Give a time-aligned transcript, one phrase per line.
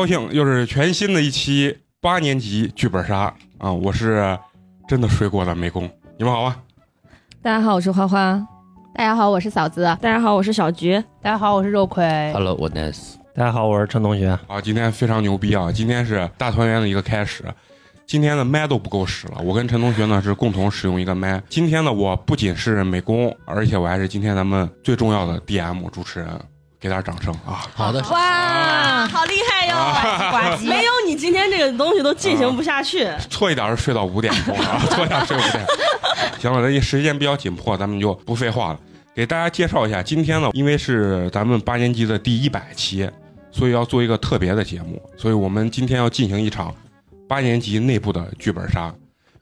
[0.00, 3.70] 高兴，又是全新的一期八年级剧本杀啊！
[3.70, 4.38] 我是
[4.88, 5.82] 真的睡过的美工，
[6.16, 6.56] 你们好啊？
[7.42, 8.42] 大家好，我是花花。
[8.94, 9.82] 大家好，我是嫂子。
[10.00, 10.94] 大家好，我是小菊。
[11.20, 12.02] 大家好，我是肉葵。
[12.32, 13.16] Hello，我 Nice。
[13.34, 14.28] 大家好，我是陈同学。
[14.46, 15.70] 啊，今天非常牛逼啊！
[15.70, 17.44] 今天是大团圆的一个开始。
[18.06, 21.42] 今天的麦都不够使了，我跟陈同学呢是共同使用一个麦。
[21.50, 26.28] 今天呢，我不仅是美工，而且我还是今天咱们最重要的 DM 主持人，
[26.80, 27.68] 给点掌声啊！
[27.74, 29.74] 好的，哇，好厉害哟！
[30.30, 33.06] 呱唧， 没有你今天这个东西都进行不下去。
[33.28, 35.66] 错一点是睡到五点钟啊， 错一点睡五点。
[36.40, 38.80] 行了，那时间比较紧迫，咱们就不废话了，
[39.14, 40.02] 给大家介绍一下。
[40.02, 43.06] 今天呢，因为是咱们八年级的第一百期，
[43.52, 46.74] 所以要做一个特别的节目，所以我们今天要进行一场
[47.28, 48.90] 八年级内部的剧本杀，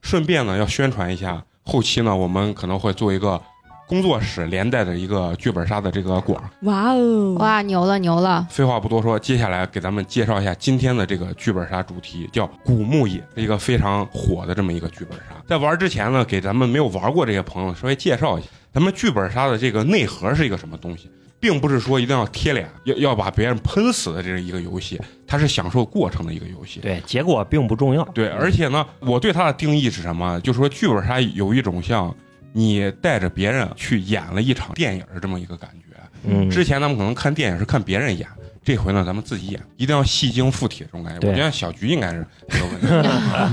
[0.02, 3.40] 顺便呢要宣传一下，后期呢我们可能会做一个
[3.88, 6.38] 工作室连带的一个剧本杀的这个馆。
[6.62, 7.34] 哇哦！
[7.38, 8.46] 哇，牛了牛了！
[8.50, 15.34] 废话不多说，接下来给咱们介绍一下今天的这个剧本杀主题，叫《古墓野》，一个非常火的这么一个剧本杀。
[15.48, 26.80] 在玩之前呢，给咱们没有玩过这些朋友稍微介绍一下，咱们剧本杀的这个内核是一个什么东西，并不是说一定要贴脸，要要把别人喷死的这是一个游戏，它是享受过程的一个游戏。
[26.80, 28.04] 对，结果并不重要。
[28.12, 30.38] 对，而且呢，我对它的定义是什么？
[30.40, 32.14] 就是说剧本杀有一种像
[32.58, 35.84] 你带着别人去演了一场电影的这么一个感觉。
[36.24, 38.26] 嗯，之前咱们可能看电影是看别人演，
[38.64, 41.28] 这回呢咱们自己演，一定要戏精附体这种感觉。
[41.28, 42.80] 我觉得小菊应该是没有问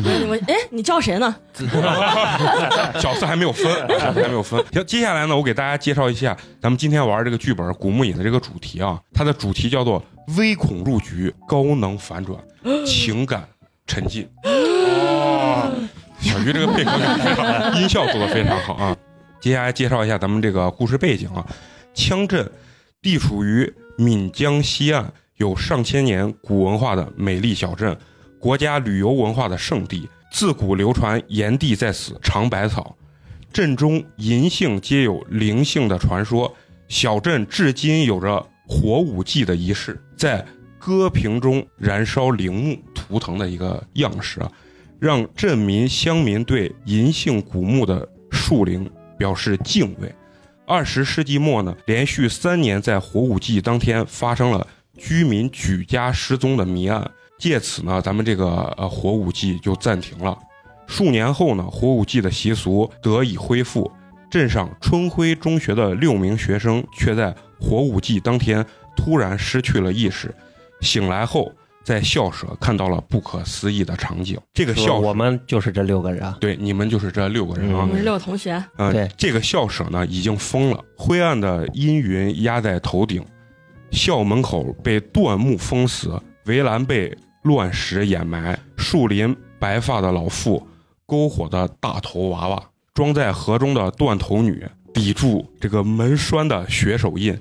[0.02, 1.36] 题， 你们哎，你叫谁呢？
[3.00, 4.60] 角色还没有分，角色还没有分。
[4.74, 10.04] 行，接下来呢，我给大家介绍一下咱们今天玩这个剧本《古墓野》的这个主题啊，它的主题叫做
[10.36, 12.40] “微恐入局，高能反转，
[12.84, 13.48] 情感
[13.86, 14.28] 沉浸”。
[14.44, 15.72] 哦，
[16.26, 18.98] 小鱼这个配合感非常，音效做的非常好啊。
[19.40, 21.46] 接下来介绍一下咱们这个故事背景啊，
[21.94, 22.52] 羌镇
[23.00, 27.96] 地处于岷江西岸，有上千年古文化的美丽小镇，
[28.40, 30.10] 国家旅游文化的圣地。
[30.32, 32.94] 自古流传“炎帝在此尝百草”，
[33.54, 36.54] 镇中银杏皆有灵性的传说。
[36.90, 40.44] 小镇至今有着火舞祭的仪式，在
[40.78, 44.52] 歌屏中燃烧陵墓图腾的一个样式啊，
[45.06, 48.90] 让镇民乡民对银杏古墓的树龄
[49.20, 50.12] 表示敬畏。
[50.66, 54.66] 二十世纪末呢，连续三年在火舞祭当天发生了
[54.98, 57.08] 居民举家失踪的谜案，
[57.38, 60.36] 借此呢，咱们这个呃火舞祭就暂停了。
[60.88, 63.92] 数年后呢，火舞祭的习俗得以恢复。
[64.32, 68.66] 镇上春晖中学的六名学生却在火舞祭当天
[68.98, 70.34] 突然失去了意识，
[70.82, 71.54] 醒来后
[71.86, 74.38] 在校舍看到了不可思议的场景。
[74.54, 76.36] 这个校舍我们就是这六个人啊。
[76.42, 78.62] 对你们就是这六个人啊嗯我，们是六个同学。
[78.78, 83.24] 呃，对这个校舍呢已经封了，灰暗的阴云压在头顶，
[83.92, 90.68] 校门口被断木封死，围栏被乱石掩埋，树林白发的老妇，
[91.06, 92.64] 篝火的大头娃娃，
[92.96, 97.38] 装在河中的断头女，抵住这个门栓的血手印。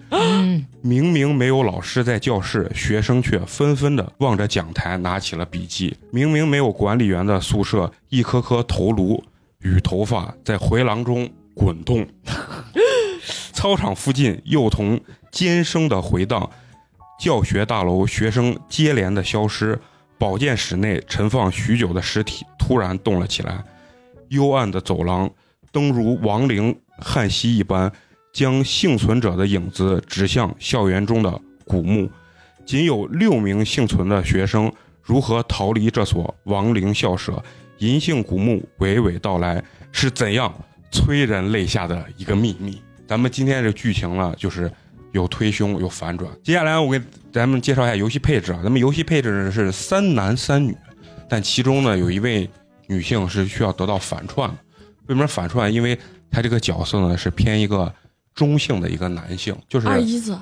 [0.82, 5.96] 明明没有老师在教室，学生却纷纷的望着讲台拿起了笔记。
[6.10, 9.22] 明明没有管理员的宿舍，一颗颗头颅
[9.60, 12.04] 与头发在回廊中滚动。
[13.52, 15.00] 操场附近幼童
[15.30, 16.50] 尖声的回荡，
[17.20, 19.80] 教学大楼学生接连的消失，
[20.18, 23.64] 保健室内陈放许久的尸体突然动了起来。
[24.28, 25.30] 幽暗的走廊，
[25.74, 27.92] 灯如亡灵叹息一般，
[28.32, 32.08] 将幸存者的影子指向校园中的古墓。
[32.64, 37.42] 仅有六名幸存的学生如何逃离这所亡灵校舍？
[37.78, 40.54] 银杏古墓娓娓道来，是怎样
[40.92, 42.80] 催人泪下的一个秘密？
[43.04, 44.70] 咱们今天这剧情呢，就是
[45.10, 46.30] 有推凶，有反转。
[46.44, 50.74] 接下来我给咱们介绍一下游戏配置啊，咱们游戏配置呢是三男三女，
[51.28, 52.48] 但其中呢有一位
[52.86, 54.56] 女性是需要得到反串的。
[55.06, 55.72] 为什么反串？
[55.72, 55.98] 因为
[56.30, 57.92] 他这个角色呢是偏一个
[58.34, 60.38] 中性的一个男性，就是二一子，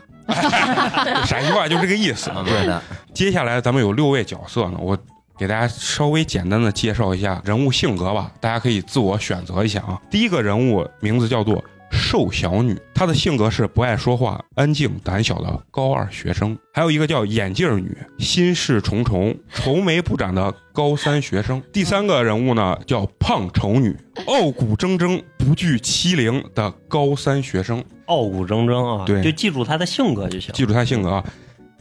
[1.26, 2.30] 陕西话就这个意思。
[2.44, 2.82] 对的，
[3.12, 4.96] 接下来咱们有六位角色呢，我
[5.36, 10.00] 给大家稍微简单的介绍一下人物性格吧，大家可以自我选择一下啊。
[10.10, 11.62] 第一个人物名字叫做
[11.92, 16.58] 瘦小女，她的性格是不爱说话、安静胆小的高二学生。
[16.72, 21.62] 还有一个叫眼镜女，心事重重、愁眉不展的高三学生。
[21.72, 23.96] 第三个人物呢叫胖丑女，
[24.26, 27.84] 傲骨铮铮、不惧欺凌的高三学生。
[28.06, 30.52] 傲骨铮铮啊，对就记住她的性格就行。
[30.54, 31.24] 记住她性格啊。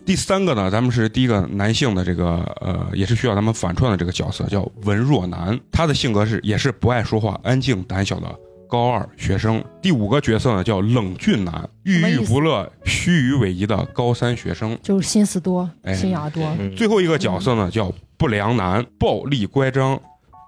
[0.03, 5.57] 第三个呢，咱们是第一个男性的这个呃，也是需要咱们反串的这个角色，叫文若男。
[5.71, 8.27] 他的性格是也是不爱说话、安静胆小的
[8.71, 9.62] 高二学生。
[9.81, 16.41] 第五个角色呢叫冷峻男，郁郁不乐、虚与委蛇的高三学生，就是心思多、哎心眼儿多。
[16.57, 20.00] 嗯最后一个角色呢叫不良男，暴力乖张、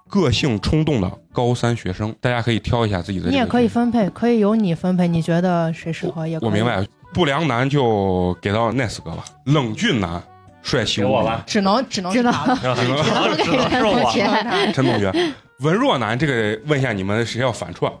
[0.08, 2.14] 个性冲动的高三学生。
[2.18, 3.28] 大家可以挑一下自己的。
[3.28, 3.68] 你也可以。
[3.68, 6.48] 分配，可以由你分配，你觉得谁适合也可以。
[6.48, 6.82] 我明白，
[7.12, 10.22] 不良男就给到奈斯哥吧，冷峻男
[10.62, 14.24] 帅气无比给我吧， 只能只能知道只能只能给只能是我同学
[14.72, 15.12] 陈同学。
[15.60, 17.92] 文弱男这个问一下你们谁要反串？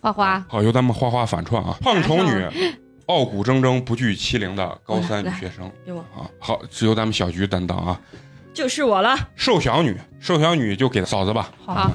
[0.00, 1.76] 花花，好，由咱们花花反串啊。
[1.80, 2.46] 胖丑女，
[3.06, 6.28] 傲骨铮铮、不惧欺凌的高三女学生给我，啊。
[6.38, 8.00] 好，是由咱们小菊担当啊。
[8.54, 9.16] 就是我了。
[9.36, 11.50] 瘦小女，瘦小女就给嫂子吧。
[11.64, 11.92] 好，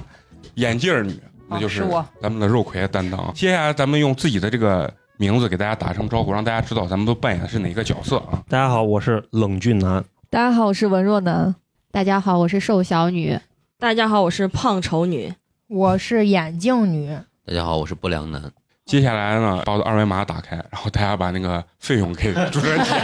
[0.55, 3.33] 眼镜儿女，那就是是我咱们的肉葵担当。
[3.33, 8.43] 接下来咱们用自己的这个名字给大家打声招呼，让大家知道咱们都扮演的是哪个角色啊。
[8.47, 10.03] 大家好，我是冷峻男。
[10.29, 11.53] 大家好，我是文若男。
[11.91, 13.37] 大家好，我是瘦小女。
[13.77, 15.33] 大家好，我是胖丑女。
[15.67, 18.41] 我是眼镜女，大家好，我是不良男。
[18.85, 22.97] 接下来呢，把我的二维码打开，然后大家把那个费用给主持人填。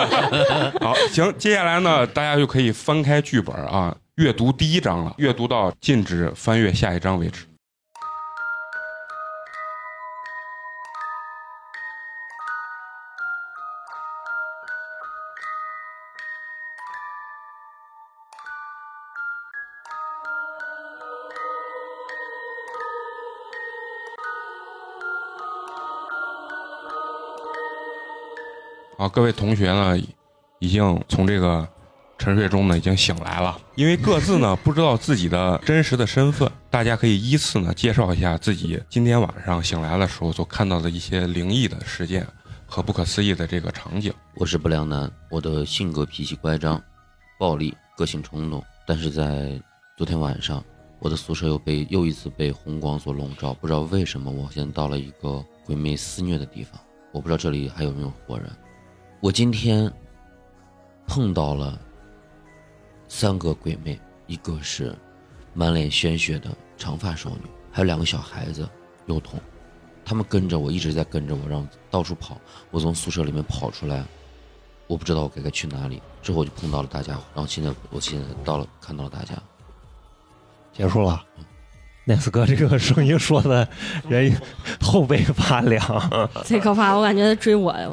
[0.80, 7.44] 好，行，接下来呢，大家就可以翻开剧本啊，阅读第一章了，阅读到禁止翻阅下一章为止。
[28.98, 29.94] 好，各位同学呢，
[30.58, 31.68] 已经从这个
[32.16, 42.26] 沉睡中呢已经醒来了，因为各自呢不知道自己的真实的身份，大家可以依次呢介绍一下自己今天晚上醒来的时候所看到的一些灵异的事件
[42.64, 44.10] 和不可思议的这个场景。
[44.36, 46.82] 我是不良男，我的性格脾气乖张、
[47.38, 49.60] 暴力、个性冲动，但是在
[49.98, 50.64] 昨天晚上，
[51.00, 56.80] 我的宿舍又被又一次被红光所笼罩，不知道为什么，我现在到了一个鬼魅肆虐的地方，
[57.12, 58.50] 我不知道这里还有没有活人。
[59.26, 59.92] 我今天
[61.04, 61.76] 碰到了
[63.08, 64.96] 三个鬼魅，一个是
[65.52, 68.68] 满脸鲜血的长发少女，还有两个小孩子
[69.06, 69.40] 幼童，
[70.04, 72.40] 他们跟着我，一直在跟着我，让我到处跑。
[72.70, 74.04] 我从宿舍里面跑出来，
[74.86, 76.00] 我不知道我该该去哪里。
[76.22, 79.34] 之后我就碰到了大家，然后现在我现在到了，看到了大家。
[80.72, 81.26] 结束了。
[82.08, 83.66] 奈斯哥这个声音说的，
[84.08, 84.32] 人
[84.80, 85.84] 后背发凉。
[86.46, 87.90] 贼可怕，我感觉他追我呀！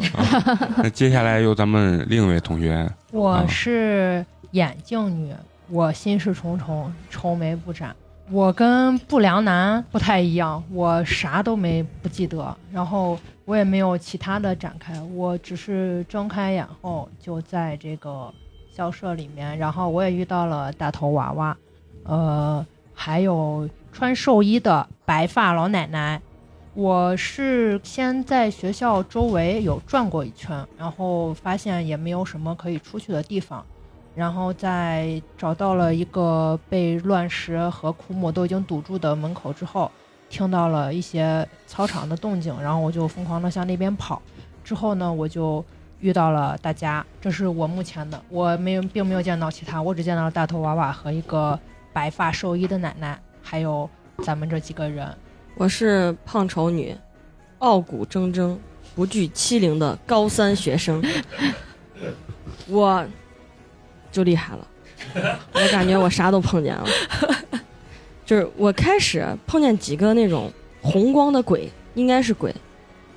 [0.77, 5.33] 那接下来由咱们另一位同学，我是眼镜女，
[5.67, 7.95] 我心事重重，愁眉不展。
[8.29, 18.31] 我跟不良男不太一样，我啥都没不记得，然后我也没有其他的展开，我只是睁开眼后就在这个
[18.71, 21.57] 校舍里面，然后我也遇到了大头娃娃，
[22.03, 22.63] 呃，
[22.93, 26.19] 还有穿寿衣的白发老奶奶。
[26.73, 33.63] 我是先在学校周围有转过一圈，然后发现也没有什么可以出去的地方，
[34.15, 39.91] 然后在找到了一个被乱石和枯木都已经堵住的门口之后，
[40.27, 44.19] 听到了一些操场的动静，然后我就疯狂的向那边跑。
[44.63, 45.63] 之后呢，我就
[45.99, 51.59] 遇到了大家，这是我目前的，我没有并没有见到其他，我只见到了大头娃娃和一个
[51.93, 53.87] 白发寿衣的奶奶，还有
[54.23, 55.07] 咱们这几个人。
[55.55, 56.95] 我是胖丑女，
[57.59, 58.57] 傲骨铮铮、
[58.95, 61.03] 不惧欺凌的高三学生。
[62.67, 63.05] 我
[64.11, 64.67] 就厉害了，
[65.53, 66.85] 我感觉我啥都碰见了。
[68.25, 72.55] 就是我开始碰见几个那种红光的鬼，应该是鬼，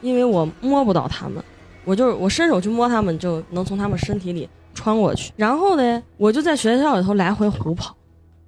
[0.02, 1.42] 因为我摸不到他们，
[1.85, 5.33] 我就是我伸手去摸他们，就能从他们身体里穿过去。
[5.37, 7.97] 然后呢，我就在学校里头来回胡跑，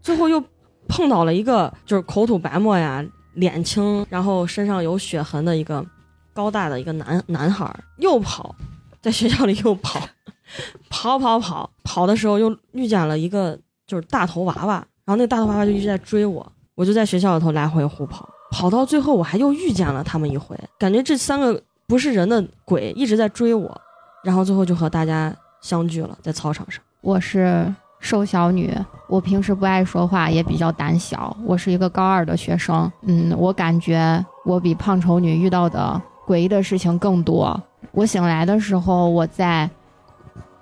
[0.02, 0.42] 最后又
[0.88, 3.04] 碰到了一个就是口吐白沫呀、
[3.34, 5.84] 脸青，然后身上有血痕的一个
[6.32, 8.54] 高大的一个男男孩，又跑，
[9.00, 10.00] 在学校里又跑，
[10.90, 23.80] 跑跑跑跑的时候又遇见了一个就是大头娃娃，然后那个大头娃娃就一直在追我，我就在学校里头来回胡跑，跑到最后我还又遇见了他们一回，感觉这三个不是人的鬼一直在追我，
[24.24, 26.82] 然后最后就和大家相聚了，在操场上。
[27.00, 28.72] 我是瘦小女，
[29.08, 31.36] 我平时不爱说话，也比较胆小。
[31.44, 37.60] 我是一个高二的学生，嗯，我感觉我比胖丑女遇到的诡异的事情更多。
[37.92, 39.68] 我醒来的时候，我在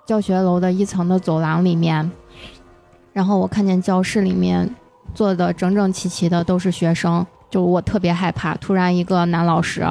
[0.07, 2.11] 教学楼的一层的走廊里面，
[3.13, 4.75] 然后我看见教室里面
[5.15, 8.55] 坐的整整齐齐的都是学生，就我特别害怕。
[8.57, 9.87] 突然一个男老师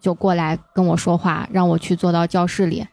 [0.00, 2.86] 就过来跟我说话，让我去坐到教室里，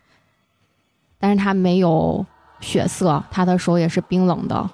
[1.19, 2.25] 但是他没有
[2.59, 4.69] 血色，他的手也是冰冷的，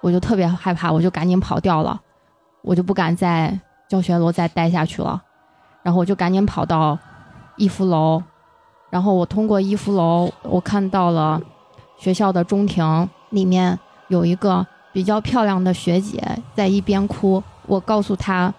[0.00, 2.00] 我就特别害怕，我就赶紧跑掉了，
[2.62, 5.22] 我就不敢在教学楼再待下去了。
[5.82, 6.98] 然后我就赶紧跑到
[7.56, 8.22] 一福楼，
[8.88, 11.40] 然后我通过一福楼，我看到了
[11.98, 13.78] 学校的中庭里面
[14.08, 16.22] 有一个比较漂亮的学姐
[16.54, 18.52] 在一边哭，我告诉她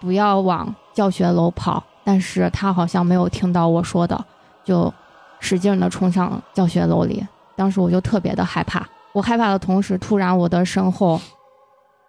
[0.00, 4.24] 不要往教学楼跑，但是她好像没有听到我说的，
[4.64, 4.92] 就
[5.38, 7.24] 使劲的冲上教学楼里。
[7.58, 11.20] 当时我就特别的害怕，我害怕的同时，突然我的身后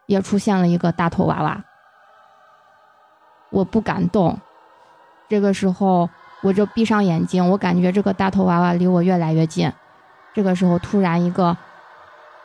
[0.06, 1.60] 也出现了一个大头娃娃，
[3.50, 4.40] 我不敢动。
[5.28, 6.08] 这个时候
[6.44, 9.74] 我就闭上眼睛，我感觉这个大头娃娃离我越来越近。
[10.36, 11.58] 这个时候突然一个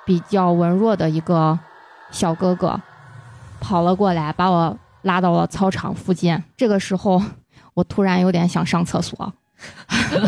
[0.06, 1.58] 比较文弱的一个
[2.10, 2.80] 小哥哥
[3.60, 6.42] 跑了过来，把我拉到了操场附近。
[6.56, 7.22] 这个时候
[7.74, 9.34] 我突然有点想上厕所，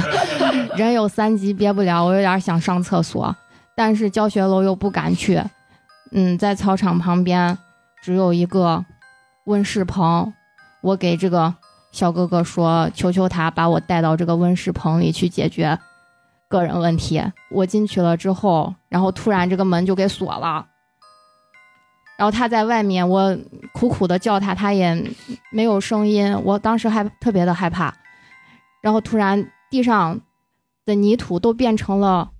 [0.76, 3.35] 人有三急憋不了，我有点想上厕所，
[3.75, 5.43] 但是教学楼又不敢去。
[6.12, 7.57] 嗯，在操场旁边
[8.02, 8.85] 只有一个
[9.47, 10.33] 温室棚，
[10.81, 11.52] 我给这个
[11.90, 15.78] 小哥哥说：“求求他把我带到这个温室棚里去解决
[16.49, 20.66] 个人问题。”我进去了之后，然后突然这个门就给锁了，
[22.16, 23.37] 然后他在外面，我
[23.73, 25.11] 苦苦的叫他，他也
[25.50, 26.38] 没有声音。
[26.45, 27.93] 我当时还特别的害怕，
[28.87, 30.21] 然后突然地上
[30.85, 32.31] 的泥土都变成了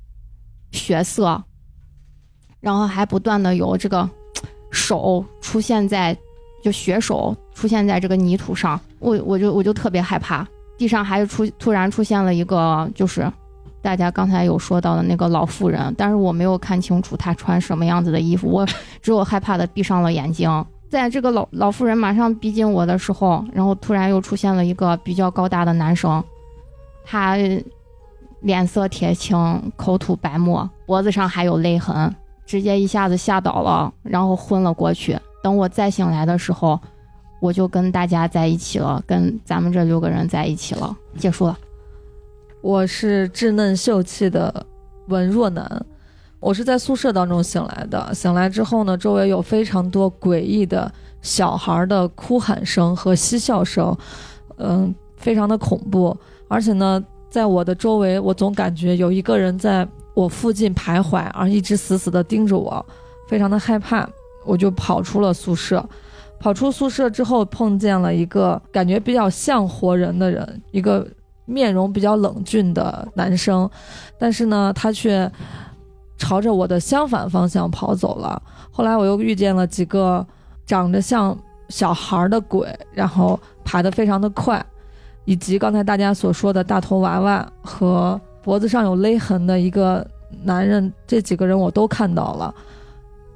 [0.70, 1.42] 血色，
[2.60, 4.08] 然后还不断的有这个
[4.70, 6.16] 手出现在，
[6.62, 10.46] 就血手出现在这个泥土上，我我就我就特别害怕。
[10.78, 13.28] 地上还出突然出现了一个，就是
[13.82, 18.64] 大家刚才有说到的那个老妇人，但是我没有看清楚她穿什么样子的衣服，我
[19.02, 20.64] 只有害怕的闭上了眼睛。
[20.88, 26.22] 在这个老老妇人马上逼近我的时候，然后突然又出现了一个比较高大的男生，
[27.08, 27.36] 他
[28.40, 35.16] 脸色铁青，口吐白沫，脖子上还有勒痕，直接一下子吓倒了，然后昏了过去。
[35.42, 36.78] 等我再醒来的时候，
[37.40, 40.94] 我就跟大家在一起了，跟咱们这六个人在一起了。
[41.16, 41.56] 结束了。
[42.60, 44.66] 我是稚嫩秀气的
[45.06, 45.86] 文弱男，
[46.40, 48.12] 我是在宿舍当中醒来的。
[48.12, 53.96] 醒来之后呢，周围有非常多诡异的小孩的哭喊声和嬉笑声，
[54.58, 56.16] 嗯，非常的恐怖。
[56.48, 62.84] 而且呢，在我的周围，我总感觉有一个人在我附近徘徊，而一直死死的盯着我，
[63.28, 64.08] 非常的害怕。
[64.44, 65.84] 我就跑出了宿舍。
[66.38, 71.04] 跑出宿舍之后，碰见了一个感觉比较像活人的人，一个
[71.46, 73.68] 面容比较冷峻的男生，
[74.18, 75.30] 但是呢，他却
[76.16, 78.40] 朝着我的相反方向跑走了。
[78.70, 80.24] 后来我又遇见了几个
[80.64, 81.36] 长得像
[81.70, 84.64] 小孩的鬼，然后爬得非常的快，
[85.26, 90.06] 以及刚才大家所说的大头娃娃和脖子上有勒痕的一个
[90.42, 92.54] 男人，这几个人我都看到了。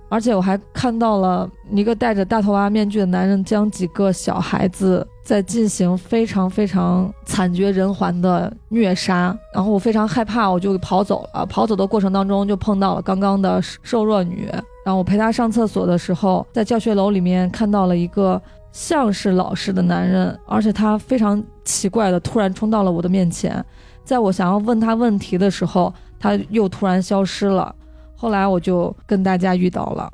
[0.08, 11.46] 而且我还看到了一个戴着大头娃娃面具的男人将几个小孩子在进行非常非常惨绝人寰的虐杀，然后我非常害怕，我就跑走了。
[11.46, 14.48] 跑走的过程当中就碰到了刚刚的瘦弱女，
[14.84, 23.64] 然后我陪她上厕所的时候，在教学楼里面看到了一个像是老实的男人，而且他非常奇怪的突然冲到了我的面前，
[24.04, 27.74] 在我想要问他问题的时候，他又突然消失了。
[28.16, 30.10] 后来我就跟大家遇到了，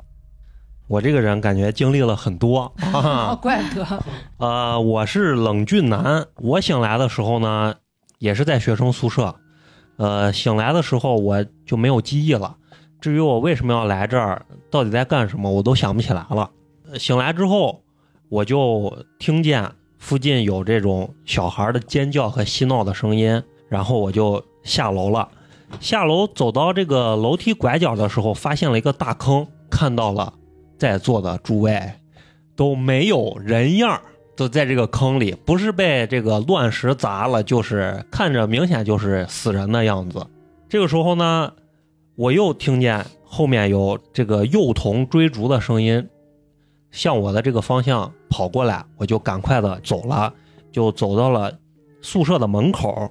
[0.87, 3.35] 我这个人感觉经历了很多哦，啊。
[3.35, 4.03] 怪不得
[4.37, 6.25] 呃，我是冷峻男。
[6.37, 7.75] 我醒来的时候呢，
[8.19, 9.35] 也是在学生宿舍。
[9.97, 12.55] 呃，醒来的时候我就没有记忆了。
[13.01, 16.49] 至于我为什么要来这儿，到底在干什么，我都想不起来了。
[16.89, 17.81] 呃醒来之后，
[18.29, 25.27] 我就听见附近有这种小孩的尖叫和嬉闹的声音，然后我就下楼了。
[25.79, 30.33] 下楼走到这个楼梯拐角的时候，发现了一个大坑，看到了
[30.77, 31.81] 在座的诸位
[32.55, 33.99] 都没有人样，
[34.35, 40.25] 都在这个坑里，不是被这个乱石砸了，就是看着明显就是死人的样子。
[40.69, 41.53] 这个时候呢，
[42.15, 46.07] 我又听见后面有这个幼童追逐的声音，
[46.97, 50.33] 向我的这个方向跑过来，我就赶快的走了，
[50.71, 51.53] 就走到了
[52.01, 53.07] 宿舍的门口。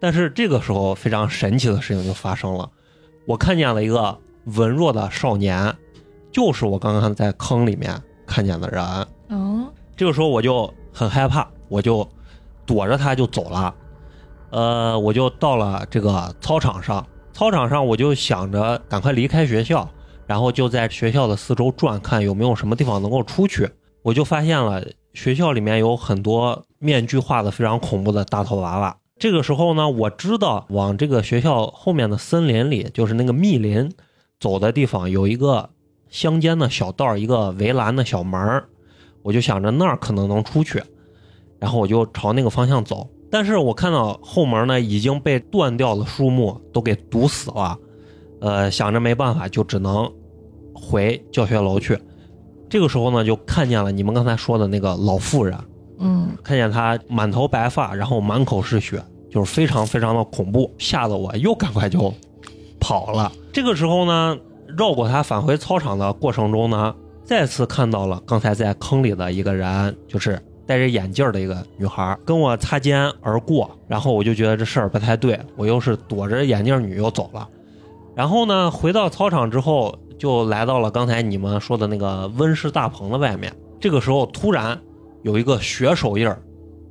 [0.00, 2.66] 但是这个时候非常神奇的事情就发生了，
[3.26, 4.18] 我看见了一个
[4.56, 5.76] 文弱的少年，
[6.32, 8.82] 就是我刚刚在坑里面看见的人。
[9.28, 12.08] 嗯，这个时候我就很害怕，我就
[12.64, 13.74] 躲着他就走了。
[14.48, 19.86] 呃，我就到了这个操场上，操场上我就想着赶快离开学校，
[20.28, 23.68] 然后就在学校的四周转，看有没有什么地方能够出去。
[24.02, 28.96] 我就发现了学校里面有很多面具画的非常恐怖的大头娃娃。
[29.18, 33.90] 这个时候呢，我知道往这个学校后面的森林里，就是那个密林
[34.38, 35.70] 走的地方，有一个
[36.10, 38.62] 乡间的小道，一个围栏的小门。
[39.22, 40.82] 我就想着那儿可能能出去。
[41.58, 43.08] 然后我就朝那个方向走。
[43.30, 47.76] 但是我看到后门呢已经被断掉的树木都给堵死了，
[48.40, 50.10] 呃，想着没办法，就只能
[50.78, 51.98] 回教学楼去。
[52.70, 55.58] 这个时候呢，就看见了你们刚才说的那个老妇人，
[55.98, 62.12] 嗯，看见她满头白发，然后满口是血，就是非常非常的恐怖，吓得我又赶快就
[62.78, 63.32] 跑了。
[63.52, 64.36] 这个时候呢，
[64.76, 66.94] 绕过她返回操场的过程中呢，
[67.24, 77.48] 再次看到了刚才在坑里的一个人，就是戴着眼镜的一个女孩，跟我擦肩而过，然后我就觉得这事儿不太对，我又是躲着眼镜女又走了。
[78.14, 83.54] 然后呢，回到操场之后，就来到了刚才你们说的那个温室大棚的外面。
[83.80, 84.78] 这个时候，突然
[85.22, 86.42] 有一个血手印儿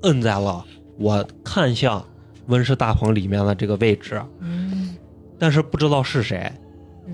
[0.03, 0.63] 摁在了
[0.97, 2.03] 我看向
[2.47, 4.95] 温室大棚里面的这个位置，嗯
[5.37, 6.51] 但是不知道是谁，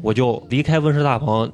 [0.02, 1.52] 我就离开温室大棚，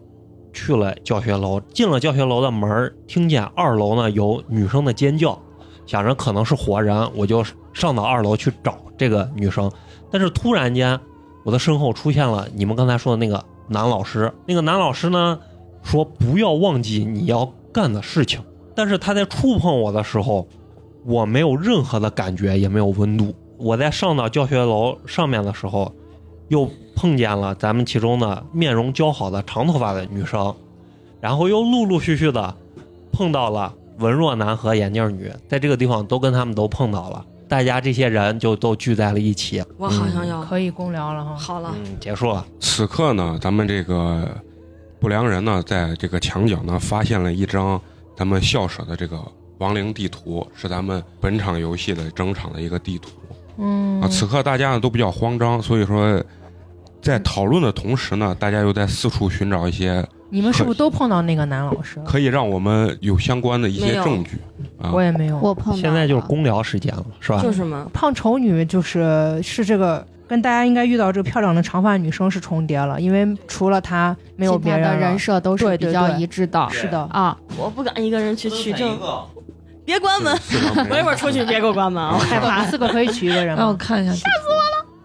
[0.54, 1.60] 去了教学楼。
[1.74, 5.42] 进了教学楼的门儿，听见二楼呢有女生的尖叫，
[5.86, 9.72] 想着可能是活人，我就上到二楼去找这个女生。
[10.12, 11.00] 但是突然间，
[11.44, 14.34] 我的身后出现了你们刚才说的那个男老师。
[14.46, 15.40] 那个男老师呢
[15.82, 18.42] 说不要忘记你要干的事情，
[18.76, 20.48] 但是他在触碰我的时候，
[21.06, 23.34] 我没有任何的感觉，也没有温度。
[23.58, 25.94] 我在上到教学楼上面的时候，
[26.48, 30.54] 又碰见了咱们其中的面容姣好的长头发的女生，
[31.22, 32.56] 然后又陆陆续续的
[33.12, 39.62] 碰到了文若男和眼镜女，在这个地方都跟他们都碰到了，大家这些人就都聚在了一起。
[39.78, 41.36] 我好像要可以公聊了哈。
[41.36, 42.46] 好了，嗯，结束了。
[42.60, 44.30] 此刻呢，咱们这个
[45.00, 47.82] 不良人呢，在这个墙角呢，发现了一张
[48.16, 49.20] 咱们校舍的这个
[49.58, 53.10] 亡灵地图，是咱们本场游戏的整场的一个地图
[53.58, 54.08] 嗯啊。
[54.08, 56.24] 此刻大家呢都比较慌张，所以说
[57.02, 62.00] 在讨论的同时呢，大家又在四处寻找一些你们是不是都碰到那个男老师？
[62.06, 64.38] 可以让我们有相关的一些证据
[64.82, 65.02] 啊我。
[65.02, 65.38] 也没有。
[65.40, 67.42] 我碰到现在就是公聊时间了，是吧？
[67.42, 76.68] 就是嘛，胖丑女就是是这个跟大家应该遇到这个漂亮的长发女生是重叠了，因为除了她没有其他的别人的人设都是比较一致的。
[76.72, 78.98] 是的，啊，我不敢一个人去取证，
[79.84, 80.32] 别关门，
[80.92, 82.64] 我一会儿出去别给我关门啊，我害怕。
[82.66, 83.74] 四个可以取一个人吗 让我？
[83.74, 84.50] 看一下，吓死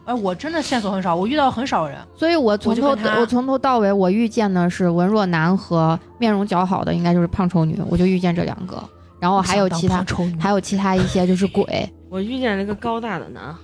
[0.06, 1.96] 哎，我真的线索很少，我遇到很少人。
[2.14, 8.82] 所以我从头我从头到尾我遇见的是文若男和面容姣好的，应该就是胖丑女，我就遇见这两个，
[9.18, 10.04] 然后还有其他，
[10.38, 13.60] 还有其他一些就是鬼， 我遇见了一个高大的男孩，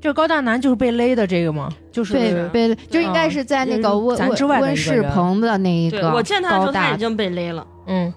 [0.00, 1.70] 这高大男就是被勒的这个吗？
[1.90, 8.12] 就是被被就应该是在那个温温温室人棚的那一个我见他的时候大他已经被勒了，嗯，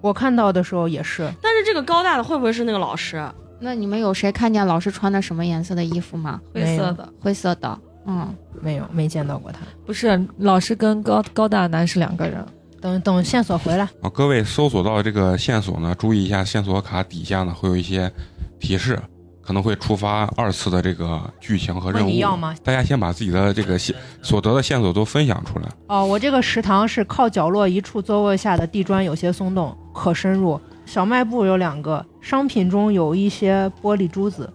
[0.00, 3.20] 我看到的时候也是，但是这个高大的会不会是那个老师？
[3.60, 6.40] 那你们有谁看见老师穿的什么颜色的衣服吗？
[6.52, 9.60] 灰色的，灰色的，嗯，没有没见到过他。
[9.86, 12.44] 不是老师跟高高大男是两个人。
[12.80, 18.12] 等等线索回来，啊，各位搜索到这个线索呢，注意一下线索卡底下呢会有一些
[18.60, 19.00] 提示，
[19.40, 22.04] 可能会触发二次的这个剧情和任务。
[22.04, 22.54] 问你要吗？
[22.62, 25.68] 大家先把自己的这个线所得的线索都分享出来。
[25.88, 30.60] 哦，我这个食堂是靠角落一处座位下的地砖有些松动，可深入。
[30.84, 34.52] 小卖部有两个，商品中有一些玻璃珠子、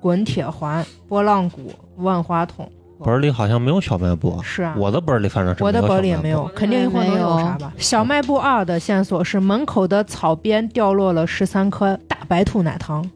[0.00, 2.70] 滚铁环、波浪鼓、万花筒。
[2.98, 7.70] 本儿里好像没有小卖部，是啊，我的本儿里反正是我的有本里也没有肯定一会儿能有啥吧。
[7.76, 13.08] 小卖部二的线索是门口的草边掉落了十三颗大白兔奶糖。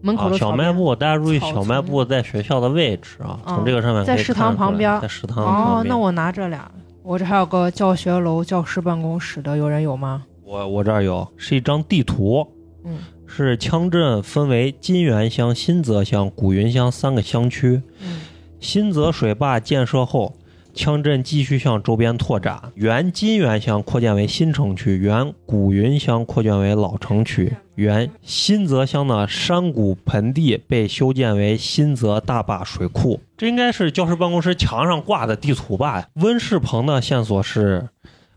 [0.00, 5.84] 门口啊，的小卖部，大家注意，小卖部在学校的位置啊，嗯从这个上面在食堂旁边在食堂哦旁，边。
[5.84, 6.68] 哦那我拿这俩。
[7.04, 10.24] 我这还有个教学楼、教师办公室的，有人有吗？
[10.52, 12.46] 我我这儿有，是一张地图，
[12.84, 17.80] 嗯，是羌镇分为金源乡、新泽乡、古云乡三个乡区。
[18.02, 18.20] 嗯
[18.60, 20.36] 新泽水坝建设后，
[20.74, 33.18] 羌镇继续向周边拓展，原金源乡扩建为新城区，原古云乡扩建为老城区，原新泽乡的山谷盆地被修建为新泽大坝水库。
[33.38, 36.06] 这应该是教师办公室墙上挂的地图吧？
[36.16, 37.88] 温室棚的线索是。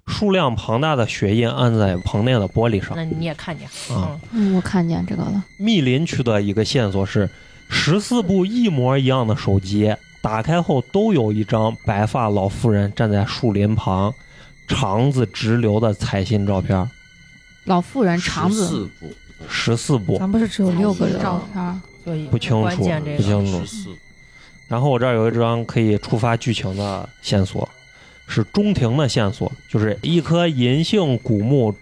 [0.07, 2.93] 数量庞大的血印按在棚内的玻璃上。
[2.95, 3.67] 那你也看见？
[3.95, 4.19] 啊。
[4.31, 7.29] 嗯，嗯，我看见这个了，密林区的一个线索是，
[7.69, 14.13] 十四部一模一样的手机打开后都有一张白发老妇人站在树林旁，
[14.67, 16.89] 肠子直流的彩信照片，
[17.65, 18.89] 老妇人肠子四子？
[18.99, 19.13] 部，
[19.49, 20.17] 十四部。
[20.19, 21.43] 咱不是只有六个人照吗？
[21.51, 23.63] 片，所以不清楚不清楚，
[24.67, 27.67] 然后我这儿有一张可以触发剧情的线索，
[28.27, 31.75] 是中庭的线索，就是一棵银杏古木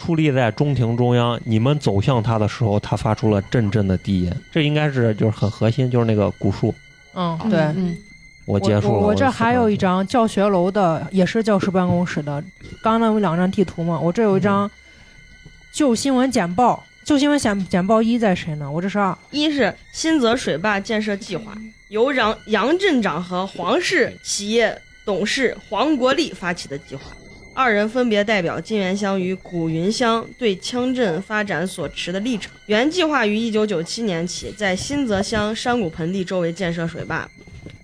[0.00, 6.74] 矗立在中庭中央，你们走向它的时候，它发出了阵阵的低音，这应该是就是很核心，就是那个古树。
[7.14, 7.60] 嗯，嗯对。
[7.60, 7.96] 嗯，
[8.44, 8.92] 我结束了。
[8.94, 12.42] 我我这还有一张张教学楼的，也是教师办公室的。
[12.82, 14.70] 刚刚那有两张地图嘛，我这有一张
[15.72, 18.70] 旧新闻简报，旧新闻简简报一在谁呢？
[18.70, 19.16] 我这是二。
[19.30, 21.52] 一是新泽水坝建设计划，
[21.88, 27.16] 由杨杨镇长和黄氏企业董事黄国立发起的计划，
[27.54, 32.52] 二人分别代表金源乡与古云乡对羌镇发展所持的立场。
[32.66, 37.30] 原计划于1997年起在新泽乡山谷盆地周围建设水坝，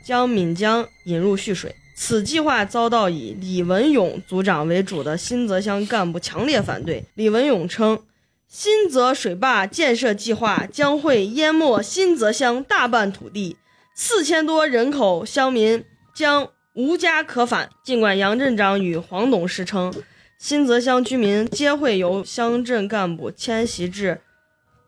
[0.02, 1.72] 将岷江引入蓄水。
[1.94, 7.04] 此计划遭到以李文勇组长为主的新泽乡干部强烈反对。
[7.14, 8.00] 李文勇称，
[8.48, 13.56] 新泽水坝建设计划将会淹没新泽乡大半土地，
[13.94, 17.68] 四千多人口乡民将无家可返。
[17.84, 19.92] 尽管杨镇长与黄董事称，
[20.38, 24.20] 新泽乡居民皆会由乡镇干部迁徙至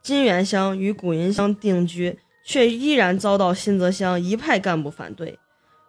[0.03, 5.39] 金源乡与古云乡定居，却依然遭到新泽乡一派干部反对。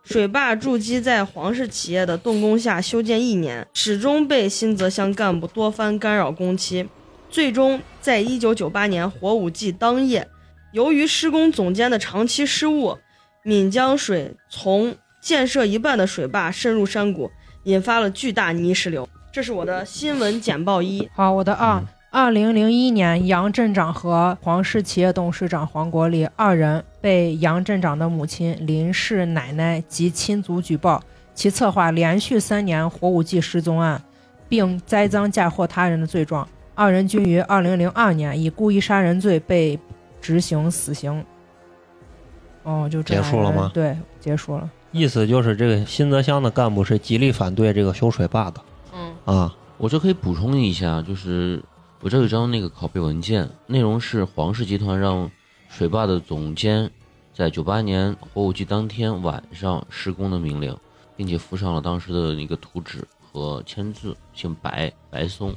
[0.03, 6.87] 水坝筑基在黄氏企业的动工下修建一年，始终被新泽乡干部多番干扰工期。
[7.29, 10.27] 最终，在一九九八年火舞季当夜，
[10.73, 12.97] 由于施工总监的长期失误，
[13.43, 17.31] 岷江水从建设一半的水坝渗入山谷，
[17.63, 19.09] 引发了巨大泥石流。
[19.31, 21.09] 这是我的新闻简报一。
[21.15, 21.87] 好，我的二嗯。
[22.11, 31.01] 二零零一年，杨镇长和黄氏企业董事长黄国立二人被杨镇长的母亲林氏奶奶及亲族举报，
[31.33, 33.99] 其策划连续三年火舞季失踪案，
[34.47, 36.47] 并栽赃嫁祸他人的罪状。
[36.75, 39.79] 二人均于二零零二年以故意杀人罪被
[40.21, 41.25] 执行死刑。
[42.61, 44.69] 哦，就这结束了吗对，结束了。
[44.95, 48.61] 意思就是这个新泽乡的干部是极力反对这个修水坝的
[48.93, 49.55] 嗯，啊。
[49.77, 51.61] 我这可以补充一下，就是
[51.99, 55.29] 我这有一张那个拷贝文件，内容是黄氏集团让
[55.67, 56.89] 水坝的总监
[57.33, 60.73] 在九八年火舞季当天晚上施工的命令，
[61.17, 65.53] 并且附上了当时的那个图纸和签字，姓白，白松。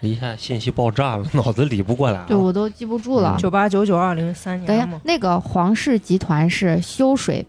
[0.00, 2.26] 这一下信息爆炸了，脑子理不过来了。
[2.28, 3.38] 对我都记不住了。
[3.38, 7.46] 九八九九二零三等一下，，那个黄氏集团是修水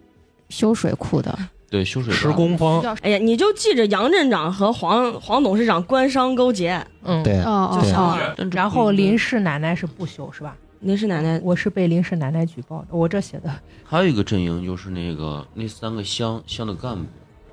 [0.49, 1.37] 修水库的，
[1.69, 2.81] 对，修水坝施工方。
[3.01, 8.47] 哎呀，你就记着杨镇长和黄黄董事长官商勾结，嗯，对哦就行哦了。
[8.51, 10.55] 然后林氏奶奶是不修是吧？
[10.81, 13.49] 林氏奶奶，我是被林氏奶奶举报的，我这写的。
[13.83, 17.05] 还有一个阵营就是那个那三个乡乡的干部，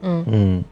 [0.03, 0.65] 嗯，嗯，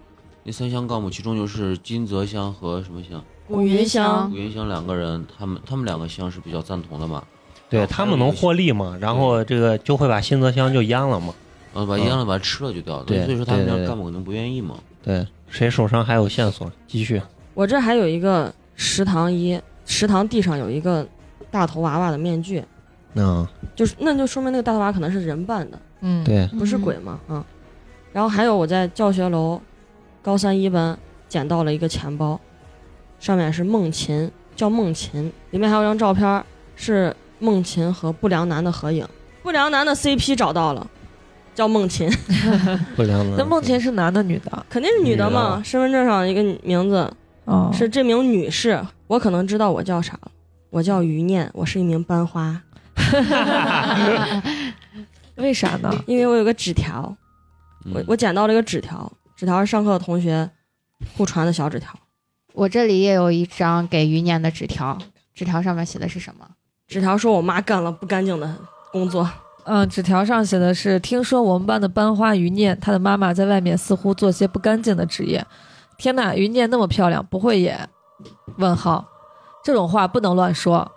[0.44, 3.22] 那三乡干部其中就是金泽乡和什么乡？
[3.48, 4.30] 古云乡。
[4.30, 7.24] 古云乡两个人，他们他们两个乡是比较赞同的嘛，
[7.70, 11.26] 对他们能获利嘛，然后这个就会把新泽乡就淹了嘛。
[11.26, 11.34] 然
[11.74, 14.76] 后把淹了把它吃了就掉了，对所以说他们家干部可能不愿意嘛。
[15.02, 16.70] 对，谁手上还有线索？
[16.86, 17.20] 继续。
[17.54, 21.06] 我这还有一个食堂一，食堂地上有一个
[21.50, 22.62] 大头娃娃的面具，
[23.14, 27.42] 嗯，就是那就说明那个大头娃可能是人扮的，嗯，对，不是鬼嘛，嗯。
[28.12, 29.60] 然后还有我在教学楼
[30.22, 32.38] 高三一班捡到了一个钱包，
[33.18, 39.06] 上面是梦琴，叫梦琴，里面还有张照片，是梦琴和不良男的合影，
[39.42, 40.86] 不良男的 CP 找到了，
[41.60, 42.10] 叫梦琴，
[42.96, 43.36] 不良的。
[43.36, 44.66] 那梦琴是男的女的？
[44.70, 45.64] 肯定是女的嘛，的。
[45.64, 47.12] 身份证上一个名字
[47.44, 50.30] 哦，是这名女士，我可能知道我叫啥了，
[50.70, 52.62] 我叫余念，我是一名班花，
[55.36, 55.92] 为啥呢？
[56.06, 57.14] 因为我有个纸条，
[57.92, 58.04] 我嗯。
[58.08, 60.48] 我捡到了一个纸条，纸条是上课的同学
[61.14, 61.90] 互传的小纸条，
[62.54, 64.96] 我这里也有一张给余念的纸条，
[65.34, 66.48] 纸条上面写的是什么？
[66.88, 68.56] 纸条说我妈干了不干净的
[68.90, 69.28] 工作，
[69.72, 75.46] 嗯，纸条上写的是：听说我们班的班花余念，她的妈妈在外面似乎做些不干净的职业。
[75.96, 77.78] 天哪，余念那么漂亮，不会也？
[78.56, 79.06] 问号，
[79.64, 80.90] 这种话不能乱说。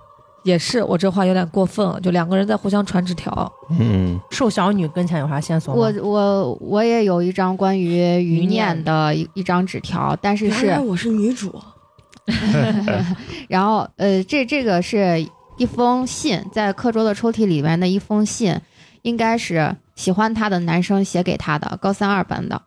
[0.43, 3.49] 也是，我这话有点过分了，就两个人在互相传纸条。
[3.79, 5.79] 嗯，瘦小女跟前有啥线索吗？
[5.79, 11.61] 我我我也有一张关于余余念念的一一张纸条，但是是我是女主，
[13.47, 18.59] 然后呃，这这个是一封信，在课桌的抽屉里面的一封信，
[19.03, 22.59] 应该是喜欢他的男生写给他的，高三二班的。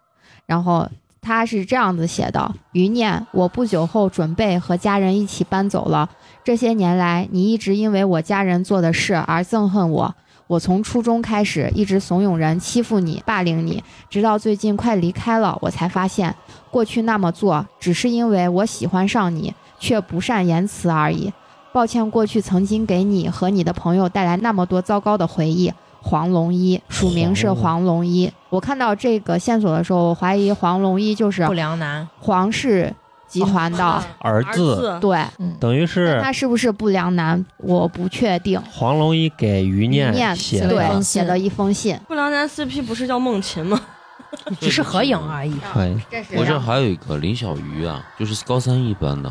[0.46, 0.88] 然后
[1.20, 6.08] 他是这样子写的：余念，我不久后准备和家人一起搬走了。
[6.44, 10.14] 这些年来，你一直因为我家人做的事而憎恨我。
[10.46, 16.32] 我从初中开始一直怂恿人欺负你、霸凌你，直到最近快离开了，我才发现，
[16.70, 21.32] 过去那么做只是因为我喜欢上你，却不善言辞而已。
[21.76, 25.70] 抱歉，过去曾经给你和你的朋友带来那么多糟糕的回忆。
[26.00, 28.32] 黄龙一，署名是黄龙一。
[28.48, 32.90] 我看到这个线索的时候，我怀疑黄龙一就是不良男，黄氏
[33.28, 33.84] 集团的，
[34.20, 35.22] 儿儿子对，
[35.60, 38.58] 等于是他是不是不良男，我不确定。
[38.72, 43.78] 黄龙一给余念念写了一对封信写的一封信，不良男 CP 不是叫梦琴吗？
[44.58, 45.54] 只是合影而已。
[46.38, 49.30] 我这还有一个林小鱼啊，就是高三一班的，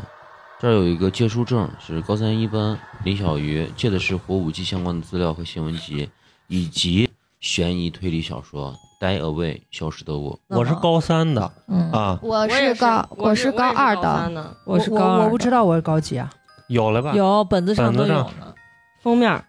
[0.57, 6.09] 这儿有一个借书证，是高三一班李小鱼借的是火舞季相关的资料和新闻集，
[6.47, 7.09] 以及
[7.41, 8.73] 悬疑推理小说
[9.05, 10.39] 《Die Away》消失的我。
[10.47, 16.31] 我是高三的嗯，啊，我是高我是高二的，我是高二我我不知道我是高几啊？
[16.69, 17.13] 有了吧？
[17.13, 18.53] 有本子上都本子上有呢。
[19.01, 19.43] 封面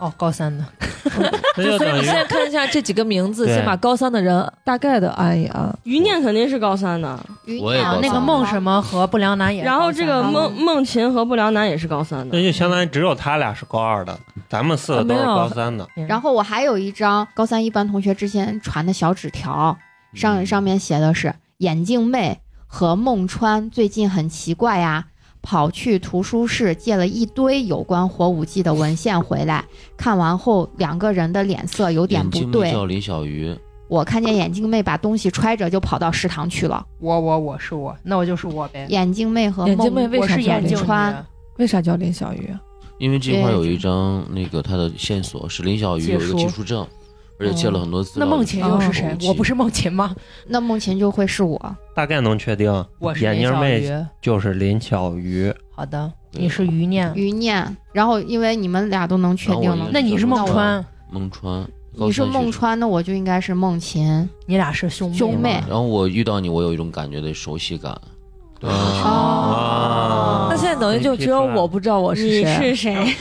[0.00, 0.64] 哦，高三的。
[1.56, 5.78] 那就所以你现在看一下这几个名字，先把高三的人大概的按一按。
[5.84, 7.18] 余念肯定是高三的，
[7.60, 9.84] 我也高三那个孟什么和不良男也是高三的。
[9.84, 15.86] 然后这个孟孟琴和不良男也是高三的那，就相当于只有他俩是高二的，咱们四个都是高三的。
[15.96, 19.76] 嗯然后我还有一张高三一班同学之前传的小纸条，
[20.14, 25.06] 上上面写的是眼镜妹和孟川最近很奇怪呀，
[25.42, 29.64] 跑去图书室借了一堆有关火舞季的文献回来，
[29.96, 32.72] 看完后两个人的脸色有点眼镜妹不对。
[32.72, 33.56] 叫林小鱼，
[33.88, 36.86] 我看见眼镜妹把东西揣着就跑到食堂去了。
[37.00, 38.86] 我我我是我，那我就是我呗。
[38.88, 40.78] 眼镜妹和眼镜妹为啥叫林是眼镜。
[40.78, 41.26] 川
[41.56, 42.54] 为啥叫林小鱼？
[42.98, 46.86] 因为这块有一张那个他的线索是林小鱼有一个借书借书证，
[47.40, 48.28] 而且借了很多资料。
[48.28, 49.16] 那孟琴又是谁哦？
[49.28, 50.14] 我不是孟琴吗？
[50.46, 51.76] 那孟琴就会是我。
[51.94, 54.06] 大概能确定我是林小眼镜妹鱼。
[54.20, 62.22] 就是林巧瑜，好的，你是余念，余念，然后因为你们俩都能确定了那你是孟川，孟川，你是。
[62.24, 64.28] 孟川，那我就应该是孟琴。
[64.46, 67.98] 你俩是兄兄妹然后我遇到你，我有一种感觉的熟悉感。
[68.58, 72.74] 对，啊那现在等于就只有我不知道我是你谁。
[72.74, 73.16] 是谁？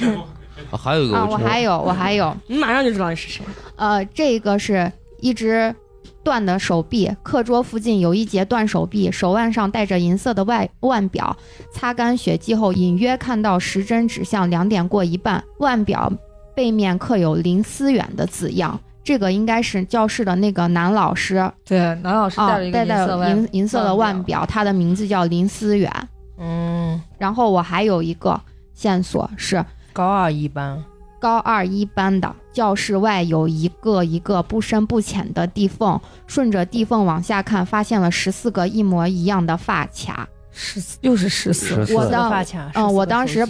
[0.71, 3.43] 啊还有一个啊，我还有，我还有，你马上就知道你是谁。
[3.75, 5.73] 呃，这个是一只
[6.23, 11.36] 断的手臂，课桌附近有一节断手臂，手腕上戴着银色的外腕表，
[11.71, 16.12] 擦干血迹后，隐约看到时针指向两点过一半，腕表
[16.55, 18.79] 背面刻有林思远的字样。
[19.01, 25.91] 这个应该是教室的那个男老师对，男老师啊，戴了一个戴戴银银银色的腕腕表，他的名字叫林思远。
[26.38, 28.39] 嗯，然后我还有一个
[28.75, 29.65] 线索是
[29.99, 30.81] 高二一班，
[31.19, 40.25] 高二一班的教室外有一个一个不深不浅的地缝，顺着地缝往下看，发现了十四个一模一样的发卡。
[40.51, 41.93] 十四，又是十四。
[41.93, 43.45] 我的发卡，嗯我当时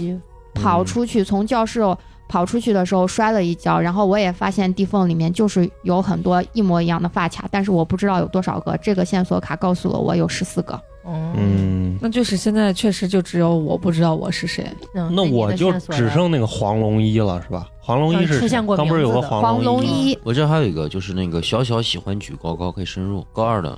[0.55, 1.81] 跑出去，从教室
[2.27, 8.75] 跑出去的时候摔了一跤，然后我也发现地缝里面就是有很多一模一样的发卡，但是我不知道有多少个。
[8.77, 10.81] 这个线索卡告诉了我有十四个。
[11.09, 14.65] 嗯嗯，那就是现在确实就只有我不知道我是谁。
[14.95, 17.67] 嗯那我就只剩那个黄龙一了，是吧？
[17.79, 23.77] 黄龙一是嗯出现过刚不是有个黄黄龙龙一，我这还有一个，就是那个小小喜欢举高高可以深入，高二的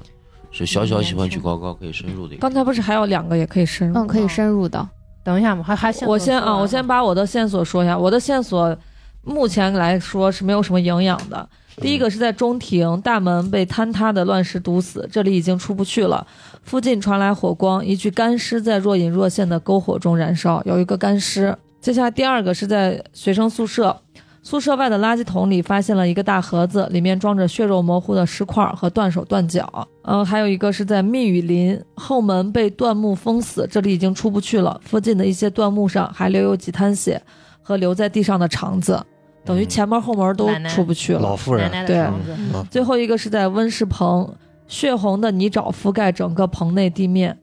[0.51, 2.41] 是小小喜欢举高高可以深入的一个。
[2.41, 3.97] 刚才不是还有两个也可以深入？
[3.97, 4.87] 嗯，可以深入的。
[5.23, 7.97] 等一下嘛，还还我先啊，我先把我的线索说一下。
[7.97, 8.75] 我的线索
[9.23, 11.47] 目前来说是没有什么营养的。
[11.77, 16.25] 第一个是在中庭，大门被坍塌的乱石堵死，这里已经出不去了。
[16.63, 21.55] 附近传来火光，一具干尸在若隐若现的篝火中燃烧，有一个干尸。
[21.79, 23.95] 接下来第二个是在学生宿舍，
[24.43, 29.87] 宿舍外的垃圾桶里发现了一个大盒子，里面装着血肉模糊的尸块和断手断脚。
[30.03, 34.79] 嗯，还有一个是在密雨林后门被断木封死，这里已经出不去了。
[34.85, 37.21] 附近的一些断木上还留有几滩血
[37.61, 39.03] 和留在地上的肠子，
[39.43, 41.19] 等于前门后门都出不去了。
[41.19, 44.31] 老妇人对嗯最后一个是在温室棚，
[44.71, 47.37] 血红的泥沼覆盖整个棚内地面。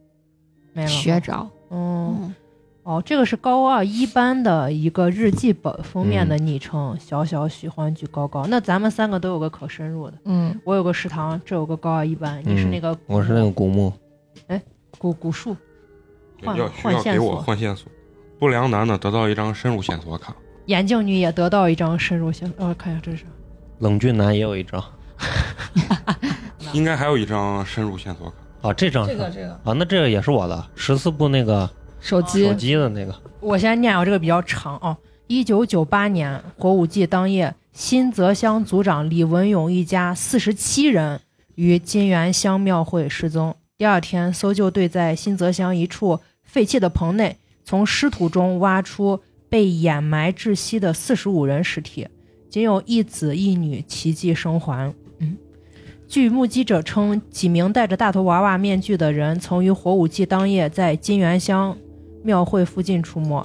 [0.73, 0.89] 没了。
[0.89, 0.97] 吗。
[0.97, 2.35] 学长，嗯，嗯，
[2.85, 6.29] 哦，这个是高二一班的一个日记本封面嗯。
[6.31, 8.47] 的昵称，小小喜欢举高高。
[8.47, 12.71] 那咱们三个都有个可深入的，嗯，我有个食堂，这有个高二一班，你是嗯。
[12.71, 13.93] 那个我是那个古墓，
[14.47, 14.63] 哎
[14.97, 15.55] 古古树，
[16.43, 17.93] 换要需换线要给我索换线索。
[18.39, 20.35] 不良男呢得到一张深入线索卡，
[20.67, 23.19] 眼镜女也得到一张深入线，哦，看一下这是。
[23.19, 23.25] 啥
[23.81, 24.83] 冷峻男也有一张
[26.73, 28.35] 应该还有一张深入线索卡。
[28.61, 31.69] 啊，这张是这个这个啊，那这个也是我的十四部那个
[32.01, 34.97] 手机手机的那个，我先念，我这个比较长啊。
[35.29, 41.21] 一九九八年火舞季当夜，新泽乡族长李文勇一家四十七人
[41.55, 43.55] 于金源乡庙会失踪。
[43.77, 52.09] 第二天，搜救队在新泽乡一处废弃的棚内，从尸土中挖出被掩埋窒息的四十五人尸体，
[52.51, 54.93] 仅有一子一女奇迹生还。
[56.09, 61.77] 据目击者称，几名戴着大头娃娃面具的人曾于火舞季当夜在金源乡
[62.25, 63.45] 庙会附近出没。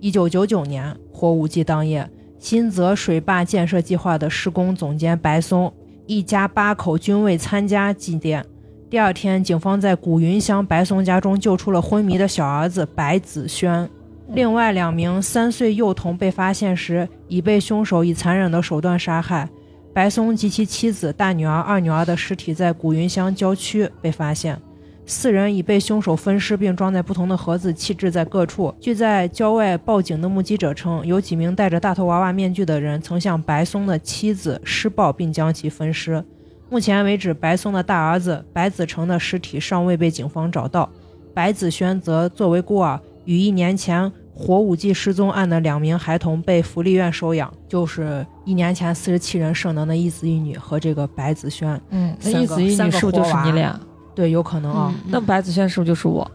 [0.00, 5.72] 一九九九年火舞季当夜，新泽水坝建设计划的施工总监白松
[6.06, 8.42] 一家八口均未参加祭奠。
[8.90, 13.88] 第二天，警方在古云乡白松家中救出了昏迷的小儿子白子轩。
[14.32, 19.48] 另外两名三岁幼童被发现时，已被凶手以残忍的手段杀害。
[19.94, 24.60] 白松及其妻子、大女儿、二女儿的尸体在古云乡郊区被发现。
[25.06, 28.74] 四人已被凶手分尸并装在不同的盒子，弃置在各处。
[28.80, 36.24] 据在郊外报警的目击者称，有几名戴着大头娃娃面具的人曾向白松的妻子施暴，并将其分尸。
[36.68, 40.90] 目前为止，白松的大儿子白子成的尸体尚未被警方找到，
[41.32, 51.80] 白子轩则作为孤儿，与一年前火舞季失踪案的两名孩童被福利院收养，就是一年前四十七人圣能的一子一女和这个白子轩。
[51.90, 53.78] 嗯，那一子一女是不是就是你俩？
[54.14, 54.92] 对，有可能啊。
[54.94, 56.28] 嗯那白子轩是不是就是我？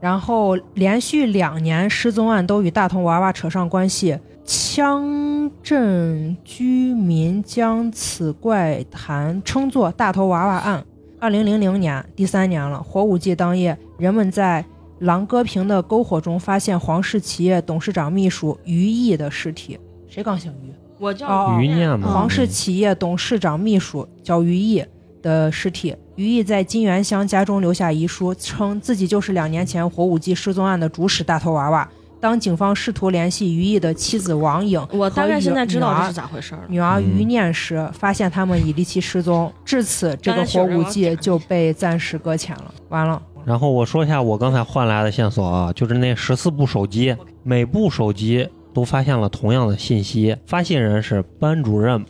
[0.00, 10.84] 然后连续两年失踪案都与大头娃娃扯上关系，乡镇居民将此怪谈称作“大头娃娃案”。
[11.20, 14.64] 二零零零年，第三年了，火舞季当夜，人们在
[15.00, 19.78] 郎戈平的篝火中发现黄氏企业董事长秘书于毅的尸体。
[20.08, 20.72] 谁刚姓于？
[20.98, 24.84] 我叫哦余念嘛，黄氏企业董事长秘书叫于毅
[25.22, 25.96] 的尸体。
[26.16, 31.88] 于毅在金源乡家中留下遗书，称自己就是两年前火舞季失踪案的主使大头娃娃。
[32.20, 36.60] 当警方试图联系于毅的妻子王颖我大概现在知道这是是咋回事了。
[36.68, 39.50] 女儿嗯于念时，发现他们已离奇失踪。
[39.64, 42.74] 至此，这个火舞季就被暂时搁浅了。
[42.90, 52.04] 完了，然后我说一下我刚才换来的线索啊，就是那十四部手机，每部手机都发现了同样的信息，发信人是班主任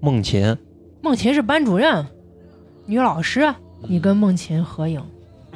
[0.00, 0.56] 孟琴。
[1.02, 2.06] 孟琴是班主任，
[2.86, 3.52] 女老师，
[3.82, 5.02] 你跟孟琴合影，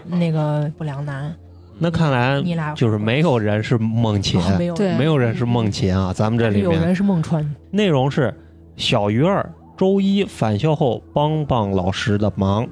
[0.07, 1.35] 那个不良男，
[1.79, 6.12] 那看来你俩就是没有人是孟琴，哦没有没有人是孟琴啊。
[6.12, 7.55] 咱们这里面有人是孟川。
[7.70, 8.35] 内容是
[8.77, 12.66] 小鱼儿周一返校后帮帮老师的忙，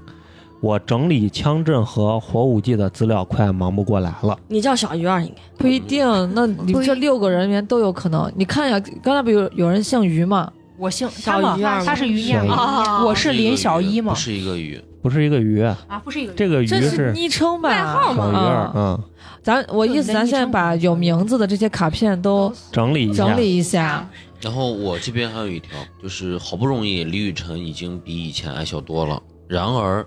[0.63, 4.39] 我整理枪阵和火舞季的资料，快忙不过来了。
[4.47, 5.43] 你叫小鱼儿应该。
[5.59, 8.31] 不一定，那你这六个人员都有可能。
[8.37, 10.53] 你看一下，刚才不有有人姓于吗？
[10.79, 17.69] 我姓小他嘛鱼儿他是于念小鱼嘛，啊我是林小一嘛不，是一个鱼，不是一个鱼，啊，不是一个这个鱼这是昵称吧？
[17.69, 19.01] 代号嘛小鱼儿啊，嗯，
[19.43, 23.37] 咱我意思，咱现在把有名字的这些卡片都整理一下整。
[23.37, 24.09] 理一下。
[24.41, 30.05] 然后我这边还有一条，就是好不容易李雨辰已经比以前矮小多了，然而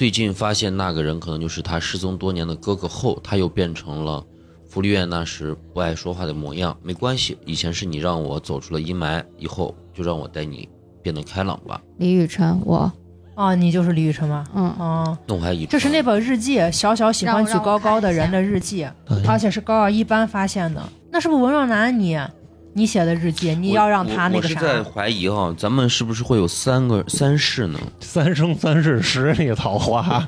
[0.00, 4.24] 最近发现那个人可能就是他失踪多年的哥哥后，他又变成了
[4.66, 6.74] 福利院那时不爱说话的模样。
[6.82, 10.66] 没关系，以前是你让我走出了阴霾，以后就让我带你
[11.02, 11.78] 变得开朗吧。
[11.98, 12.90] 李宇春，我，
[13.34, 14.46] 啊，你就是李宇春吗？
[14.54, 18.88] 嗯，啊，那我还以这是那本日记，小小喜欢举高高的人的日记，
[19.28, 20.82] 而且是高二一班发现的。
[21.10, 22.18] 那是不是文若楠你
[22.72, 23.54] 你写的日记？
[23.54, 24.82] 你要让他那个我我是在？
[24.82, 27.78] 怀疑哈，咱们是不是会有三个三世呢？
[28.00, 30.24] 三生三世十里桃花，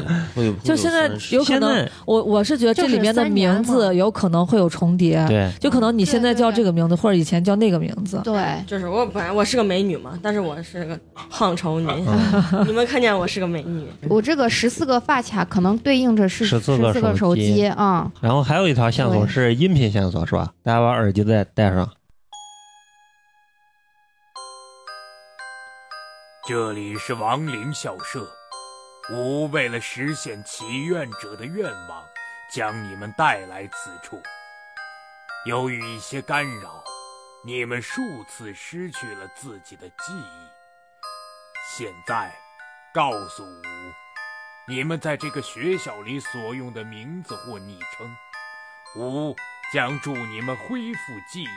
[0.62, 8.20] 就现在有可能，现在我我是觉得这里面的名字有可能会有重叠，对就可能你现在叫这个名字，或者以前叫那个名字。
[8.22, 8.34] 对，
[8.66, 10.98] 就是我本来我是个美女嘛，但是我是个
[11.30, 11.86] 胖丑女。
[11.88, 18.10] 嗯你们看见我是个美女，我这个十四个发卡可能对应着是14四个个手机啊。
[18.20, 20.50] 然后还有一条线索是音频线索，是吧？
[20.62, 21.85] 大家把耳机再戴上。
[26.48, 28.24] 这里是亡灵校舍，
[29.10, 32.04] 吾为了实现祈愿者的愿望，
[32.48, 34.22] 将你们带来此处。
[35.44, 36.84] 由于一些干扰，
[37.44, 41.76] 你们数次失去了自己的记忆。
[41.76, 42.32] 现在，
[42.94, 43.62] 告诉吾，
[44.68, 48.16] 你们在这个学校里所用的名字或昵称，
[48.96, 49.34] 吾
[49.72, 51.48] 将助你们恢复记忆，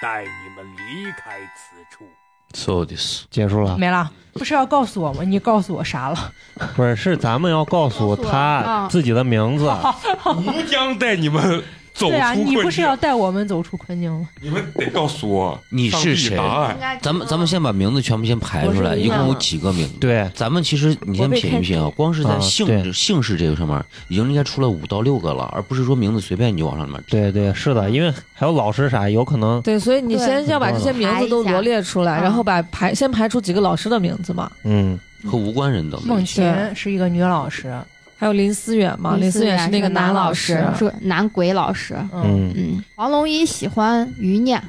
[0.00, 2.08] 带你们离开此处。
[2.54, 5.22] So this 结束了，没了，不是要告诉我吗？
[5.24, 6.32] 你告诉我啥了？
[6.76, 9.70] 不是，是咱们要告诉他啊自己的名字。
[10.36, 11.62] 吾将带你们
[11.92, 12.96] 走对啊，你不是要。
[13.02, 14.28] 带我们走出困境吗？
[14.40, 16.98] 你们得告诉我你是谁答案。
[17.02, 19.94] 咱们咱们先把名字全部先排出来，一共有几个名字？
[19.98, 27.32] 对，咱们其实你先品一品啊，光是在啊姓姓氏这个上面，已经应该出了五到六个了，而不是说名字随便你就往上面填。
[27.32, 34.48] 对对，是的，因为还有老师啥，有可能，对，所以你先要把这些名字都罗列出来，然后把排先排出几个老师的名字嘛。
[34.62, 37.74] 嗯，和无关人等的孟璇是一个女老师，
[38.22, 41.96] 还有林思远嘛，林思远是是那个男老师，是男鬼老师。
[42.12, 44.62] 嗯，嗯，嗯，黄龙一喜欢余念，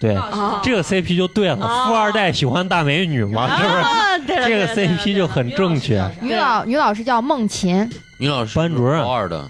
[0.00, 3.76] 对，啊这个 CP 就对了，啊富二代喜欢大美女嘛， 是不是？
[3.76, 6.04] 啊，对这个 CP 就很正确。
[6.20, 7.88] 女老女老师叫孟琴，
[8.18, 9.48] 女老师班主任高二的，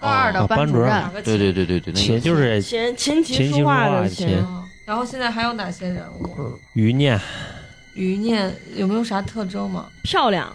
[0.00, 0.90] 高二的啊班主任班主任。
[0.90, 4.44] 两个对对对对对，那个且就是琴琴棋琴棋书画的琴，
[4.84, 6.58] 然后现在还有哪些人物？
[6.74, 7.20] 余念，
[7.94, 9.86] 余念有没有啥特征吗？
[10.02, 10.52] 漂亮，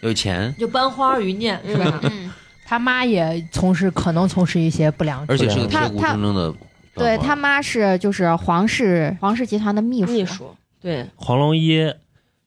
[0.00, 2.00] 有钱，就班花余念是吧？
[2.02, 2.30] 嗯，
[2.66, 6.54] 他妈也从事可能从事一些不良而且是个他铁骨铮铮的。
[6.94, 10.12] 对他妈是就是皇室皇室集团的秘书。
[10.12, 11.94] 秘书，对，黄龙一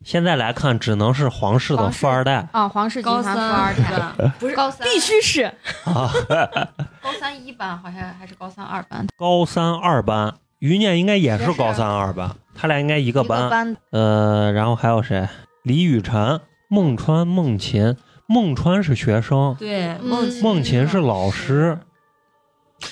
[0.04, 3.86] 现在来看，只能是皇室的富二代啊，皇室集高团富二三
[4.18, 5.44] 代， 不是高三必须是
[5.86, 6.12] 啊。
[7.02, 13.44] 高三一班，好像还是高三二班，高三二班，余念应该也是高三二班，他俩应该一个一班。
[13.44, 15.28] 个班呃，然后还有谁？
[15.64, 16.42] 李雨辰、
[16.74, 17.96] 孟川、孟琴。
[18.26, 19.96] 孟川是学生，对
[20.42, 21.78] 孟琴是老师。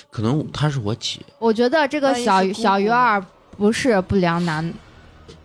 [0.08, 3.20] 可能她是我姐，我觉得这个小小鱼儿
[3.56, 4.72] 不是不良男，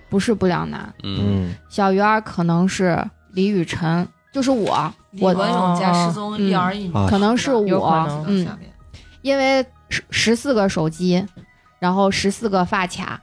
[0.07, 8.47] 不是不良男，嗯，嗯，小鱼儿可能是李雨辰，就是我，我李文勇加失踪嗯一儿一女，啊可能是我，嗯，
[9.23, 11.25] 因为十十四个手机，
[11.79, 13.19] 然后十四个发卡，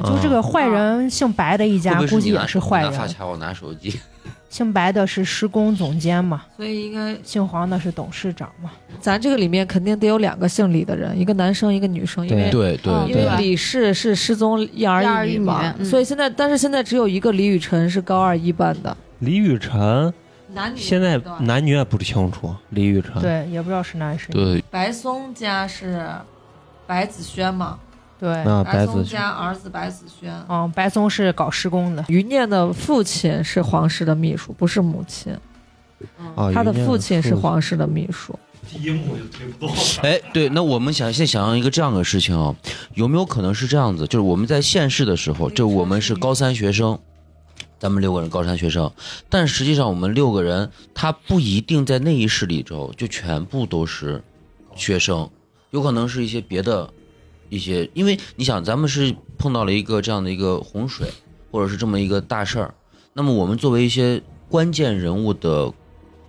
[0.00, 2.92] 就这个坏人姓白的一家，估计也是坏人。
[2.92, 3.98] 拿发卡，我拿手机。
[4.48, 8.70] 姓白的是施工总监嘛，所以应该姓黄的是董事长嘛。
[9.00, 20.12] 咱这个里面肯定得有两个姓李的人，一个男生，一个女生，因为对对嗯因为李氏是失踪一儿一女嘛所以现在但是现在只有一个李雨辰是高二一班的，李雨辰
[20.48, 22.54] 男女现在男女也不清楚。
[22.68, 24.34] 李雨辰，对，也不知道是男是女。
[24.34, 26.06] 对，白松家是
[26.86, 27.78] 白子轩嘛，
[28.22, 32.04] 对，那白子家儿子白子轩，嗯，白松是搞施工的。
[32.06, 35.36] 余念的父亲是皇室的秘书，不是母亲，
[36.36, 38.38] 啊，他的父亲是皇室的秘书。
[38.70, 39.74] 第一幕就推不动。
[40.02, 42.54] 哎，对，那我们想现在想象一个这样的事情啊，
[42.94, 44.06] 有没有可能是这样子？
[44.06, 46.96] 就是我们在现世的时候，就我们是高三学生，
[47.80, 48.88] 咱们六个人高三学生，
[49.28, 54.22] 但实际上我们六个人，他不一定在那一世里头就全部都是
[54.76, 55.28] 学生，
[55.70, 56.88] 有可能是一些别的
[57.52, 61.06] 一些，因为你想，咱们是碰到了一个这样的一个洪水，
[61.50, 62.74] 或者是这么一个大事儿，
[63.12, 65.70] 那么我们作为一些关键人物的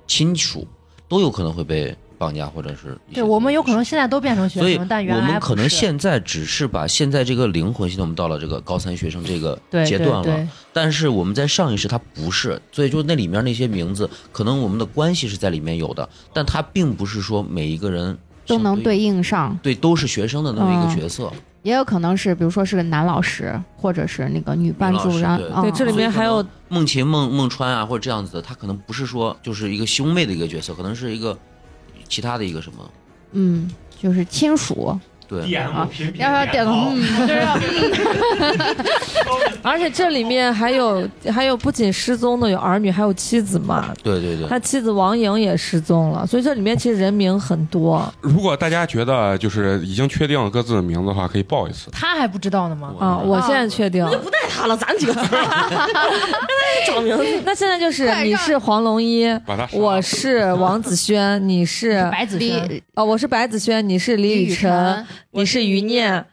[0.05, 0.67] 亲属，
[1.07, 18.17] 都有可能会被绑架，或者是对我们有可能现在都变成学所以生，但原我们可能现在只是把现在这个灵魂，现在我们到了这个高三学生这个阶段了，但是我们在上一世他不是，所以就那里面那些名字，可能我们的关系是在里面有的，但他并不是说每一个人相
[18.57, 20.95] 都能对应上，对都是学生的那么一个嗯。
[20.99, 21.31] 角色。
[21.63, 31.37] 也有可能是比如说是个男老师，或者是那个女班主任对，这里面还有孟琴、孟孟川啊，或者这样子的，他可能不是说就是一个兄妹的一个角色，可能是一个
[32.09, 32.91] 其他的一个什么，
[33.31, 36.71] 嗯，就是亲属，对，啊要不要点头。
[36.91, 37.57] 嗯，就是要
[39.61, 43.93] 而且这里面还有还有不仅失踪的有儿女，还有妻子嘛。
[44.03, 48.13] 对对对，他妻子王莹也失踪了，所以这里面其实人名很多。
[48.21, 51.89] 如果大家觉得就是已经确定了各自的名字的话，可以报一次。
[51.91, 52.93] 他还不知道呢吗？
[52.99, 53.17] 啊。
[53.17, 55.13] 我现在确定那，不带他了，咱几个
[56.87, 57.23] 找名字。
[57.45, 59.25] 那现在就是你是黄龙一，
[59.71, 66.25] 我是王子轩，你是白子轩，李哦，我是白子轩，你是李雨辰，，你是余念，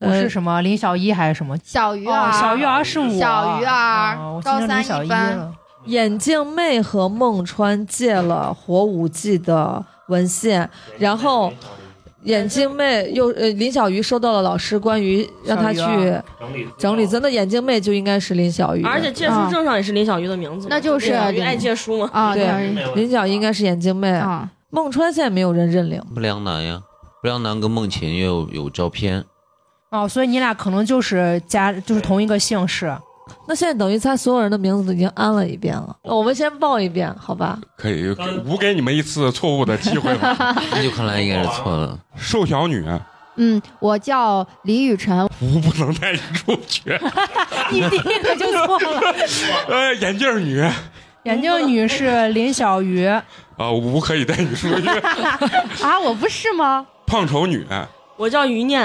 [0.00, 1.54] 我是什么林小一还是什么？
[1.54, 5.52] 哦小鱼儿，小鱼儿是我，小鱼儿高三一一班。
[5.86, 10.68] 眼镜妹和孟川借了火舞记的文献，
[10.98, 11.50] 然后
[12.24, 15.78] 眼镜妹又呃林小鱼收到了老师关于让她去
[16.38, 22.10] 整理整理，真的眼镜妹就应该是林小鱼，而且借书证上也是林小鱼的名字嘛，那就是林林小鱼爱借书嘛。
[22.12, 22.94] 啊，对对。
[22.94, 26.02] 林小鱼应该是眼镜妹，啊，孟川现在没有人认领。
[26.12, 26.82] 不良男呀，
[27.20, 29.24] 不良男跟孟琴也有有照片，
[29.90, 32.96] 哦，所以你俩可能就是家，就是同一个姓氏。
[33.46, 37.58] 那现在等于他所有人的名字都已经安了一遍了，我们先报一遍，好吧？
[37.76, 38.08] 可以
[38.46, 40.34] 无给你们一次错误的机会吧。
[40.72, 41.98] 那就看来应该是错了。
[42.16, 42.82] 瘦小女，
[43.36, 46.98] 嗯，我叫李雨辰，无不能带你出去。
[47.70, 49.14] 你第一个就错了。
[49.68, 50.74] 呃， 眼镜女啊，
[51.24, 54.88] 眼镜女是林小鱼，啊无可以带你出去。
[55.82, 56.86] 啊，我不是吗？
[57.08, 57.66] 胖丑女。
[58.16, 58.82] 我叫余念，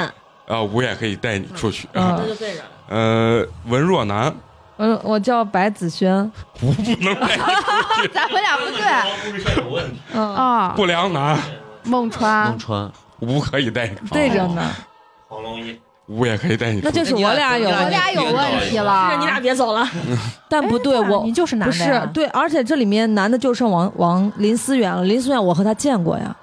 [0.48, 1.88] 啊，我也可以带你出去。
[1.94, 2.66] 嗯这就对着了。
[2.88, 4.34] 呃，文若男，
[4.78, 8.08] 嗯，我叫白子轩，无不能带你出去。
[8.14, 9.58] 咱们俩不对。
[9.58, 10.00] 有问题。
[10.14, 11.38] 嗯，啊，不良男，
[11.84, 12.50] 孟川。
[12.50, 14.14] 孟，川，无可以带你出去。
[14.14, 14.62] 对着呢，
[15.28, 16.86] 黄龙一，无也可以带你出去。
[16.86, 19.88] 那就是我俩有我问题，俩有问题了，是你俩别走了，
[20.48, 26.36] 但不对，我你就是男不的不是对，而且这里面男的就剩王王林思远了，林思远我和他见过呀，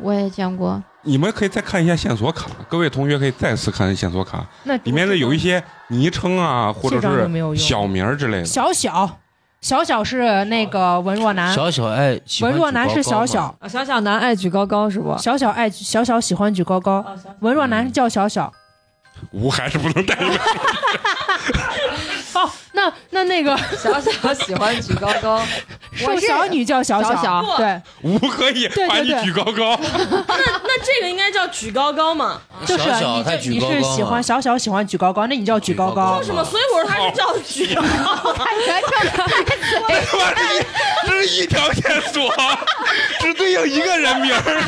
[0.00, 8.44] 我也见过，你们可以再看一下线索卡，各位同学可以再次看线索卡，那里面的有一些昵称啊，或者是小名儿之类的。
[8.44, 9.18] 小小
[9.60, 15.16] 小小是那个文若男，小小爱文若男是小小，啊小小男爱举高高是不？
[15.18, 17.04] 小小爱小小喜欢举高高，
[17.40, 18.52] 文若男叫小小。
[19.30, 20.38] 无还是不能带你们。
[22.74, 25.42] 哦，那那那个 小小喜欢举高高，
[25.94, 29.78] 瘦小女叫小小小对，无可以把你举高高。
[29.80, 32.40] 那那这个应该叫举高高嘛？
[32.66, 36.18] 就是你这你是喜欢小小喜欢举高高，那你叫举高高。
[36.18, 36.44] 为什么？
[36.44, 38.34] 所以我说他是叫举高高。
[41.06, 42.32] 这是一条线索，
[43.20, 44.62] 只对应一个人名儿。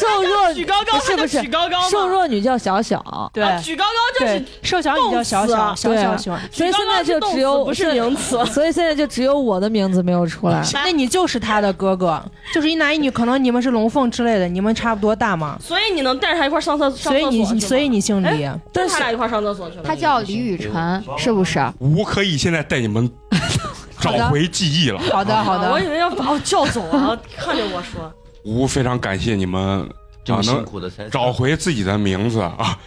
[0.00, 6.40] 瘦弱举高高不是不是举高高瘦弱女叫小小，对啊举高高就是对，瘦小女叫小小，小小喜欢。
[6.52, 8.44] 所以现在就只有不是名词。
[8.46, 10.62] 所以现在就只有我的名字没有出来。
[10.72, 12.22] 那你就是他的哥哥，
[12.54, 18.48] 就是一男一女，可能你们是龙凤之类的，你们差不多大嘛，所以你能带着他一块儿上厕所所以你所以你姓李。
[18.72, 19.82] 但是他俩一块儿上厕所去了。
[19.82, 21.60] 他叫李雨辰，是不是？
[21.78, 23.10] 吴可以现在带你们
[24.00, 24.98] 找回记忆了。
[24.98, 28.12] 好的好的，我以为要把我叫走了，看着我说。
[28.44, 29.86] 吴非常感谢你们
[30.24, 32.78] 这么辛啊能苦的才找回自己的名字啊！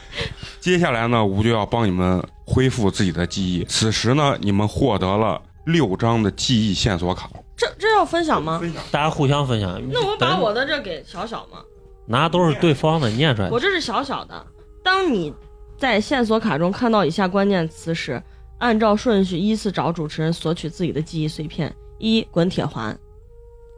[0.59, 3.63] 接下来呢，吴就要帮你们恢复自己的记忆。
[3.65, 7.29] 此时呢，你们获得了六张的记忆线索卡。
[7.55, 8.61] 这这要分享吗？
[8.91, 9.81] 大家互相分享。
[9.91, 11.59] 那我把我的这给小小吗，
[12.05, 13.59] 拿都是对方的，念出来我。
[13.59, 14.45] 这是小小的。
[14.83, 15.33] 当你
[15.77, 18.21] 在线索卡中看到以下关键词时，
[18.59, 22.93] 按照顺序依次找主持人索取自己的记忆碎片：一、滚铁环；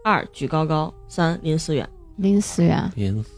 [0.04, 1.88] 二、举高高；三、林思远。
[2.18, 3.30] 林思远，林思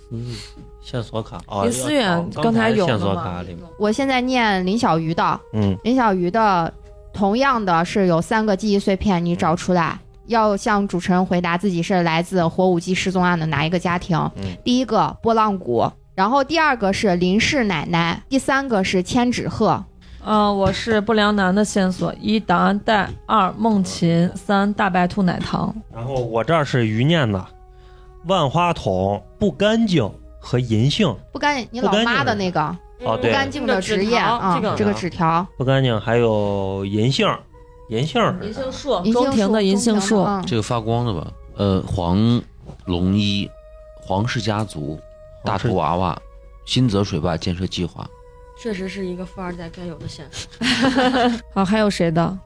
[0.81, 6.71] 线索卡哦，林思远刚才有线索卡里面，我现在念林小鱼的，嗯，林小鱼的
[7.13, 9.99] 同样的是有三个记忆碎片，你找出来。
[10.27, 14.17] 要向主持人回答自己是来自火舞姬失踪案的哪一个家庭。
[14.35, 19.81] 嗯第一个波浪鼓，然后第二个是林氏奶奶，第三个是千纸鹤。
[20.25, 25.73] 嗯，我是不良男的线索：一档案袋，二梦琴，三大白兔奶糖。
[25.93, 27.47] 然后我这儿是余念的，
[28.27, 30.09] 万花筒不干净
[30.39, 31.15] 和银杏。
[31.31, 32.61] 不干净，你老妈的那个。
[33.05, 33.29] 哦对。
[33.29, 37.27] 不干净的职业啊，这个纸条，不干净，还有银杏，
[37.89, 40.25] 银杏银杏树，银杏中庭的银杏树。
[40.45, 41.31] 这个发光的吧？
[41.55, 42.41] 呃，黄
[42.85, 43.49] 龙一，
[44.01, 44.99] 皇室家族，
[45.43, 46.19] 大头娃娃，
[46.65, 48.07] 新泽水坝建设计划。
[48.59, 50.49] 确实是一个富二代该有的线索。
[51.53, 52.37] 好， 还有谁的？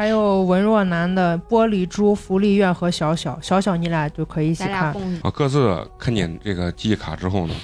[0.00, 4.94] 还有文若男的玻璃珠、福利院和小小，小小你俩就可以一起看。
[5.20, 7.54] 啊，各自看见这个记忆卡之后呢，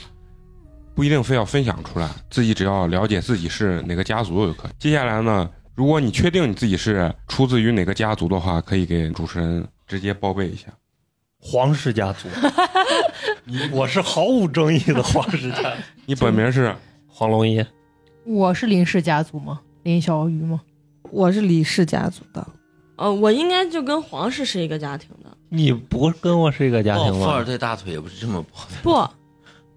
[0.95, 4.71] 不一定非要分享出来，自己只要了解自己是哪个家族就可以。
[4.79, 10.67] 接下来呢，如果你确定你自己是出自于哪个家族的话，可以给主持人直接报备一下。
[11.41, 12.29] 皇室家族，
[13.45, 15.77] 你我是毫无争议的皇室家族。
[16.05, 16.77] 你本名是
[17.09, 17.65] 黄龙一，
[18.29, 19.63] 我是林氏家族吗？
[19.85, 20.61] 林小鱼吗？
[21.11, 22.47] 我是李氏家族的。
[22.97, 27.45] 呃，我应该就跟皇室是一个家庭的，你不跟我是一个家庭哦，富二吗？
[27.47, 28.77] 代大腿也不是这么抱的。
[28.83, 28.91] 不，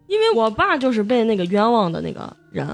[0.07, 2.67] 因为我爸就是被那个冤枉的那个人，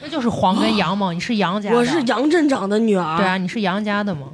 [0.00, 3.16] 那就是黄跟杨嘛，你是杨家的，我是杨镇长的女儿。
[3.16, 4.28] 对啊，你是杨家的吗。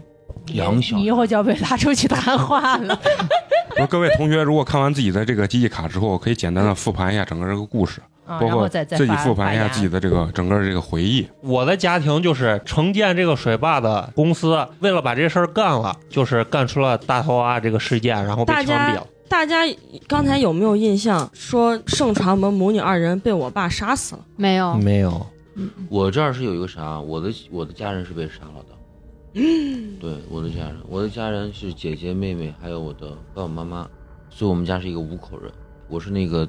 [0.54, 2.98] 杨小你以后就要被拉出去谈话了。
[3.88, 8.04] 各位同学，如果看完自己的这个记忆卡之后，可以简单的复盘一下整个这个故事，啊，
[8.40, 11.26] 包括自己复盘一下自己的这个整个这个回忆。
[11.40, 19.06] 我的家庭就是承建这个水坝的公司，为了把这事儿干了，就是干出了大头娃这个事件，然后被大家枪毙了。
[19.28, 19.56] 大家
[20.06, 21.30] 刚才有没有印象？
[21.32, 24.24] 说盛传我们母女二人被我爸杀死了。
[24.36, 25.26] 没有，没有，
[25.88, 28.74] 我这儿是有一个啥，我的我的家人是被杀了的。
[30.00, 33.86] 对，我的家人，我的家人是姐姐、妹妹，还有我的爸爸妈妈，
[34.30, 35.52] 所以我们家是一个五口人。
[35.88, 36.48] 我是那个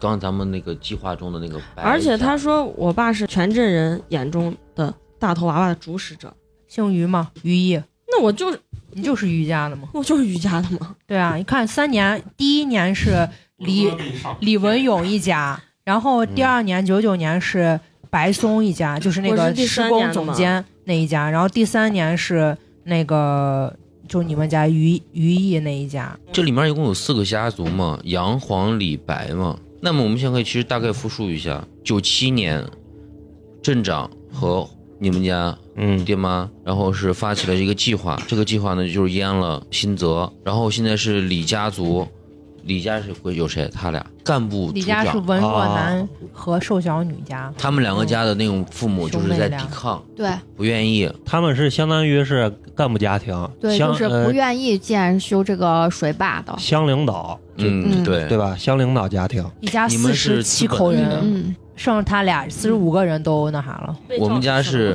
[0.00, 6.34] 刚咱们那个计划中的那个白，而且他说我爸是全镇人眼中的大头娃娃的主使者。
[6.66, 8.60] 姓于嘛，于毅，那我就是
[8.92, 9.88] 你就是于家的嘛。
[9.92, 10.94] 我就是于家的嘛。
[11.04, 13.90] 对啊，你看三年，第一年是李
[14.38, 23.74] 李文勇一家，然后第二年九九年是白松一家，就是那个施工总监那一家，然后第三年是那个
[24.06, 26.16] 就你们家于于毅那一家。
[26.32, 29.58] 这里面一共有四个家族嘛，杨、黄、李、白嘛。
[29.80, 32.64] 那么我们现在可以其实大概复述一下：九七年，
[33.62, 34.68] 镇长和
[34.98, 42.06] 你们家嗯，爹妈，然后是发起了一个计划，这个计划呢就是淹了新泽，然后现在是李家族，
[42.62, 43.68] 李家是归有谁？
[43.74, 45.74] 他俩干部李，家是文若啊。
[45.74, 50.30] 男和瘦小女家，他们两个家的那种父母就是在抵抗，对。
[50.56, 51.10] 不愿意。
[51.24, 56.54] 他们是相当于是干部家庭，对，就是不呃愿意建修这个水坝的。
[56.58, 58.26] 乡领导，嗯，嗯对。
[58.28, 58.54] 对吧？
[58.56, 63.96] 乡领导家庭，一家四十七口人嗯，剩他俩四十五个人都那啥了。
[64.18, 64.94] 我们家是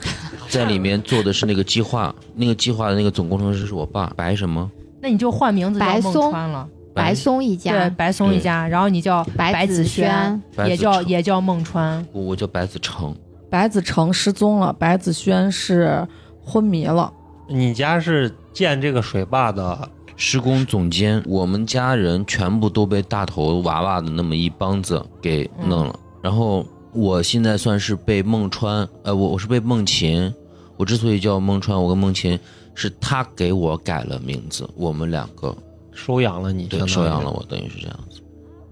[0.50, 4.70] 在里面做的是那个计划，那个计划的那个总工程师是我爸白什么？
[5.00, 6.30] 那你就换名字叫孟白松。
[6.30, 12.04] 川了，白松一家对，白松一家，然后你叫白子子轩轩，也叫也叫孟川。
[12.12, 13.14] 我我叫白子成，
[13.50, 16.08] 白子成失踪了，白子轩是
[16.42, 17.12] 昏迷了。
[17.48, 25.96] 你家是建这个水坝的施工总监，我们家人全部都被大头娃娃的那么一帮子给弄了。
[26.22, 30.32] 然后我现在算是被孟川，呃，我我是被孟琴。
[30.76, 32.38] 我之所以叫孟川，我跟孟琴
[32.74, 35.56] 是他给我改了名字，我们两个
[35.96, 38.20] 收养了你，对收养了我，等于是这样子。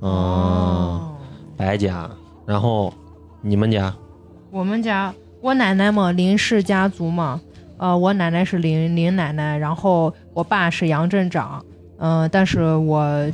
[0.01, 1.17] 哦，
[1.57, 2.09] 白家，
[2.47, 2.93] 然后
[3.41, 3.93] 你们家？
[4.51, 7.41] 我们家我奶奶嘛，林氏家族嘛，
[7.79, 11.65] 呃，我奶奶是林林奶奶，然后我爸是杨镇长，
[11.99, 13.27] 嗯、但是我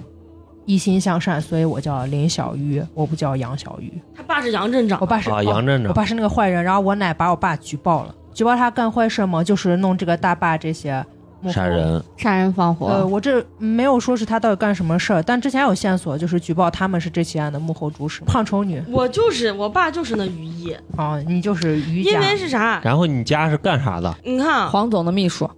[0.64, 3.93] 一心向善，所以我叫林小鱼，我不叫杨小鱼。
[4.14, 4.99] 他爸是杨镇长。
[5.01, 11.05] 我，爸是、啊，哦杨镇长，我爸是那个坏人，然后我奶把我爸举报了，举报他干坏事嘛，就是弄这个大坝这些
[11.49, 11.66] 杀。
[11.66, 18.22] 人，杀人放火，呃，我这没有说是他到底干什么事儿，但之前有线索，就是举报他们是这起案的幕后主使。
[18.24, 22.18] 胖丑女我就是我爸就是那于毅，啊，你就是于因。
[22.20, 22.80] 为是啥？
[22.82, 24.14] 然后你家是干啥的？
[24.24, 25.49] 你看啊，黄总的秘书，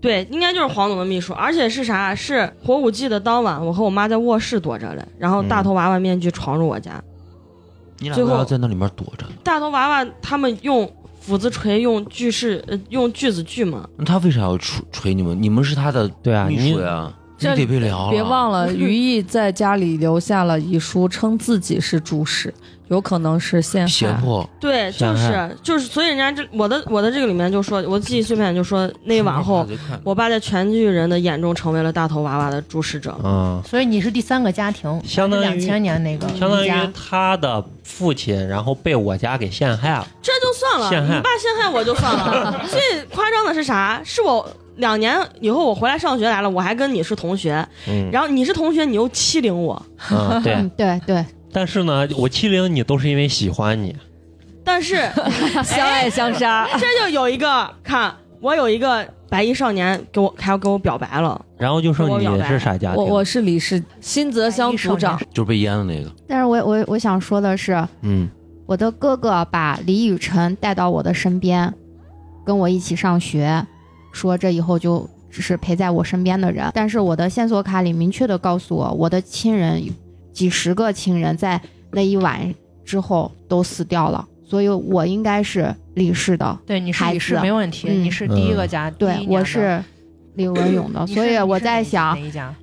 [0.00, 2.14] 对，应该就是黄总的秘书，而且是啥？
[2.14, 7.02] 是火舞祭的当晚，我和我妈在卧室躲着嘞，然后大头娃娃面具闯入我家，
[7.98, 9.26] 你俩最后在那里面躲着？
[9.44, 10.90] 大头娃娃他们用
[11.28, 13.86] 斧子锤，用锯式，呃，用锯子锯嘛。
[13.98, 15.40] 那他为啥要锤锤你们？
[15.40, 18.10] 你们是他的对啊，秘你书呀，你这得被聊了。
[18.10, 22.52] 别忘了， 于毅在家里留下了遗书，称自己是主使，
[22.88, 23.88] 有可能是陷害。
[23.88, 29.66] 胁迫，对，就陷害是就是，所以人家这我的我的这个里面就说，我记忆碎片就说那晚后，
[30.02, 33.14] 我爸在全剧人的眼中成为了大头娃娃的注视者。
[33.24, 40.06] 嗯，所以你是第三个家庭，相当于两千年那个相当于他的父亲，然后被我家给陷害了。
[40.22, 42.64] 这就算了，陷害你爸陷害我就算了。
[42.70, 44.00] 最夸张的是啥？
[44.04, 49.80] 是我两年以后我回来上学来了，我还跟你是同学，嗯然后你是同学，你又欺凌我，
[50.10, 50.54] 嗯，对。
[50.56, 53.96] 嗯，对对，但是呢，我欺凌你都是因为喜欢你。
[54.64, 54.96] 但是
[55.64, 63.02] 相爱相杀，这就有一个看我有一个白衣少年给我还要跟我表白了，然后就剩你是啥家庭？
[63.02, 66.12] 我我是李氏新泽乡组长，就是被淹的那个。
[66.26, 68.28] 但是我我我想说的是，嗯
[68.66, 71.72] 我的哥哥把李雨辰带到我的身边，
[72.44, 73.66] 跟我一起上学，
[74.12, 76.70] 说这以后就只是陪在我身边的人。
[76.74, 79.82] 但是我的线索卡里明确的告诉我，我的亲人
[80.38, 81.60] 几十个亲人在
[81.90, 86.56] 那一晚之后都死掉了，所以我应该是李氏的。
[86.64, 89.82] 对，你是李氏没问题，嗯你是第一个家，第对我是
[90.36, 92.16] 李文勇的，所以我在想？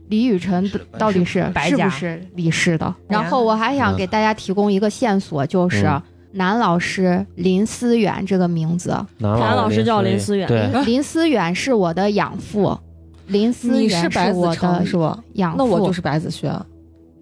[0.07, 2.95] 李雨辰到底是是不是李氏的？
[3.09, 6.01] 然后我还想嗯给大家提供一个线索，就是嗯
[6.31, 8.91] 男老师林思远这个名字。
[9.17, 12.79] 男男老师叫林思远对，林思远是我的养父，
[13.27, 14.85] 林思远是我的？
[15.33, 15.57] 养父。
[15.57, 16.49] 那我就是白子轩。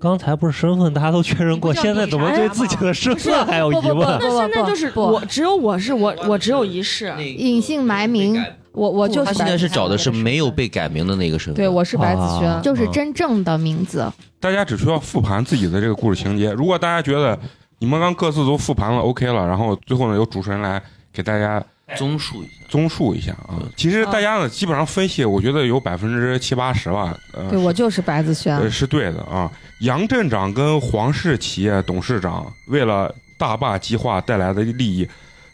[0.04, 4.20] 刚才不是身份大家都确认过，现在怎么对自己的身份还有疑不不不问？
[4.20, 8.43] 那现在就是我只有我是我我只有一世，隐姓埋名，
[8.74, 11.56] 我我就他现在是找的是没有被改名的那个身份。
[11.56, 12.62] 对，我是白子啊轩。
[12.62, 14.12] 就是真正的名字。
[14.41, 16.51] 大家只需要复盘自己的这个故事情节。
[16.51, 17.39] 如果大家觉得
[17.80, 20.84] 你们刚各自都复盘了，OK 了，然后最后呢由主持人来
[21.14, 21.64] 给大家
[21.95, 22.51] 综述一下。
[22.70, 23.56] 综述一下啊。
[23.78, 28.58] 其实大家呢基本上分析，我觉得有百分之七八十吧，呃，对我就是白子轩。
[28.58, 29.49] 呃，是对的啊。
[29.84, 35.06] 杨镇长跟黄氏企业董事长为了大坝计划带来的利益，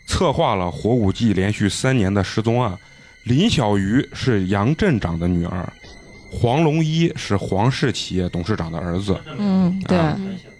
[0.05, 2.77] 策划了火舞季连续三年的失踪案。
[3.23, 5.67] 林小鱼是杨镇长的女儿，
[6.31, 9.19] 黄龙一是黄氏企业董事长的儿子。
[9.39, 9.97] 嗯，对，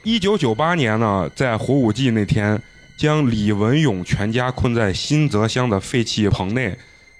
[0.01, 2.59] 一九九八年呢，在火舞季那天，
[2.97, 6.75] 将李文勇全家困在新泽乡的废弃棚内，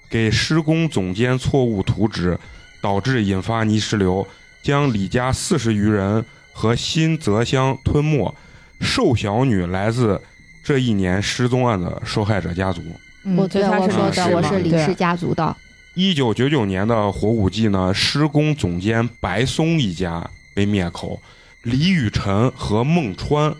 [0.10, 2.36] 给施工总监错误图纸，
[2.82, 4.28] 导致引发泥石流，
[4.64, 6.26] 将李家四十余人
[6.60, 8.36] 和新泽乡吞没。
[8.82, 10.22] 瘦小女来自
[10.62, 12.82] 这一年失踪案的受害者家族。
[13.24, 15.55] 嗯我对最开始我说的，我是李氏家族的。
[15.93, 21.18] 一九九九年的火舞季呢，施工总监白松一家被灭口，
[21.64, 23.53] 李雨辰和孟川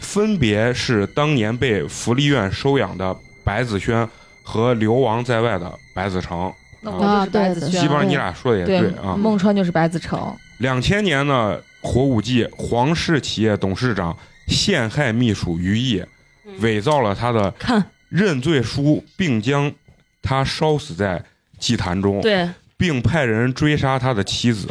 [0.00, 4.08] 分别是当年被福利院收养的白子轩
[4.42, 6.52] 和流亡在外的白子成。
[6.80, 7.80] 那啊我就是白子对轩。
[7.82, 9.16] 基本上你俩说的也对对啊。
[9.16, 10.34] 孟川就是白子成。
[10.58, 14.16] 两千年呢，火舞季黄氏企业董事长
[14.46, 16.02] 陷害秘书于毅，
[16.60, 17.52] 伪造了他的
[18.08, 19.70] 认罪书，并将
[20.22, 21.22] 他烧死在
[21.58, 22.20] 祭坛中。
[22.20, 24.68] 对并派人追杀他的妻子。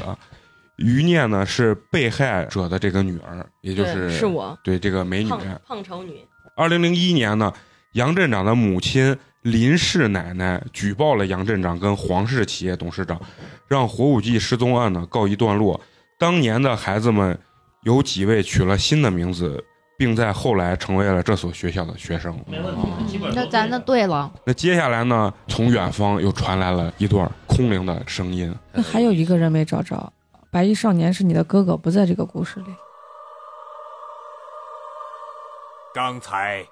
[0.78, 5.30] 余念呢是被害者的这个女儿，也就是是我对这个美女。
[5.30, 6.14] 胖胖丑女，
[6.56, 7.54] 二零零一年呢，
[7.94, 13.22] 杨镇长的母亲林氏奶奶举报了杨镇长跟黄氏企业董事长，
[13.68, 15.80] 让火舞季失踪案呢告一段落。
[16.22, 17.36] 当年的孩子们
[17.82, 19.66] 有几位取了新的名字，
[19.98, 22.32] 并在后来成为了这所学校的学生。
[22.46, 22.76] 没问
[23.08, 28.56] 题那咱的对了，那接下来呢，从远方又传来了一段空灵的声音。
[28.72, 30.14] 那还有一个人没找着，
[30.52, 32.68] 白衣少年是你的哥哥，不在这个故事里。
[35.92, 36.64] 刚才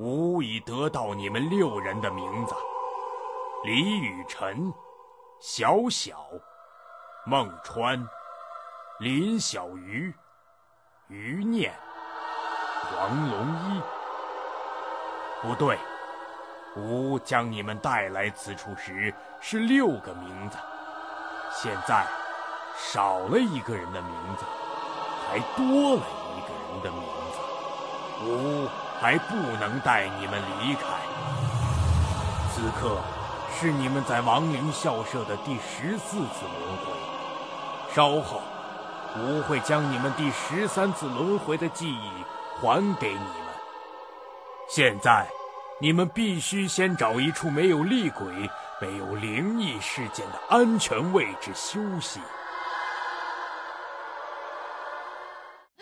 [0.00, 2.52] 吾已得到你们六人的名字：
[3.64, 4.72] 李雨辰、
[5.40, 6.16] 小小、
[7.24, 8.04] 孟川、
[9.00, 10.12] 林小鱼、
[11.08, 11.72] 余念、
[12.84, 13.80] 黄龙一。
[15.40, 15.78] 不对，
[16.76, 20.58] 吾将你们带来此处时是六个名字，
[21.50, 22.04] 现在
[22.76, 24.44] 少了一个人的名字，
[25.26, 26.02] 还多了
[26.36, 28.26] 一个人的名字。
[28.26, 28.68] 吾
[29.00, 30.82] 还不能带你们离开。
[32.52, 32.98] 此刻
[33.58, 38.42] 是你们在亡灵校舍的第十四次轮回，稍后
[39.18, 42.24] 吾会将你们第十三次轮回的记忆
[42.60, 43.50] 还给你们。
[44.68, 45.26] 现在，
[45.80, 48.26] 你们必须先找一处没有厉鬼、
[48.80, 52.20] 没有灵异事件的安全位置休息。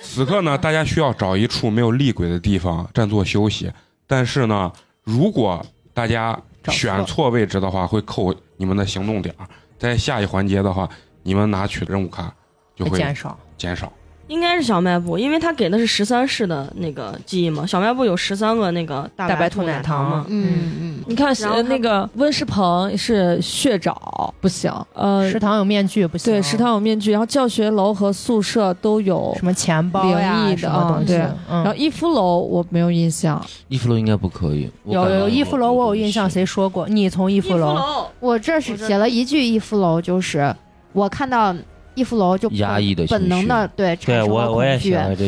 [0.00, 3.70] 此刻呢，大家需要找一处没有厉鬼的地方暂作休息。
[4.06, 4.72] 但是呢，
[5.04, 9.34] 如果大家选错位置的话，会扣你们的行动点。
[9.78, 10.88] 在下一环节的话，
[11.22, 12.32] 你们拿取任务卡
[12.78, 13.36] 就会减少。
[13.56, 13.92] 减少。
[14.28, 17.64] 应该是小卖部，因为他给的是十三式的那个记忆嘛。
[17.64, 20.26] 小卖部有十三个那个大大白兔兔奶糖嘛。
[20.28, 21.34] 嗯嗯，你看，
[21.66, 34.70] 那个温世鹏是血爪不行，呃，食堂有面具不行，对，食堂有面具，然后教学楼和宿舍都有什么钱包呀灵异的什么东西，对嗯然后逸夫楼我没有印象，逸夫楼应该不可以。
[34.84, 36.86] 有有逸夫楼，我有印象，谁说过？
[36.86, 40.54] 你从逸逸夫楼，楼，我这是写了一句逸夫楼，就是
[40.92, 41.54] 我看到
[41.98, 44.78] 逸夫楼就压抑的本能的对产对生了我我也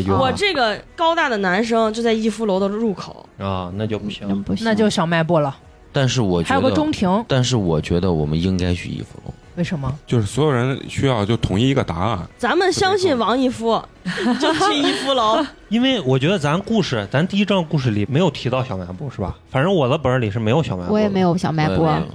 [0.08, 3.26] 我这个高大的男生就在逸夫楼的入口。
[3.38, 4.26] 啊，那就不行。
[4.28, 5.56] 嗯不行，那就小卖部了。
[5.92, 9.34] 但是我还有个，中庭，但是我觉得我们应该去逸夫楼。
[9.56, 9.92] 为什么？
[10.06, 12.20] 就是所有人需要就统一一个答案。
[12.38, 13.82] 咱们相信王一夫，
[14.40, 15.44] 就去逸夫楼。
[15.68, 19.36] 因为我觉得咱故事，咱第一章故事里没有提到小卖部，是吧？
[19.50, 20.92] 反正我的本儿里是没有小卖部。
[20.94, 21.18] 我也没。
[21.20, 22.14] 有小卖部我也没有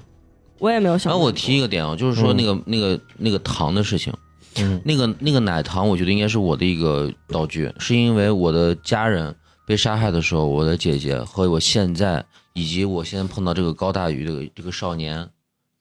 [0.57, 1.17] 我也没有想过。
[1.17, 4.13] 然后我提一个点啊，就是说嗯那个、那个那个糖的事情，
[4.57, 9.35] 嗯那个那个奶糖，我觉得应该是我的一个道具，是因为我的家人
[9.65, 15.27] 被杀害的时候，我的姐姐和我现在以及我现在碰到这个高大宇这个这个少年，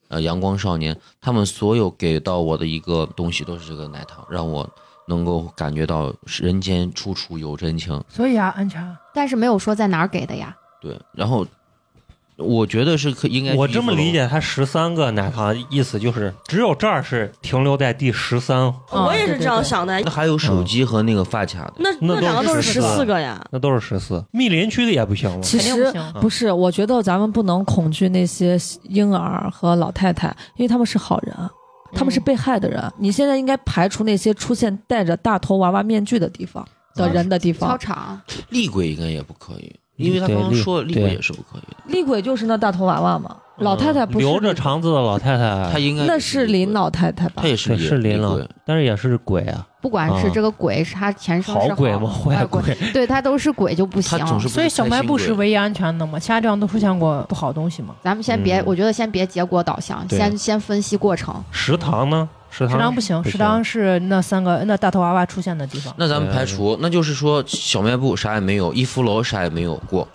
[0.09, 4.69] 呃，阳光少年，他们所有给到我的一个东西都是这个奶糖，让我
[5.07, 8.03] 能够感觉到人间处处有真情。
[8.09, 10.55] 所以啊，安全，但是没有说在哪儿给的呀。
[10.81, 11.45] 对，然后
[12.37, 20.11] 我觉得是可应该我这么理，解，他十三个奶糖意思就是只有这儿是停留在第十三，我也是这样想的那。
[20.11, 21.73] 还有手机和那个发卡的。
[21.77, 23.41] 那那两个都是十都是14四个呀。
[23.51, 24.23] 那都是十四。
[24.31, 25.39] 密林区的也不行吗？
[25.41, 30.27] 其实不是，我觉得咱们不能恐惧那些婴儿和老太太，
[30.57, 31.33] 因为他们是好人，
[31.93, 32.83] 他们是被害的人。
[32.99, 37.77] 你现在应该排除那些出现戴着大头娃娃面具的地方的人的地方操。
[37.77, 41.77] 场厉鬼应该也不可以，因为他刚刚说了厉鬼也是不可以的。
[41.87, 47.47] 厉鬼就是那大头娃娃嘛，老太太不是留着肠子的老太太，她应该那是林老太太吧他？
[47.47, 52.09] 也是是林老鬼，但是也是鬼啊，不管是啊这个鬼是他前生是好鬼吗？
[52.09, 52.61] 坏坏鬼。
[52.91, 56.19] 对他都是鬼就不行所以小卖部是唯一安全的嘛？
[56.19, 57.95] 其他地方都出现过不好东西嘛？
[58.03, 61.33] 咱们先别，嗯我觉得先别结果导向，先先分析过程。
[61.51, 62.27] 食堂呢？
[62.57, 65.93] 食堂食堂不行，食堂是那三个那大头娃娃出现的地方。
[65.97, 70.07] 那咱们排除，那就是说小卖部啥也没有，逸夫楼啥也没有过。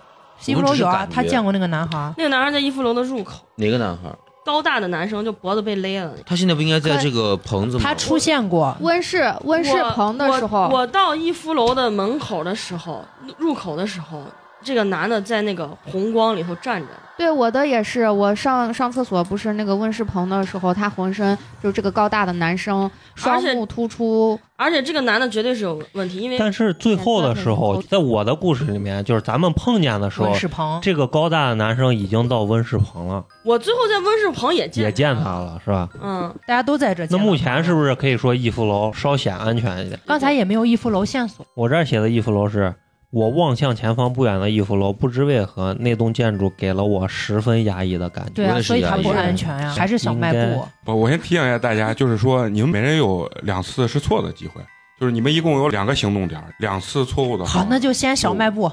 [0.47, 4.09] 逸夫楼有啊，他见过那个男孩，那个男孩在逸夫楼的入口，哪个男孩？
[4.43, 6.13] 高大的男生就脖子被勒了。
[6.25, 7.83] 他现在不应该在这个棚子吗？
[7.83, 8.75] 他出现过。
[8.79, 13.05] 温室温室棚的时候，我我到逸夫楼的门口的时候，
[13.37, 14.23] 入口的时候，
[14.63, 16.87] 这个男的在那个红光里头站着。
[17.21, 35.87] 对我的也是，我上上厕所不是那个温室棚的时候，他浑身就这个高大的男生，双目突出，而且这个男的绝对是有问题，因为但是最后的时候，在我的故事里面，就是咱们碰见的时候温，世鹏，这个高大的男生已经到温室棚了，我最后在温室棚也见也见他他了，是吧？
[36.01, 37.05] 嗯，大家都在这。
[37.11, 39.99] 那目前是不是可以说逸夫楼稍显安全一点？
[40.07, 41.45] 刚才也没有逸夫楼线索？
[41.53, 42.73] 我这儿写的逸夫楼是。
[43.11, 48.31] 我望向前方不远的逸夫楼，不知为何那栋建筑给了我十分压抑的感觉。
[48.31, 50.65] 对所以它不安全呀，还是小卖部。
[50.85, 54.61] 不，我先提醒一下大家，就是说你们每人有两次试错的机会，
[54.97, 57.49] 就是你们一共有两个行动点，两次错误的话。
[57.49, 58.71] 好，那就先小卖部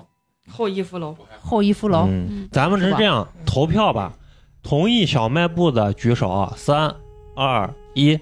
[0.49, 1.16] 后逸夫楼。
[1.41, 2.09] 后逸夫楼。
[2.53, 4.12] 咱们是这样投票吧，
[4.62, 6.95] 同意小卖部的举手，三
[7.34, 8.16] 二一，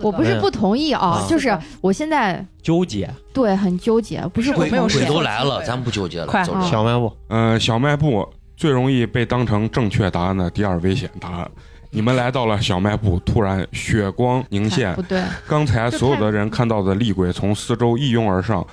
[0.00, 6.62] 我不是不同意啊啊，就是我现在纠结对很纠结，不是我鬼鬼没有鬼都来了，咱不纠结了，快走啊。
[6.62, 11.50] 小卖部，呃，小卖部最容易被当成正确答案的第二危险答案。
[11.90, 14.94] 你们来到了小卖部，突然血光凝现。
[14.94, 18.64] 不，对，刚才所有的人看到的厉鬼从四周一拥而上，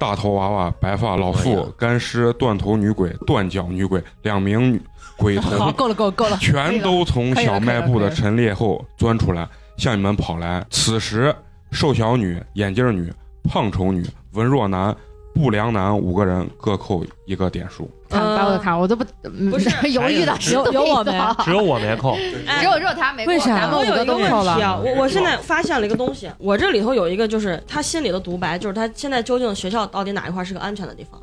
[0.00, 4.82] 大头娃娃、白发老哎妇、干尸、断头女鬼、断脚女鬼两名女
[5.16, 10.64] 鬼好，童， 够了，够了，够了，全都从小卖部的陈列后钻出来，向你们跑来。
[10.70, 11.34] 此时，
[11.70, 13.12] 瘦小女、眼镜女、
[13.48, 14.94] 胖丑女、文弱男、
[15.34, 17.90] 不良男五个人各扣一个点数。
[18.08, 21.12] 看把我的卡，我都不嗯 不是犹豫的有有我没
[21.44, 22.12] 只有我没扣，
[22.46, 24.80] 哎只有只有他没扣，为啥咱们五我有一个问个都扣题啊，了。
[24.80, 31.20] 我我现在发现了一个东西，我这里头有一个就是他心里的独白，就是他现在究竟学校到底哪一块是个安全的地方。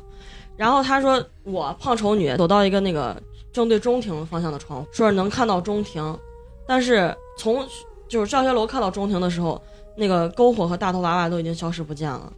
[0.54, 3.16] 然后他说我胖丑女走到一个那个
[3.54, 6.14] 正对中庭方向的窗户，说是能看到中庭，
[6.68, 7.64] 但是从
[8.12, 9.58] 就是教学楼看到中庭的时候，
[9.96, 12.30] 那个篝火和大头娃娃都已经消失不见了，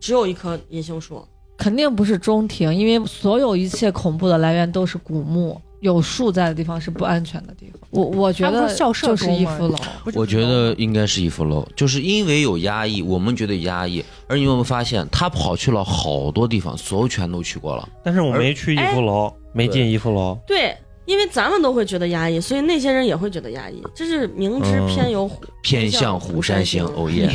[0.00, 1.22] 只有一棵银杏树。
[1.58, 7.78] 肯定不是中庭，因为所有一切恐怖的来源都是古墓，有树在的地方是不安全的地方。
[7.90, 9.76] 我我觉得校舍就是一夫楼，
[10.14, 17.86] 我觉得应该是一副楼，就是因为有压抑，我们觉得压抑，而你有没有发现，他跑去了好多地方，所有全都去过了。
[18.02, 20.74] 但是我没去一夫楼，没进一夫楼，对，
[21.08, 27.30] 因为咱们都会觉得压抑，所以那些人也会觉得压抑，这是明知偏有虎，偏向虎山行，欧耶！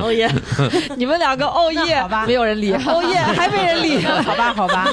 [0.00, 0.30] 欧 耶！
[0.96, 3.98] 你们两个欧耶那好吧，没有人理，欧 耶，还没人理。
[4.06, 4.86] 好吧，好吧，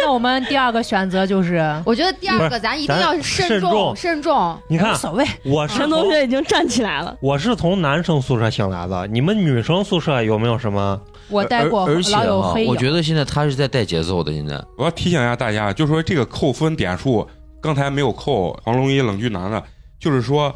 [0.00, 4.56] 那我们第二个选择就是我觉得第二个咱一定要慎慎重慎重。
[4.68, 7.16] 你看无，所谓，我是陈同学已经站起来了。
[7.20, 11.00] 我是从男生宿舍醒来的，你们女生宿舍有没有什么？
[11.28, 14.32] 我带过而而且哈老有黑，我觉得现在他是在带节奏的。
[14.32, 17.26] 现在我要提醒一下大家，就说这个扣分点数，
[17.60, 19.62] 刚才没有扣黄龙一冷峻男的，
[19.98, 20.54] 就是说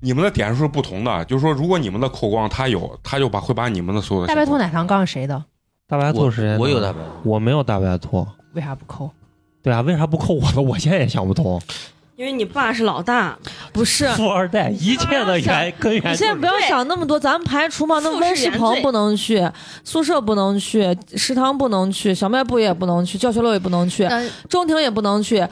[0.00, 1.24] 你们的点数是不同的。
[1.24, 5.44] 就是说，如果你们的扣光他有，他就把会把你们的所有的大白兔奶糖刚是谁的？
[5.86, 6.58] 大白兔我是谁的？
[6.58, 8.26] 我有大白，我没有大白兔。
[8.54, 9.10] 为啥不扣？
[9.62, 10.62] 对啊，为啥不扣我的？
[10.62, 11.60] 我现在也想不通。
[12.16, 13.36] 因为你爸是老大，
[13.72, 15.74] 不是，富二代，一切的源。
[15.82, 19.44] 你现在不要想那么多，咱们排除嘛，那复温室棚不能去，
[19.82, 25.44] 宿舍不能去，食堂不能去，小卖部也不能去，教学楼也不能去，嗯，中庭也不能去，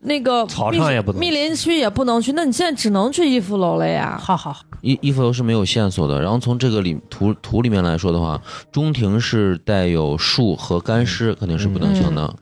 [0.00, 4.18] 那个草场也不能密林区也不能去，那你现在只能去逸夫楼了呀。
[4.22, 6.20] 好好，好一一副楼是没有线索的。
[6.20, 8.40] 然后从这个里图图里面来说的话，
[8.70, 12.32] 中庭是带有树和干尸，肯定是不能行的。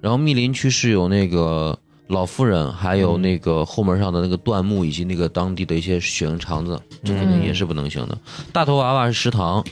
[0.00, 1.78] 然后密林区是有那个
[2.08, 8.18] 老妇人，还有那个后门上的那个断木，以及那个当地的一些血型肠子，这肯定也是不能行的。
[8.52, 9.64] 大头娃娃是食堂。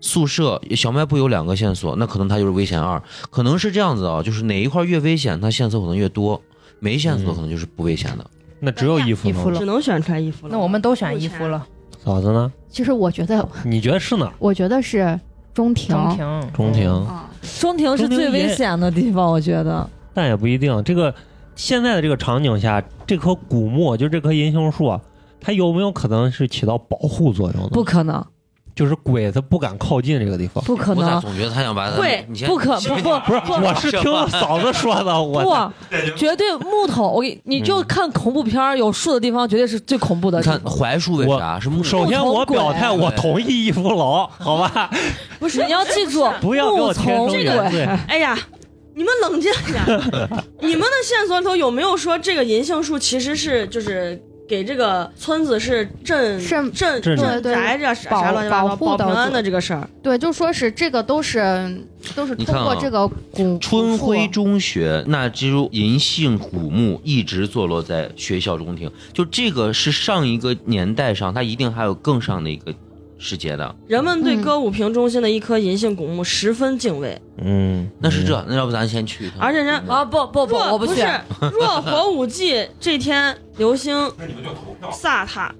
[0.00, 3.00] 宿舍小卖部有两个线索，那可能它就是危险二，
[3.30, 6.42] 可能是这样子啊，就是哪一块越危险，它线索可能越多，
[6.82, 8.26] 没线索可能就是不危险的。
[8.58, 9.30] 那只有一福楼。
[9.30, 10.52] 一福楼只能选出来一夫了。
[10.52, 11.64] 那我们都选衣服了，
[12.04, 12.52] 嫂子呢？
[12.68, 14.32] 其实我觉得，你觉得是哪儿？
[14.40, 15.18] 我觉得是
[15.54, 15.94] 中庭。
[15.94, 17.30] 中庭，中庭，啊，
[17.60, 19.88] 中庭是最危险的地方，我觉得。
[20.12, 20.82] 但也不一定。
[20.82, 21.14] 这个
[21.54, 24.98] 现在的这个场景下，这棵古木，就这棵银杏树，
[25.40, 27.68] 它有没有可能是起到保护作用的？
[27.70, 28.24] 不，可能，
[28.74, 30.62] 就是鬼他不敢靠近这个地方。
[30.64, 35.42] 不可能，我咋总觉得他想把咱会你先不可不不不是，我是听嫂子说的，我
[35.90, 37.08] 不，绝对木头。
[37.08, 40.60] 我给你就看恐怖片儿，有树的地方绝对是最恐怖的你看。
[40.64, 41.82] 槐树为啥是木？
[41.82, 44.90] 首先我表态，我同意一福楼，好吧？
[45.38, 47.84] 不是，你要记住， 不要给木我天从生原罪。
[48.08, 48.38] 哎呀，
[48.94, 49.84] 你们冷静一下，
[50.60, 57.54] 你们的线索里头有没有说这个银杏树其实是就是给这个村子是镇镇镇镇对对。
[57.54, 59.88] 宅这啥保啥乱七八糟保护的保平安的这个事儿？
[60.02, 61.82] 对，就说是这个都是
[62.14, 72.74] 都是通过这个古春晖中学那只银杏古木一直坐落在学校中庭，就这个是上一个年代上，它一定还有更上的一个
[73.22, 73.74] 世界的。
[73.86, 79.38] 人们对嗯歌舞坪中心的一棵银杏古木十分敬畏，嗯，那是这，那要不咱先去一趟？
[79.38, 80.04] 而且人啊！
[80.04, 81.02] 不不不，我不去。
[81.52, 85.54] 若火舞季这天流星那你们就投票，飒沓，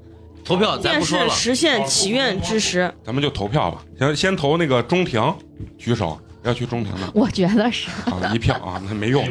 [0.45, 1.31] 投票，咱便是不说了。
[1.31, 2.93] 实现祈愿之时。
[3.05, 3.85] 咱们就投票吧。
[3.99, 5.23] 行先投那个中庭，
[5.79, 9.25] 举手要去中庭的我觉得是，啊，一票啊，那没用。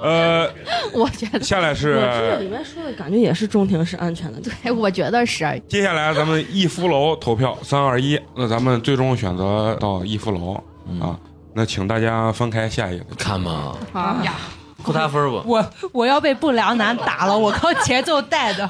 [0.00, 0.48] 呃，
[0.92, 5.62] 我觉得，下来我这个里是面说的感觉也是中庭是安全的，对，哎，我觉得是。
[5.68, 10.54] 接下来咱们逸夫楼投票，三二一，那咱们最终选择到逸夫楼
[11.00, 11.16] 啊。
[11.54, 13.04] 那请大家翻开下一个。
[13.16, 14.34] 看嘛，啊呀，
[14.82, 15.42] 扣他分吧。
[15.46, 18.68] 我我要被不良男打了，我靠节奏带的。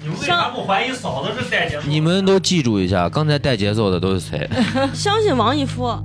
[0.00, 1.82] 你们为啥不怀疑嫂子是带节奏？
[1.86, 4.46] 你们都记住一下，刚才带节奏的都是谁？
[4.92, 5.96] 相信王一夫。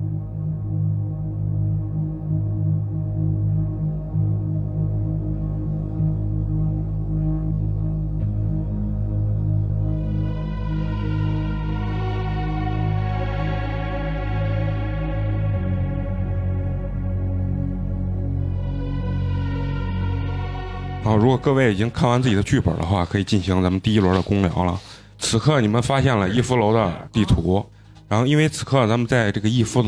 [21.09, 24.79] 啊，如果各位已经看完自己的剧本的话，可以进行咱们第一轮的公聊了。
[25.17, 27.65] 此刻你们发现了逸夫楼的地图，
[28.07, 29.83] 然后因为此刻咱们在这个逸夫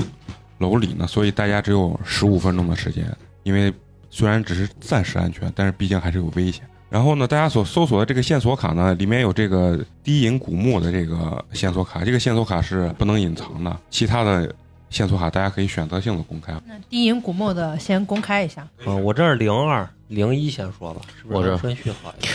[0.57, 3.05] 楼里呢，所以大家只有十五分钟的时间。
[3.43, 3.71] 因为
[4.09, 6.63] 虽然只是暂时安全，但是毕竟还是有危险。
[6.89, 14.51] 然后呢，大家所搜索的这个线索卡呢，里面有这个低银古墓的这个线索卡，这个线索卡是不能隐藏的，其他的
[14.89, 16.51] 线索卡大家可以选择性的公开。
[16.65, 18.67] 那低银古墓的先公开一下。
[18.87, 22.33] 嗯，我这是零二零一先说吧，是不是顺序好一点？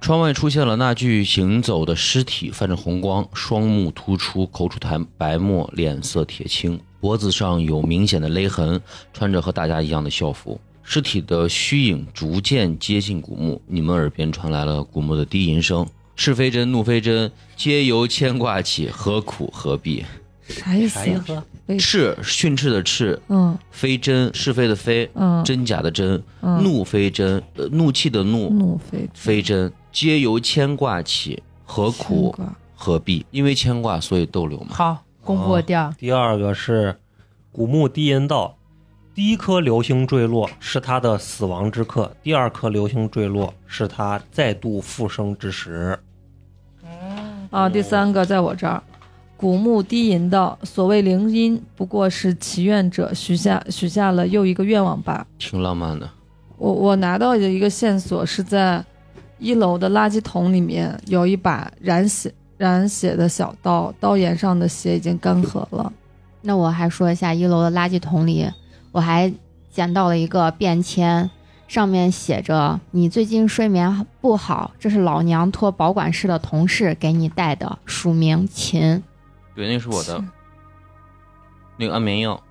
[0.00, 10.60] 窗外出现了那具行走的尸体，泛着红光，双目突出，口吐痰白沫，脸色铁青，脖子上有明显的勒痕，穿着和大家一样的校服。
[10.82, 20.04] 尸体的虚影逐渐接近古墓，你们耳边传来了古墓的低吟声：“是非真，怒非真，皆由牵挂起，何苦何必
[20.48, 21.12] 啥意思啥？
[21.66, 21.78] 意思？
[21.78, 32.34] 赤训斥的斥，嗯非真是非的非，嗯真假的真，嗯，怒非真，呃，怒气的怒，怒非非真，皆由牵挂起，何苦
[32.74, 33.24] 何必？
[33.30, 34.68] 因为牵挂，所以逗留嘛。
[34.72, 35.94] 好，公布第二。
[35.96, 36.96] 第二个是
[37.52, 38.56] 古墓低音道，
[39.14, 45.98] 第一颗流星坠落是他的死亡之刻，第二颗流星坠落是他再度复生之时。
[47.50, 48.82] 啊，第三个在我这儿，
[49.42, 55.26] 古墓低吟道：“所谓灵音，不过是祈愿者许下许下了又一个愿望吧。
[55.36, 56.08] 挺浪漫的。
[56.58, 58.80] 我我拿到的一个线索是在
[59.40, 65.92] 一楼的垃圾桶里面有一把染血染血的小刀，刀沿上的血已经干涸了。
[66.42, 68.48] 那我还说一下，一楼的垃圾桶里，
[68.92, 69.32] 我还
[69.72, 71.28] 捡到了一个便签，
[71.66, 79.02] 上面写着“你最近睡眠不好，这是老娘托保管室的同事给你带的”，署名秦。
[79.54, 80.22] 对，那是我的
[81.78, 82.42] 那个安眠药。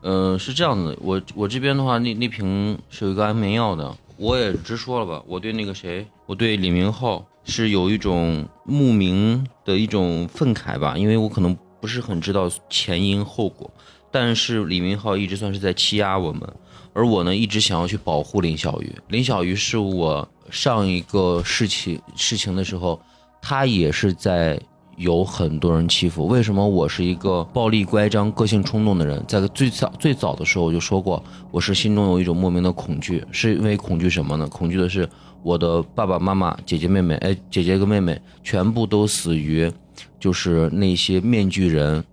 [0.00, 3.96] 呃，是这样子，我我这边的话，那那瓶是有一个安眠药的。
[4.16, 13.68] 我也直说了吧，我对那个谁，我对李明浩是有一种慕名的一种愤慨吧，因为我可能不是很知道前因后果，
[14.10, 16.42] 但是李明浩一直算是在欺压我们，
[16.92, 18.94] 而我呢一直想要去保护林小鱼。
[19.08, 23.00] 林小鱼是我上一个事情事情的时候，
[23.40, 24.60] 他也是在
[24.96, 26.26] 有很多人欺负。
[26.26, 29.22] 为什么我是一个暴力乖张、个性冲动的人？
[29.26, 34.46] 在最早最早的时候我就说过，我是心中有一种莫名的恐惧，是因为恐惧什么呢？
[34.48, 35.08] 恐惧的是
[35.42, 39.70] 我的爸爸妈妈、姐姐妹妹，哎，姐姐跟妹妹全部都死于
[40.20, 42.04] 就是那些面具人，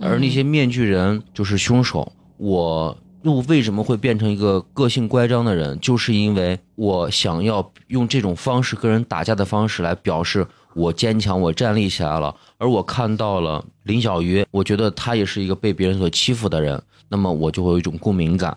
[0.00, 2.10] 而那些面具人就是凶手。
[2.38, 5.78] 我又为什么会变成一个个性乖张的人？
[5.78, 12.34] 就是因为我想要用这种方式跟人打架的方式来表示我坚强，我站立起来了。
[12.58, 18.56] 而我看到了林小鱼，我觉得他也是一个被别人所欺负的人，那么我就会有一种共鸣感。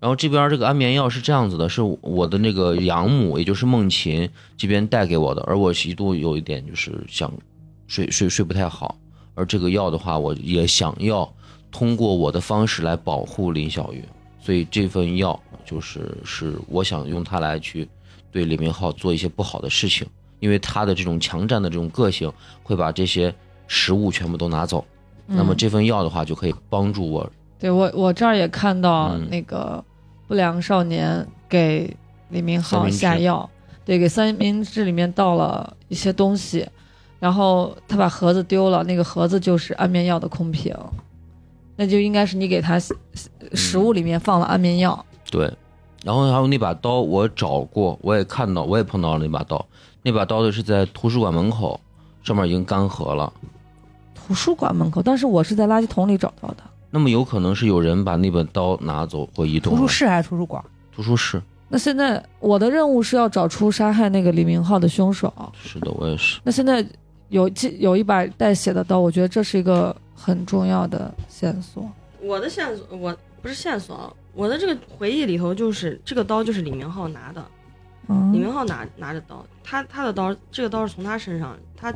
[0.00, 7.32] 然后这边这个安眠药是这样子的，是我的那个养母，也就是梦琴这边带给我的，而我一度有一点就是想
[7.86, 8.98] 睡睡睡不太好，
[9.34, 11.32] 而这个药的话，我也想要
[11.72, 14.04] 通过我的方式来保护林小鱼，
[14.38, 17.88] 所以这份药就是是我想用它来去
[18.30, 20.06] 对李明浩做一些不好的事情，
[20.44, 22.30] 因为他的这种强占的这种个性
[22.62, 23.34] 会把这些
[23.66, 24.84] 食物全部都拿走，
[25.26, 27.26] 那么嗯这份药的话就可以帮助我
[27.58, 29.82] 对我我这儿也看到嗯那个
[30.28, 31.96] 不良少年给
[32.28, 33.48] 李明浩下药，
[33.86, 36.68] 对，给三明治里面倒了一些东西，
[37.18, 40.76] 然后他把盒子丢了，那个盒子就是安眠药的空瓶，
[41.74, 42.94] 那就应该是你给他食
[43.54, 45.06] 食物里面放了安眠药。
[45.30, 45.50] 对，
[46.04, 49.64] 然后还有那把刀，我找过，我也看到，我也碰到了那把刀。
[50.04, 51.80] 那把刀的是在图书馆门口，
[52.22, 53.32] 上面已经干涸了。
[54.14, 56.58] 图书馆门口，但是我是在垃圾桶里找到的。
[56.90, 59.78] 那么有可能是有人把那把刀拿走或移动了。
[59.78, 60.62] 图书室还是图书馆？
[60.94, 65.32] 图书室，那现在我的任务是要找出杀害那个李明浩的凶手。
[65.54, 66.38] 是的，我也是。
[66.44, 66.86] 那现在
[67.30, 71.90] 有这有一把带血的刀，我觉得这是一个很重要的线索。
[72.20, 77.44] 我的线索，我不是线索，啊，我的这个回忆里头就是这个刀就是李明浩拿的，
[78.08, 81.92] 嗯李明浩拿拿着刀，他他的刀，这个刀是从他身上，他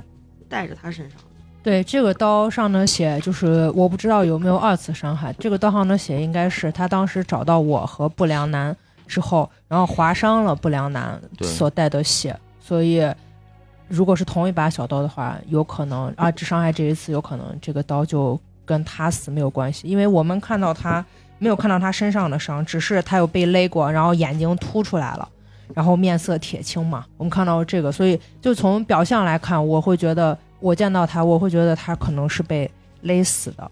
[0.49, 1.19] 带着他身上。
[1.63, 5.33] 对，这个刀上的血就是我不知道有没有二次伤害。
[5.35, 8.75] 这个刀上的血应该是他当时找到我和不良男
[9.07, 13.07] 之后，然后划伤了不良男所带的血，所以
[13.89, 21.05] 如果是同一把小刀的话，有可能二次伤害这一次有可能这个刀就跟他死没有关系，因为我们看到他
[21.39, 25.29] 没有看到他身上的伤，只是他有被勒过，然后眼睛凸出来了。
[25.75, 32.71] 然后面色铁青嘛，我们看到这个，所以就从表象来看，我会觉得我见到他，我会觉得他可能是被
[33.03, 33.71] 勒死的，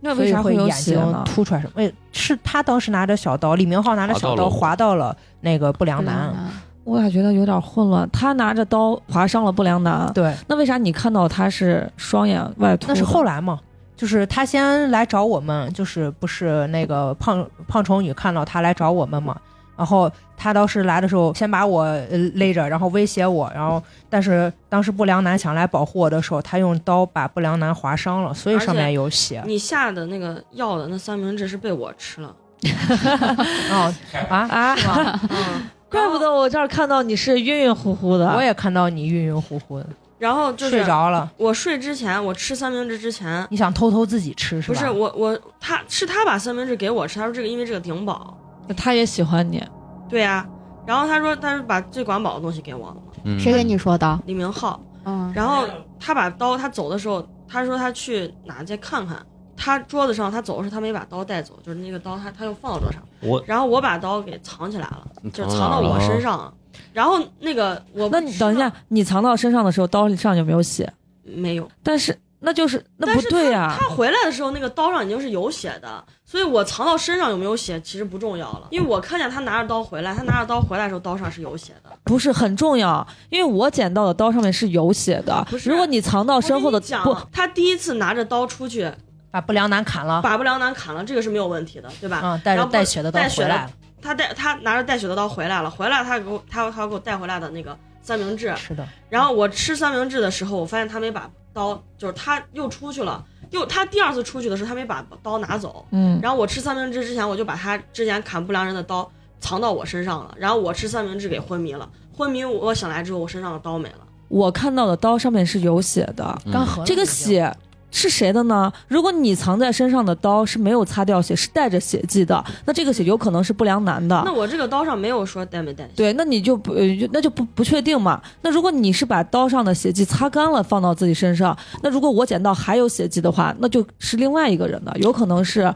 [0.00, 1.22] 那为啥有会眼睛血呢？
[1.26, 1.72] 凸出来什么？
[1.82, 6.34] 哎，是他当时拿着小刀，李明浩拿着小刀划到了那个不良男。
[6.82, 8.08] 我咋觉得有点混乱。
[8.10, 12.94] 他拿着刀划伤了不良男，对，那为啥你看到他是双眼外凸的？
[12.94, 13.60] 那是后来嘛，
[13.96, 19.38] 就是他先来找我们，就是不是那个胖胖丑女看到他来找我们嘛，
[19.80, 29.42] 然后他当时来的时候先把我呃勒着，然后威胁我，然后但是当时不良男想来保护我的时候，他用刀把不良男划伤了，所以上面有血。
[29.46, 32.36] 你下的那个药的那三明治是被我吃了，
[33.72, 33.94] 哦
[34.28, 35.20] 啊 啊，是吗？
[35.30, 38.26] 嗯，怪不得我这儿看到你是晕晕乎乎的。
[38.36, 39.86] 我也看到你晕晕乎乎的，
[40.18, 41.32] 然后就是睡着了。
[41.38, 44.74] 我睡之前，我吃三明治之前，你想偷偷自己吃是吧？
[44.74, 48.36] 不是我我他是他把三明治给我吃，他说这个因为这个顶饱，
[48.74, 49.62] 他也喜欢你，
[50.08, 50.46] 对呀、
[50.86, 54.20] 然后他说他是把最管饱的东西给我了嘛，嗯谁给你说的？
[54.26, 55.64] 李明浩，嗯，然后
[55.98, 59.24] 他把刀他走的时候，他说他去哪再看看。
[59.62, 66.50] 他桌子上，他走的时候他没把刀带走，就是那个刀他他又放到桌上，我然后我把刀给藏起来了，你就藏到我身上了。
[66.94, 70.90] 然后那个我那你等一下，你藏到身上的时候，刀上有没有血？
[71.24, 81.90] 没有，但是那就是那不是对呀、他回来的时候，那个刀上已经是有血的，所以我藏到身上有没有血其实不重要了，因为我看见他拿着刀回来，他拿着刀回来的时候，刀上是有血的。
[82.04, 85.58] 不是很重要，因为我捡到的刀上面是有血的不。
[85.58, 88.90] 是如果你藏到身后的不，他第一次拿着刀出去
[89.30, 92.20] 把不良男砍了，把不良男砍了，这个是没有问题的，对吧？
[92.24, 93.70] 嗯，带着然后带血的刀带血的回来了，
[94.00, 105.84] 他带他拿着带血的刀回来了，回来他给我他他给我带回来的那个三明治，是的，然后我吃三明治的时候，我发现他没把刀，就是他又出去了，又他第二次出去的时候，他没把刀拿走。
[105.90, 113.98] 嗯，然后我吃三明治之前，我就把他之前砍不良人的刀藏到我身上了，然后我吃三明治给昏迷了，昏迷我醒来之后，我身上的刀没了。
[114.28, 117.52] 我看到的刀上面是有血的，嗯刚嗯这个血
[117.90, 118.72] 是谁的呢？
[118.88, 124.32] 如果你藏在身上的刀是没有擦掉血，是带着血迹的，那这个血有可能是不良男的那。
[124.32, 125.90] 我这个刀上没有说带没带血。
[125.96, 126.80] 对，那你就不呃
[127.12, 128.20] 那就不不确定嘛。
[128.42, 135.72] 那如果你是把刀上的血迹擦干了放到自己身上，那如果我捡到还有血迹的话，那就是另外一个人的，有可能是，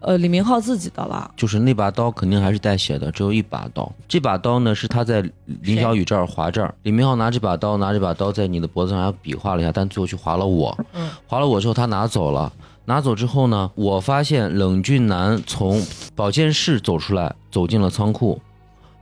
[0.00, 1.30] 呃李明浩自己的了。
[1.36, 3.90] 就是那把刀肯定还是带血的，只有一把刀。
[4.06, 5.22] 这把刀呢是他在
[5.62, 10.76] 林小雨这儿划这儿，李明浩拿这把刀，拿这把刀在你的脖子上还比划了一下，但最后去划了我。
[10.92, 12.52] 嗯，划了我之后他拿走了，
[12.84, 15.82] 拿走之后呢，我发现冷峻男从
[16.14, 18.40] 保健室走出来，走进了仓库，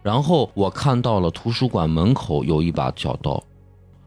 [0.03, 3.33] 然后我看到了图书馆门口有一把小刀，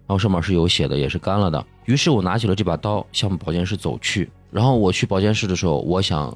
[0.07, 1.63] 然后上面是有血的，也是干了的。
[1.85, 6.35] 于是我拿起了这把刀向保健室走去，然后我去保健室的时候，我想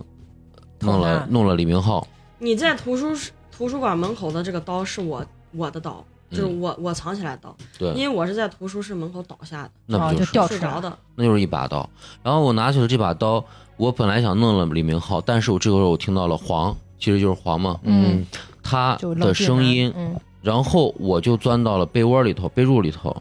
[0.79, 2.05] 弄了弄了李明浩。
[2.39, 10.31] 你在图书室图书馆门口的这个刀是我我的刀，就是嗯我、我藏起来的刀，对，因为我是在图书室门口倒下的，哦那不就是。
[10.31, 10.59] 掉出来。
[10.59, 10.97] 睡着的。
[11.15, 11.89] 那就是一把刀。
[12.21, 13.43] 然后我拿起了这把刀，
[13.77, 18.25] 我本来想弄了李明浩，但是我这个时候我听到了黄，其实就是黄嘛，嗯，
[18.61, 23.15] 他的声音，嗯，然后我就钻到了被窝里头、被褥里头。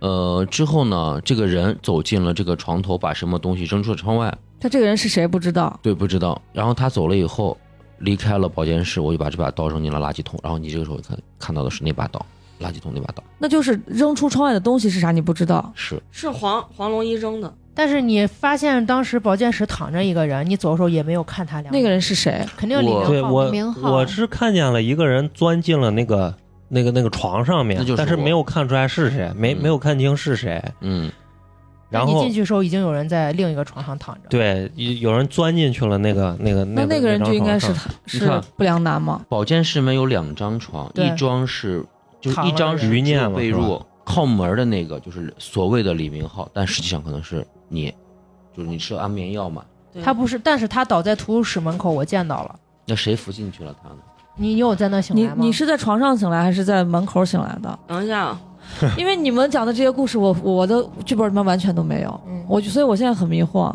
[0.00, 5.78] 呃，之后呢，这个人走进了这个床头，把什么东西扔出了窗外，他这个人是谁不知道。
[5.82, 6.40] 对，不知道。
[6.52, 7.56] 然后他走了以后，
[7.98, 10.38] 离开了保健室，我就把这把刀扔进了垃圾桶。
[10.42, 12.24] 然后你这个时候看看到的是那把刀，
[12.60, 15.10] 垃圾桶那把刀，那就是扔出窗外的东西是啥？
[15.10, 15.72] 你不知道？
[15.74, 22.44] 是是黄黄龙一扔的，但是你发现当时保健室躺着一个人，你走的时候也没有看他俩那个人是谁？
[22.56, 26.34] 肯定李我明浩对我明浩我是看见了一个人钻进了那个
[26.68, 30.62] 那个那个床上面那就是，但是没有看出来是谁，没嗯没有看清是谁。
[30.80, 31.10] 嗯，
[31.90, 39.24] 然后你进去的时候已经有人在另一个床上躺着，对有有人钻进去了那个那个那那那个人就应该是他，是不良男吗？
[39.28, 41.84] 保健室里面有两张床，一张是
[42.20, 47.92] 就一张是人余念被褥，靠门的那个就是所谓的李明浩，但实际上可能是你，
[48.54, 49.64] 就是你吃了安眠药嘛？
[49.92, 52.54] 对他不是，但是他倒在图书室门口，我见到了。
[52.86, 53.96] 那谁扶进去了他呢？
[54.36, 55.36] 你你有在那醒你来吗？
[55.40, 57.78] 你是在床上醒来还是在门口醒来的？
[57.86, 58.40] 等一下啊，
[58.96, 62.44] 因为你们讲的这些故事，我我的剧本里面完全都没有，嗯。
[62.48, 63.74] 我就所以我现在很迷惑。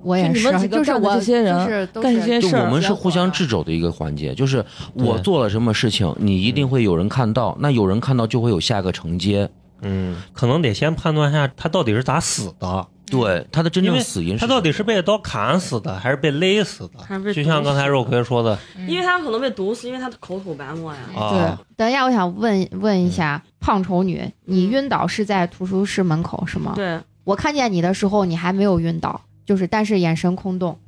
[0.00, 2.66] 我也是就你们几，个就是我这些人是干这些事儿。
[2.66, 4.64] 我们是互相制肘的一个环节，就是
[4.94, 9.50] 我做了什么事情，你一定会有人看到，那有人看到就会有下一个承接。
[9.82, 17.00] 嗯，可能得先判断一下他到底是咋死的，对，他的真正死因是他到底是被刀砍死的，还是被勒死的？
[17.00, 21.00] 还是被就像刚才肉葵说的嗯因为他可能被毒死，因为他口吐白沫呀。
[21.14, 26.72] 对啊，等一下，我想问问一下胖丑女，你晕倒是在图书室门口是吗？
[26.76, 30.78] 对我看见你的时候，你还没有晕倒，就是但是眼神空洞。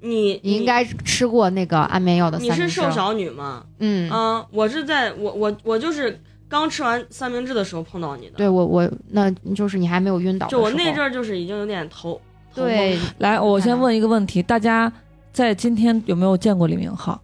[0.00, 2.72] 你，你应该吃过那个安眠药的你三明治。
[2.74, 3.64] 是瘦小女吗？
[3.78, 8.32] 嗯，嗯，我是在我我我就是刚吃完三明治的时候碰到你的。
[8.36, 10.46] 对我我那就是你还没有晕倒。
[10.48, 12.20] 就我那阵儿就是已经有点头
[12.54, 14.90] 对，来，我先问一个问题，大家
[15.32, 17.20] 在今天有没有见过李明浩？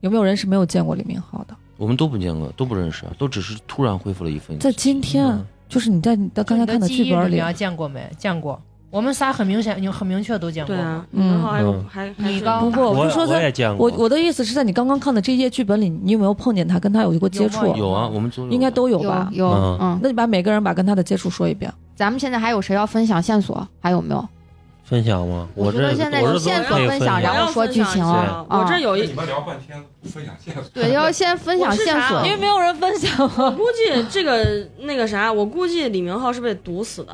[0.00, 1.56] 有没有人是没有见过李明浩的？
[1.76, 4.58] 我们都不见过，都不认识，都只是突然恢复了一份。
[4.58, 8.10] 在今天，嗯就是你在你的刚才看的剧本里，见过没？
[8.18, 8.60] 见过。
[8.90, 10.74] 我们仨很明显，你很明确都见过。
[10.74, 11.32] 对啊，嗯。
[11.32, 11.86] 然后还有嗯。
[11.88, 13.88] 还还是你刚我就说在我也见过。
[13.88, 17.66] 我，我的意思是在你刚刚看的这些剧本里，你有没有碰见他，跟他有过接触？
[17.68, 17.76] 有？
[17.76, 19.28] 有啊，我们应该都有有吧？
[19.32, 19.78] 有嗯。
[19.80, 21.72] 嗯，那你把每个人把跟他的接触说一遍。
[21.94, 23.66] 咱们现在还有谁要分享线索？
[23.80, 24.28] 还有没有？
[24.82, 25.46] 分享吗？
[25.54, 28.58] 我这觉得现在有线索分享然后说剧情啊，啊。
[28.58, 32.26] 我这有一你们聊半天不分享线索，对，要先分享线索。
[32.26, 33.16] 因为没有人分享。
[33.38, 37.12] 我估计这个那个啥，我估计李明浩是被毒死的，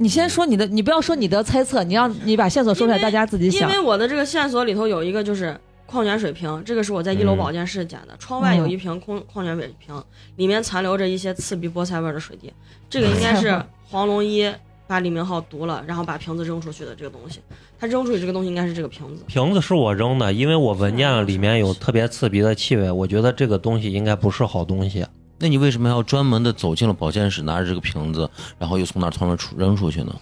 [0.00, 3.76] 你先说你的，你不要说你的猜测，你让你把线索说出来，大家自己想因。
[3.76, 10.00] 为我的这个线索里头有一个就是矿泉水瓶，这个是我在一楼嗯保健室捡的，窗外有一瓶空矿泉水瓶，
[10.36, 12.52] 里面残留着一些刺鼻菠菜味儿的水滴，
[12.88, 13.60] 这个应该是
[13.90, 14.48] 黄龙一
[14.86, 17.40] 把李明浩毒了，然后把瓶子扔出去的这个东西，
[17.76, 19.24] 他扔出去这个东西应该是这个瓶子。
[19.26, 25.04] 瓶子是我扔的，因为我闻见了里面有特别刺鼻的气味，我觉得这个东西应该不是好东西。
[25.38, 28.28] 那你为什么要专门的走进了保健室，拿着这个瓶子，
[28.58, 30.14] 然后又从那儿专门出扔出去呢？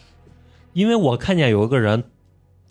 [0.75, 2.05] 因为我看见有一个人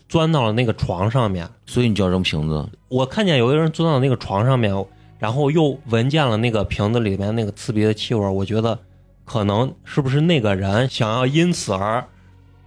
[0.08, 2.70] 钻到了那个床上面，所以你就要扔瓶子。
[2.88, 4.74] 我看见有一个人钻到那个床上面，
[5.18, 8.78] 然后又闻见了那个瓶子里面那个刺鼻的气味，我觉得
[9.24, 12.06] 可能是不是那个人想要因此而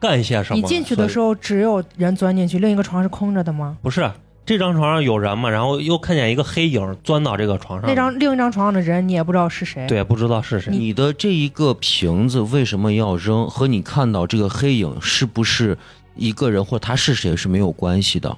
[0.00, 0.60] 干些什么？
[0.60, 3.76] 你进去的时候候只有人钻进去，另一个床是空着的吗？
[3.80, 4.10] 不是
[4.48, 10.74] 这张床上有人吗，然后又看见一个黑影钻到这个床上，那张另一张床上的人你也不知道是谁。，对不知道是谁。
[10.74, 15.76] 你的这一个瓶子为什么要扔，和你看到这个黑影是不是
[16.14, 18.34] 一个人或者他是谁是没有关系的。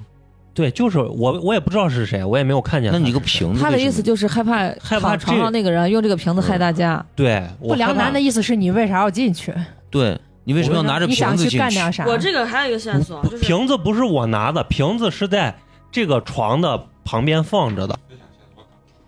[0.52, 2.90] 对，就是我，我也不知道是谁，我也没有看见。
[2.90, 7.06] 那你个瓶子，他的意思就是害怕害怕躺床上那个人用这个瓶子害大家。
[7.14, 9.54] 对不良男的意思是你为啥要进去？
[9.88, 11.58] 对你为什么要拿着瓶子进去？
[11.58, 12.04] 干点啥？
[12.04, 15.54] 我这个还有一个线索，就是瓶子不是我拿的，瓶子是在
[15.90, 17.98] 这个床的旁边放着的。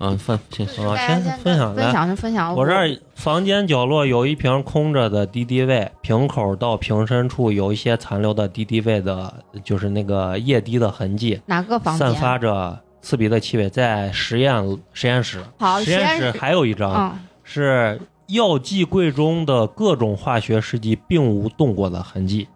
[0.05, 2.53] 嗯，分先啊先分分享分享就分享。
[2.57, 9.33] 我这儿房间角落有一瓶空着的敌敌畏，瓶口到瓶身处有一些残留的敌敌畏的，
[9.63, 12.11] 就是那个液滴的痕迹，哪个房间？
[12.11, 13.71] 散发着刺鼻的气味。
[13.71, 22.49] 在实验实验室，好实验室实验室还有一张、嗯，是药剂柜中的各种化学试剂并无动过的痕迹。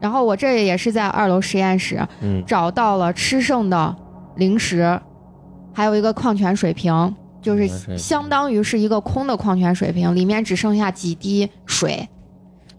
[0.00, 3.96] 然后我这也是在二楼实验室嗯，找到了吃剩的
[4.36, 5.00] 零食，
[5.72, 12.08] 还有一个矿泉水瓶，就是矿泉水瓶相当于是一个空的矿泉水瓶，里面只剩下几滴水。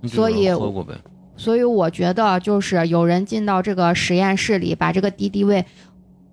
[0.02, 0.94] 你所以喝过呗？
[1.36, 5.66] 所以我觉得就是有人进到这个实验室里，把这个敌敌畏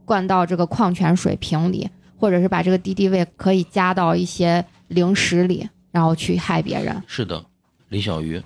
[0.04, 7.02] 灌到这个矿泉水瓶里，或者是把这个敌敌畏可以加到一些零食里，然后去害别人。
[7.06, 7.44] 是的，
[7.88, 8.42] 李小鱼，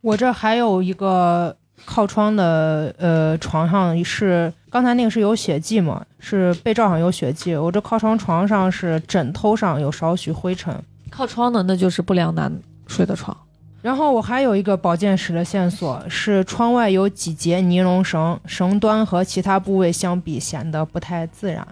[0.00, 1.54] 我这还有一个
[1.84, 7.54] 靠窗的呃床上是刚才那个是有血迹嘛，是被罩上有血迹。
[7.54, 10.74] 我这靠窗床上是枕头上有少许灰尘。
[11.10, 12.52] 靠窗的那就是不良男
[12.86, 13.36] 睡的床。
[13.82, 21.66] 然后我还有一个保健室的线索是窗外有几节尼龙绳，绳端和其他部位相比显得不太自然。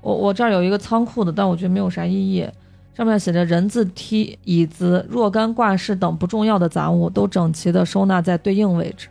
[0.00, 2.48] 我我这儿有一个仓库的，但我觉得没有啥意义。
[2.96, 9.08] 上面写着人字梯、椅子、若干挂饰等不重要的杂物都整齐的收纳在对应位置。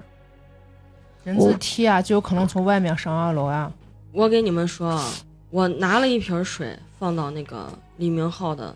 [1.23, 3.71] 人字梯啊，就有可能从外面上二楼啊。
[4.11, 5.03] 我给你们说啊，
[5.49, 8.73] 我拿了一瓶水放到那个李明浩的，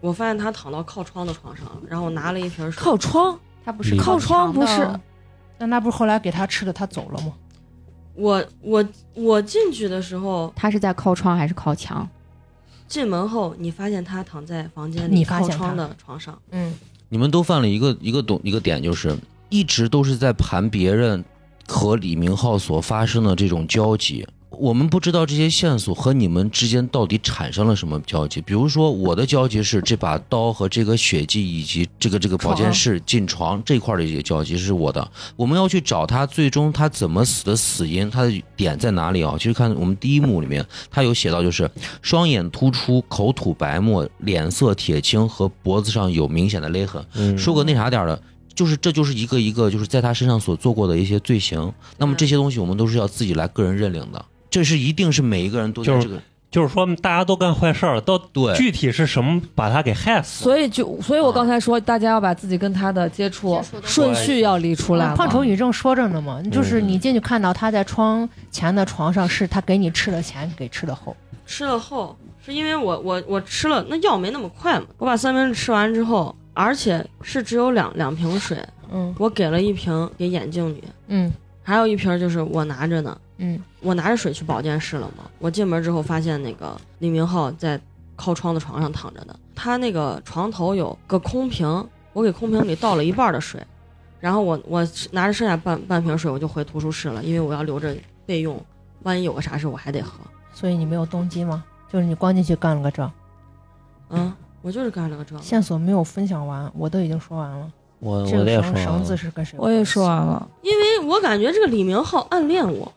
[0.00, 2.82] 我发现他躺到靠窗的床上，然后我拿了一瓶水。
[2.82, 5.00] 靠窗，他不是靠窗不是墙的
[5.58, 7.32] 但那不是后来给他吃的，他走了吗？
[8.14, 8.84] 我我
[9.14, 12.08] 我进去的时候，他是在靠窗还是靠墙？
[12.90, 16.74] 进门后你发现他躺在房间里靠窗的床上，嗯，
[17.08, 19.16] 你们都犯了一个一个懂一个点，就是
[19.48, 21.24] 一直都是在盘别人
[21.68, 24.26] 和李明浩所发生的这种交集。
[24.50, 28.40] 我们不知道这些线索和你们之间到底产生了什么交集。
[28.42, 35.08] 比如说，我的交集是这把刀和这个血迹以及这个这个保健室进床这块的一个交集是我的。
[35.36, 39.36] 我们要去找他最终他怎么死的死因，他的点在哪里啊？
[39.38, 41.70] 其实看我们第一幕里面，他有写到就是
[42.02, 47.04] 双眼突出，口吐白沫，脸色铁青和脖子上有明显的勒痕。
[47.14, 48.20] 嗯说个那啥点儿的，
[48.52, 51.72] 就是这就是一个一个就是在他身上所做过的一些罪行。
[51.96, 56.20] 那么这些东西我们都是要自己来个人认领的，这是一定是每一个人都在就是这个
[56.50, 60.42] 就是说大家都干坏事儿了，到对具体是什么把他给害死？
[60.42, 65.14] 所以就所以我刚才说，大家要把自己跟他的接触顺序要理出来。
[65.14, 71.16] 胖丑女正说着呢嘛，就是嗯你进去看到他在窗前的床上，是他给你吃的前给吃的后。
[71.46, 78.58] 吃了后是因为我我我吃了那药没那么快嘛，我把三明治吃完之后，而且是只有两两瓶水，
[78.92, 81.30] 嗯我给了一瓶给眼镜女，嗯
[81.62, 83.16] 还有一瓶就是我拿着呢。
[83.42, 85.24] 嗯我拿着水去保健室了嘛。
[85.38, 87.80] 我进门之后发现那个李明浩在
[88.14, 91.66] 靠窗的床上躺着呢，他那个床头有个空瓶，
[92.12, 93.60] 我给空瓶里倒了一半的水，
[94.20, 97.96] 然后我我拿着剩下半半瓶水我就回图书室了，因为我要留着
[98.26, 98.62] 备用，
[99.04, 100.20] 万一有个啥事我还得喝。
[100.52, 101.64] 所以你没有动机吗？
[101.90, 103.10] 就是你光进去干了个这，
[104.10, 105.38] 嗯，我就是干了个这。
[105.38, 107.72] 线索没有分享完，我都已经说完了。
[108.00, 109.58] 我这个我也说绳绳子，是跟谁？
[109.58, 110.16] 我也说完。
[110.18, 112.92] 了，因为我感觉这个李明浩暗恋我，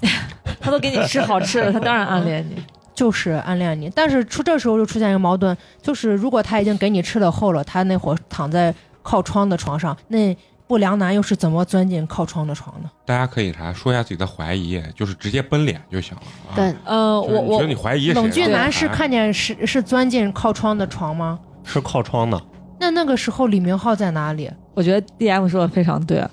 [0.60, 2.62] 他都给你吃好吃的， 他当然暗恋你。
[2.94, 10.34] 就是暗恋你，但是出这时候就出现一个矛盾，就是如果他已经给你吃了后了，他那会儿躺在靠窗的床上，那
[10.66, 12.88] 不良男又是怎么钻进靠窗的床的？
[13.04, 16.22] 大家可以啥说一下自己的怀疑，就是直接奔脸就行了。
[16.50, 21.38] 啊、对，呃，我我觉得你怀疑谁冷峻男是啊看见是是钻进靠窗的床吗？
[21.64, 22.42] 是靠窗的，
[22.80, 24.50] 那那个时候李明浩在哪里？
[24.72, 26.26] 我觉得 D M 说的非常对，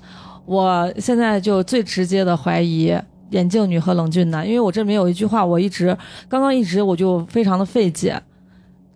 [0.46, 2.96] 我现在就最直接的怀疑
[3.34, 5.96] 眼镜女和冷峻男，因为我这里面有一句话，我一直
[6.28, 8.20] 刚刚一直我就非常的费解，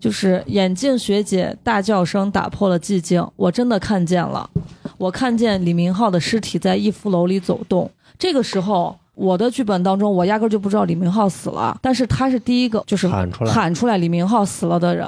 [0.01, 4.48] 就是眼镜学姐大叫声打破了寂静，我真的看见了，
[4.97, 8.97] 我看见李明浩的尸体在逸夫楼里走动，这个时候。
[9.19, 13.52] 我的剧本当中，我压根就不知道李明浩死了，但是他是第一个就是喊出来。
[13.52, 15.05] 喊出来李明浩死了的人，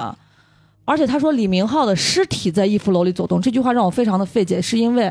[0.83, 5.09] 而且他说李明浩的尸体在逸夫楼里走动，这句话让我非常的费解，是因为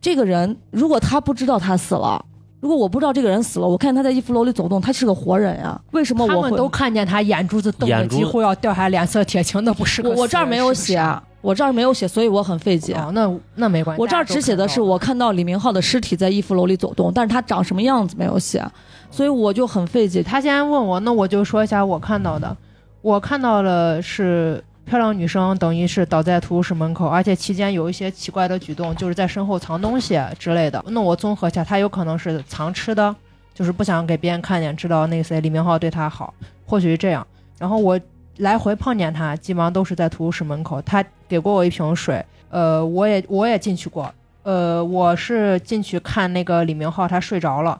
[0.00, 2.24] 这个人如果他不知道他死了，
[2.60, 12.94] 如果我不知道这个人死了，我看见他在逸夫楼里走动，他是个活人呀，为什么他们都看见他眼珠子瞪得几乎要掉下来，脸色铁青那，不是个我我这儿没有写，啊我这儿没有写，所以我很费解。
[12.94, 14.02] 哦，那那没关系。
[14.02, 18.64] 我这儿只写的是我看到李明浩的尸体在逸夫楼里走动，但是他长什么样子没有写，
[19.08, 20.20] 所以我就很费解。
[20.20, 22.54] 他既然问我，那我就说一下我看到的。
[23.00, 30.82] 我看到了是漂亮女生，等于是倒在图书室门口，而且期间有一些奇怪的举动，就是在身后藏东西之类的。
[30.88, 33.14] 那我综合一下，他有可能是藏吃的，
[33.54, 36.32] 就是不想给别人看见，知道那个谁李明浩对他好，
[36.64, 37.24] 或许是这样。
[37.58, 38.00] 然后我
[38.38, 40.80] 来回碰见他，基本上都是在图书室门口。
[40.82, 44.12] 他给过我一瓶水，呃，我也我也进去过，
[44.42, 47.78] 呃，我是进去看那个李明浩，他睡着了，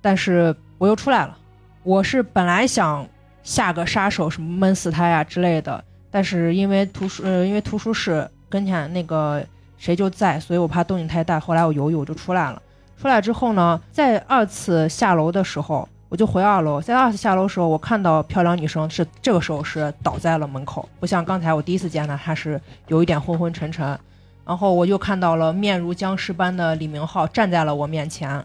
[0.00, 1.36] 但是我又出来了。
[1.82, 3.06] 我是本来想
[3.42, 5.82] 下个杀手，什么闷死他呀之类的，
[6.14, 9.44] 但是因为图书呃，因为图书室跟前那个
[9.76, 11.40] 谁就在，所以我怕动静太大。
[11.40, 12.62] 后来我犹豫，我就出来了。
[12.96, 16.80] 出来之后呢，在二次下楼的时候，我就回二楼。
[16.80, 23.98] 在二次下楼的时候，我看到漂亮女生是这个时候是倒在了门口，不像刚才我第一次见她，她是有一点昏昏沉沉。
[24.46, 28.44] 然后我又看到了面如僵尸般的李明浩站在了我面前，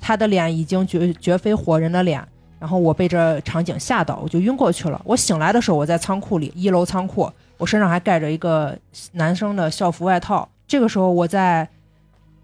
[0.00, 2.24] 他的脸已经绝绝非活人的脸。
[2.58, 5.00] 然后我被这场景吓到，我就晕过去了。
[5.04, 8.76] 我醒来的时候，我在仓库里，一楼仓库，我身上还盖着一个
[9.12, 10.48] 男生的校服外套。
[10.66, 11.68] 这个时候，我在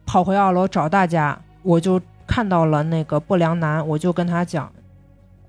[0.06, 4.70] 跑回二楼找大家，我就看到了那个不良男，我就跟他讲，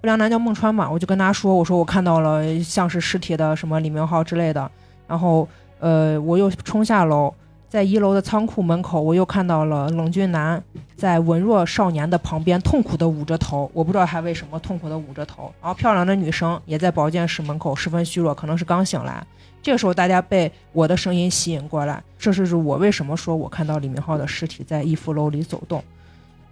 [0.02, 4.70] 不良男叫孟川嘛，我就跟他说，我说我看到了像是尸体的什么李明浩之类的。
[5.08, 5.48] 然后，
[5.80, 7.34] 呃，我又冲下楼，
[7.76, 10.64] 在一楼的仓库门口，我又看到了冷峻男
[10.96, 15.54] 在文弱少年的旁边痛苦的捂着头，我不知道他为什么痛苦的捂着头。
[15.62, 19.22] 然后漂亮的女生也在保健室门口十分虚弱，可能是刚醒来。
[19.62, 25.84] 这个时候，大家被我的声音吸引过来，这是我为什么说我看到李明浩的尸体在逸夫楼里走动。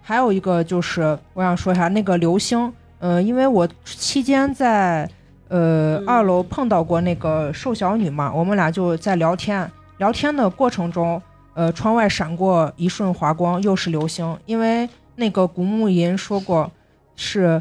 [0.02, 5.08] 还有一个就是，我想说一下那个流星，呃，因为我期间在
[5.48, 9.66] 呃二楼碰到过那个瘦小女嘛，我们俩就在聊天，
[9.98, 11.20] 聊天的过程中，
[11.54, 14.36] 呃，窗外闪过一瞬华光，又是流星。
[14.46, 16.70] 因为那个古木吟说过，
[17.16, 17.60] 是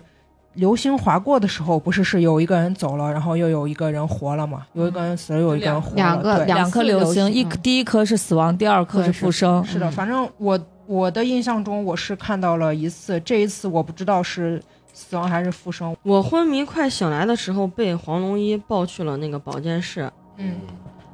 [0.53, 4.65] 流星划过的时候，不是是有一个人走了，然后又有一个人活了嘛？
[4.73, 5.95] 有一个人死了，有一个人活了。
[5.95, 9.63] 两个两颗流流星，一嗯第一颗是死亡，第二颗是复生。
[9.63, 14.61] 是的，嗯反正我我的印象中，我是看到了一次，这一次我不知道是
[14.91, 15.95] 死亡还是复生。
[16.03, 20.55] 我昏迷快醒来的时候，被黄龙一抱去了那个保健室，嗯，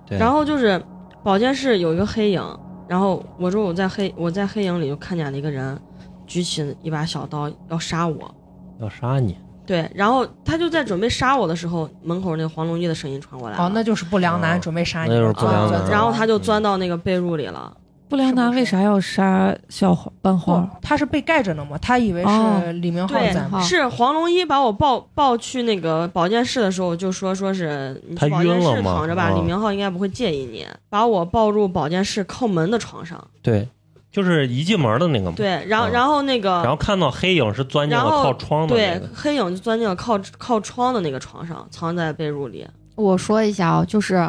[0.06, 0.82] 对，然后就是
[1.30, 2.44] 保健室有一个黑影，
[2.88, 5.80] 然后我说我在黑我在黑影里就看见了一个人
[6.26, 8.34] 举起一把小刀要杀我，
[8.80, 17.78] 要杀你，对，然后他就在准备杀我的时候，门口那个黄龙一的声音传过来了，哦，那就是不良男哦准备杀你那就是，不良男啊然后他就钻到那个被褥里了，
[18.10, 23.62] 不良男为啥要杀校花班不花？，他是被盖着呢吗，他以为哦是李明浩对在嘛。
[23.62, 33.68] 是黄龙一把我抱抱去那个保健室的时候，就说说是你他去保健晕了吗室躺着吧，啊李明浩应该不会介意你，把我抱入保健室靠门的床上，对，
[34.12, 35.36] 就是一进门的那个嘛。
[35.38, 42.68] 对，然后嗯然后那个然后看到黑影是钻进了靠窗的那对，黑影就钻进了靠靠窗的那个床上，藏在被褥里。
[42.96, 44.28] 我说一下啊，就是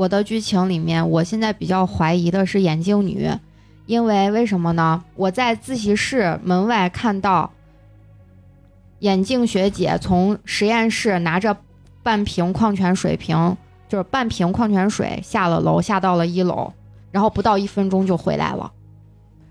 [0.00, 3.30] 我的剧情里面，我现在比较怀疑的是眼镜女，
[3.84, 5.04] 因为为什么呢？
[5.14, 7.50] 我在自习室门外看到
[9.00, 11.54] 眼镜学姐从实验室拿着
[12.02, 13.54] 半瓶矿泉水瓶，
[13.90, 16.72] 就是半瓶矿泉水下了楼，下到了一楼，
[17.10, 18.72] 然后不到一分钟就回来了。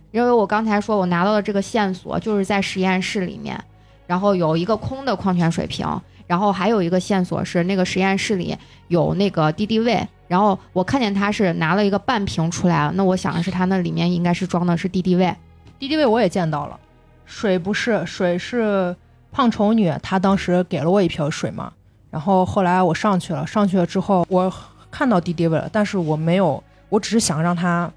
[0.09, 3.63] 因为我刚才说我拿到的这个线索就是在实验室里面，
[4.07, 5.85] 然后有一个空的矿泉水瓶，
[6.25, 8.57] 然后还有一个线索是那个实验室里
[8.87, 15.35] 有那个敌敌畏，然后我看见他是拿了一个半瓶出来了，那我想的是他那里面应该是装的是敌敌畏。
[15.77, 16.79] 敌敌畏我也见到了，
[17.25, 18.95] 水不是水是
[19.31, 21.73] 胖丑女，她当时给了我一瓶水嘛，
[22.11, 24.53] 然后后来我上去了，上去了之后我
[24.91, 27.91] 看到敌敌畏了，但是我没有，我只是想让他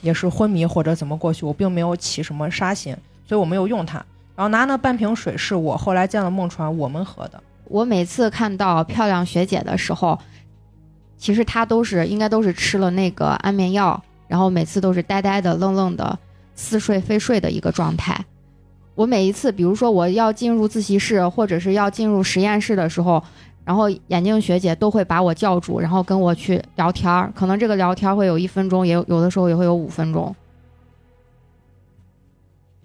[0.00, 2.96] 也是昏迷或者怎么过去，我并没有起什么杀心，
[3.26, 3.96] 所以我没有用它。
[4.34, 10.18] 然后拿那半瓶水是我后来见了孟川我们喝的，我每次看到漂亮学姐的时候，
[11.22, 16.18] 其实他都是应该都是吃了那个安眠药，然后每次都是呆呆的、愣愣的、
[16.56, 18.18] 似睡非睡的一个状态。
[18.96, 23.22] 我每一次，比如说我要进入自习室或者是要进入实验室的时候，
[23.64, 30.34] 然后眼镜学姐都会把我叫住，然后跟我去聊天儿，可能这个聊天会有一分钟，也有有的时候也会有五分钟，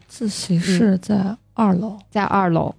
[0.07, 2.75] 自习室在二楼，在二楼，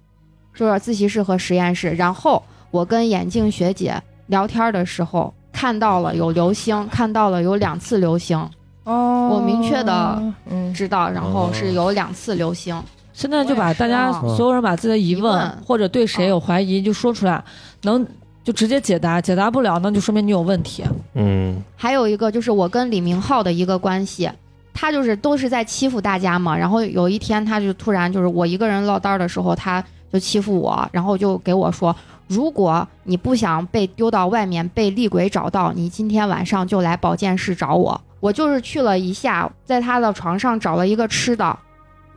[0.55, 1.89] 就是自习室和实验室。
[1.89, 2.41] 然后
[2.71, 8.37] 我跟眼镜学姐聊天的时候，看到了有流星，看到了有两次流星，
[8.85, 9.27] 哦。
[9.29, 12.81] 我明确的嗯，知道，然后是有两次流星。
[13.11, 15.57] 现在就把大家所有人把自己的疑问疑问。
[15.67, 17.43] 或者对谁有怀疑就说出来，
[17.81, 18.07] 能
[18.41, 20.85] 就直接解答，解答不了那就说明你有问题。
[21.15, 21.61] 嗯。
[21.75, 24.31] 还有一个就是我跟李明浩的一个关系，
[24.73, 26.55] 他就是都是在欺负大家嘛。
[26.55, 29.83] 然后有一天他就突然就是我一个人落单的时候，他
[30.13, 31.93] 就欺负我，然后就给我说，
[32.29, 37.99] 如果你不想被丢到外面被厉鬼找到，你今天晚上就来保健室找我。
[38.19, 41.57] 我就是去了一下，在他的床上找了一个吃的。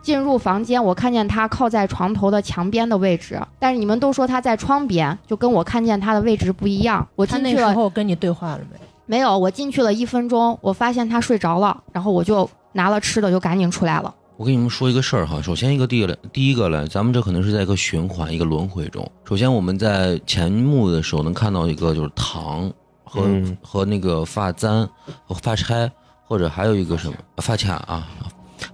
[0.03, 7.07] 进入房间，我看见他靠在床头的墙边的位置，但是你们都说他在窗边，就跟我看见他的位置不一样。
[7.15, 8.79] 我他那时进去了，候跟你对话了没？
[9.07, 14.13] 没有，我进去了一分钟，我发现他睡着了，然后我就拿了吃的就赶紧出来了。
[14.37, 19.09] 我跟你们说一个事儿哈，首先一个第一个第一个呢，咱们这可能是在一个循环、一个轮回中。
[19.25, 22.73] 首先我们在前幕的时候能看到一个就是糖
[23.05, 23.57] 和、嗯。
[23.63, 24.89] 和那个发簪
[25.27, 25.91] 和发钗，
[26.25, 28.09] 或者还有一个什么发卡啊，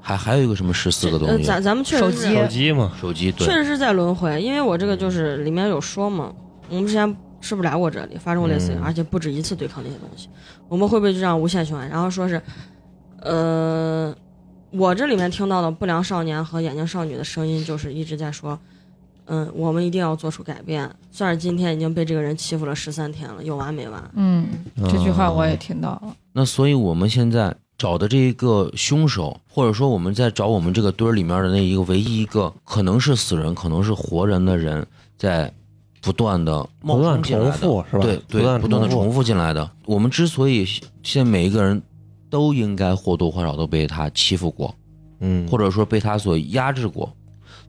[0.01, 2.35] 还还有一个什么十四个东呃，西，咱咱们确实手机。
[2.35, 3.47] 手机嘛，手机对。
[3.47, 6.32] 确，实是在轮回，因为我这个就是里面有说嘛，
[6.70, 7.05] 我们之前
[7.40, 8.82] 是不是来过这里，发生过类似，嗯。
[8.82, 10.28] 而且不止一次对抗那些东西，
[10.68, 11.89] 我们会不会就这样无限循环？
[11.89, 12.40] 然后说是，
[13.20, 14.14] 呃，
[14.70, 18.59] 我这里面听到的不良少年和眼镜少女的声音，就是一直在说，
[19.27, 20.90] 嗯，我们一定要做出改变。
[21.11, 24.11] 虽然今天已经被这个人欺负了十三天了，有完没完？
[24.15, 24.47] 嗯，
[24.85, 26.15] 这句话我也啊听到了。
[26.32, 34.86] 那所以我们现在找的这一个凶手，或者说我们在找我们这个堆儿里面的那一个唯一一个可能是死人，可能是活人的人，
[35.16, 35.53] 在
[36.01, 38.03] 不断的冒不断充进来的重复是吧？
[38.03, 38.39] 对不
[38.69, 39.69] 断的重重复进来的。
[39.86, 40.65] 我们之所以
[41.03, 41.82] 现在每一个人
[42.31, 44.75] 都应该或多或少都被他欺负过，
[45.21, 47.11] 嗯，或者说被他所压制过。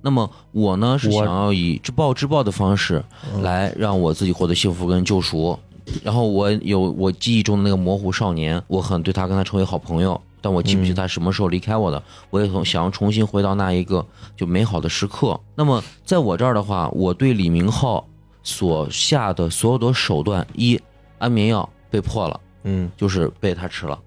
[0.02, 3.04] 那么我呢是想要以知暴自暴的方式
[3.34, 5.58] 嗯来让我自己获得幸福跟救赎。
[6.04, 12.02] 然后我有我记忆中的那个模糊少年，我很对他跟他成为好朋友，但我记不清嗯他什么时候离开我的。
[12.30, 14.06] 我也从想要重新回到那一个
[14.38, 15.40] 就美好的时刻。
[15.56, 18.08] 那么在我这儿的话，我对李明浩
[18.44, 20.80] 所下的所有的手段，一
[21.18, 22.40] 安眠药被破了。
[22.66, 23.98] 嗯就是被他吃了。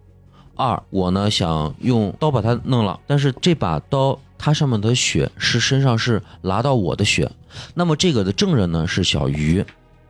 [0.63, 7.29] 二，我呢想用刀把他弄了，但是这把刀它上面的血是身上是拿到我的血，
[7.75, 9.65] 那么这个的证人呢是小鱼，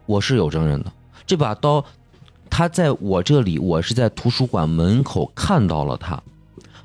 [0.05, 0.93] 我是有证人的。
[1.27, 1.83] 这把刀，
[2.51, 6.23] 他在我这里，我是在图书馆门口看到了他。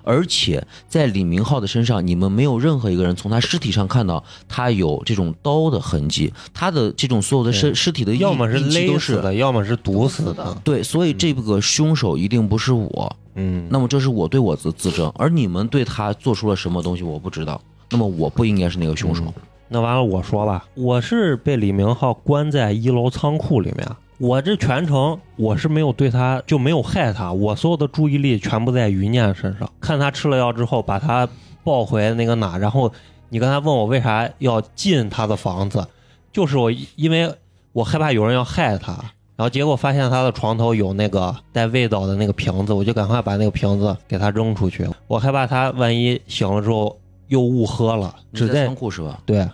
[0.08, 10.58] 而且在李明浩的身上，你们没有任何一个人从他尸体上看到他有这种刀的痕迹，他的这种所有的尸尸体的要么是勒死的，要么是毒死的。
[10.64, 13.16] 对，所以这个凶手一定不是我。
[13.36, 17.62] 嗯，那么这是我对我的自证，而你们对他做出了什么东西我不知道。
[17.90, 19.24] 那么我不应该是那个凶手。
[19.68, 23.86] 那完了，我说吧，我是被李明浩关在一楼仓库里面。
[24.20, 29.70] 我这全程我是没有对他就没有害他，我所有的注意力全部在余念身上。
[29.80, 31.28] 看他吃了药之后，把他
[31.64, 32.92] 抱回那个哪，然后
[33.30, 35.88] 你刚才问我为啥要进他的房子，
[36.34, 37.32] 就是我因为
[37.74, 38.94] 我害怕有人要害他，
[39.36, 44.90] 然后结果发现他的床头有那个带味道的那个瓶子，我就赶快把那个瓶子给他扔出去。
[45.06, 49.20] 我害怕他万一醒了之后又误喝了，只在仓库是吧？
[49.28, 49.48] 对。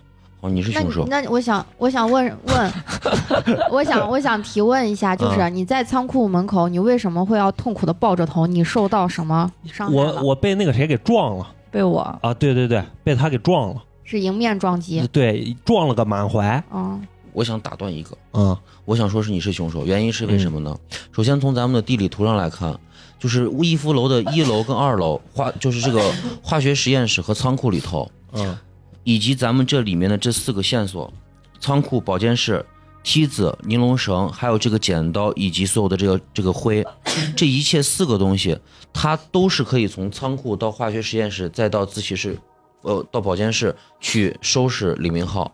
[0.43, 1.07] 哦，你是那凶手。
[1.09, 2.73] 那我想我想问问，
[3.71, 8.45] 我想我想提问一下，就是嗯你在仓库门口，你为什么会要痛苦的抱着头？
[8.45, 10.21] 你受到什么伤害我了？
[10.21, 12.33] 我被那个谁给撞了被我啊！
[12.33, 15.07] 对对对，被他给撞了，是迎面撞击。
[15.13, 16.61] 对，撞了个满怀。
[16.73, 17.01] 嗯，
[17.31, 20.77] 我想打断一个，嗯我想说是你是凶手，原因是为什么呢？
[21.13, 22.77] 首先从咱们的地理图上来看，
[23.17, 26.01] 就是逸夫楼的一楼跟二楼化，就是这个
[26.41, 28.57] 化学实验室和仓库里头，嗯
[29.03, 31.11] 以及咱们这里面的这四个线索：
[31.59, 32.65] 仓库、保健室、
[33.03, 36.85] 梯子、尼龙绳，还有这个剪刀以及所有的这个这个灰，
[37.35, 38.57] 这一切四个东西，
[38.93, 42.37] 它都是可以从仓库到化学实验室，再到自习室，
[42.81, 45.51] 呃，到保健室去收拾李明浩。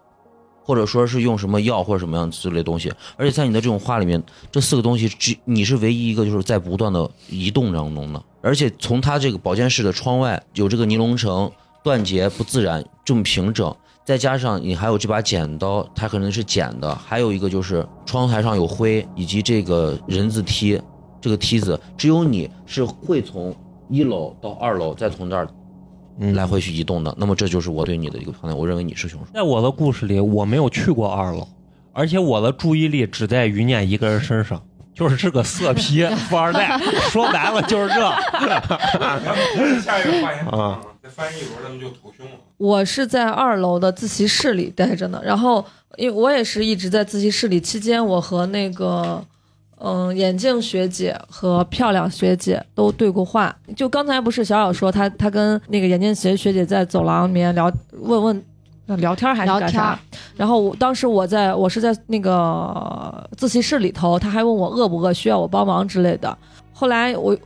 [0.61, 4.21] 或者说是用什么药或者什么样之类东西，而且在你的这种画里面，
[4.51, 11.51] 这四个东西只你是唯一一个就是在不断的移动当中的，而且从它这个保健室的窗外有这个尼龙绳
[11.83, 13.75] 断节不自然，这么平整，
[14.05, 20.81] 再加上你还有这把剪刀，它可能是剪的，还有一个就是窗台上有灰，以及这个人字梯，
[21.21, 23.55] 这个梯子只有你是会从
[23.89, 25.47] 一楼到二楼，再从这儿
[26.19, 29.27] 嗯，来回去移动的，那么这就是我对你的一个判断，我认为你是凶手。
[29.33, 31.47] 在我的故事里，我没有去过二楼，
[31.93, 34.61] 而且我的注意力只在于念一个人身上，
[34.93, 36.77] 就是这个色批 富二代。
[37.09, 37.95] 说白了就是这。
[39.81, 42.31] 下一个发言啊，再翻译一轮，咱们就投凶了。
[42.57, 45.65] 我是在二楼的自习室里待着呢，然后
[45.97, 49.23] 因为我也是一直在自习室里，期间我和那个
[49.77, 53.55] 嗯眼镜学姐和漂亮学姐都对过话。
[53.75, 58.43] 就刚才不是小小说她她跟那个眼镜学学姐在走廊里面聊问问。
[58.97, 60.21] 聊天还是聊干啥天？
[60.35, 66.35] 然后我当时我在我是在那个自习室里头，他还问我饿不饿，需要我帮忙之类的。
[66.73, 67.37] 后来我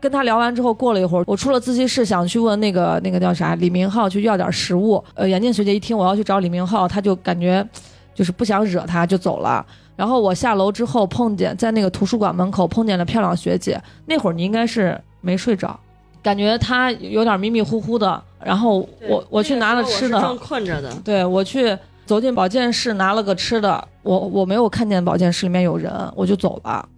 [0.00, 5.02] 跟他聊完之后，过了一会儿，我出了自习室，想去问那个那个叫啥李明浩去要点食物。
[5.14, 7.66] 呃，眼镜学姐一听我要去找李明浩，他就感觉
[8.14, 9.64] 就是不想惹他，就走了。
[9.94, 15.78] 然后我下楼之后碰见在那个图书馆门口碰见了漂亮学姐，那会儿你应该是没睡着，
[16.22, 18.22] 感觉她有点迷迷糊糊的。
[18.42, 26.88] 然后我我去拿了吃的，正困着的，对我去走进保健室拿了个吃的，我我没有看见保健室里面有人，我就走了。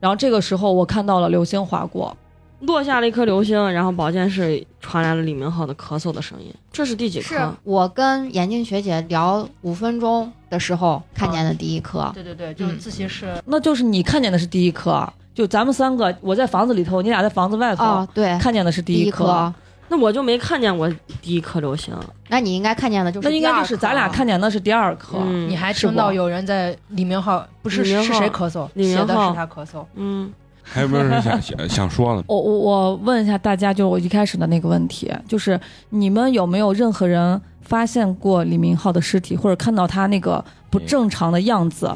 [0.00, 2.16] 然后这个时候我看到了流星划过，
[2.60, 6.52] 落下了一颗流星，然后保健室传来了李明浩的咳嗽的声音。
[6.72, 7.54] 这是第几是颗？
[7.64, 12.10] 我跟眼镜学姐聊五分钟的时候看见的第一颗。
[12.14, 13.40] 对对对，就是自习室。
[13.46, 19.52] 那就是你看见的是第一颗，就咱们三个，我在房子里头，你俩在房子外头、哦，对，看见的是第一颗。
[19.88, 20.88] 那我就没看见过
[21.22, 21.94] 第一颗流星。
[22.28, 25.18] 那你应该看见的就是那应该就是咱俩看见的是第二颗。
[25.22, 29.84] 嗯你还听到有人在李明浩不是浩是谁咳嗽，李明写的浩是他咳嗽。
[29.94, 30.30] 嗯，
[30.62, 32.24] 还有没有人想想想说的？
[32.26, 35.58] 我我我问一下大家，就我一开始的那个问题，就是
[35.90, 41.90] 你们有没有任何人发现过李明浩的尸体，或者看到他那个不正常的样子？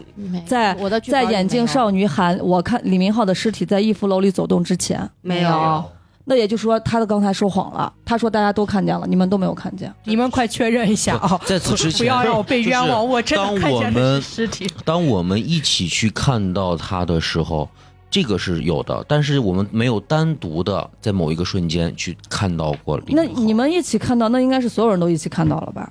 [0.46, 5.84] 在我的在眼镜少女喊我看李明浩的尸体在逸夫楼里走动之前，没有。
[6.24, 7.92] 那也就是说他的刚才说谎了。
[8.04, 9.92] 他说大家都看见了，你们都没有看见。
[10.04, 11.40] 你们快确认一下啊！
[11.44, 14.70] 在此之 前，不要让我被冤枉，我真的当看见的是尸体。
[14.84, 17.68] 当我们一起去看到他的时候，
[18.10, 25.90] 这个是有的，但是我们没有单独的在某一个瞬间去看到过那你们一起看到，那应该是所有人都一起看到了吧？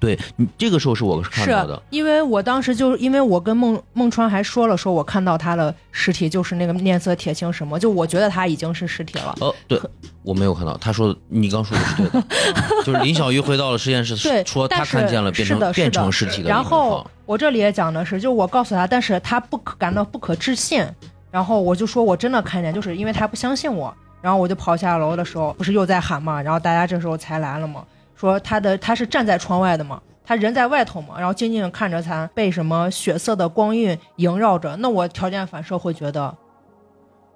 [0.00, 9.34] 对你这个时候是我看到的，因为我当时就因为我跟孟孟川还说了，说我看到他的尸体就是那个面色铁青什么，就我觉得他已经是尸体了。
[9.40, 9.80] 哦，对，
[10.22, 10.76] 我没有看到。
[10.76, 12.26] 他说你刚说的是对的，
[12.84, 20.86] 就是林小鱼回到了实验室，对说他看见了变成变成尸体的然后我这里也讲的是，就我告诉他，但是他不可感到不可置信，
[21.30, 27.82] 然后我就说我真的看见，就是因为他不相信我，然后我就跑下楼的时候，不是又在喊嘛，然后大家这时候才来了嘛，
[28.14, 30.00] 说他的他是站在窗外的嘛。
[30.26, 36.34] 他人在外头嘛，然后静静看着他被什么血色的光晕萦绕着，那我条件反射会觉得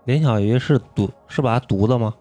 [0.06, 2.14] 林小鱼是毒是把他毒的吗？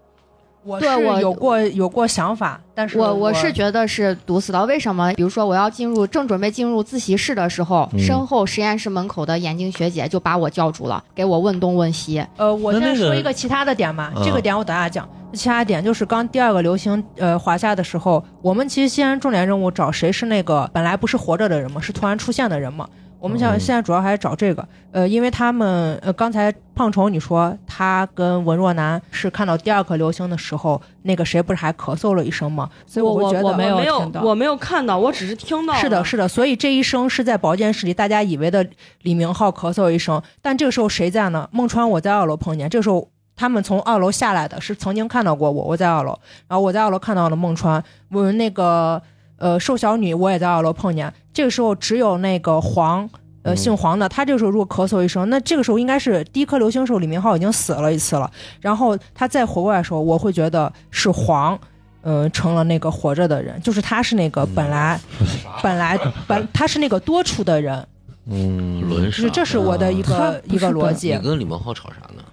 [0.67, 0.85] 我是
[1.21, 4.65] 有过有过想法，但是我我我是觉得是堵死的。
[4.65, 5.13] 为什么？
[5.13, 12.21] 比如说我要进入正准备进入自习室的时候，嗯身后实验室门口的眼镜学姐就把我叫住了，给我问东问西。
[12.35, 15.07] 呃，我先说一个其他的点吧，嗯这个点我等下讲。
[15.33, 22.87] 其他点就是刚第二个流星呃滑下的时候，我们其实西安重点任务找谁是那个本来不是活着的人嘛，是突然出现的人嘛。
[23.19, 32.69] 我们想嗯现在主要还是找这个，呃，因为他们呃刚才胖虫你说他跟文若楠是看到第二颗流星的时候，那个谁不是还咳嗽了一声吗？
[32.85, 35.73] 所以我觉得我没有我没有听到，我没有看到，我只是听到。
[35.75, 38.67] 是的，是的，所以这一声是在保健室里大家以为的
[39.01, 41.47] 李明浩咳嗽一声，但这个时候谁在呢？
[41.51, 46.17] 孟川我在二楼碰见，这个时候他们从二楼下来的是曾经看到过我，我在二楼，
[46.47, 49.01] 然后我在二楼看到了孟川，我们那个
[49.37, 53.09] 呃瘦小女我也在二楼碰见，这个时候只有那个黄。
[53.43, 61.57] 呃，嗯姓黄的，他这个时候如果咳嗽一声，那这个时候应该是第一颗流星时候李明浩已经死了一次了，然后他再活过来的时候，我会觉得是黄，
[62.01, 64.99] 呃，成了那个活着的人，就是他是那个本来、
[65.63, 65.97] 本来
[66.27, 67.87] 本他是那个多出的人，
[68.25, 71.19] 嗯，轮就是这是我的一他个一个逻辑你。
[71.19, 72.23] 跟李明浩吵啥呢？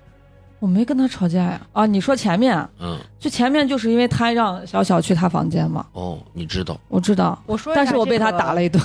[0.65, 1.61] 我没跟他吵架呀。
[1.75, 8.83] 啊，你说前面，嗯，就前面就是因为他让小小去他房间嘛，哦，你知道，我知道，我说但是我被他打了一顿。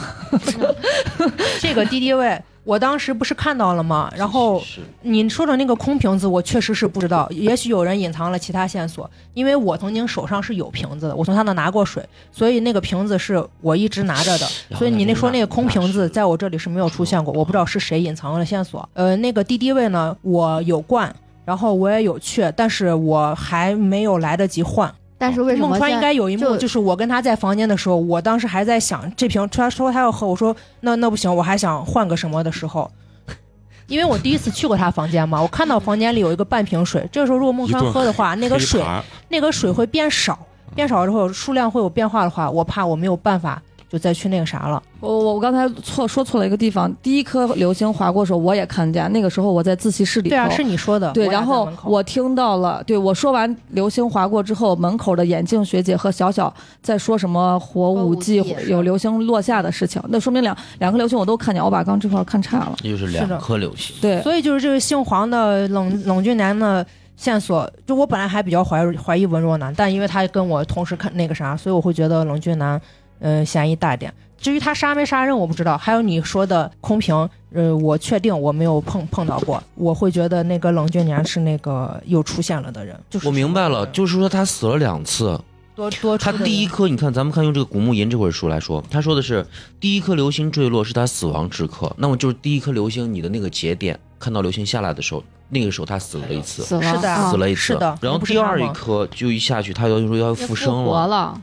[1.62, 4.12] 这个敌敌畏，我当时不是看到了吗？
[4.14, 4.62] 然后
[5.04, 14.46] 你说的那个空瓶子，我确实是不知道，也许有人隐藏了其他线索，因为我曾经手上是有瓶子的，我从他那拿过水，所以那个瓶子是我一直拿着的。
[14.76, 18.88] 所以你那说那个空瓶子在我这里是没有出现过，我不知道是谁隐藏了线索。
[18.94, 21.16] 呃，那个敌敌畏呢，我有灌，
[21.50, 24.94] 然后我也有去，但是我还没有来得及换。
[25.18, 32.92] 但是为什么孟川应该有一幕，就就是我跟他在房间的时候，我当时还在想这瓶，他说他要喝，我说那那不行，我还想换个什么的时候，
[33.90, 38.84] 因为我第一次去过他房间嘛，我看到房间里有一个半瓶水，这个时候如果孟川 喝的话，那个水
[39.30, 40.38] 那个水会变少，
[40.76, 43.60] 变少之后数量会有变化的话，我怕我没有办法
[43.90, 44.82] 就再去那个啥了。
[45.00, 50.36] 我我我刚才错说错了一个地方，第一颗流星划过的时候我也看见，那个时候我在自习室里头。
[50.36, 51.12] 对啊，是你说的。
[51.14, 62.76] 对，然后我听到了，对我说完流星划过之后，门口的眼镜学姐和小小在说什么火舞季有流星落下的事情，那说明两两颗流星我都看见，我把刚这块儿看差了。
[62.84, 63.96] 那就是两颗流星。
[64.02, 66.86] 对，所以就是这个姓黄的冷冷峻男的
[67.16, 72.80] 线索，就我本来还比较怀怀疑文若男，但因为他跟我同时看那个啥，所以我会觉得冷峻男，
[73.20, 74.14] 嗯、嫌疑大点。
[74.38, 75.78] 至于他杀没杀人，我不知道。
[75.78, 79.62] 还有你说的空瓶，呃，我确定我没有碰碰到过。
[79.76, 85.40] 我会觉得那个冷峻年是那个又出现了的人，就是我明白了，就是说他死了两次。
[85.76, 89.46] 多多出他第一颗，你看，咱们看用这个古墓吟这本书来说，他说的是
[89.80, 101.42] 第一颗流星坠落是他死亡之刻，那么就是第一颗流星你的那个节点，看到流星下来的时候，那个时候他死了一次，死的啊死了一次，是的然后第二一颗就一下去，他要说要要复生活，了，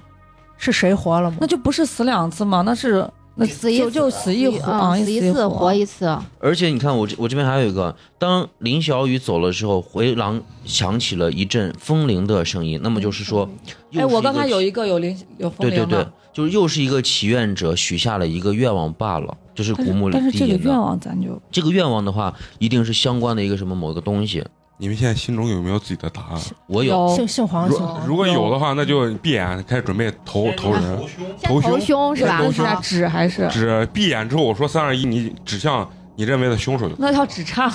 [0.57, 1.47] 是谁活了吗那？
[1.47, 2.63] 就不是死两次吗？
[2.65, 6.19] 那是那死一就就死死一活啊，啊，死一次活一次。
[6.39, 13.49] 而且你看我这我这边还有一个，当林小雨走了之后，回廊响起了一阵风铃的声音，那么就是说，
[13.91, 24.43] 又哎，我刚才有一个有铃有风铃对对对，，就是又是一个祈愿者许下了一个愿望罢了，就是古墓里但是这个愿望咱就这个愿望的话，一定是相关的一个什么某个东西。
[24.79, 26.41] 你们现在心中有没有自己的答案？
[26.67, 28.07] 我有，姓姓黄，如姓黄。
[28.07, 30.99] 如果有的话，那就闭眼开始准备投投人，
[31.43, 32.43] 头头胸胸是吧？
[32.53, 37.71] 是啊指还是指闭眼之后，我说三二一，你指向你认为的凶手就那叫指叉？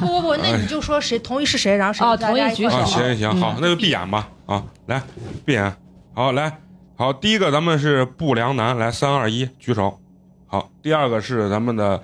[0.00, 4.28] 不不不，那你就说谁同意是谁，然后谁哦同意举手行行行，好，那就闭眼吧。
[4.46, 5.02] 啊，来，
[5.44, 5.74] 闭眼。
[6.12, 6.58] 好，来，
[6.96, 9.98] 好，第一个咱们是不良男，来，三二一，举手。
[10.46, 12.00] 好，第二个是咱们的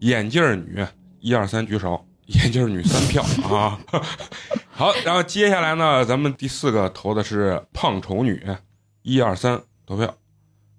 [0.00, 0.84] 眼镜女，
[1.20, 2.05] 一二三，举手。
[2.26, 3.78] 眼镜女三票啊。
[4.70, 8.46] 好，然后接下来呢，咱们第四个投的是胖丑女，
[9.02, 10.14] 一二三，投票。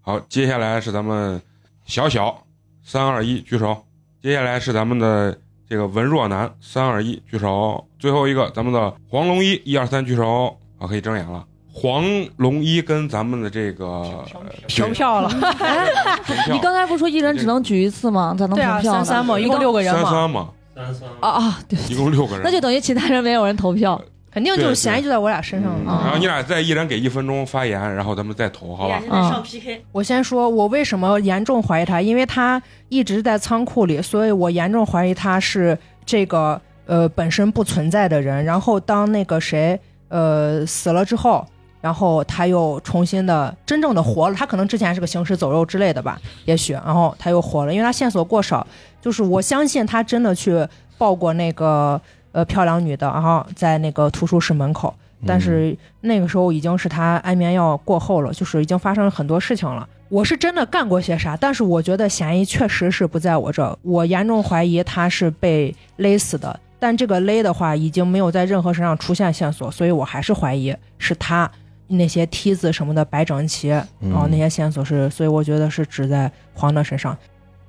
[0.02, 1.42] 好，接下来是咱们
[1.86, 2.44] 小小，
[2.84, 3.86] 三二一，举手。
[4.22, 5.38] 接下来是咱们的
[5.70, 7.88] 这个文若男，三二一，举手。
[7.98, 10.58] 最后一个，咱们的黄龙一，一二三，举手。
[10.78, 11.44] 啊，可以睁眼了。
[11.74, 12.04] 黄
[12.38, 14.24] 龙一跟咱们的这个
[14.68, 15.30] 平票了。
[16.26, 18.36] 平票你刚才不是说一人只能举一次吗？
[18.38, 24.00] 咋能对啊，投票呢三三嘛，一共六个人嘛，三三嘛，三三啊啊，对，一共六个人，那就等于其他人没有人投票。
[24.30, 26.02] 肯定就是嫌疑就在我俩身上嗯了。
[26.04, 29.02] 然后你俩再一人给一分钟发言，然后咱们再投，好吧？
[29.10, 35.76] 嗯上 PK，我先说，我为什么严重怀疑他，因为他一直在仓库里，所以我严重怀疑他是
[36.06, 38.46] 这个呃本身不存在的人。
[38.46, 39.80] 然后当那个谁
[40.10, 41.44] 呃死了之后，
[41.82, 44.36] 然后他又重新的真正的活了。
[44.36, 48.68] 他可能之前是个行尸走肉之类的吧，也许，然后他又活了，因为他线索过少。
[49.02, 50.68] 就是我相信他真的去
[50.98, 52.00] 抱过那个
[52.32, 54.94] 呃漂亮女的，然后在那个图书室门口。
[55.26, 59.90] 但是那个时候已经是他安眠药过后了，就是已经发生了很多事情了。
[60.10, 66.60] 我是真的干过些啥，但是我觉得嫌疑确实是不在我这儿，我严重怀疑他是被勒死的。
[66.78, 71.50] 但这个勒的话，已经没有在任何身上出现线索，所以我还是怀疑是他
[71.88, 77.18] 那些梯子什么的摆整齐，然后那些线索是，所以我觉得是指在黄的身上。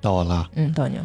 [0.03, 0.47] 到我了。
[0.55, 0.99] 嗯，到你。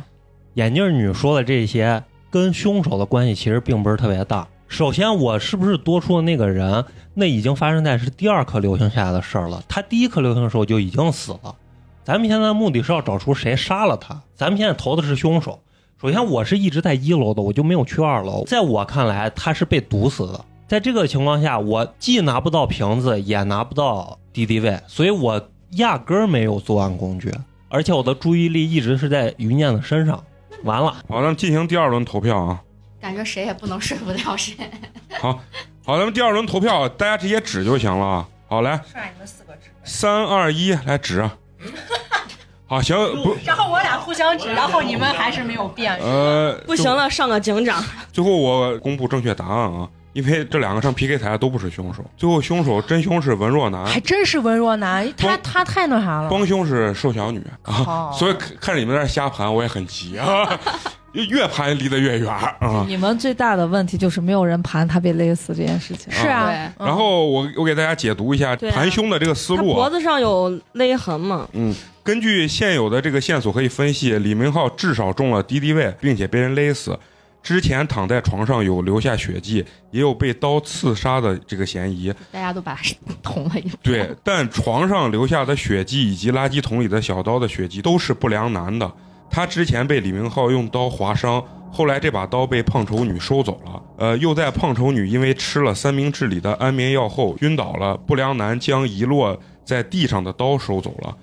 [0.56, 4.48] 眼镜女说的这些跟凶手的关系其实并不是特别大。
[4.68, 6.86] 首先，我是不是多出的那个人？
[7.16, 9.64] 那已经发生在是第二颗流星下的事儿了。
[9.68, 11.56] 他第一颗流星的时候就已经死了。
[12.04, 14.22] 咱们现在目的是要找出谁杀了他。
[14.36, 15.60] 咱们现在投的是凶手。
[16.02, 18.44] 首先，我是一直在一楼的，我就没有去二楼。
[18.46, 20.44] 在我看来，他是被毒死的。
[20.68, 27.32] 在这个情况下，我既拿不到瓶子，也拿不到敌敌畏，所以我压根儿没有作案工具，
[27.70, 30.24] 而且我的注意力一直是在于念的身上。
[30.64, 32.62] 完了，好，咱们进行第二轮投票啊。
[33.02, 34.56] 感觉谁也不能说服了谁。
[35.20, 35.40] 好，
[35.86, 38.28] 好，咱们第二轮投票，大家直接指就行了啊。
[38.48, 41.30] 好，来，刷你们四个指，三二一，来指。
[42.66, 45.96] 好，行，不，然后我俩互相指，然后你们还是没有变。
[45.98, 47.84] 呃，不行了，上个警长。
[48.12, 56.30] 最后我公布正确答案啊，因为这两个上 PK 台的都不是凶手，最后凶手真凶是文若男，还真是文若男，他他太那啥了。
[56.30, 60.48] 帮凶是瘦小女啊，所以看看着你们在那瞎盘，我也很急啊，
[61.14, 62.86] 越盘离得越远啊。
[62.88, 66.14] 你们最大的问题就是没有人盘他被勒死这件事情。
[66.14, 71.48] 是啊，嗯然后我我给大家解读一下盘凶的这个思路啊，脖子上有勒痕嘛？
[71.54, 71.74] 嗯，
[72.04, 76.98] 根据现有的这个线索可以分析，李明浩至少中了敌敌畏，并且被人勒死。
[77.44, 82.12] 之前躺在床上有留下血迹，也有被刀刺杀的这个嫌疑。
[82.32, 82.82] 大家都把他
[83.22, 83.78] 捅了一顿。
[83.84, 88.90] 对，但床上留下的血迹以及垃圾桶里的小刀的血迹都是不良男的。
[89.30, 93.84] 他之前被李明浩用刀划伤，后来这把刀被胖丑女收走了。
[93.98, 101.18] 呃，又在胖丑女因为吃了三明治里的安眠药后晕倒了，不良男将遗落在地上的刀收走了。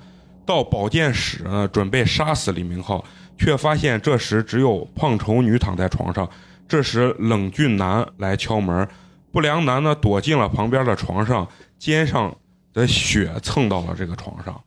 [0.44, 3.04] 到保健室呢，准备杀死李明浩，
[3.40, 6.28] 却发现这时只有胖丑女躺在床上。
[6.68, 8.86] 这时冷峻男来敲门，
[9.32, 11.48] 不良男呢躲进了旁边的床上，
[11.78, 12.36] 肩上
[12.74, 14.60] 的血蹭到了这个床上。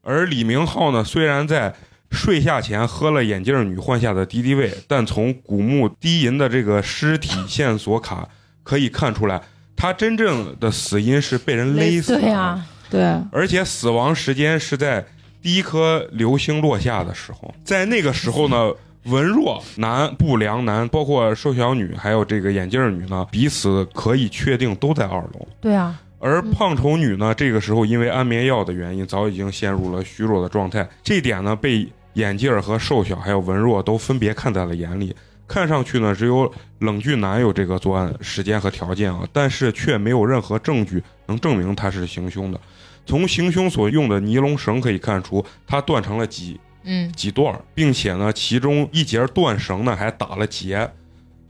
[0.00, 1.74] 而李明浩呢，虽然在
[2.10, 8.26] 睡下前喝了眼镜女换下的敌敌畏，但从古墓低银的这个尸体线索卡
[8.62, 9.42] 可以看出来，
[9.76, 12.20] 他真正的死因是被人勒死的。
[12.22, 15.06] 对呀，对，而且死亡时间是在
[15.40, 18.72] 第一颗流星落下的时候，在那个时候呢，
[19.04, 25.48] 文弱男、不良男，包括瘦小女，还有这个眼镜女呢，彼此可以确定都在二楼。
[25.60, 30.86] 对啊，而胖丑女呢，这个时候因为安眠药的原因，早已经陷入了虚弱的状态。
[31.02, 35.14] 这点呢，被眼镜儿和瘦小还有文弱都分别看在了眼里。
[35.46, 42.60] 看上去呢，只有冷峻男有这个作案时间和条件啊，但是却没有任何证据能证明他是行凶的。
[43.08, 50.90] 从行凶所用的尼龙绳可以看出，它断成了几嗯，几段，并且呢，其中一节断绳呢还打了结，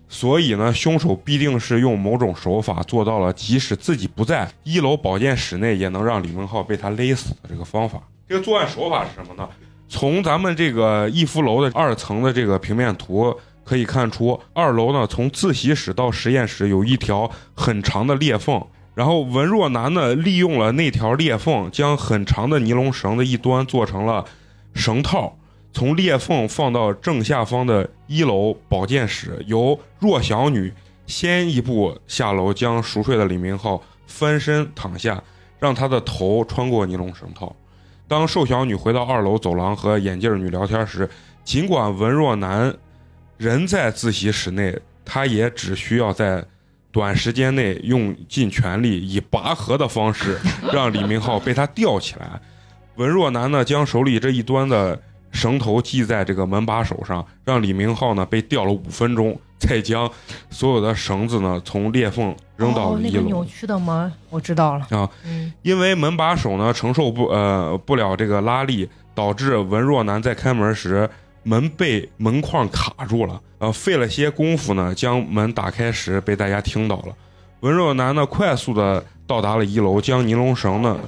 [0.09, 8.01] 所以呢，凶手必定是用某种手法做到了，即使自己不在一楼保健室内，也能让李文浩被他勒死的这个方法。
[8.29, 9.49] 这个作案手法是什么呢？
[9.89, 18.65] 从咱们这个逸夫楼的二层的这个平面图可以看出，二楼呢从自习室到实验室有一条很长的裂缝，
[18.99, 24.25] 然后文若男呢利用了那条裂缝，将很长的尼龙绳的一端做成了
[24.75, 25.39] 绳套，
[25.73, 30.75] 从裂缝放到正下方的一楼保健室，由弱小女
[31.07, 35.23] 先一步下楼，将熟睡的李明浩翻身躺下，
[35.61, 37.55] 让他的头穿过尼龙绳套。
[38.09, 41.09] 当瘦小女回到二楼走廊和眼镜女聊天时，
[41.45, 42.75] 尽管文若男
[43.37, 46.45] 人在自习室内，他也只需要在
[46.90, 50.39] 短时间内用尽全力，以拔河的方式
[50.73, 52.40] 让李明浩被他吊起来。
[52.97, 55.01] 文若男呢，将手里这一端的
[55.31, 60.10] 绳头系在这个门把手上，让李明浩呢被吊了五分钟，再将
[60.51, 63.10] 所有的绳子呢从裂缝扔到一楼。
[63.10, 71.09] 那个扭曲的门，我知道了啊，嗯，因为门把手呢承受不呃不了这个拉力，导致文若男在开门时
[71.49, 73.41] 门被门框卡住了。
[73.59, 77.15] 呃，费了些功夫呢，将门打开时被大家听到了。
[77.61, 81.01] 文若男呢快速的到达了一楼，将尼龙绳呢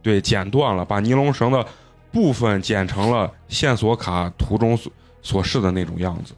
[0.00, 1.64] 对剪断了，把尼龙绳的
[2.10, 4.90] 部分剪成了线索卡图中所
[5.20, 6.32] 所示的那种样子，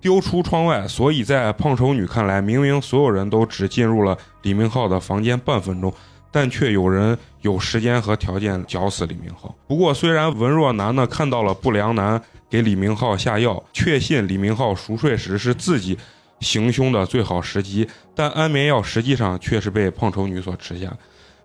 [0.00, 0.86] 丢出窗外。
[0.86, 5.92] 所以在胖丑女看来，明明所有人都只进入了李明浩的房间半分钟。
[6.34, 9.54] 但却有人有时间和条件绞死李明浩。
[9.68, 12.20] 不过，虽然文若男呢看到了不良男
[12.50, 15.96] 给李明浩下药，确信李明浩熟睡时是自己
[16.40, 20.92] 行凶的最好时机，但安眠药实际上却是被胖丑女所吃下。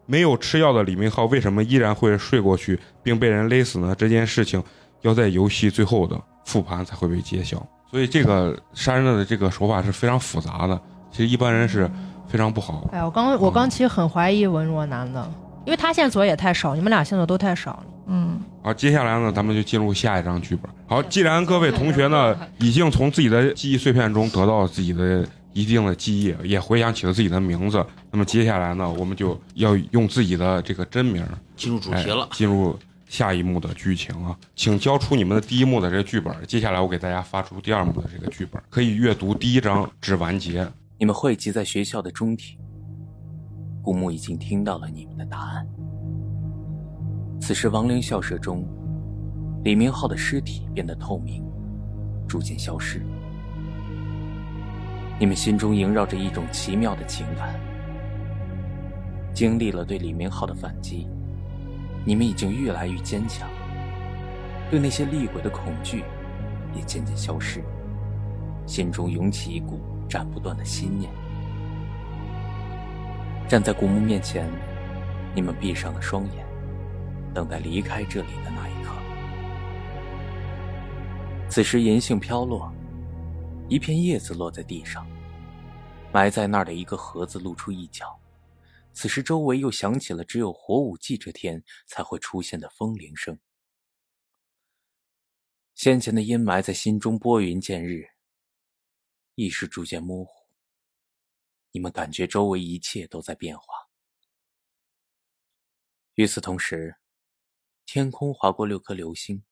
[0.07, 3.93] 没有吃药的李明浩为什么依然会睡过去并被人勒死呢？
[3.95, 4.63] 这件事情
[5.01, 7.63] 要在游戏最后的复盘才会被揭晓。
[7.91, 11.87] 所以，这个杀人的这个手法是非常复杂的，其实一般人是
[12.29, 12.87] 非常不好。
[12.93, 15.29] 哎，我刚我刚其实很怀疑文若男的，
[15.65, 17.83] 因为他线索也太少，你们俩线索都太少了。
[18.11, 20.71] 嗯，好，接下来呢，咱们就进入下一张剧本。
[20.87, 31.23] 好，既然各位同学呢已经从自己的记忆碎片中得到自己的一定的记忆，也回想起了自己的名字，那么接下来呢，我们就要用自己的这个真名
[31.55, 32.27] 进入主哎题了。
[32.31, 32.77] 进入
[33.07, 36.33] 下一幕的剧情啊，请交出你们的第一幕的这个剧本。
[36.47, 40.67] 接下来我给大家发出第二幕的这个剧本，可以阅读第一章至完结。
[41.01, 42.59] 你们汇集在学校的中庭，
[43.81, 45.65] 古墓已经听到了你们的答案。
[47.39, 48.67] 此时，亡灵校舍中，
[49.63, 51.41] 李明浩的尸体变得透明，
[52.27, 53.01] 逐渐消失。
[55.17, 57.57] 你们心中萦绕着一种奇妙的情感。
[59.33, 61.07] 经历了对李明浩的反击，
[62.03, 63.47] 你们已经越来越坚强，
[64.69, 66.03] 对那些厉鬼的恐惧
[66.75, 67.63] 也渐渐消失，
[68.65, 69.79] 心中涌起一股
[70.09, 71.11] 斩不断的心念。
[73.47, 74.49] 站在古墓面前，
[75.35, 76.45] 你们闭上了双眼，
[77.33, 78.93] 等待离开这里的那一刻。
[81.49, 82.71] 此时银杏飘落，
[83.67, 85.07] 一片叶子落在地上，
[86.11, 88.19] 埋在那儿的一个盒子露出一角。
[88.91, 93.37] 此时周围又响起了只有火舞祭这天才会出现的风铃声。
[95.73, 98.05] 先前的阴霾在心中拨云见日，
[99.39, 100.45] 意识逐渐模糊。
[101.71, 103.63] 你们感觉周围一切都在变化。
[106.15, 106.97] 与此同时，
[107.85, 109.45] 天空划过六颗流星，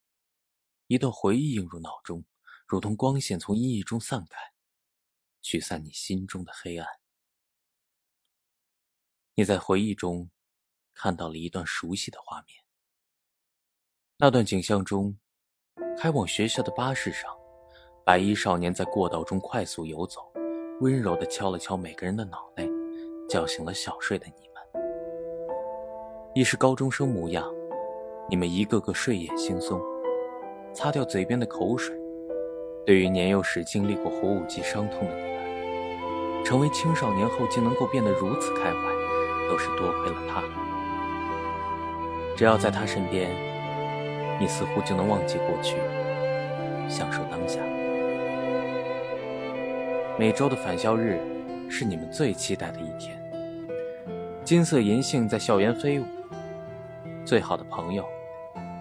[0.88, 2.26] 一段回忆映入脑中，
[2.68, 4.38] 如同光线从阴翳中散开，
[5.42, 6.86] 驱散你心中的黑暗。
[9.36, 10.30] 你在回忆中
[10.94, 12.62] 看到了一段熟悉的画面。
[14.18, 15.18] 那段景象中，
[15.98, 17.37] 开往学校的巴士上，
[18.08, 20.22] 白衣少年在过道中快速游走。
[20.80, 22.64] 温柔地敲了敲每个人的脑袋，
[23.28, 24.82] 叫醒了小睡的你们。
[26.34, 27.44] 已是高中生模样，
[28.30, 29.82] 你们一个个睡眼惺忪，
[30.74, 31.94] 擦掉嘴边的口水。
[32.86, 40.42] 对于年幼时经历过火舞季伤痛的你们，成为青少年后竟能够变得如此开怀，都是多亏了他。
[42.38, 43.30] 只要在他身边，
[44.40, 45.76] 你似乎就能忘记过去，
[46.88, 47.60] 享受当下。
[50.20, 51.20] 每周的返校日，
[51.70, 53.22] 是你们最期待的一天。
[54.44, 56.06] 金色银杏在校园飞舞，
[57.24, 58.04] 最好的朋友、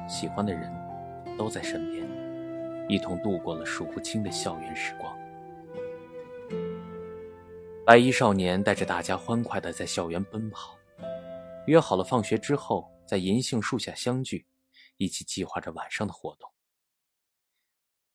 [0.08, 0.72] 喜欢的人，
[1.36, 2.08] 都在身边，
[2.88, 5.14] 一同度过了数不清的校园时光。
[7.84, 10.74] 白衣少年带着大家欢快地在校园奔跑，
[11.66, 14.46] 约好了放学之后在银杏树下相聚，
[14.96, 16.50] 一起计划着晚上的活动。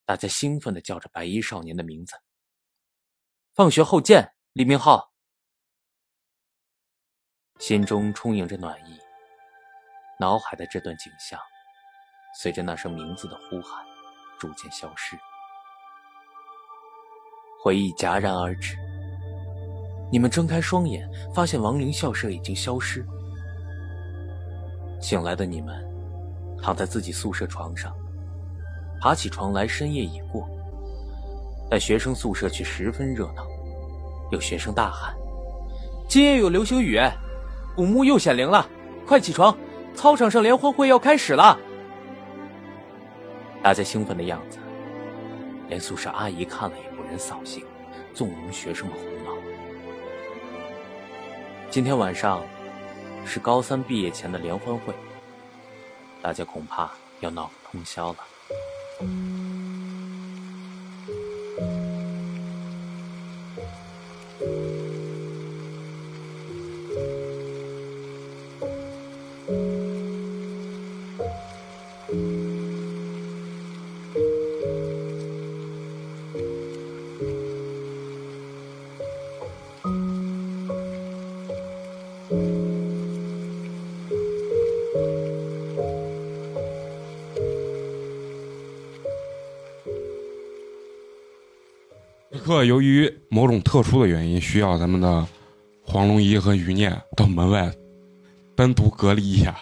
[0.05, 2.15] 大家兴奋地叫着白衣少年的名字。
[3.53, 5.11] 放学后见，李明浩。
[7.59, 8.97] 心中充盈着暖意，
[10.17, 11.37] 脑海的这段景象，
[12.39, 13.85] 随着那声名字的呼喊，
[14.39, 15.17] 逐渐消失。
[17.61, 18.77] 回忆戛然而止。
[20.09, 21.05] 你们睁开双眼，
[21.35, 23.05] 发现亡灵校舍已经消失。
[25.01, 25.85] 醒来的你们，
[26.63, 27.93] 躺在自己宿舍床上，
[29.01, 30.49] 爬起床来，深夜已过。
[31.71, 33.47] 但学生宿舍却十分热闹，
[34.29, 35.15] 有学生大喊
[36.05, 36.99] ：“今夜有流星雨，
[37.77, 38.67] 古墓又显灵了，
[39.07, 39.57] 快起床！
[39.95, 41.57] 操场上联欢会要开始了。”
[43.63, 44.57] 大家兴奋的样子，
[45.69, 47.63] 连宿舍阿姨看了也不忍扫兴，
[48.13, 49.31] 纵容学生们胡闹。
[51.69, 52.43] 今天晚上
[53.25, 54.93] 是高三毕业前的联欢会，
[56.21, 56.91] 大家恐怕
[57.21, 58.17] 要闹个通宵了。
[92.63, 95.25] 由于某种特殊的原因，需要咱们的
[95.83, 97.71] 黄龙一和余念到门外
[98.55, 99.55] 单独隔离一下。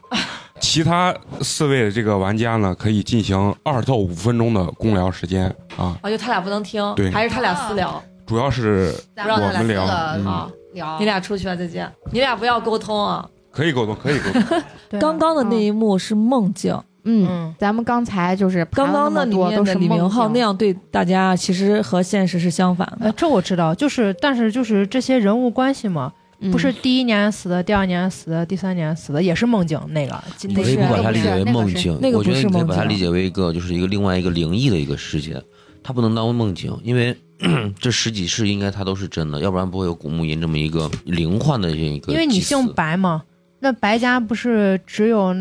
[0.60, 5.46] 其他四位的这个玩家呢，可以进行二到五分钟的公聊时间
[5.78, 10.52] 啊，啊， 就他俩不能听，对还是他俩私聊主要是我们聊，
[11.00, 11.06] 你。
[11.06, 11.92] 俩出去吧，再见。
[12.12, 13.28] 你俩不要沟通啊！
[13.52, 14.62] 可以沟通，可以沟通。
[15.00, 23.14] 刚刚的那一幕是梦境，嗯，嗯，咱们刚才就是刚刚那那里面都是的李明浩那样对大家，其实和现实是相反呃，的。
[23.18, 30.23] 这我知道，就是但是就是这些人物关系嘛，嗯不是第一年死的，第二年死的，第三年死的，也是梦境那个。
[30.44, 35.41] 你可以不把它理解为梦境，那个我觉得不是梦你可以把它理解为一个就是一个另外一个灵异的一个世界，
[35.84, 37.15] 它不能当梦境，因为
[37.80, 42.11] 这十几世应该它都是真的，要不然不会有古墓吟这么一个灵幻的这一个。
[42.11, 43.23] 因为你姓，白嘛，
[43.60, 45.34] 那白家不是只有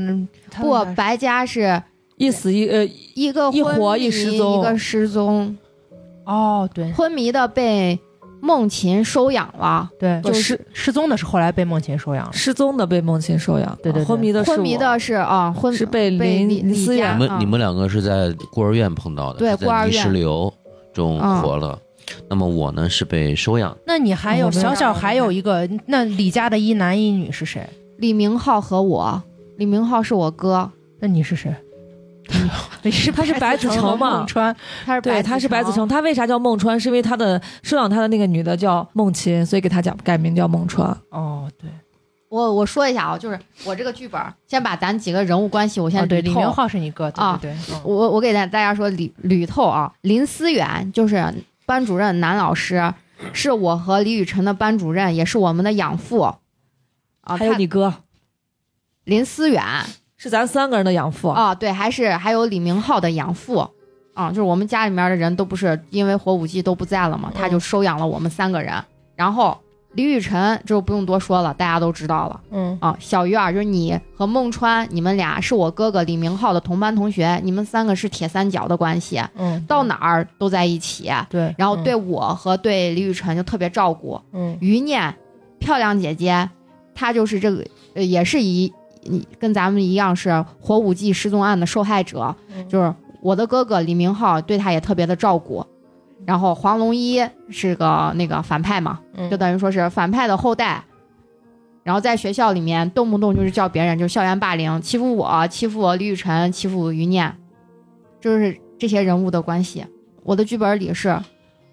[0.61, 1.81] 不白家是
[2.17, 2.85] 一死一呃，
[3.15, 5.57] 一个一活一失踪一个失踪，
[6.25, 7.99] 哦，对，昏迷的被
[8.41, 12.33] 梦琴收养了，对，就失失踪的是后来被梦琴收养了。
[12.33, 20.53] 失踪的被梦琴收养，对对对昏迷的是昏迷的是啊，昏是被被林李雅你们啊你们两个是在孤儿院碰到的，对在泥孤儿院石流
[20.93, 21.79] 中嗯活了。
[22.29, 27.69] 那么我呢是被收养，那你还有小小还有一个，那李家的一男一女是谁？
[27.99, 29.23] 李明浩和我，
[29.57, 30.71] 李明浩是我哥，
[31.01, 31.55] 那你是谁？
[32.83, 34.55] 你 是他是白子成吗孟川，
[34.85, 35.89] 对，他是白他是白子成。
[35.89, 36.79] 他为啥叫孟川？
[36.79, 40.89] 是因为他的收养他的那个女的叫孟琴，所以给他讲改名叫孟川。
[41.11, 41.69] 哦，对，
[42.29, 47.53] 我我说一下啊，就是我这个剧本，先把咱几个人物关系我先哦对，捋透李明浩是你哥，对啊对
[47.83, 51.35] 我我给大大家说捋捋透啊，林思远就是
[51.67, 52.95] 班主任男老师，
[53.33, 56.33] 是我和李雨辰的班主任，也是我们的养父。
[57.29, 57.95] 啊，还有你哥，
[59.05, 59.63] 林思远
[60.17, 61.29] 是咱三个人的养父。
[61.29, 63.69] 啊，对，还是还有李明浩的养父
[64.15, 68.75] 啊，就是我们家里面的人都不是因为火舞季都不在了嘛，他就收养了我们三个人。
[69.15, 69.57] 然后
[69.93, 72.41] 李雨辰就不用多说了，大家都知道了。
[72.51, 81.11] 嗯啊，小鱼儿就是你和孟川，你们俩是我哥哥李明浩的同班同学，你们三个是铁三角的关系，嗯，到哪儿都在一起。
[81.31, 84.21] 对，然后嗯对我和对李雨辰就特别照顾。
[84.33, 85.15] 嗯余念，
[85.59, 86.49] 漂亮姐姐，
[86.99, 87.65] 她就是这个，
[87.95, 88.73] 呃，也是一，
[89.05, 92.93] 你跟咱们一样是火舞季失踪案的受害者，嗯就是
[93.23, 95.65] 我的哥哥李明浩对他也特别的照顾。
[96.27, 100.83] 然后黄龙一是个那个反派嘛，嗯就等于说是反派的后代。
[101.85, 107.33] 然后在学校里面动不动就是叫别人就是校园霸凌，欺负我，欺负我李雨辰，欺负余念，
[108.21, 109.87] 就是这些人物的关系。
[110.25, 111.17] 我的剧本里是，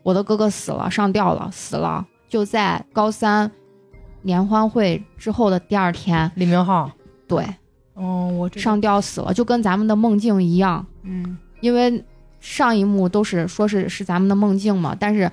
[0.03, 3.51] 我的哥哥死了，上吊了，死了，就在高三
[4.25, 6.91] 联欢会之后的第二天，李明浩，
[7.27, 7.45] 对，
[7.93, 10.85] 哦，我这上吊死了，就跟咱们的梦境一样。
[11.03, 12.03] 嗯因为
[12.39, 15.31] 上一幕都是说是是咱们的梦境嘛，但是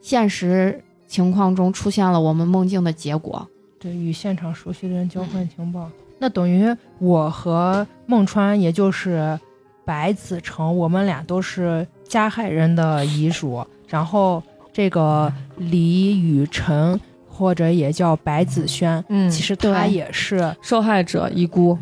[0.00, 3.46] 现实情况中出现了我们梦境的结果。
[3.78, 9.38] 对，与现场熟悉的人交换情报，那等于我和孟川，也就是
[9.84, 13.66] 白子成，我们俩都是加害人的遗属。
[13.88, 14.42] 然后
[14.72, 16.98] 这个李雨辰，
[17.36, 21.76] 或者也叫白子轩，嗯，其实他也是受害者遗孤。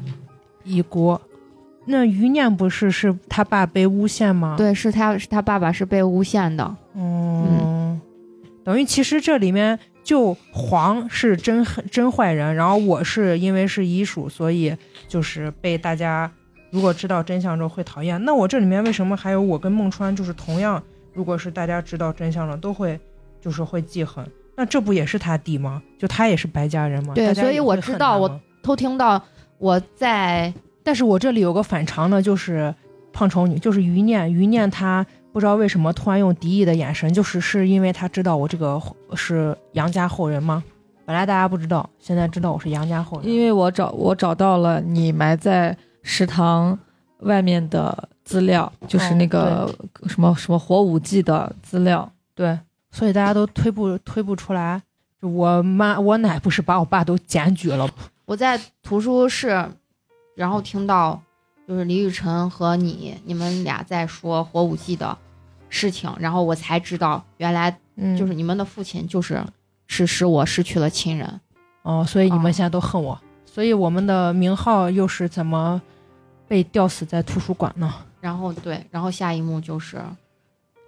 [0.65, 1.17] 遗孤。
[1.87, 6.77] 那余念不是是他爸被诬陷吗？，对，是他是他爸爸是被诬陷的。
[6.95, 8.01] 嗯，
[8.65, 14.75] 等于其实这里面就黄是真真坏人，然后我是因为是遗属，所以
[15.07, 16.31] 就是被大家
[16.71, 18.23] 如果知道真相之后会讨厌。
[18.25, 20.83] 那我这里面为什么还有我跟孟川，就是同样，
[21.13, 22.99] 如果是大家知道真相了，都会
[23.43, 24.27] 就是会记恨。
[24.57, 25.83] 那这不也是他弟吗？
[25.99, 27.15] 就他也是白家人吗？
[27.15, 29.21] 对所以我知道我偷听到
[29.59, 30.53] 我在
[30.83, 32.75] 但是我这里有个反常的，就是
[33.13, 34.33] 胖丑女，就是余念。
[34.33, 38.81] 余念她不知道为什么突然用敌意的眼神，就是是因为她知道我这个
[39.15, 40.63] 是杨家后人吗？
[41.07, 43.29] 本来大家不知道，现在知道我是杨家后人。
[43.29, 46.79] 因为我找我找到了你埋在食堂
[47.21, 49.71] 外面的资料，就是那个
[50.07, 52.11] 什么什么火舞季的资料。
[52.35, 52.59] 对，
[52.95, 54.81] 所以大家都推不推不出来。
[55.21, 57.91] 就我妈我奶不是把我爸都检举了，
[58.25, 59.69] 我在图书室，
[60.37, 61.21] 然后听到
[61.67, 65.19] 就是李雨辰和你你们俩在说火舞季的
[65.69, 69.43] 事情，然后我才知道原来嗯，就是你们的父亲就是
[69.89, 71.41] 是使我失去了亲人。
[71.83, 75.83] 哦，所以你哦们现在都恨我，所以我们的名号又是怎么
[76.47, 77.93] 被吊死在图书馆呢？
[78.21, 80.01] 然后对，然后下一幕就是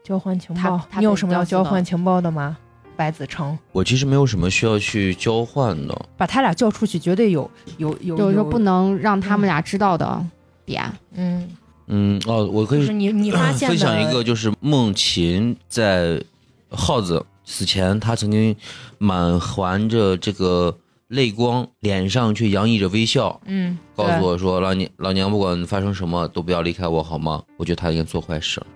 [0.07, 2.57] 交换情他报，他你有什么要交换情报的吗？
[2.97, 3.59] 白子成。
[3.73, 6.07] 我其实没有什么需要去交换的。
[6.17, 10.25] 把他俩叫出去，绝对有有有就是说不能，让他们俩知道的
[10.65, 10.85] 点。
[11.15, 11.51] 嗯，
[11.89, 16.23] 嗯，哦，我可以就是你你发现分享一个，就是孟琴在
[16.71, 18.55] 耗子死前，他曾经
[18.99, 20.79] 满含着这个
[21.09, 28.67] 泪光，脸上却洋溢着微笑，嗯，告诉我说：“老娘老娘不管发生什么，都不要离开我，好吗？”我觉得他应该做坏事了。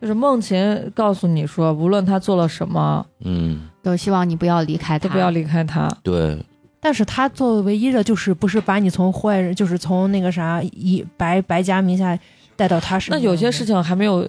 [0.00, 5.88] 就是梦琴告诉你说，无论他做了什么，嗯，都希望你不要离开他，都不要离开他。
[6.02, 6.38] 对，
[6.80, 12.16] 但是他作为唯一的，就是不是把你从坏人，就是从那个啥一白白家名下
[12.54, 13.18] 带到他身上。
[13.18, 14.28] 那有些事情还没有，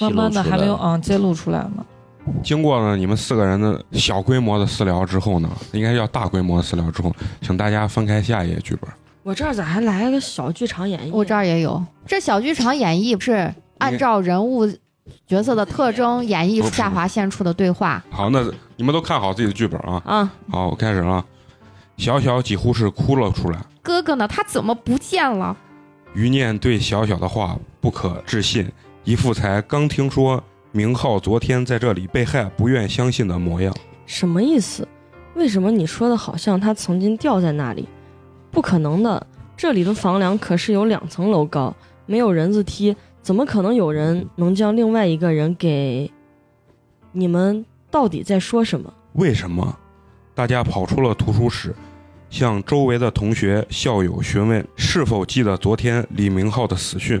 [0.00, 1.84] 慢慢的还没有嗯揭露出来呢。
[2.42, 8.90] 经过了你们四个人的小规模的私聊之后呢，应该叫大规模的私聊之后，请大家翻开下一页剧本。
[9.22, 11.10] 我这儿咋还来了个小剧场演绎？
[11.12, 11.82] 我这儿也有。
[12.04, 14.66] 这小剧场演绎是按照人物
[15.26, 18.02] 角色的特征演绎下划线处的对话。
[18.10, 18.44] 好，那
[18.76, 20.02] 你们都看好自己的剧本啊。
[20.04, 21.24] 啊，好，我开始了。
[21.96, 23.58] 小小几乎是哭了出来。
[23.82, 24.26] 哥哥呢？
[24.28, 25.56] 他怎么不见了？
[26.14, 28.70] 余念对小小的话不可置信，
[29.04, 30.42] 一副才刚听说
[30.72, 33.74] 明浩昨天在这里被害，不愿相信的模样。
[34.06, 34.86] 什么意思？
[35.34, 37.88] 为什么你说的好像他曾经掉在那里？
[38.50, 39.26] 不可能的，
[39.56, 41.74] 这里的房梁可是有两层楼高，
[42.06, 42.96] 没有人字梯，
[43.26, 46.08] 怎么可能有人能将另外一个人给？
[47.10, 48.94] 你们到底在说什么？
[49.14, 49.76] 为什么？
[50.32, 51.74] 大家跑出了图书室，
[52.30, 57.20] 向周围的同学、校友询问是否记得昨天李明浩的死讯。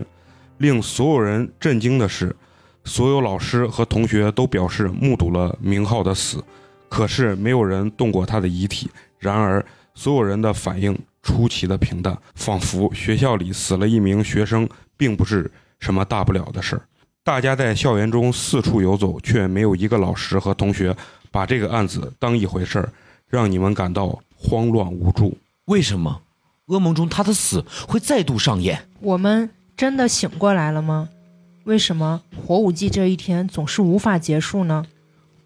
[0.58, 2.36] 令所有人震惊的是，
[2.84, 6.40] 所有老师和同学都表示目睹了明浩的死，
[6.88, 8.88] 可是没有人动过他的遗体。
[9.18, 16.82] 然而，所有人的反应出奇的平淡，仿佛学校里死了一名学生并不是什么大不了的事儿。
[17.22, 20.96] 大家在校园中四处游走，却没有一个老师和同学
[21.30, 22.92] 把这个案子当一回事儿，
[23.28, 25.36] 让你们感到慌乱无助。
[25.64, 26.22] 为什么
[26.68, 28.86] 噩梦中他的死会再度上演？
[29.00, 31.08] 我们真的醒过来了吗？
[31.64, 34.86] 为什么火舞季这一天总是无法结束呢？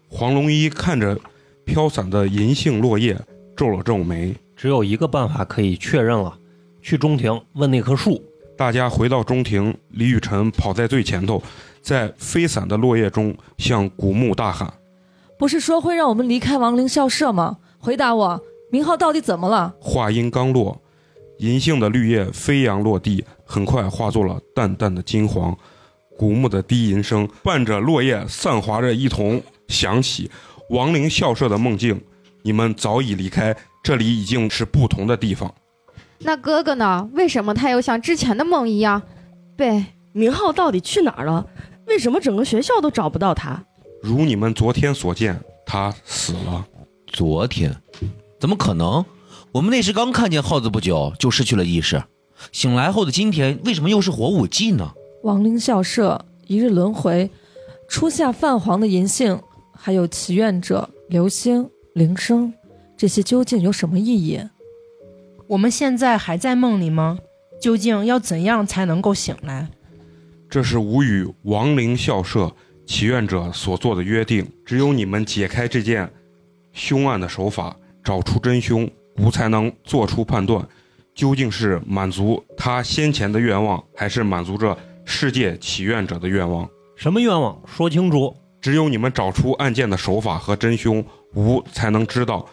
[0.07, 1.19] 黄龙一看着
[1.65, 3.19] 飘散的银杏落叶，
[3.57, 4.35] 皱了皱眉。
[4.55, 6.37] 只有一个办法可以确认了，
[6.83, 8.23] 去中庭问那棵树。
[8.61, 11.41] 大家回到中庭，李雨辰跑在最前头，
[11.81, 14.71] 在飞散的落叶中向古墓大喊。
[15.39, 17.57] 不是说会让我们离开亡灵校舍吗？
[17.79, 18.39] 回答我，
[18.71, 19.73] 明浩到底怎么了？
[19.79, 20.79] 话音刚落，
[21.39, 25.57] 银杏的绿叶飞扬落地，很快化作了淡淡的金黄。
[26.15, 30.29] 古墓的低吟声伴着落叶散滑着一同响起。
[30.69, 31.99] 亡灵校舍的梦境，
[32.43, 35.51] 你们早已离开，这里已经是不同的地方。
[36.23, 37.09] 那哥哥呢？
[37.13, 39.01] 为什么他又像之前的梦一样
[39.55, 41.45] 被明浩到底去哪儿了？
[41.87, 43.63] 为什么整个学校都找不到他？
[44.01, 46.65] 如你们昨天所见，他死了。
[47.07, 47.75] 昨天？
[48.39, 49.03] 怎么可能？
[49.51, 52.01] 我们那时刚看见耗子不久就失去了意识，
[52.51, 54.93] 醒来后的今天为什么又是火舞季呢？
[55.23, 57.29] 亡灵校舍一日轮回，
[57.89, 59.37] 初夏泛黄的银杏，
[59.73, 62.53] 还有祈愿者、流星、铃声，
[62.95, 64.39] 这些究竟有什么意义？
[65.51, 67.17] 我们现在还在梦里吗？
[67.59, 69.67] 究竟要怎样才能够醒来？
[70.49, 72.55] 这是吾与亡灵校舍
[72.85, 76.09] 祈愿者所做的约定，只有你们解开这件
[76.71, 80.65] 凶案的手法，找出真凶，吾才能做出判断，
[81.13, 86.65] 究竟是满足他先前的愿望，还是满足这世界祈愿者的愿望。
[86.95, 87.61] 什么愿望？
[87.65, 88.33] 说清楚。
[88.61, 91.03] 只有你们找出案件的手法和真凶，
[91.33, 92.47] 吾才能知道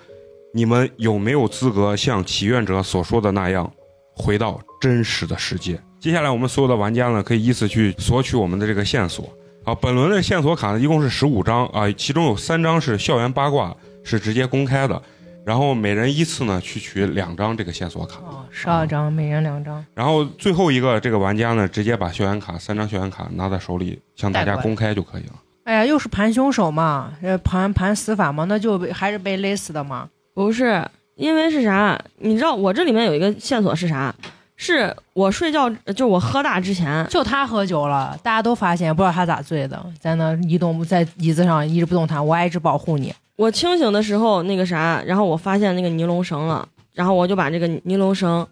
[0.58, 3.72] 你们有没有资格像祈愿者所说的那样，
[4.12, 5.80] 回到真实的世界。
[6.00, 9.32] 接下来，我们所有的玩家呢，可以依次去索取我们的这个线索。
[9.62, 13.72] 啊，本轮的线索卡呢，一共是十五张啊，其中有三张是校园八卦，
[14.02, 15.00] 是直接公开的。
[15.46, 19.84] 然后每人依次呢去取两张这个线索卡，哦，十二张，每人两张。
[19.94, 25.34] 然后最后一个这个玩家呢，直接把校园卡三张校园卡拿在手里，向大家公开就可以了。
[25.62, 30.08] 哎呀，又是盘凶手嘛，呃，盘盘死法嘛，那就被还是被勒死的嘛。
[30.38, 32.00] 不是，因为是啥？
[32.18, 34.14] 你知道我这里面有一个线索是啥？
[34.54, 43.12] 是我睡觉，就我喝大之前，就他喝酒了，大家都发现，不知道他咋醉的，在那一动在椅子上一直不动弹，我还一直保护你。
[43.34, 48.46] 我清醒的时候那个啥，然后我发现那个尼龙绳了，然后我就把这个尼龙绳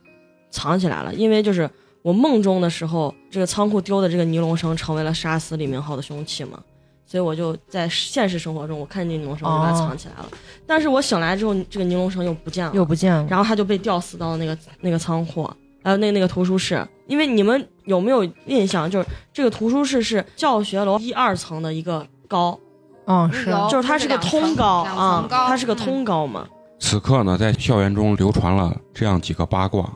[0.50, 1.70] 藏起来了，因为就是
[2.02, 6.58] 我梦中的时候，这个仓库丢的这个尼龙绳成为了杀死李明浩的凶器嘛，
[7.06, 10.28] 所以我就在现实生活中，我看见尼龙绳我就把它哦藏起来了。
[10.66, 15.48] 但是我醒来之后，这个尼龙绳又不见了，又不见了，然后他就被吊死到那个那个仓库，
[15.84, 16.84] 还有那那个图书室。
[17.06, 22.58] 因为你们有没有印象，就是这个图书室是教学楼一二层的一个高，
[23.06, 26.44] 嗯，是就是它是个通高两啊层，高它是个嗯通高嘛。
[26.80, 29.88] 此刻呢，在校园中流传了这样几个八卦。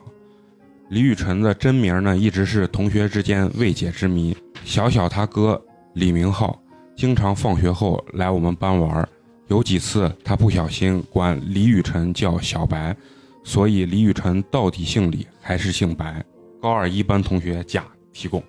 [0.90, 4.36] 李雨辰的真名呢，一直是同学之间未解之谜。
[4.64, 5.60] 小小他哥
[5.94, 6.56] 李明浩
[7.00, 9.08] 经常放学后来我们班玩，
[9.48, 12.94] 有几次他不小心管李雨辰叫小白，
[13.42, 16.22] 所以李雨辰到底姓李还是姓白？
[16.60, 17.82] 高二一班同学甲
[18.12, 18.44] 提供。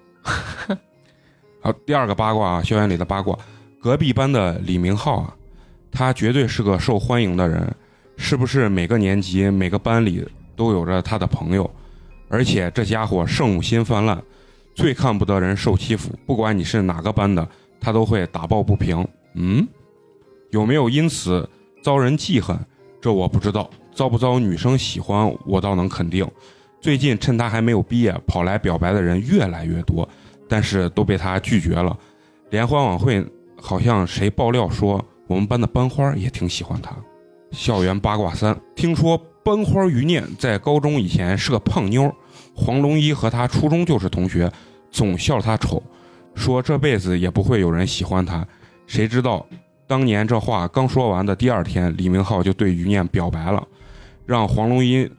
[1.63, 3.39] 好，第二个八卦啊，校园里的八卦，
[3.81, 5.33] 隔壁班的李明浩啊，
[5.89, 7.73] 他绝对是个受欢迎的人，
[8.17, 11.71] 是不是每个年级每个班里都有着他的朋友？
[12.27, 14.21] 而且这家伙圣母心泛滥，
[14.75, 17.47] 最看不得人受欺负，不管你是哪个班的，
[17.81, 19.05] 他都会打抱不平。
[19.33, 19.67] 嗯，
[20.51, 21.49] 有没有因此
[21.83, 22.57] 遭人记恨？
[23.01, 23.69] 这我不知道。
[23.93, 26.25] 遭不遭女生喜欢，我倒能肯定。
[26.79, 30.07] 最近趁他还没有毕业，跑来表白的人越来越多，
[30.47, 31.97] 但是都被他拒绝了。
[32.51, 33.25] 联欢晚会
[33.59, 36.95] 好像谁爆料说，我们班的班花也挺喜欢他。
[37.51, 42.09] 校园八卦三，听说班花余念在高中以前是个胖妞，
[42.55, 44.49] 黄龙一和他初中就是同学，
[44.89, 45.83] 总笑他丑。
[46.35, 48.45] 说这辈子也不会有人喜欢他。
[48.87, 49.45] 谁知道，
[49.87, 53.65] 当年这话刚说完的第二天，李明浩就对余念表白了，
[54.25, 55.09] 让黄龙一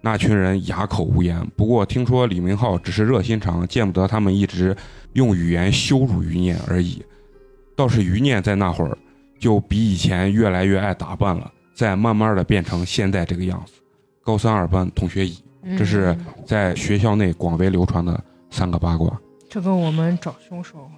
[0.00, 1.44] 那群人哑口无言。
[1.56, 4.76] 不过听说李明浩只是热心肠，见不得他们一直
[5.14, 7.02] 用语言羞辱余念而已。
[7.76, 8.96] 倒是余念在那会儿
[9.38, 13.72] 就比以前越来越爱打扮了，再慢慢的变成现在这个样子。
[14.22, 15.38] 高三二班同学乙，
[15.76, 19.18] 这是嗯在学校内广为流传的三个八卦。
[19.48, 20.90] 这跟我们找凶手。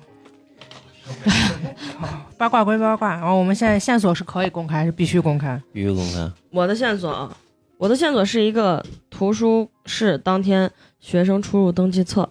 [2.39, 5.60] 八卦归八卦，然后我们现在线索是可以公开，是必须公开。
[5.72, 6.31] 必须公开。
[6.51, 7.36] 我的线索啊，
[7.78, 10.70] 我的线索是一个图书室当天
[11.01, 12.31] 学生出入登记册，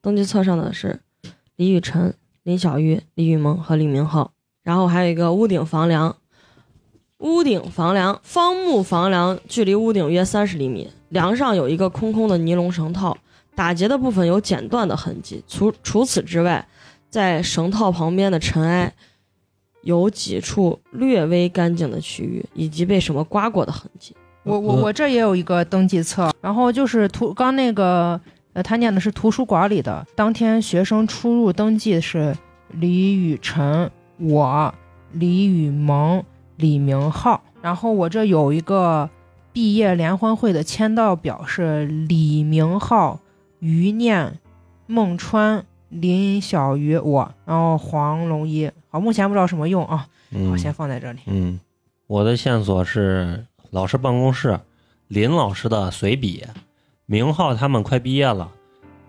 [0.00, 1.00] 登记册上的是
[1.56, 4.32] 李雨辰、林小玉、李雨萌和李明浩，
[4.62, 6.16] 然后还有一个屋顶房梁，
[7.18, 13.18] 屋顶房梁方木房梁距离屋顶约三十厘米，梁上有一个空空的尼龙绳套，
[13.54, 15.42] 打结的部分有剪断的痕迹。
[15.46, 16.66] 除除此之外，
[17.10, 18.92] 在绳套旁边的尘埃
[19.82, 24.14] 有几处略微干净的区域，以及被什么刮过的痕迹。
[24.42, 28.20] 我我我这也有一个登记册，然后就是图刚那个
[28.52, 32.36] 呃，他念的是图书馆里的，当天学生出入登记是
[32.72, 34.74] 李雨辰、我、
[35.12, 36.22] 李雨萌、
[36.56, 39.08] 李明浩，然后我这有一个
[39.52, 43.18] 毕业联欢会的签到表是李明浩、
[43.64, 44.40] 于念、
[44.86, 48.70] 孟川、林小鱼我，然后黄龙一。
[48.90, 51.20] 好，目前不知道什么用啊，好，嗯，先放在这里。
[51.24, 51.58] 嗯，
[52.06, 54.60] 我的线索是老师办公室
[55.08, 56.44] 林老师的随笔，
[57.06, 58.52] 明浩他们快毕业了，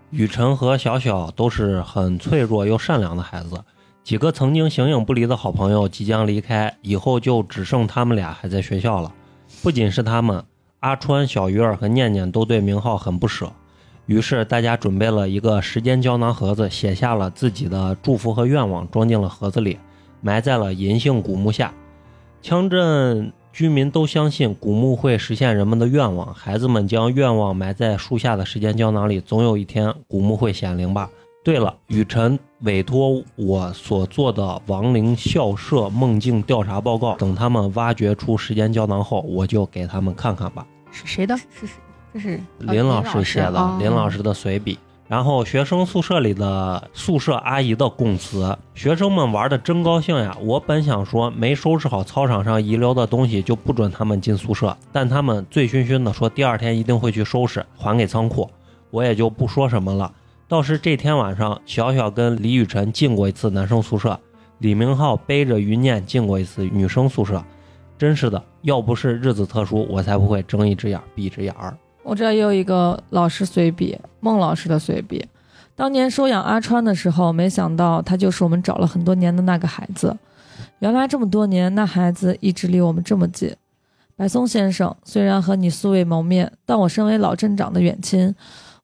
[0.08, 3.62] 雨辰和小小都是很脆弱又善良的孩子，
[4.02, 9.12] 几个曾经形影不离的好朋友即将离开，以后就只剩他们俩还在学校了。
[9.62, 10.42] 不仅是他们，
[10.80, 13.52] 阿川、小鱼儿和念念都对明浩很不舍。
[14.06, 19.78] 于是大家准备了一个时间胶囊盒子，写下了自己的祝福和愿望，装进了盒子里，
[20.20, 21.74] 埋在了银杏古墓下。
[22.42, 31.10] 羌镇居民都相信古墓会实现人们的愿望，孩子们将愿望埋在树下的时间胶囊里，总有一天古墓会显灵吧。
[31.42, 40.66] 对了，雨辰委托我所做的亡灵校舍梦境调查报告，等他们挖掘出时间胶囊后，我就给他们看看吧。
[40.90, 41.36] 是谁的？
[41.36, 41.85] 是是，这
[42.18, 44.78] 是呃林老师写的，哦林老师的随笔。
[45.08, 50.36] 然后学生宿舍里的宿舍阿姨的供词，学生们玩的真高兴呀！
[50.40, 58.50] 我本想说没收拾好操场上遗留的东西就不准他们进宿舍，但他们醉醺醺的说第二天一定会去收拾，还给仓库，
[58.90, 60.12] 我也就不说什么了。
[60.48, 64.18] 倒是这天晚上，小小跟李雨辰进过一次男生宿舍，
[64.58, 67.40] 李明浩背着余念进过一次女生宿舍。
[67.96, 71.76] 真是的，要不是日子特殊，我才不会睁一只眼闭一只眼儿。
[72.06, 75.26] 我这也有一个老师随笔，孟老师的随笔。
[75.74, 80.16] 当年收养阿川的时候，没想到他就是我们找了很多年的那个孩子。
[80.78, 83.52] 原来这么多年，那孩子一直离我们这么近。
[84.14, 88.32] 白松先生，虽然和你素未谋面，但我身为老镇长的远亲，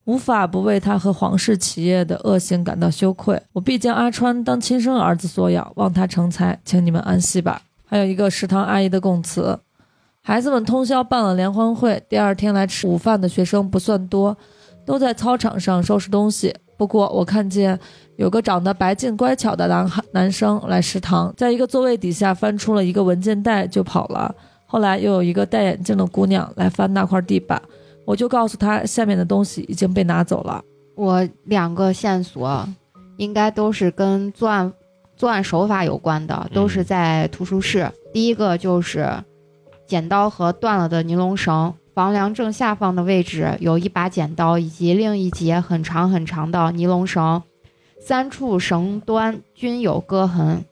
[0.05, 3.41] 无法不为他和皇室企业的恶行感到羞愧。
[3.53, 7.63] 我必将阿川当亲生儿子所养，望他成才，请你们安息吧。
[7.87, 9.57] 还有一个食堂阿姨的供词。
[10.25, 14.37] 孩子们通宵办了联欢会，第二天来吃午饭的学生不算多，
[14.87, 16.55] 都在操场上收拾东西。
[16.79, 17.79] 不过我看见
[18.17, 24.33] 有个长得白净乖巧的男孩男生来食堂，在一个座位底下翻出了一个文件袋就跑了。
[24.65, 27.61] 后来又有一个戴眼镜的姑娘来翻那块地板，
[28.05, 30.63] 我就告诉她下面的东西已经被拿走了。
[30.95, 32.65] 我两个线索
[33.17, 34.73] 应该都是跟作案
[35.17, 37.91] 作案手法有关的，都是在图书室。
[38.13, 39.09] 第一个就是
[39.87, 47.43] 剪刀和断了的尼龙绳，房梁正下方的位置有一把剪刀以及另一节很长很长的尼龙绳，
[48.01, 50.65] 三处绳端均有割痕，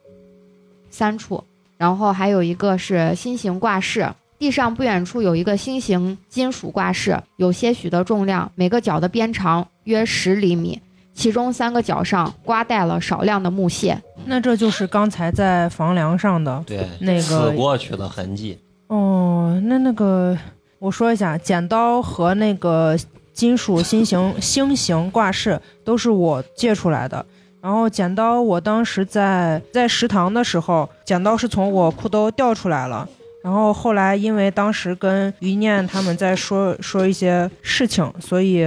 [0.89, 1.43] 三处。
[1.77, 4.07] 然后还有一个是心形挂饰，
[4.37, 10.79] 地上不远处有一个心形金属挂饰，有些许的重量，每个角的边长约十厘米，
[11.13, 13.99] 其中三个角上刮带了少量的木屑。
[14.25, 18.59] 那这就是刚才在房梁上的对，那个死过去的痕迹。
[18.91, 19.59] 哦。
[19.65, 20.37] 那那个
[20.79, 22.97] 我说一下，剪刀和那个
[23.33, 27.25] 金属心形 星形挂饰都是我借出来的。
[27.61, 33.07] 然后剪刀，我当时在在食堂的时候，剪刀是从我裤兜掉出来了。
[33.43, 38.65] 然后后来因为当时跟于念他们在说说一些事情，所以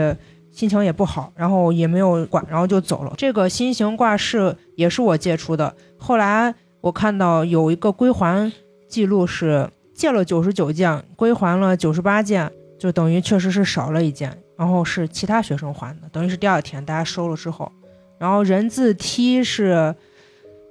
[0.53, 3.13] 心情也不好，然后也没有管，然后就走了。
[3.17, 5.75] 这个心形挂饰也是我借出的。
[5.99, 8.53] 后来我看到有一个归还
[8.89, 14.37] 记录是借了九十九件，归还了九十八件，就等于确实是少了一件。
[14.57, 17.71] 然后是其他学生还的，等于是第二天大家收了之后。
[18.19, 19.95] 然然后人字梯是，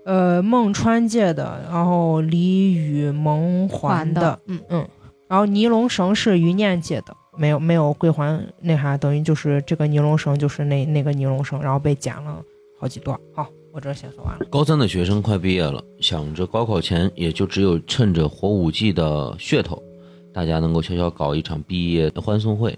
[0.05, 4.89] 呃，孟川借的，然后李雨萌还的，的，嗯嗯，
[5.27, 12.41] 然后尼龙绳是余念借的，没有没有归还那啥，等于就是这个尼龙绳就是那那个尼龙绳，然后被剪了
[12.79, 13.15] 好几段。
[13.35, 14.45] 好，我这先说完了。
[14.51, 19.81] 高三的学生快毕业了，想着高考前也就只有趁着火舞季的噱头，
[20.31, 22.77] 大家能够悄悄搞一场毕业的欢送会。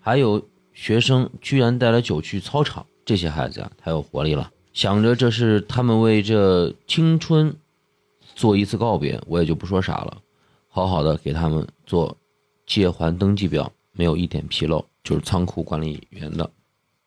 [0.00, 0.42] 还有
[0.72, 4.50] 学生居然带了酒去操场，这些孩子啊太有活力了。
[4.72, 7.54] 想着这是他们为这青春
[8.34, 10.16] 做一次告别，我也就不说啥了，
[10.66, 12.16] 好好的给他们做
[12.66, 16.50] 借还登记表，没有一点纰漏，就是仓库管理员的。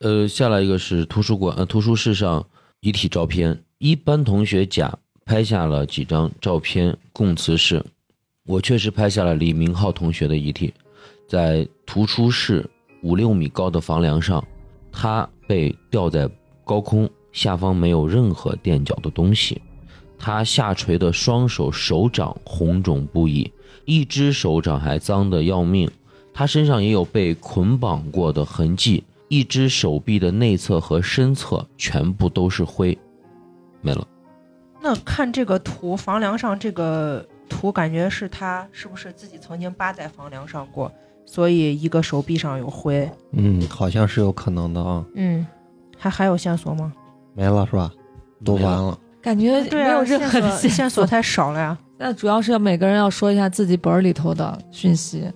[0.02, 2.46] 呃，下来一个是图书馆，呃，图书室上
[2.86, 4.96] 遗体照片，一班同学甲
[5.26, 7.84] 拍下了几张照片供词是，
[8.46, 10.72] 我确实拍下了李明浩同学的遗体，
[11.28, 12.64] 在图书室
[13.02, 14.46] 五六米高的房梁上，
[14.92, 16.30] 他被吊在
[16.64, 19.60] 高空，下方没有任何垫脚的东西，
[20.20, 23.52] 他下垂的双手手掌红肿不已，
[23.86, 25.90] 一只手掌还脏得要命，
[26.32, 29.04] 他身上也有被捆绑过的痕迹。
[29.28, 32.98] 一只手臂的内侧和身侧全部都是灰，
[33.82, 34.08] 没了。
[34.82, 40.92] 那看这个图，房梁上这个图，感觉是他是不是自己曾经扒在房梁上过，
[41.26, 43.10] 所以一个手臂上有灰。
[43.32, 45.04] 嗯，好像是有可能的啊。
[45.16, 45.46] 嗯，
[45.98, 46.94] 还还有线索吗？
[47.34, 47.92] 没了是吧？
[48.44, 48.98] 都完了。
[49.22, 51.76] 感觉没有任何的线索线索太少了呀。
[51.98, 55.32] 那主要是要每个人要说一下自己本儿里头的讯息。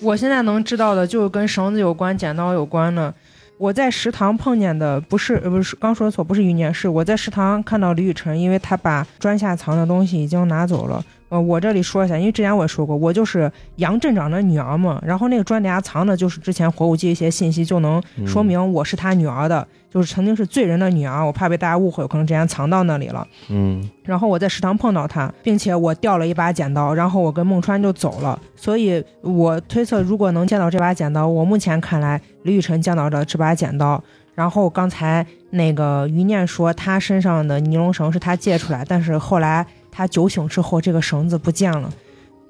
[0.00, 3.12] 我现在能知道的就是跟绳子有关、剪刀有关的。
[3.58, 11.04] 我在食堂碰见的不是不是刚说错，不是余念，是我在食堂看到李雨辰，因为他把砖下藏的东西已经拿走了。
[11.30, 15.00] 呃，我这里说一下，因为之前我也说过，我就是杨镇长的女儿嘛。
[15.06, 21.24] 然后那个砖底下藏的就是之前火舞季一些信息，就能说明我是他女儿的，就是曾经是罪人的女儿。
[21.24, 23.24] 我怕被大家误会，我可能之前藏到那里了。
[23.48, 28.36] 嗯，然后我在食堂碰到他，并且我掉了一把剪刀，然后我跟孟川就走了。
[28.56, 34.02] 所以我推测，如果能见到这把剪刀，我目前看来李雨辰见到的这把剪刀。
[34.34, 41.92] 然后刚才那个余念说他身上的尼龙绳是他借出来，但是后来他酒醒之后，这个绳子不见了，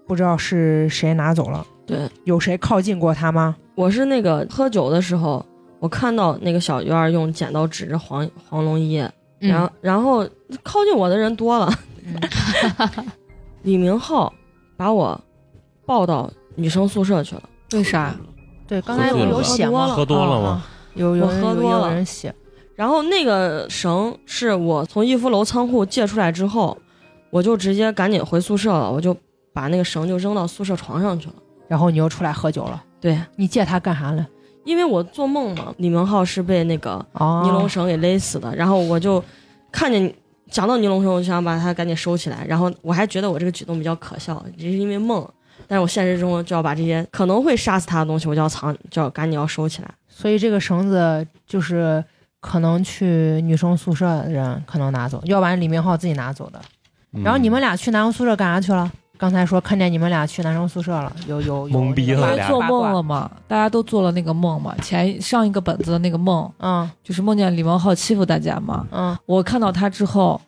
[0.06, 1.66] 不知道是谁拿走了。
[1.86, 3.56] 对，有谁靠近过他吗？
[3.74, 5.44] 我是那个喝酒的时候，
[5.78, 8.96] 我看到那个小院儿用剪刀指着黄黄龙一，
[9.38, 10.26] 然后、然后
[10.62, 11.72] 靠近我的人多了。
[13.62, 14.32] 李明浩
[14.76, 15.20] 把我
[15.84, 17.42] 抱到女生宿舍去了，
[17.72, 18.14] 为啥？
[18.66, 19.88] 对，刚才有有写吗？
[19.88, 20.62] 喝多了吗？
[20.94, 22.34] 有有喝多了人写，
[22.74, 26.76] 然后那个绳是我从逸夫楼仓库借出来之后，
[27.30, 29.16] 我就直接赶紧回宿舍了，我就
[29.52, 31.34] 把那个绳就扔到宿舍床上去了。
[31.68, 32.82] 然后你又出来喝酒了。
[33.00, 34.26] 对，你借他干啥了？
[34.64, 39.22] 因为我做梦嘛，李明浩是被那个哦尼龙绳给勒死的，然后我就
[39.72, 40.12] 看见
[40.50, 45.26] 讲到尼龙绳，我就想把它赶紧收起来，然后我还觉得我这个举动比较可笑，只是因为梦，
[45.66, 49.90] 但是我现实中就要把这些可能会杀死他的东西，我就要藏，就要赶紧要收起来。
[50.08, 52.04] 所以这个绳子就是
[52.40, 56.60] 可能去女生宿舍的人可能拿走，要不然李明浩自己拿走的。
[57.12, 58.90] 嗯然后你们俩去男生宿舍干啥去了？
[59.18, 64.74] 刚才说看见你们俩去男生宿舍了，有有 有懵逼了俩因为做梦了嘛，大家都做了那个梦嘛。
[64.80, 68.86] 前上一个本子的那个梦，嗯就是梦见李文浩欺负大家嘛。
[68.90, 70.40] 嗯，我看到他之后，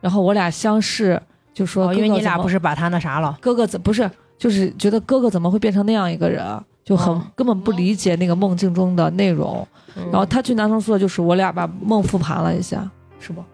[0.00, 1.20] 然后我俩相视，
[1.52, 9.66] 就说、哦，因为你俩不是把他那啥了，哥哥怎不是就是觉得哥哥怎么会变成那样一个人啊，就很、嗯根本不理解那个梦境中的内容。
[9.94, 12.88] 然然后他去男生宿舍，就是我俩把梦复盘了一下，
[13.20, 13.44] 是不？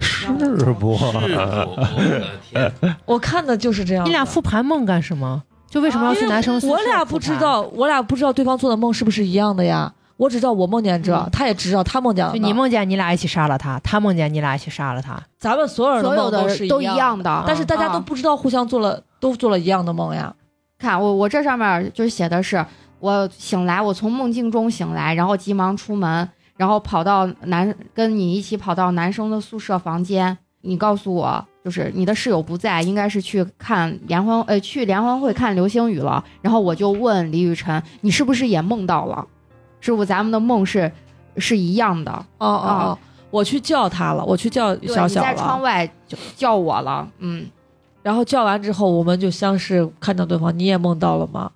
[0.00, 0.92] 是不？
[0.92, 2.72] 我的天！
[3.04, 4.04] 我看的就是这样。
[4.04, 5.42] 你俩复盘梦干什么？
[5.68, 6.72] 就为什么要去男生宿舍？
[6.72, 9.92] 我俩不知，道，我俩不知道对方做的梦是不是一样的呀。
[10.16, 12.32] 我只知道我梦见这，嗯他也知道他梦见了。
[12.32, 15.20] 就你梦见你俩一起杀了他，他梦见你俩一起杀了他。
[15.38, 20.32] 咱们所有人所有的梦都是都一样样的，但是大家都啊不知道互相做了，都做了一样的梦呀。
[20.78, 22.64] 看我我这上面就是写的是，
[23.00, 26.26] 我醒来，我从梦境中醒来，然后急忙出门，
[26.56, 30.36] 然后跑到男跟你一起跑到男生的宿舍房间。
[30.62, 36.24] 你告诉我，就是你的室友不在，应该是去看联欢呃去联欢会看流星雨了。
[36.42, 39.24] 然后我就问李雨辰，你是不是也梦到了？
[39.80, 40.90] 是不是咱们的梦是
[41.36, 42.10] 是一样的？
[42.38, 42.98] 哦哦哦，
[43.30, 47.46] 我去叫他了，我去叫对，小小你在窗，外就叫我了，嗯，
[48.02, 50.58] 然后叫完之后，我们就相视看着对方。
[50.58, 51.48] 你也梦到了吗？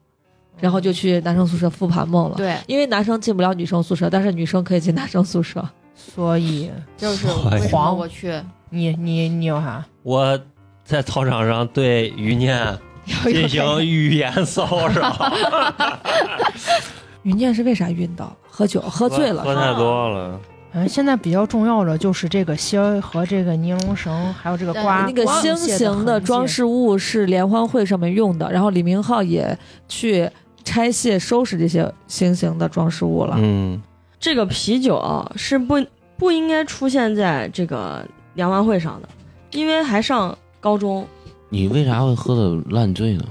[0.61, 2.37] 然后就去男生宿舍复盘梦了。
[2.37, 5.67] 对，因为男生进不了女生宿舍，但是女生可以进男生宿舍。
[5.95, 8.33] 所以就是哎为什么黄我去
[8.71, 9.85] 你你你有啥？
[10.03, 10.39] 我
[10.85, 12.79] 在操场上对余念
[13.25, 15.33] 进行语言骚扰，
[17.23, 18.35] 余念是为啥晕倒？
[18.49, 20.41] 喝酒喝醉了喝太多了。
[20.73, 25.05] 嗯，现在比较重要的就是这个芯儿和这个尼龙绳，还有这个瓜。
[25.05, 29.59] 那个星形的装饰物是联欢会上面用的，然后李明浩也
[29.89, 30.31] 去
[30.65, 33.37] 拆卸收拾这些星形的装饰物了。
[33.39, 33.81] 嗯，
[34.19, 35.75] 这个啤酒啊是不
[36.17, 39.09] 不应该出现在这个联欢会上的，
[39.53, 41.07] 因为还上高中，
[41.49, 43.25] 你为啥会喝的烂醉呢？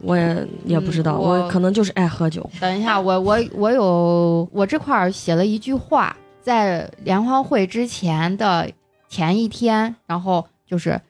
[0.00, 2.48] 我也也不知道，嗯我我可能就是爱喝酒。
[2.60, 8.70] 等一下，我我我有我这块儿写了一句话，在联欢会之前的
[9.08, 11.00] 前一天，然后就是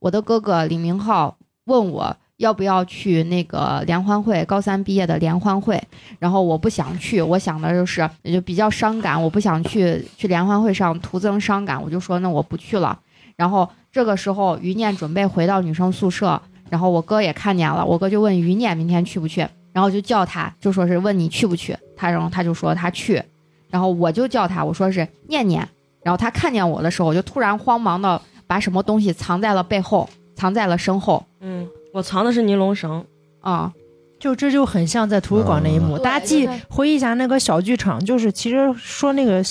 [0.00, 5.80] 我的哥哥李明浩问我要不要去那个联欢会，高三毕业的联欢会，
[6.18, 12.98] 然后我不想去，我想的就是就比较伤感，我不想去去联欢会上徒增伤感，我就说那我不去了。
[13.36, 23.22] 然后这个时候于念准备回到女生宿舍，然后我哥也看见了，我哥就问于念明天去不去，然后就叫他，就说是问你去不去，他然后他就说他去，
[23.70, 25.66] 然后我就叫他，我说是念念，
[26.02, 33.04] 然后他看见我的时候，我就突然慌忙的把什么东西藏在了背后，藏在了身后，嗯，我藏的是尼龙绳，
[33.40, 33.72] 啊、
[34.18, 39.42] 就这就很像在图书馆那一幕，嗯大家记回忆一下那个小剧场，就是其实说那个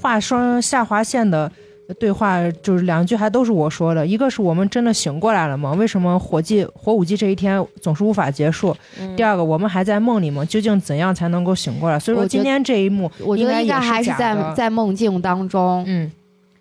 [0.00, 1.50] 画双下划线的
[1.98, 5.72] 对话，就是两句还都是我说的，一个是我们真的醒过来了吗？
[5.72, 8.76] 为什么火祭火舞祭这一天总是无法结束？
[9.00, 10.44] 嗯第二个，我们还在梦里吗？
[10.44, 11.98] 究竟怎样才能够醒过来？
[11.98, 16.12] 所以说我今天这一幕，我觉得应该应该也还是在在梦境当中，嗯，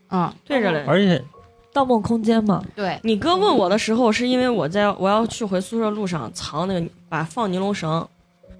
[0.08, 0.84] 啊，对着嘞。
[0.88, 1.22] 而且
[1.78, 8.08] 盗梦空间嘛，对，你哥问我的时候，是因为我在我要去回宿舍路上藏那个把放尼龙绳，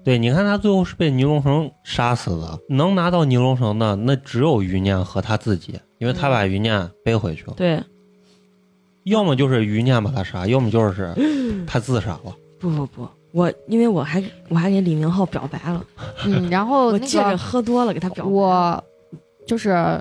[0.04, 7.54] 对，你看他最后是被尼龙绳杀死的，能拿到尼龙绳的那只有余念和他自己，因为他把余念背回去了。
[7.56, 7.82] 对，
[9.02, 11.12] 要么就是余念把他杀，要么就是
[11.66, 12.32] 他自杀了。
[12.60, 15.84] 不不不，我因为我还我还给李明浩表白了，
[16.24, 18.30] 嗯，然后那我借着喝多了给他表白。
[18.30, 18.84] 我
[19.44, 20.00] 就是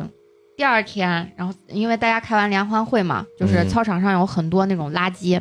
[0.58, 5.40] 第二天，然后因为大家开完联欢会嘛，就是嗯操场上有很多那种垃圾，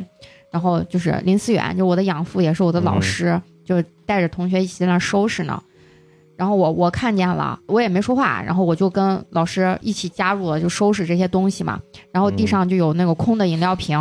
[0.51, 5.61] 然后就是林思远，就我的养父也是我的老师，就带着同学一起在那儿收拾呢。
[6.35, 11.81] 然后我我看见了，我也没说话，然后我就跟老师一起加入了，就收拾这些东西嘛。
[12.11, 13.97] 然后地上就有那个空的饮料瓶，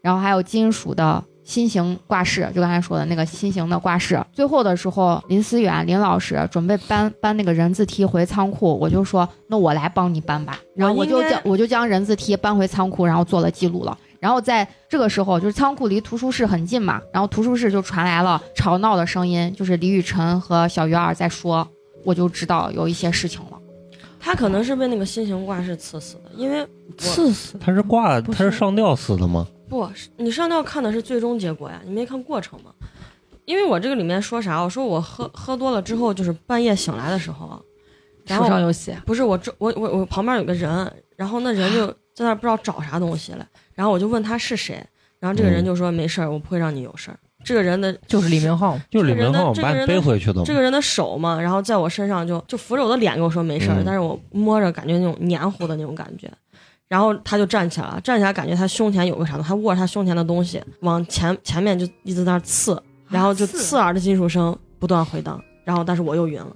[0.00, 4.24] 然后还有金属的新型挂饰，就刚才说的那个新型的挂饰。
[4.32, 10.60] 最后的时候，林思远林老师准备搬搬那个人字梯回仓库，我就说那我来帮你搬吧。
[10.76, 13.98] 然后我就将我就将人字梯搬回仓库，然后做了记录了。
[14.20, 21.66] 然后在这个时候，就是仓库离图书室很近嘛，然后图书室就传来了吵闹的声音，就是李雨辰和小鱼儿在说，
[22.04, 23.58] 我就知道有一些事情了。
[24.20, 26.64] 他可能是被那个新型挂饰刺死的，因为
[26.96, 29.44] 刺死他是挂，是他是上吊死的吗？
[29.70, 32.72] 不，你上吊看的是最终结果呀，你没看过程吗？
[33.46, 37.60] 因为我这个里面说啥，我说我喝喝多了之后，就是半夜醒来的时候啊，
[38.26, 44.84] 然手后上有血，不是我这我我我旁边有个人，然后那人就 在那不知道找啥东西了，然后我就问他是谁，
[45.18, 47.18] 然后这个人就说没事儿，我不会让你有事儿。
[47.42, 50.44] 这个人的就是李明浩，就是李明浩把你这个人的背回去的？
[50.44, 56.30] 这个人的手嘛，然后在我身上就就扶着我的脸跟我说没事儿，嗯但是我摸着感觉那种黏糊的那种感觉，
[56.90, 66.48] 然后他就站起来了，站起来感觉他胸前有个啥东西，他握着他胸前的东西往前前面就一直在那刺，然后就刺刺耳的金属声不断回荡，然后但是我又晕了，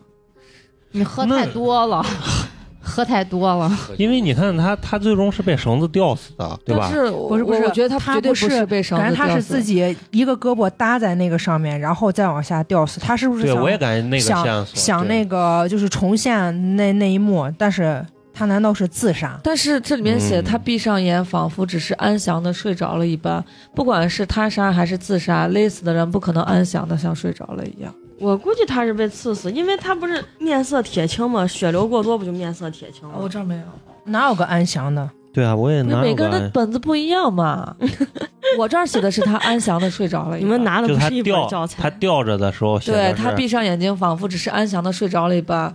[0.91, 2.05] 你喝太多了，
[2.83, 3.71] 喝太多了。
[3.97, 6.91] 因为你看他，他最终是被绳子吊死的，对吧？
[6.91, 12.99] 是不是不是我觉得他绝对不是是被绳感子吊死觉他是自己一个胳膊搭在那个上面，然后再往下吊死。
[12.99, 17.49] 他是不是对，想我也感觉那个想线索对想那个就是重现那那一幕？
[17.57, 18.05] 但是
[18.35, 19.39] 他难道是自杀？
[19.43, 23.43] 但是这里面写嗯他闭上眼，仿佛只是安详的睡着了一般。
[23.75, 27.95] 不管是他杀还是自杀，勒死的人不可能安详的像睡着了一样。
[28.19, 33.15] 我估计他是被刺死，因为他不是面色铁青嘛，血流过多不就面色铁青了？
[33.21, 33.63] 我这儿没有，
[34.05, 35.09] 哪有个安详的？
[35.33, 37.75] 对啊，我也哪有每个人的本子不一样嘛。
[38.57, 40.45] 我这儿写的是他安详的睡着了一。
[40.45, 45.75] 你们拿的不是一本教材，他吊着的时候写的对他闭上眼睛，仿佛只是安详的睡着了一般。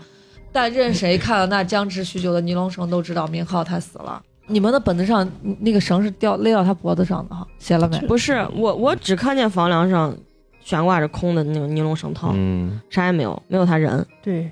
[0.52, 4.22] 但任谁看了那僵持许久的尼龙绳，都知道明浩他死了。
[4.48, 8.00] 你们的本子上那个绳是掉勒到他脖子上的哈，写了没？
[8.08, 10.16] 不是我，我只看见房梁上
[10.64, 14.04] 悬挂着空的那个尼龙绳套，嗯，啥也没有，没有他人。
[14.24, 14.52] 对，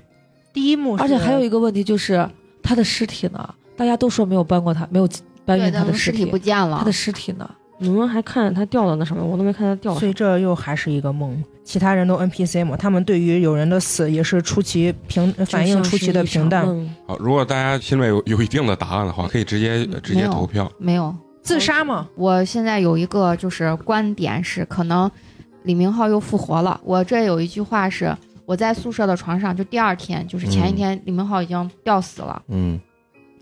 [0.52, 2.28] 第一幕是，而且还有一个问题就是
[2.62, 3.54] 他的尸体呢？
[3.76, 5.08] 大家都说没有搬过他，没有
[5.44, 6.92] 搬，运他的尸体不见了他的。
[6.92, 7.50] 尸体呢？
[7.78, 9.94] 你们还看见他掉到那上面，我都没看见他掉。
[9.94, 11.42] 所以这又还是一个梦。
[11.64, 16.64] 其他人都 NPC 嘛，他们对于有人的死也是出奇平反应出奇的平淡。
[16.66, 20.70] 嗯，好，如果大家心里面有有一定的答案的话，可以直接直接投票。
[20.78, 25.10] 没有，自杀嘛，我现在有一个就是观点是，可能
[25.64, 26.80] 李明浩又复活了。
[26.82, 32.80] 我这有一句话是：我在宿舍的床上，就第二天，就是前一天李明浩已经吊死了，嗯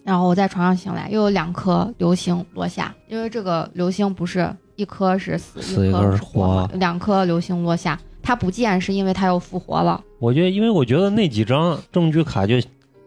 [0.07, 10.01] 然后我在床上醒来，又有两颗流星落下，因为这个流星不是一颗是死，死一颗是活，两颗流星落下，他不见是因为他又复活了。
[10.21, 12.55] 我觉得，因为我觉得那几张证据卡就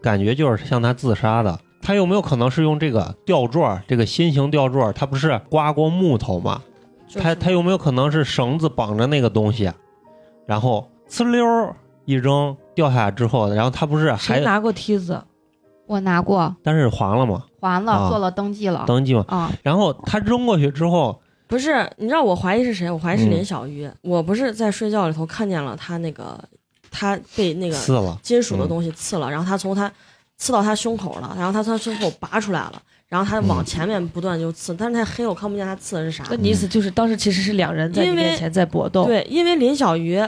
[0.01, 1.57] 感觉就是像他自杀的。
[1.81, 6.61] 他有没有可能是用这个吊坠儿，这个心形吊坠儿，他不是刮过木头吗？
[7.07, 9.71] 就是他他有没有可能是绳子绑着那个东西，
[10.45, 11.73] 然后呲溜儿
[12.03, 15.23] 一扔掉下来之后，然后他不是还拿过梯子？
[15.89, 17.43] 我拿过，但是还了吗？
[17.59, 18.83] 还了，啊做了登记了。
[18.85, 19.25] 登记吗？
[19.27, 22.91] 啊，然后他扔过去之后，不是，你知道我怀疑是谁？
[22.91, 23.89] 我怀疑是嗯林小鱼。
[24.03, 26.39] 我不是在睡觉里头看见了他那个，
[26.91, 29.91] 他被那个刺了，金属的东西刺了，然后他从他
[30.37, 36.23] 刺到他胸口了，然后他从他胸口拔出来了，然后他往嗯前面不断就刺，但是太黑，我看不见他刺的是啥。
[36.29, 40.23] 那你意思就是当时其实是两人在你因为面前在搏斗？，对，因为林小鱼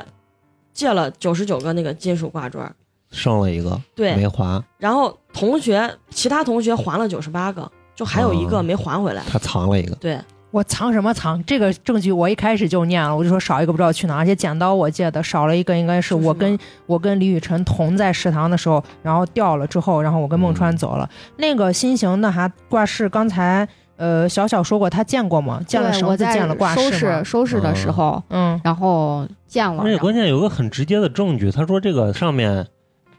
[0.73, 2.75] 借了九十九个那个金属挂坠儿，
[3.11, 9.21] 剩了一个对没，还，然后同学其他同学还了九十八个，就还有一个哦没还回来。
[9.29, 9.93] 他藏了一个。
[9.95, 10.17] 对，
[10.49, 11.43] 我藏什么藏？
[11.45, 21.09] 这个证据我一开始就念了，我就说少一个不知道去哪，而且剪刀我借的少了一个，应该是我跟我跟李雨辰同在食堂的时候，然后掉了之后，然后我跟孟川走了。
[21.37, 23.67] 那个新型的还挂饰，刚才
[23.97, 25.61] 呃小小说过他见过吗？
[25.67, 27.23] 见了，我绳子，见了挂饰收拾？
[27.23, 29.83] 收拾的时候，嗯，然后见了。
[29.83, 32.67] 而且关键有个很直接的证据，他说这个上面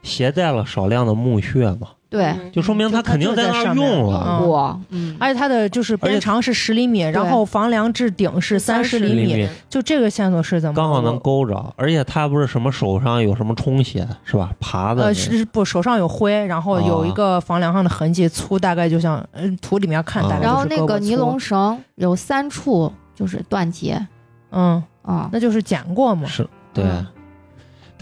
[0.03, 4.39] 携带了少量的木屑嘛，对，嗯就说明他肯定在那儿用了。
[4.41, 10.75] 嗯嗯，而且它的就是边长是十厘米，然后房梁至顶是三十厘米，厘米就这个线索是怎么？
[10.75, 14.51] 刚好能勾着，而且他不是什么手上有什么充血是吧？
[14.59, 24.05] 爬的呃，是不手上有灰，然后有一个房梁上的痕迹，粗大概就像嗯图里面看大概就是然后那个尼龙绳有三处就是断节
[24.51, 26.27] 嗯，啊，那就是剪过嘛。
[26.27, 26.83] 是对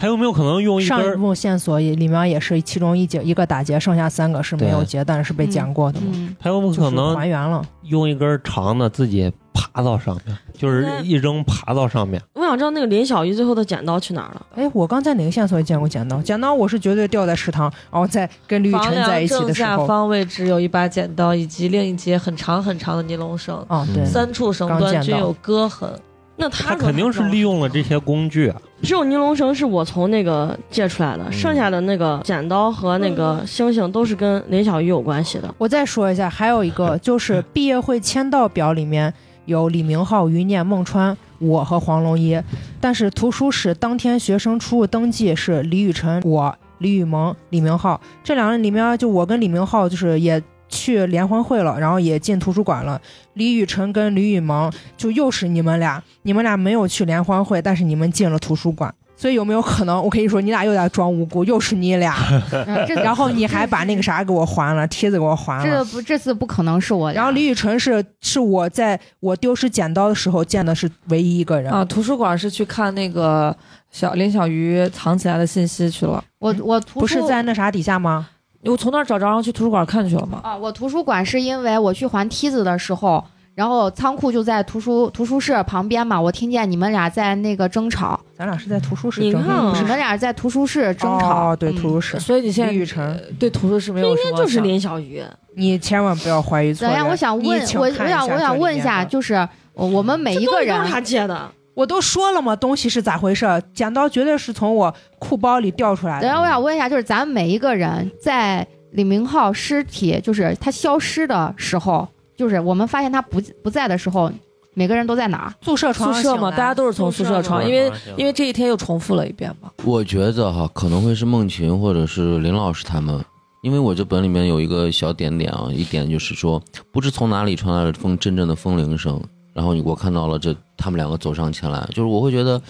[0.02, 7.64] 嗯，他有没有可能用一上一根步线索也里面也是其中一节一个打结，剩下三个是没有结，但是是被剪过的嘛，嗯，他有没有可能还原了。
[7.84, 12.20] 用一根长的自己爬到上面，就是一扔爬到上面？
[12.34, 14.46] 我想知道那个林小鱼最后的剪刀去哪儿了。
[14.56, 16.20] 哎，我刚在哪个线索也见过剪刀？
[16.20, 19.78] 剪刀我是绝对掉在食堂，然后在跟吕雨房辰在一起的时候。
[19.78, 25.88] 下方位置有一把剪刀，以及另一节很长很长的尼龙绳，哦，对，嗯三处绳端均有割痕。
[26.36, 28.60] 那他他肯定是利用了这些工具啊。
[28.82, 35.54] 只有尼龙绳是我从那个借出来的，嗯剩下的那个剪刀和那个星星都是跟林小鱼有关系的。
[35.56, 39.12] 我再说一下，还有一个就是毕业会签到表里面
[39.44, 42.38] 有李明浩、余念、孟川、我和黄龙一，
[42.80, 50.42] 但是图书室当天学生出入登记是李雨辰、我、李雨萌、李明浩这两个人里面，就我跟李明浩就是也。
[50.72, 53.00] 去联欢会了，然后也进图书馆了。
[53.34, 60.02] 李雨辰跟李雨萌就又是你们俩，你们俩没有去联欢会，但是你们进了图书馆，所以有没有可能？
[60.02, 62.16] 我跟你说，你俩又在装无辜，又是你俩，
[62.50, 65.64] 嗯 然后你还把那个啥给我还了，梯子给我还了。
[65.64, 67.12] 这不这次不可能是我。
[67.12, 73.54] 然后李雨辰是是我在我丢失剪刀的时候见的是唯一一个人啊，图书馆是去看那个
[73.90, 76.22] 小林小鱼藏起来的信息去了。
[76.38, 78.28] 我我图书不是在那啥底下吗？
[78.64, 80.40] 我从那儿找着，然后去图书馆看去了嘛。
[80.42, 83.24] 啊，我图书馆是因为我去还梯子的时候，
[83.54, 91.50] 然后仓库就在图书图书室旁边嘛，我听见你们俩在那个争吵，咱俩是在图书室争你看啊你们俩在图书室争吵。
[91.50, 92.20] 哦，对，嗯图书室。
[92.20, 95.22] 所以你现在对图书室没有应什么该就是林小鱼。
[95.54, 99.34] 你千万不要怀疑错等一下，我想问我我想我想问一下，就是
[99.74, 103.46] 呃我们每一个人这都是他借的，我都说了嘛，东西是咋回事？
[103.72, 106.22] 剪刀绝对是从我裤包里掉出来的。
[106.22, 114.30] 等一下，我想问一下，就是咱们每一个人在李明浩尸体就是他消失的时候，就是我们发现他不不在的时候，
[114.74, 115.54] 每个人都在哪儿？
[115.62, 119.70] 宿舍床宿舍嘛，大家都是从宿舍床，因为因为这一天又重复了一遍嘛。
[119.84, 123.24] 我觉得哈，可能会是梦琴或者是林老师他们，
[123.62, 126.62] 因为我这本里面有一个小点点啊，一点就是说，
[126.92, 129.18] 不知从哪里传来了风阵阵的风铃声，
[129.52, 132.60] 然后你我看到了这他们两个走上前来，就是我会觉得，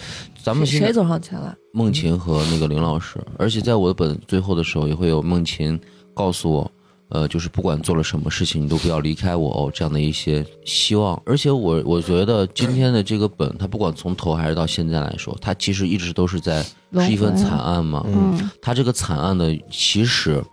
[0.43, 1.55] 咱们谁走上前来？
[1.73, 5.79] 梦琴和那个林老师，而且在我的本最后的时候也会有梦琴
[6.13, 6.71] 告诉我，
[7.09, 11.19] 呃，就是不管做了什么事情，你都不要离开我哦，这样的一些希望。
[11.25, 18.03] 而且我我觉得今天的这个本，它不管从头还是到现在来说，它其实一直都是在是一份惨案嘛。
[18.07, 20.43] 嗯它这个惨案的起始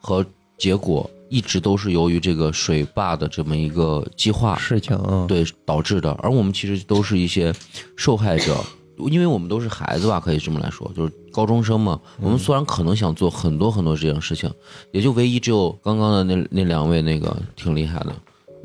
[0.00, 0.24] 和
[0.56, 7.54] 结果一直都是由于这个水坝的这么一个计划事情，嗯，对导致的，而我们其实都是一些
[7.96, 8.56] 受害者，
[8.98, 11.98] 因为我们都是孩子吧，可以这么来说，就是高中生嘛。
[12.20, 14.52] 我们虽然可能想做很多很多这样事情，
[14.92, 18.12] 也就唯一只有刚刚的那那两位那个挺厉害的，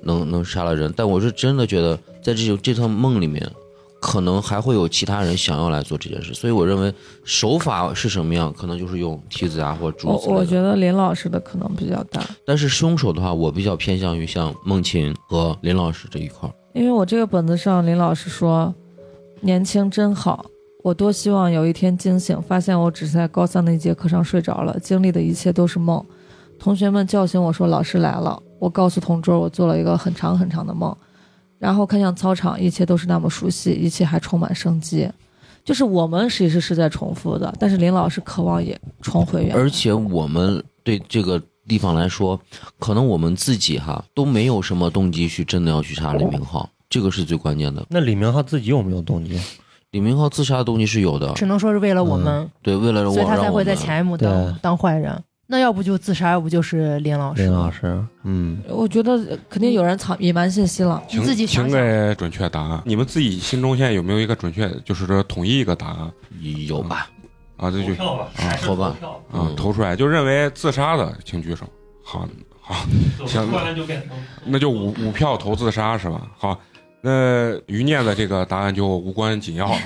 [0.01, 0.91] 能能杀了人。
[0.97, 3.47] 但我是真的觉得，在这种这趟梦里面，
[4.05, 10.35] 可能还会有其他人想要来做这件事，所以我认为手法是什么样，可能就是用梯子啊或者我柱子我。
[10.35, 16.53] 我觉得林老师的可能比较大，但是凶手的话，我比较偏向于像孟琴和林老师这一块儿。
[16.75, 18.71] 因为我这个本子上林老师说，
[19.41, 20.45] 年轻真好。
[20.83, 26.05] 我多希望有一天惊醒，发现我只是在高三的一节课上睡着了，经历的一切都是梦。
[26.59, 30.95] 同学们叫醒我说老师来了，我告诉同桌我做了一个很长很长的梦，
[31.59, 35.09] 然后看向操场，一切都是那么熟悉，一切还充满生机。
[35.63, 39.61] 就是我们其实是在重复的，但是林老师渴望也重回原来。
[39.61, 42.39] 而且我们对这个地方来说，
[42.77, 47.83] 可能我们自己哈都没有什么动机去真的要去杀李明浩，这个是最关键的。
[47.89, 49.39] 那李明浩自己有没有动机？
[49.89, 55.19] 李明浩自杀的动机是有的，只能说是为了我们，对，为了我所以他才会在前一幕当当坏人。
[55.47, 57.43] 那要不就自杀，要不就是林老师。
[57.43, 61.01] 林老师，嗯，我觉得肯定有人藏隐瞒信息了。
[61.07, 62.81] 请自己请给准确答案。
[62.85, 66.11] 你们自己心中现在有没有一个准确，就是说统一一个答案
[66.67, 67.07] 有吧？
[67.57, 67.69] 啊？
[67.69, 71.65] 这就吧，啊好吧，啊嗯投出来，就认为自杀的，请举手。
[72.03, 72.27] 好，
[72.59, 72.85] 好，
[73.25, 73.47] 行，
[74.45, 76.27] 那就五五票投自杀是吧？
[76.37, 76.59] 好，
[77.01, 79.77] 那余念的这个答案就无关紧要啊。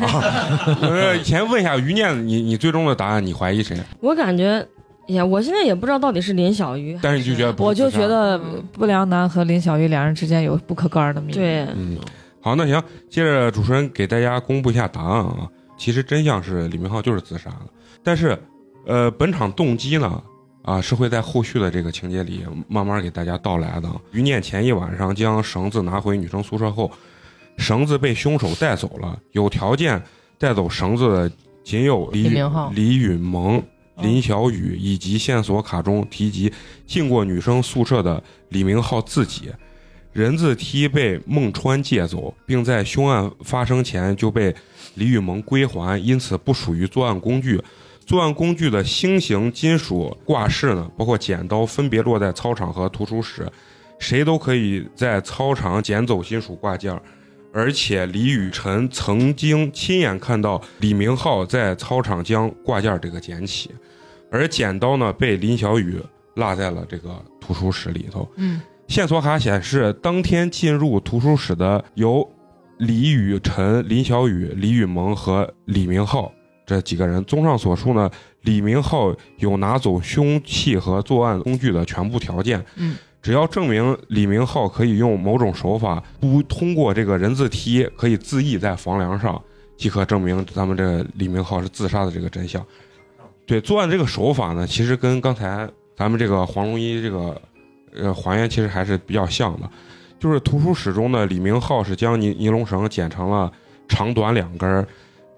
[0.82, 3.78] 呃，先问一下余念，你你最终的答案，你怀疑谁？
[4.00, 4.66] 我感觉，
[5.10, 8.64] 哎呀，我现在也不知道到底是林小鱼，但是你就觉得不我就觉得嗯。
[8.72, 11.34] 不良男和林小鱼两人之间有不可告人的秘密。
[11.34, 11.98] 对，嗯，
[12.40, 15.50] 好，那行，接着主持人给大家公布一下答案啊。
[15.78, 17.66] 其实真相是李明浩就是自杀了，
[18.04, 18.38] 但是，
[18.86, 20.22] 呃，本场动机呢，
[20.62, 23.90] 啊，是会在后续的这个情节里慢慢给大家道来的。
[24.12, 26.92] 余念前一晚上将绳子拿回女生宿舍后，
[27.58, 30.02] 绳子被凶手带走了，有条件
[30.38, 31.32] 带走绳子的
[31.64, 32.72] 仅有李李明浩。
[32.76, 33.62] 李允萌、
[34.02, 36.52] 林小雨以及线索卡中提及
[36.86, 39.52] 进过女生宿舍的李明浩自己。
[40.12, 44.54] 人字梯被孟川借走，并在凶案发生前就被
[44.96, 47.62] 李雨萌归还，因此不属于作案工具。
[48.06, 53.48] 作案工具的星形金属挂饰呢，包括剪刀，分别落在操场和图书室，
[54.00, 57.00] 谁都可以在操场捡走金属挂件儿。
[57.54, 63.70] 而且李雨辰曾经亲眼看到李明浩在操场将挂件儿这个捡起，
[64.32, 66.00] 而剪刀呢被林小雨
[66.36, 68.28] 落在了这个图书室里头。
[68.36, 72.28] 嗯，线索卡显示，当天进入图书室的有
[72.78, 76.32] 李雨辰、林小雨、李雨萌和李明浩
[76.66, 77.24] 这几个人。
[77.26, 78.10] 综上所述呢，
[78.44, 82.64] 李明浩有拿走凶器和作案工具的全部条件。
[82.76, 89.42] 嗯，只要证明李明浩可以用某种手法不通过这个人字梯可以自缢在房梁上，
[89.76, 92.66] 即可证明咱们这个李明浩是自杀的这个真相。
[93.50, 97.42] 对，作案这个手法呢，其实跟刚才咱们这个黄龙一这个
[97.96, 99.68] 呃还原其实还是比较像的。
[100.20, 103.52] 就是图书室中的李明浩是将尼尼龙绳剪成了
[103.88, 104.86] 长短两根，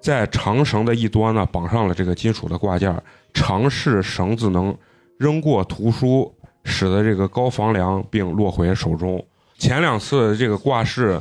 [0.01, 3.01] 在长绳的一端呢绑上了这个金属的挂件，
[3.33, 4.77] 尝试绳子能
[5.17, 9.25] 扔过图书室的这个高房梁，并落回手中。
[9.57, 11.17] 前两次这个挂饰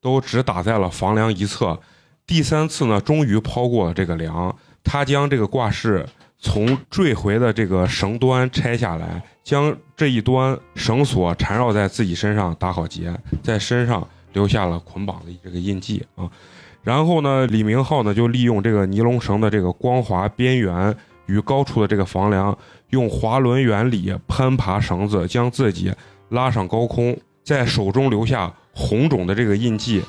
[0.00, 1.78] 都只打在了房梁一侧，
[2.26, 4.52] 第三次呢终于抛过了这个梁。
[4.82, 6.04] 他将这个挂饰
[6.44, 13.14] 从坠回的这个绳端拆下来，将这一端绳索缠绕在自己身上，打好结，
[13.44, 16.28] 在身上留下了捆绑的这个印记啊。
[16.82, 20.94] 然后呢，李明浩呢就利用这个尼龙绳的这个光滑边缘
[21.26, 22.58] 与高处的这个房梁，
[22.90, 25.94] 用滑轮原理攀爬绳子，将自己
[26.30, 30.02] 拉上高空，在手中留下红肿的这个印记。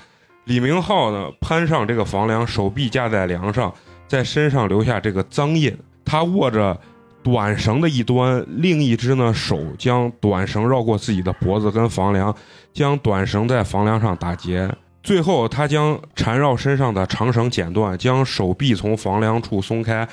[0.46, 3.72] 李明浩呢攀上这个房梁，手臂架在梁上，
[4.08, 5.78] 在身上留下这个脏印。
[6.06, 6.80] 他握着
[7.22, 12.36] 短绳的一端，另一只呢手将短绳绕过自己的脖子跟房梁，
[12.74, 14.70] 将短绳在房梁上打结。
[15.02, 20.08] 最后，他将缠绕身上的长绳剪断，将手臂从房梁处松开，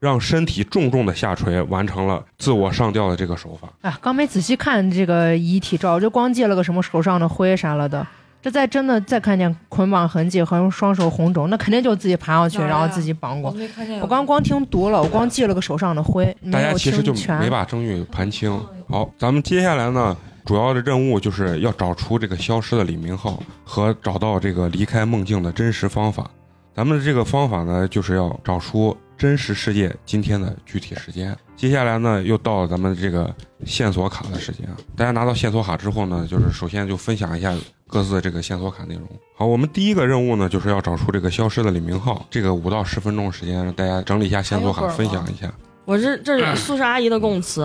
[0.00, 3.68] 让身体重重的下垂，完成了自我上吊的这个手法。
[3.80, 8.06] 哎，刚没仔细看这个遗体照，就光借了个什么手上的灰啥了的。
[8.44, 13.56] 这再真的再看见捆绑痕迹和双手红肿，那肯定就自己爬上去，然后自己绑过。
[14.02, 17.14] 我刚光听读了，我光记了个手上的灰，大家其实就。
[17.40, 18.52] 没把证据盘清。
[18.86, 20.14] 好，咱们接下来呢，
[20.44, 26.30] 主要的任务就是要找出这个消失的李明浩和找到这个离开梦境的真实方法。
[26.74, 31.34] 咱们的这个方法呢，就是要找出真实世界今天的具体时间。
[31.56, 34.76] 接下来呢，又到了咱们这个线索卡的时间啊。
[34.94, 37.54] 大家拿到线索卡之后呢，就是首先就分享一下
[37.86, 39.04] 各自的这个线索卡内容。
[39.36, 42.26] 好，我们第一个任务呢，就是要找出这个消失的李明浩。
[42.30, 45.52] 这个五到十分钟时间，让大家整理一下线索卡，分享一下。
[45.84, 47.62] 我是这是宿舍阿姨的供词，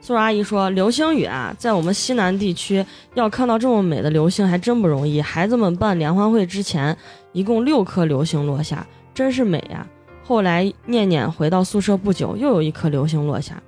[0.00, 5.20] 宿舍阿姨说：“流星雨啊，在我们西南地区要看到这么美的流星还真不容易。
[5.20, 6.96] 孩子们办联欢会之前，
[7.32, 9.86] 一共六颗流星落下，真是美呀。
[10.24, 13.62] 后来念念回到宿舍不久，又有一颗流星落下。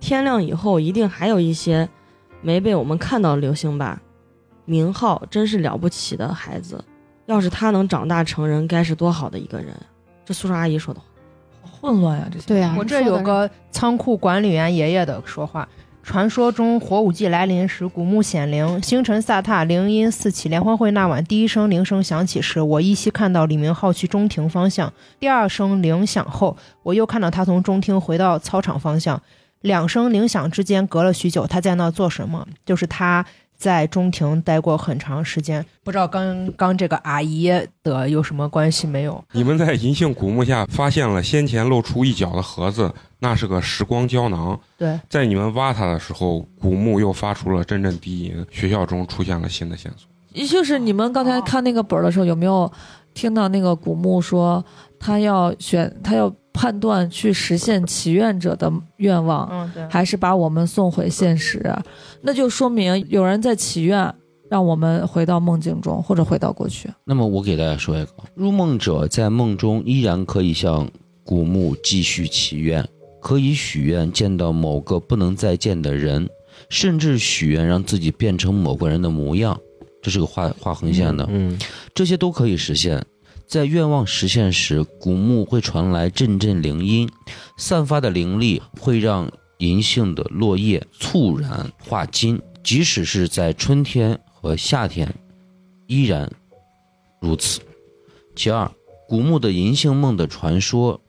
[0.00, 1.88] 天亮以后，一定还有一些
[2.40, 4.00] 没被我们看到的流星吧。
[4.66, 6.84] 明浩真是了不起的孩子，
[7.24, 9.74] 要是他能长大成人，该是多好的一个人。”
[10.26, 11.06] 这宿舍阿姨说的话。
[11.62, 15.68] 好混乱呀，这些对呀、我这有个仓库管理员爷爷的说话：
[16.02, 20.48] 传说中火舞季来临时，古墓显灵，星辰飒沓，铃音四起。
[20.48, 24.88] 联欢会那晚，第一声铃声响起时，我依稀看到李明浩去中庭方向；
[25.18, 29.20] 第二声铃响后，我又看到他从中庭回到操场方向。
[29.62, 32.46] 两声铃响之间隔了许久，他在那做什么？
[32.64, 33.24] 就是他
[33.56, 37.50] 在中庭待过很长时间，不知道刚刚这个阿姨
[37.82, 39.22] 的有什么关系没有？
[39.32, 44.58] 你们在银杏古墓下发现了先前露出一角的盒子，那是个时光胶囊。
[44.76, 50.08] 对，在你们挖它的时候，古墓又发出了阵阵低吟，学校中出现了新的线索。
[50.32, 52.70] 也就是你们刚才看那个本儿的时候，有没有
[53.14, 54.62] 听到那个古墓说
[55.00, 61.62] 他要选，他要判断去实现祈愿者的愿望，嗯，对，还是把我们送回现实？
[62.22, 64.12] 那就说明有人在祈愿，
[64.48, 66.88] 让我们回到梦境中，或者回到过去。
[67.04, 70.88] 那么我给大家说一个，入梦者在梦中依然可以向
[71.22, 72.82] 古墓继续祈愿，
[73.20, 76.26] 可以许愿见到某个不能再见的人，
[76.70, 79.60] 甚至许愿让自己变成某个人的模样。
[80.02, 81.58] 这是个画画横线的，嗯，
[81.92, 83.04] 这些都可以实现。
[83.46, 87.08] 在愿望实现时，古墓会传来阵阵铃音，
[87.56, 95.14] 散发的灵力会让银杏的落叶猝然化金，即使是在春天和夏天，
[95.86, 96.30] 依然
[97.20, 97.60] 如此。
[98.34, 98.70] 其二，
[99.08, 101.00] 古墓的银杏梦的传说，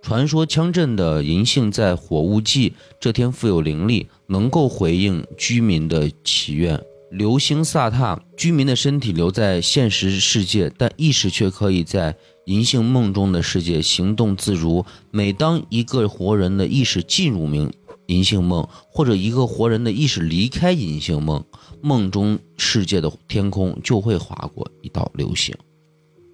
[0.00, 6.80] 传说乡镇的银杏在火雾季这天富有灵力，能够回应居民的祈愿。
[7.12, 12.16] 流星飒沓，居民的身体留在现实世界，但意识却可以在
[12.46, 14.82] 银杏梦中的世界行动自如。
[15.10, 17.70] 每当一个活人的意识进入明
[18.06, 21.44] 银杏梦，或者一个活人的意识离开银杏梦，
[21.82, 25.54] 梦中世界的天空就会划过一道流星，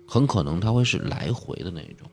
[0.07, 2.08] 很可能它会是来回的那种。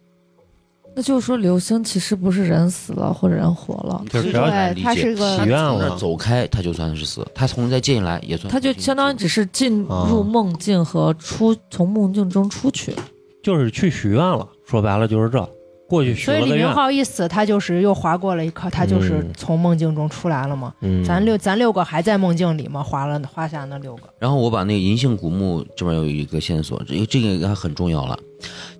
[0.95, 8.49] 那就是说，流星其实不是人死了或者人活了，就是只要对，他是个许愿了，走开，他就算是死；他从再进来也算。
[8.49, 12.95] 他就相当于只是进入梦境和出从梦境中出去。
[13.43, 14.47] 就是去许愿了。
[14.65, 15.47] 说白了就是这，
[15.87, 16.67] 过去许所以李明。
[16.71, 20.73] 浩一死，他就是又划过了一颗，他就是嗯从梦境中出来了嘛。
[20.81, 24.03] 嗯，咱六咱六个还在梦境里嘛，划了划下那六个。
[24.19, 28.17] 然后我把那个银杏古墓这边有一个线索，这个这个还很重要了，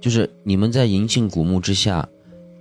[0.01, 2.07] 就是你们在银杏古墓之下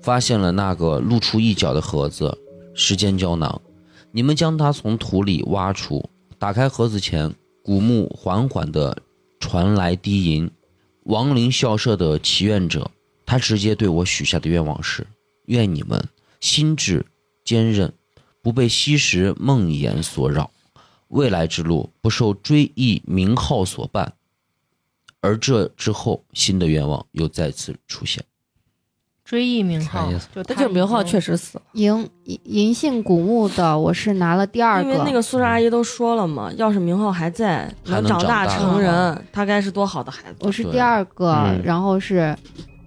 [0.02, 2.36] 发现了那个露出一角的盒子
[2.74, 3.60] 时间胶囊，
[4.12, 6.04] 你们将它从土里挖出，
[6.38, 7.32] 打开盒子前，
[7.62, 8.94] 古墓缓缓地
[9.40, 10.50] 传来低吟，
[11.04, 12.90] 亡灵校舍的祈愿者，
[13.26, 15.06] 他直接对我许下的愿望是：
[15.46, 16.02] 愿你们
[16.40, 17.04] 心智
[17.44, 17.92] 坚韧，
[18.42, 20.50] 不被吸食梦魇所扰。
[21.08, 24.08] 未来之路不受追忆名号所绊，
[25.20, 28.24] 而这之后，新的愿望又再次出现。
[29.24, 31.64] 追忆名号啥意思，就他那就明浩已经确实死了。
[31.72, 40.38] 银银银杏古墓的，我是拿了第二个因为那个宿舍阿姨都说了嘛，要是名号还在，还能长大成人，他该是多好的孩子。
[40.40, 42.36] 我是第二个，嗯然后是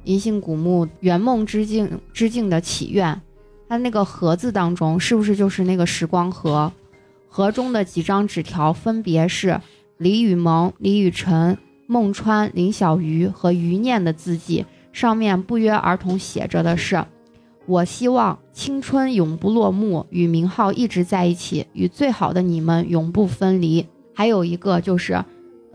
[0.07, 3.21] 银杏古墓圆梦之境之境的祈愿，
[3.67, 6.71] 它那个盒子当中是不是就是那个时光盒？
[7.27, 9.59] 盒中的几张纸条分别是
[9.97, 17.03] 李雨萌、李雨辰、孟川、林小鱼和余念的字迹，上面不约而同写着的是
[17.67, 25.25] ：“我希望青春永不落幕，与明浩一直在一起，与最好的你们永不分离。”还有一个就是。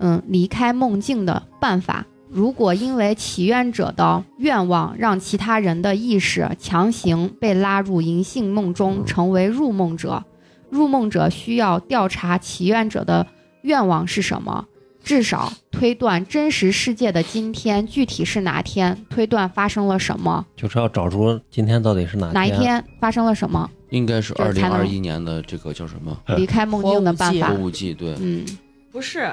[0.04, 2.04] 嗯，离开梦境的办法。
[2.32, 10.24] 如果因为祈愿者的愿望让其他人的意识强行被拉入银杏梦中，成为入梦者，
[10.70, 13.26] 入梦者需要调查祈愿者的
[13.60, 14.64] 愿望是什么，
[15.04, 26.16] 至少推断真实世界的今天具体是哪天，推断发生了什么，就是要找出今天到底是哪哪一天发生了什么，应该是二零二一年的这个叫什么？
[26.38, 27.48] 离开梦境的办法。
[27.48, 27.56] 火。
[27.56, 27.92] 舞季？
[27.92, 28.46] 对，嗯，
[28.90, 29.30] 不是，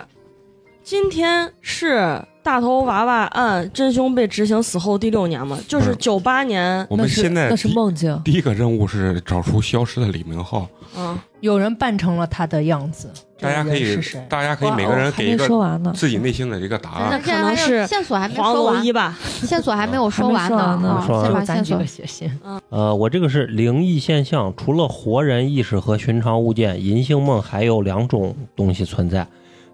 [0.84, 14.00] 今天是大头娃娃案真凶被执行死后第六年嘛，就是九八年，我们那是现在那是第梦境，第一个任务是找出消失的李明浩，嗯，有人扮成了他的样子，大家可以？
[14.27, 15.48] 大家可以每个人给一个。
[15.93, 17.09] 自己内心的一个答案。
[17.11, 22.32] 那可能是线索还没黄说完龙一，吧， 线索还没有说完呢啊说完先把线索写信，
[22.69, 29.27] 呃，我这个是灵异现象，除了活人意识和寻常物件，银杏梦还有两种东西存在。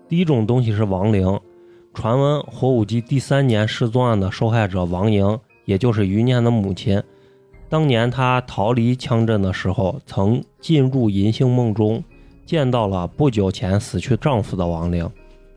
[0.08, 1.40] 第一种东西是亡灵，
[1.96, 7.02] 传闻火舞姬第三年失踪案的受害者王莹，也就是余念的母亲，
[7.70, 12.04] 当年她逃离枪阵的时候，曾进入银杏梦中，
[12.46, 15.10] 见到了不久前死去丈夫的亡灵，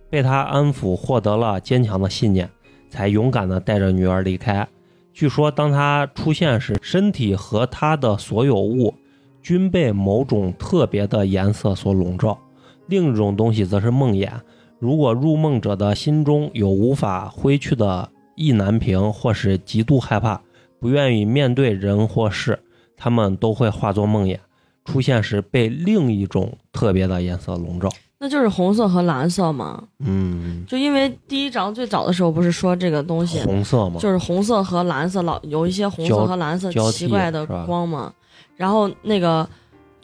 [0.08, 2.48] 被她安抚，获得了坚强的信念，
[2.88, 4.66] 才勇敢地带着女儿离开。
[5.12, 8.94] 据说，当她出现时，身体和她的所有物
[9.42, 12.38] 均被某种特别的颜色所笼罩。
[12.86, 14.30] 另一种东西则是梦魇。
[14.78, 20.40] 如果入梦者的心中有无法挥去的意难平，或是极度害怕，
[20.78, 22.58] 不愿意面对人或事，
[22.96, 24.38] 他们都会化作梦魇，
[24.84, 27.88] 出现时被另一种特别的颜色笼罩。
[28.20, 29.82] 那就是红色和蓝色嘛。
[29.98, 38.12] 嗯，就因为第一章最早的时候不是说这个东西，红色嘛，就是红色和蓝色老有一些红色和蓝色奇怪的光嘛。
[38.56, 39.48] 然后那个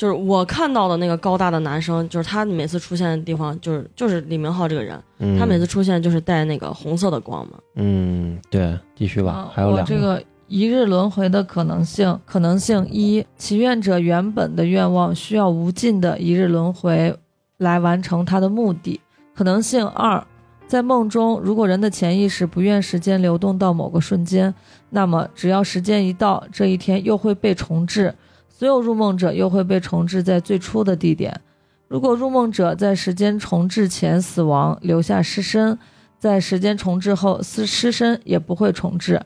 [0.05, 7.53] 就是我看到的那个高大的男生，就是他每次出现的地方，就是就是李明浩这个人，嗯他每次出现就是带那个红色的光嘛。
[7.77, 17.17] 嗯，对，继续吧啊，还有两我这个一日轮回的可能性，可能性一，祈愿者原本的愿望需要无尽的一日轮回
[17.57, 19.01] 来完成他的目的。
[19.35, 20.23] 可能性二，
[20.67, 24.55] 在梦中，如果人的潜意识不愿时间流动到某个瞬间，
[24.91, 28.15] 那么只要时间一到，这一天又会被重置，
[28.57, 31.41] 所有入梦者又会被重置在最初的地点。
[31.89, 35.77] 如果入梦者在时间重置前死亡，留下尸身，
[36.21, 39.21] 在时间重置后，尸尸身也不会重置。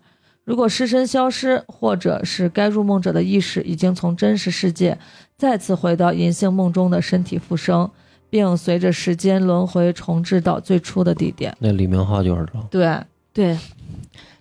[0.44, 4.98] 如果尸身消失，或者是该入梦者的意识已经从真实世界
[5.36, 7.90] 再次回到银杏梦中的身体复生，
[8.30, 11.54] 并随着时间轮回重置到最初的地点。
[11.58, 12.58] 那李明浩就是这。
[12.70, 12.98] 对，
[13.34, 13.58] 对，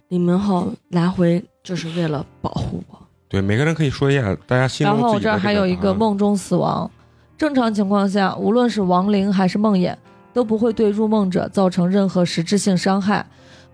[0.07, 2.96] 李明浩来回就是为了保护我。
[3.29, 6.89] 对，每个人可以说一下大家心中然后这儿还有一个梦中死亡。
[7.37, 9.95] 正常情况下，无论是亡灵还是梦魇，
[10.33, 13.25] 都不会对入梦者造成任何实质性伤害。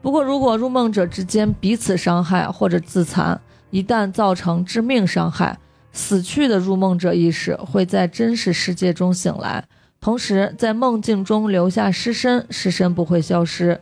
[0.02, 5.58] 不过，如果入梦者之间彼此伤害或者自残，一旦造成致命伤害，
[5.94, 9.64] 死去的入梦者意识会在真实世界中醒来，
[10.02, 13.80] 同时在梦境中留下尸身，尸身不会消失。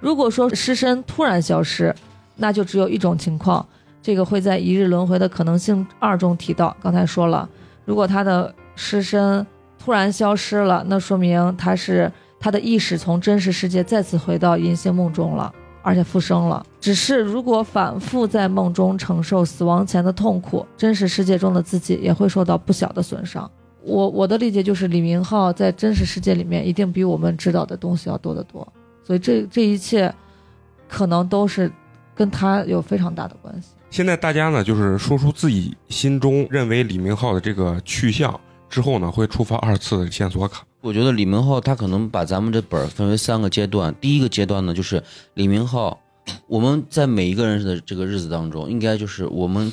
[0.00, 1.94] 如果说尸身突然消失，
[2.36, 3.66] 那就只有一种情况，
[4.08, 6.74] 这个会在一日轮回的可能性二中提到。
[6.80, 7.46] 刚才说了，
[7.84, 9.46] 如果他的尸身
[9.78, 16.64] 突然消失了，那说明他是他的意识从真实世界再次回到银杏梦中了，而且复生了。
[16.80, 23.50] 只是如果反复在梦中承受死亡前的痛苦，真实世界中的自己也会受到不小的损伤。
[23.82, 28.66] 我我的理解就是，李明浩在真实世界里面一定比我们知道的东西要多得多，
[29.04, 30.10] 所以这这一切
[30.88, 31.70] 可能都是
[32.14, 33.72] 跟他有非常大的关系。
[33.90, 40.64] 现在大家呢，就是说出自己心中认为李明浩的这个去向之后呢，会触发二次的线索卡。
[40.80, 43.92] 我觉得李明浩他可能把咱们这本儿分为三个阶段。
[44.00, 45.02] 第一个阶段呢，就是
[45.34, 45.98] 李明浩，
[46.46, 49.72] 我们在每一个人的这个日子当中，应该就是我们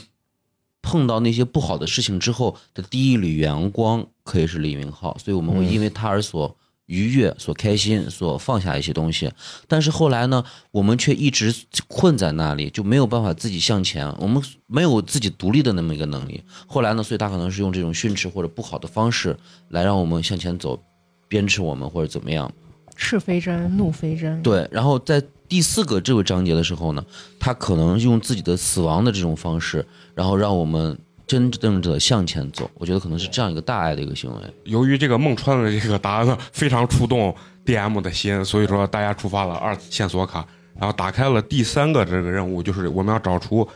[0.82, 6.56] 碰到那些不好的事情之后的第一缕阳光，可以是李明浩，所以我们会因为他而所
[6.88, 9.32] 愉悦、所开心、所放下一些东西。
[9.68, 11.54] 但是后来呢，我们却一直
[11.88, 16.44] 困在那里，就没有办法自己向前，我们没有自己独立的那么一个能力。
[16.68, 19.36] 后来呢，所以他可能是用这种训斥或者不好的方式
[19.70, 20.80] 来让我们向前走，
[21.28, 22.52] 鞭笞我们或者怎么样。
[22.98, 24.42] 是非真，怒非真。
[24.42, 27.04] 对，然后在第四个这个章节的时候呢，
[27.38, 30.98] 他可能用自己的死亡的这种方式，然后让我们
[31.28, 32.70] 真正的向前走。
[32.76, 34.42] 我觉得可能是这样一个大爱的一个行为。
[34.64, 40.48] 由于这个孟川的这个答案呢，非常触动 DM 的心，所以说大家触发了二次线索卡，
[40.80, 43.68] 然后打开了第三个这个任务，就是我们要找出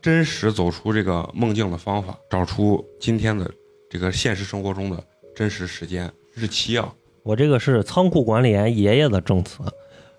[0.00, 3.50] 真实走出这个梦境的方法，找出今天的
[3.90, 5.02] 这个现实生活中的
[5.34, 6.92] 真实时间日期啊。
[7.22, 9.60] 我这个是仓库管理员爷爷的证词。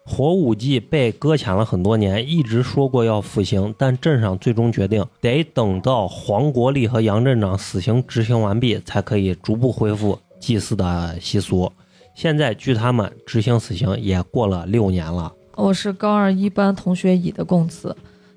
[0.08, 11.72] 火舞祭被搁浅了很多年，一直说过要复兴，但镇上最终决定得等到黄国立和杨镇长死刑执行完毕，才可以逐步恢复祭祀的习俗。
[12.14, 15.34] 现在距他们执行死刑也过了六年了。
[15.56, 17.94] 我是高二一班同学乙的供词。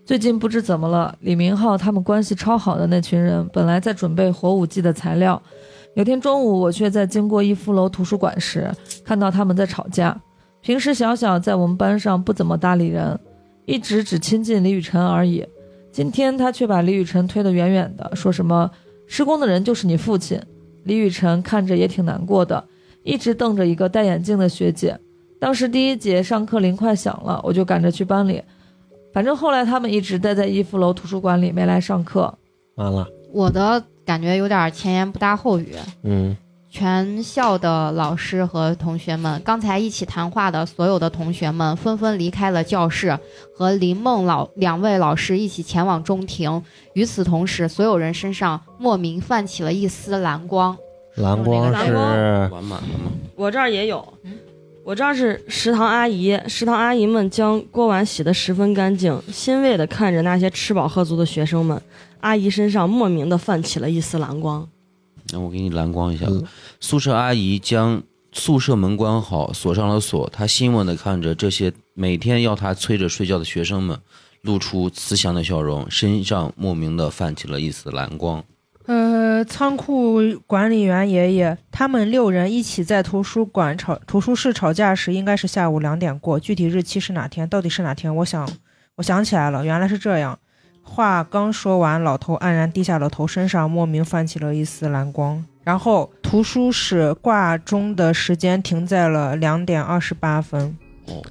[0.07, 5.41] 最近不知怎么了，李明浩他们关系超好的那群人，本来在准备火舞祭的材料，
[5.95, 8.75] 有天中午我却在经过一福楼图书馆时，
[9.05, 10.19] 看到他们在吵架。
[10.61, 13.19] 平时小小在我们班上不怎么搭理人，
[13.65, 15.47] 一直只亲近李雨辰而已。
[15.91, 18.71] 今天他却把李雨辰推得远远的，说什么
[19.07, 20.41] 施工的人就是你父亲。
[20.85, 22.63] 李雨辰看着也挺难过的，
[23.03, 24.99] 一直瞪着一个戴眼镜的学姐。
[25.41, 28.43] 当时第一节上课铃快响了，我就赶着去班里。
[29.13, 32.33] 反正后来他们一直待在逸夫楼图书馆里，没来上课。
[32.77, 35.75] 完了，我的感觉有点前言不搭后语。
[36.03, 36.37] 嗯，
[36.71, 43.19] 全校的老师和同学们，刚才一起谈话的所有的同学们纷纷离开了教室，
[43.55, 46.63] 和林梦老两位老师一起前往中庭。
[46.93, 50.77] 与此同时，所有人身上莫名泛起了一丝蓝光。
[51.17, 53.11] 蓝光蓝是完满了吗？
[53.35, 54.07] 我这儿也有，
[54.85, 61.81] 我这儿是食堂阿姨，食堂阿姨们将锅碗洗得十分干净，欣慰地看着那些吃饱喝足的学生们。
[62.21, 64.69] 阿姨身上莫名的泛起了一丝蓝光。
[65.33, 66.27] 那我给你蓝光一下。
[66.29, 66.45] 嗯
[66.81, 70.29] 宿舍阿姨将宿舍门关好，锁上了锁。
[70.31, 73.99] 她欣慰的看着这些每天要她催着睡觉的学生们，
[74.43, 78.45] 露出慈祥的笑容，身上莫名的泛起了一丝蓝光。
[78.87, 86.41] 呃，仓库管理员爷爷，他们六人一起在图书馆吵图书室吵架时，应该是下午两点过。
[86.41, 87.47] 具体日期是哪天？
[87.49, 88.15] 到底是哪天？
[88.17, 88.49] 我想，
[88.95, 90.39] 我想起来了，原来是这样。
[90.89, 95.45] 话刚说完，老头黯然低下了头，身上莫名泛起了一丝蓝光。
[95.63, 100.77] 然后图书室挂钟的时间停在了两点二十八分。
[101.07, 101.23] 哦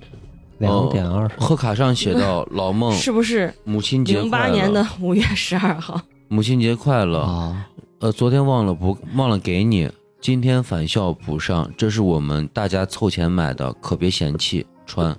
[0.60, 1.36] 两点二十。
[1.38, 4.45] 贺卡上写道：“老孟， 是不是母亲节零快乐！
[4.45, 6.02] 八年的五月十二号？
[6.30, 7.19] 母亲节快乐！
[7.19, 7.68] 啊，
[8.00, 9.88] 呃，昨天忘了不忘了给你，
[10.19, 11.72] 今天返校补上。
[11.77, 14.66] 这是我们大家凑钱买的，可别嫌弃。
[14.88, 15.16] 穿，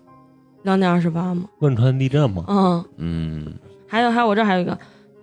[0.62, 1.44] 两点二十八吗？
[1.60, 3.54] 汶川地震吗，嗯，嗯，
[3.88, 4.78] 还有还有，我这还有一个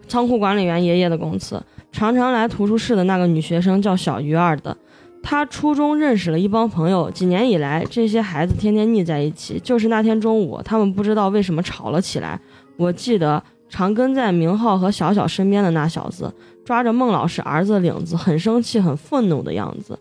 [0.07, 4.75] 仓库管理员爷爷的公司，常常来图书室的那个女学生叫小鱼儿的。
[5.23, 9.59] 她初中认识了一帮朋友，几年以来，这些孩子天天腻在一起。
[9.59, 12.39] 就是那天中午，他们不知道为什么吵了起来。
[12.77, 16.31] 我记得常跟在明浩和小小身边的那小子，
[16.63, 19.97] 抓着孟老师儿子的领子，很生气、很愤怒的样子。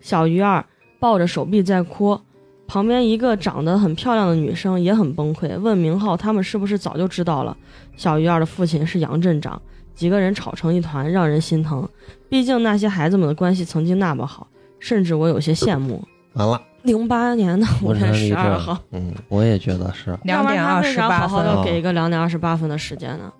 [0.00, 0.64] 小鱼儿
[1.00, 2.20] 抱着手臂在哭，
[2.68, 7.56] 旁边一个长得很漂亮的女生也很崩溃，问明浩他们是不是早就知道了。
[7.96, 9.60] 小鱼儿的父亲是杨镇长，
[9.94, 11.88] 几个人吵成一团，让人心疼。
[12.28, 14.46] 毕竟那些孩子们的关系曾经那么好，
[14.78, 16.06] 甚至我有些羡慕。
[16.34, 23.32] 完了，零八年的五月十二号，，嗯，我也觉得是两点二十八分啥好好的啊给一个两点二十八分的时间呢？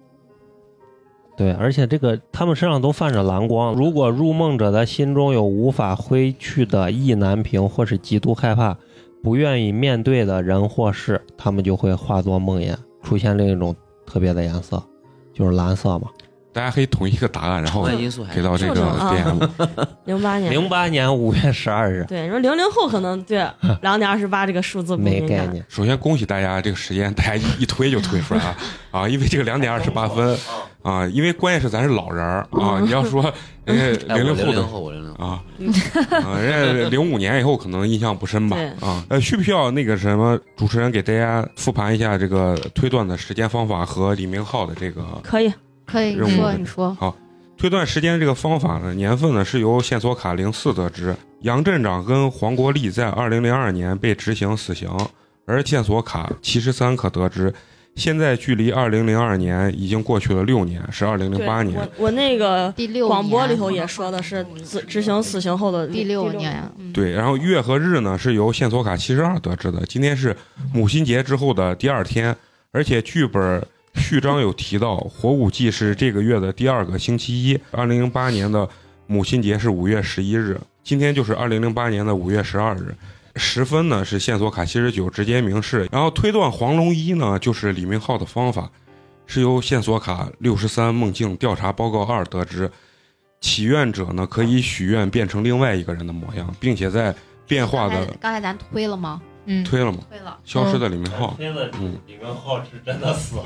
[1.37, 3.75] 对，而且这个他们身上都泛着蓝光。
[3.75, 8.77] 如果入梦者的心中有无法挥去的意难平，或是极度害怕、
[9.23, 13.75] 不愿意面对的人或事，他们就会化作梦魇，出现另一种
[14.07, 14.83] 特别的颜色，
[15.33, 16.09] 就是蓝色嘛。
[16.59, 17.85] 大家可以统一一个答案，然后
[18.35, 19.49] 给到这个 DM。
[20.07, 23.47] 零八年，零八年五月十二日，对，你说零零后可能对
[23.83, 24.97] 两点二十八这个数字。
[24.97, 25.65] 没概念。
[25.69, 28.57] 首先恭喜大家，这个时间大家一一推就推出来了
[28.91, 29.09] 啊！
[29.09, 30.37] 因为这个两点二十八分
[30.83, 33.23] 啊，因为关键是咱是老人儿啊，你要说
[33.65, 35.41] 人家哎，零零后的啊，
[36.41, 38.57] 人家零五年以后可能印象不深吧？
[38.81, 45.53] 啊，呃，需不需要那个什么主持人给大家复盘一下这个推断的时间方法和李明浩的这个可以，
[45.91, 46.97] 可以，你说的你说，
[47.57, 48.95] 推断时间这个方法呢？
[48.95, 54.89] 年份呢是由线索卡零四得知，杨镇长跟黄国立在二零零二年被执行死刑，
[55.45, 57.53] 而线索卡七十三可得知，
[57.97, 61.77] 现在距离二零零二年已经过去了六年，是二零零对八年。
[61.77, 66.39] 我我那个第六广播里头也说的是执执行死刑后的第六年。
[66.39, 69.85] 年，嗯，对，然后月和日呢是由线索卡七十二得知的。
[69.87, 70.37] 今天是
[70.73, 72.37] 母亲节之后的第二天，
[72.71, 73.67] 而且剧本
[73.99, 77.59] 序章有提到，火舞祭是这个月的第二个星期一。
[77.73, 78.67] 二零零八年的
[79.07, 82.95] 母亲节是五月十一日，今天就是二零零八年的五月十二日。
[83.37, 88.71] 十分呢是线索卡七十九直接明示，然后推断黄龙一呢就是李明浩的方法，
[89.27, 92.71] 是由线索卡六十三梦境调查报告二得知，
[93.41, 97.15] 祈愿者呢可以许愿变成另外一个人的模样，并且在
[97.47, 99.23] 变化的刚才咱推了吗？
[99.51, 99.99] 嗯，推了吗？
[100.11, 103.43] 推了消失的李明浩推了嗯李明浩是真的死了。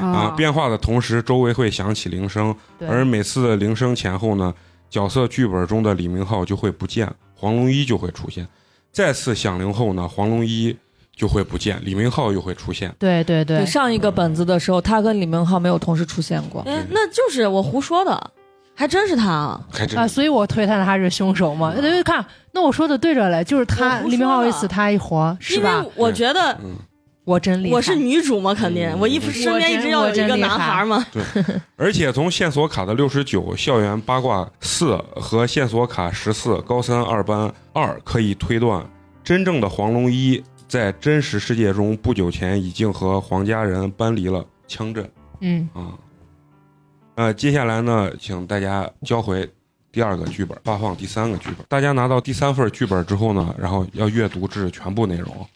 [0.00, 4.52] 啊，变化的同时，周围会响起铃声，而每次的铃声前后呢，
[4.90, 8.46] 角色剧本中的李明浩就会不见，黄龙一就会出现。
[8.90, 10.76] 再次响铃后呢，黄龙一
[11.14, 12.94] 就会不见，李明浩又会出现。
[12.98, 16.62] 对对对对，，上一个本子的时候，他跟李明浩没有同时出现过。
[16.66, 18.30] 嗯，那就是我胡说的，
[18.74, 19.60] 还真是他啊！
[19.72, 21.72] 还真啊，所以我推断他是凶手嘛。
[21.72, 25.90] 对，看，那我说的对着嘞，就是他李明浩一死，他一活，是因吧为？
[25.94, 26.74] 我觉得嗯，
[27.24, 28.90] 我真厉害，我是女主嘛，肯定。
[28.90, 28.98] 嗯。
[28.98, 31.06] 我一身边一直要有一个男孩嘛。
[31.76, 38.84] 而且从线索卡的六十九校园八卦四和线索卡十四高三二班二可以推断，
[39.22, 45.08] 真正的黄龙一在真实世界中不久前已经和黄家人搬离了枪镇。
[45.40, 45.94] 嗯，啊。
[47.16, 49.48] 呃，接下来呢，请大家交回
[49.92, 51.64] 第二个剧本，发放第三个剧本。
[51.68, 55.46] 大家拿到第三份剧本之后呢，然后要阅读至全部内容。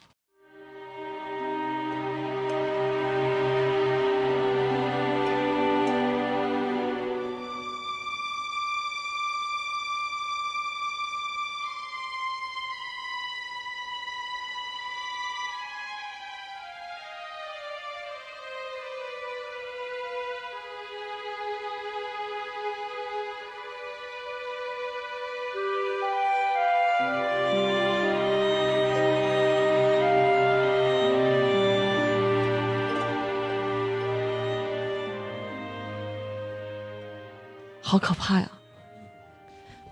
[37.98, 38.48] 好可怕呀！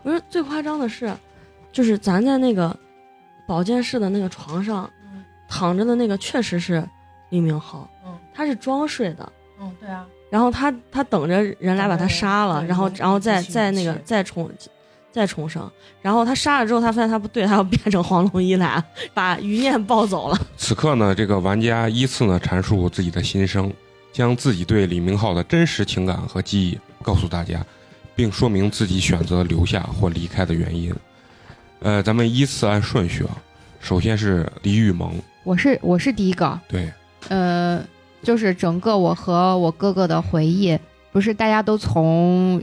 [0.03, 1.13] 不是最夸张的是，
[1.73, 2.75] 就是咱在那个
[3.47, 6.87] 保健室的那个床上嗯躺着的那个，确实是
[7.31, 9.33] 李明浩，嗯他是装睡的。
[9.61, 14.49] 嗯，对啊，然后他他等着人来把他杀了，然后然后再再那个再重
[15.11, 15.69] 再重生，
[16.03, 18.83] 然后他杀了之后，他发现他不对，他要变成黄龙一来
[19.15, 20.39] 把余念抱走了。
[20.57, 23.73] 此刻呢，这个玩家依次呢阐述自己的心声，
[24.13, 27.65] 将自己对李明浩的真实情感和记忆告诉大家，
[28.17, 30.93] 并说明自己选择留下或离开的原因。
[31.81, 33.37] 呃，咱们依次按顺序啊，
[33.79, 35.13] 首先是李雨萌，
[35.45, 36.91] 我是我是第一个，对，
[37.29, 37.85] 呃，
[38.23, 40.77] 就是整个我和我哥哥的回忆，
[41.13, 42.61] 不是大家都从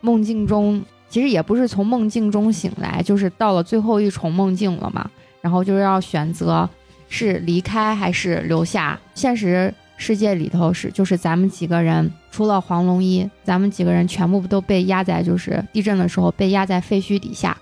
[0.00, 5.08] 梦境中，其实也不是从梦境中醒来，就是到了最后一重梦境了嘛，
[5.40, 6.68] 然后就是要选择
[7.08, 8.98] 是离开还是留下。
[9.14, 17.58] 现实世界里头是，就是咱们几个人，除了黄龙一，咱们几个人全部都被压在，就是地震的时候被压在废墟底下。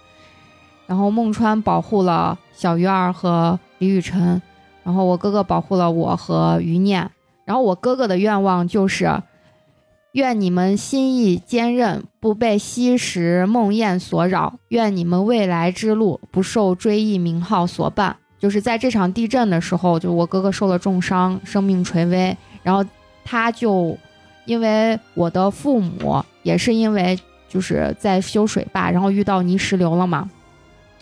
[0.86, 4.40] 然后孟川保护了小鱼儿和李雨辰，
[4.84, 7.10] 然后我哥哥保护了我和余念，
[7.44, 9.22] 然后我哥哥的愿望就是，
[10.12, 18.14] 愿你们心意坚韧，不被昔时梦魇所扰；愿你们未来之路不受追忆名号所绊。
[18.38, 22.84] 就是在这场地震的时候，就我哥哥受了重伤，生命垂危，然后
[23.24, 23.96] 他就
[24.44, 30.28] 因为我的父母也是因为就是在修水坝，然后遇到泥石流了嘛，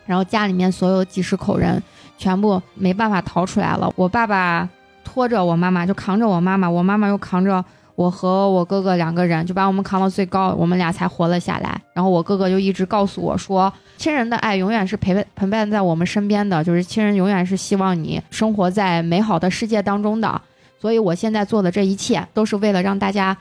[0.07, 1.83] 然后家里面所有几十口人
[2.17, 3.93] 全部没办法逃出来了。
[3.97, 4.69] 我爸爸
[5.03, 7.63] 拖着我妈妈，就扛着我妈妈，我妈妈又扛着
[7.97, 11.81] 我和我哥哥两个人，就把我们扛到最高，我们俩才活了下来。
[11.93, 20.41] 然后我哥哥就一直告诉我说，亲人的爱永远是陪伴陪伴在我们身边的，就是亲人永远是希望你生活在美好的世界当中的。
[20.81, 23.37] 所以我现在做的这一切，都是为了让大家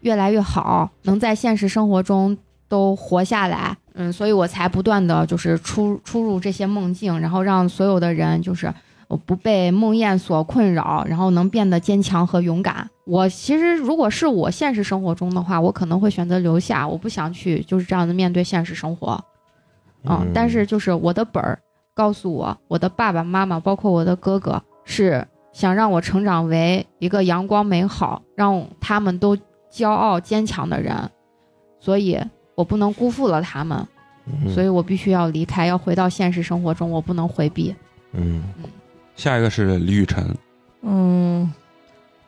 [0.00, 2.36] 越来越好，能在现实生活中
[2.68, 3.76] 都活下来。
[3.94, 8.72] 嗯，所以我才不断的就是出出入这些梦境，然后让所有的人就是
[9.08, 12.88] 呃不被梦魇所困扰，然后能变得坚强和勇敢。
[13.04, 19.22] 我其实如果是我现实生活中的话，我可能会选择留下，我不想去就是这样的面对现实生活。
[20.04, 21.58] 嗯，但是就是我的本儿
[21.94, 29.36] 告诉我，我的爸爸妈妈，包括我的哥哥，是想让我成长为一个阳光美好，让他们都
[29.72, 30.94] 骄傲坚强的人，
[31.80, 32.18] 所以
[32.54, 33.86] 我不能辜负了他们，
[34.26, 37.74] 嗯所以我必须要离开，要回到现实生活中，我不能回避。
[38.12, 38.42] 嗯
[39.18, 40.24] 下一个是李雨辰，
[40.82, 41.52] 嗯，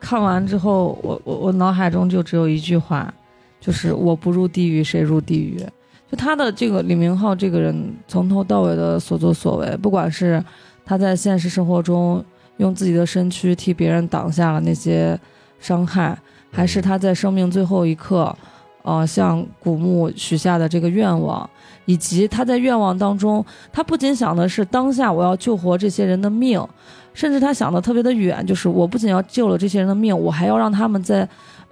[0.01, 3.15] 看完之后，我我我脑海中就只有一句话，
[3.60, 5.65] 就是“我不入地狱，谁入地狱”。
[6.10, 10.44] 就他的这个李明浩这个人从头到尾的所作所为，不管是
[10.85, 12.23] 他在现实生活中
[12.57, 15.17] 用自己的身躯替别人挡下了那些
[15.60, 16.19] 伤害，
[16.51, 18.36] 还是他在生命最后一刻，
[18.83, 21.49] 呃，向古墓许下的这个愿望，
[21.84, 26.67] 以及他在愿望当中，他不仅想的是当下我要救活这些人的命，
[27.12, 31.28] 甚至他想的特别的远，就是我不仅要救了这些人的命，我还要让他们在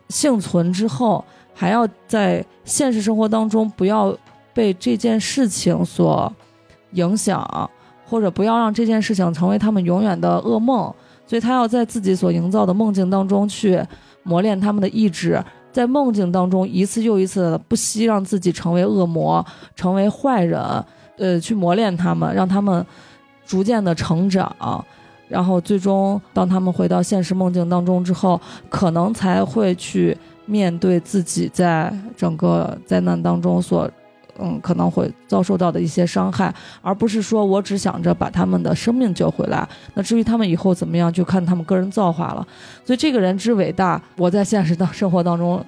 [0.09, 4.15] 幸存之后，还要在现实生活当中不要
[4.53, 6.31] 被这件事情所
[6.93, 7.71] 影响，
[8.07, 10.93] 或者不要让这件事情成为他们永远的噩梦。
[11.27, 13.79] 所以他要在自己所营造的梦境当中去
[14.23, 15.45] 磨练他们的意志，
[15.79, 20.61] 在梦境当中一次又一次的不惜让自己成为恶魔，成为坏人，
[21.19, 22.85] 呃，去磨练他们，让他们
[23.47, 24.85] 逐渐的成长。
[25.29, 33.89] 然后最终，当他们回到现实梦境当中之后，可能才会去面对自己在整个灾难当中所，
[34.39, 39.69] 嗯，可能会遭受到的一些伤害，而不是说我只想着把他们的生命救回来。
[39.95, 42.47] 那至于他们以后怎么样，就看他们个人造化了。
[42.85, 45.65] 所以这个人之伟大，我在现实当生活当中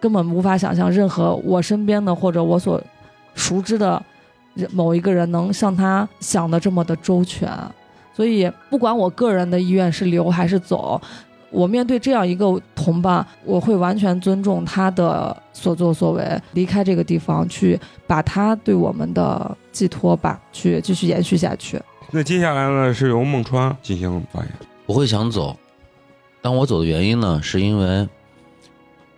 [0.00, 2.80] 根本无法想象，任何我身边的或者我所
[3.34, 4.02] 熟知的
[4.72, 7.50] 某一个人能像他想的这么的周全。
[8.14, 11.00] 所以不管我个人的意愿是留还是走，
[11.52, 21.80] 我面对这样一个同伴，我会完全尊重他的所作所为，离开这个地方，去把他对我们的寄托吧，去继续延续下去。
[22.10, 24.48] 那接下来呢，是由孟川进行发言。
[24.86, 25.56] 我会想走，
[26.40, 28.08] 但我走的原因呢，是因为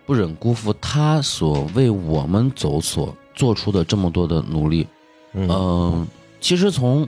[0.05, 4.87] 不忍辜负他所为我们走所做出的这么多的努力。
[5.33, 6.07] 嗯嗯、
[6.39, 7.07] 其实从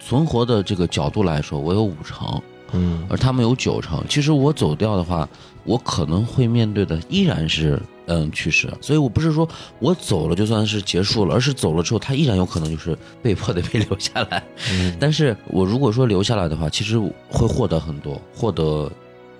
[0.00, 2.40] 存活的这个角度来说，我有五成，
[2.72, 4.02] 嗯而他们有九成。
[4.08, 5.28] 其实我走掉的话，
[5.64, 8.72] 我可能会面对的依然是嗯去世。
[8.80, 14.42] 所以我不是说我走了就算是结束了，而是走了之后，他依然有可能就是被迫的被 留下来。
[14.70, 18.90] 嗯但是我如果说留下来的话，其实会获得很多，获得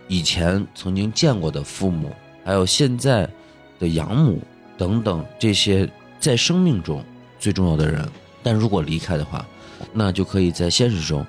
[0.08, 2.10] 以前曾经见过的父母，
[2.44, 3.28] 还有现在
[3.78, 4.38] 的养母
[4.76, 5.88] 等等这些
[6.20, 7.02] 在生命中
[7.38, 8.06] 最重要的人。
[8.42, 9.46] 但如果离开的话，
[9.92, 11.24] 那就可以在现实中，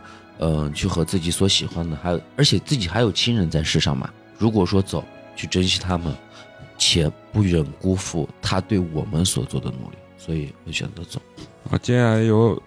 [0.46, 4.10] 嗯、去和自己所喜欢的，还有而且自己还有亲人在世上嘛。
[4.38, 5.02] 如果说走，
[5.36, 6.14] 去珍惜他们，
[6.78, 11.22] 且不忍辜负他对我们所做的努力，所以会选择走。
[11.70, 12.62] 啊，接下来有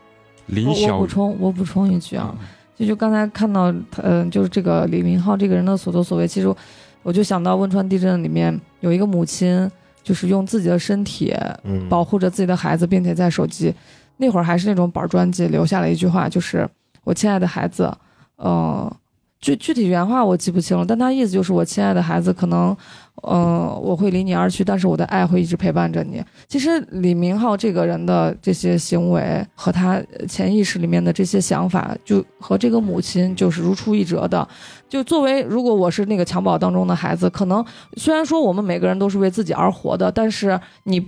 [0.46, 2.34] 林我我小补充，我补充一句啊，
[2.76, 3.70] 就就刚才看到，
[4.02, 6.54] 嗯、就是这个李明浩这个人的所作所为，其实
[7.02, 9.70] 我就想到汶川地震里面有一个母亲，
[10.02, 13.74] 就是用自己的身体嗯保护着自己的孩子，并且在手机
[14.16, 16.66] 那会儿还是那种板砖机，留下了一句话，就是
[17.06, 17.90] “我亲爱的孩子”，
[18.34, 18.92] 呃，
[19.40, 22.76] 具具体原话我记不清了，但他意思就是我亲爱的孩子，可能，
[23.22, 26.20] 呃，我会离你而去，但是我的爱会一直陪伴着你。
[26.48, 34.46] 其实李明浩这个人的这些行为和他潜意识里面的这些想法，就和这个母亲就是如出一辙的。
[34.88, 37.64] 就作为如果我是那个襁褓当中的孩子，可能
[37.96, 41.00] 虽然说我们每个人都是为自己而活的，但是你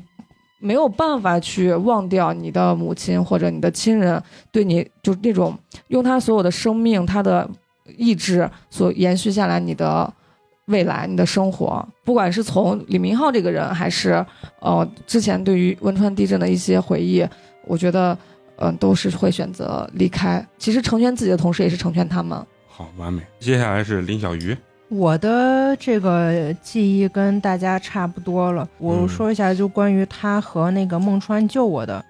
[0.59, 5.57] 没有办法去忘掉你的母亲或者你的亲人对你就是那种
[5.89, 7.49] 用他所有的生命、他的
[7.97, 10.13] 意志所延续下来你的
[10.67, 14.25] 未来、你的生活，不管是从李明浩这个人，还是
[14.61, 17.27] 呃之前对于汶川地震的一些回忆，
[17.67, 18.17] 我觉得
[18.61, 20.45] 嗯、都是会选择离开。
[20.59, 22.37] 其实成全自己的同时，也是成全他们。
[22.67, 23.23] 好完美。
[23.39, 24.57] 接下来是林小鱼，
[24.89, 32.03] 我的这个记忆跟大家差不多了，我嗯说一下，就关于他和那个孟川救我的，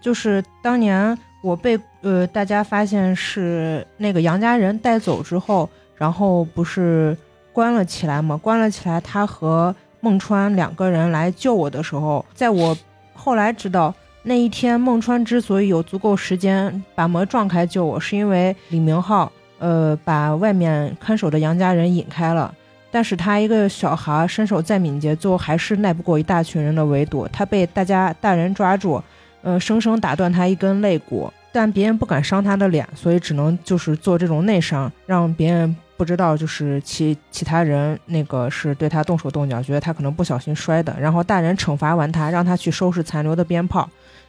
[0.00, 7.16] 就是当年我被呃大家发现是那个杨家人带走之后，然后不是
[7.54, 8.36] 关了起来嘛？
[8.36, 12.76] 关了起来，他和孟川两个人来救我的时候，在我
[13.14, 13.94] 后来知道。
[14.28, 22.54] 那一天，孟川之所以有足够时间把门撞开救我，是因为李明浩呃，把外面看守的杨家人引开了，
[22.90, 29.02] 但是他一个小孩身手再敏捷，最后还是耐不过一大群人的围堵，他被大家大人抓住，
[29.42, 43.88] 呃，生生打断他一根肋骨，但别人不敢伤他的脸，所以只能就是做这种内伤，让别人不知道就是其其他人那个是对他动手动脚，觉得他可能不小心摔的，然后大人惩罚完他，让他去收拾残留的鞭炮，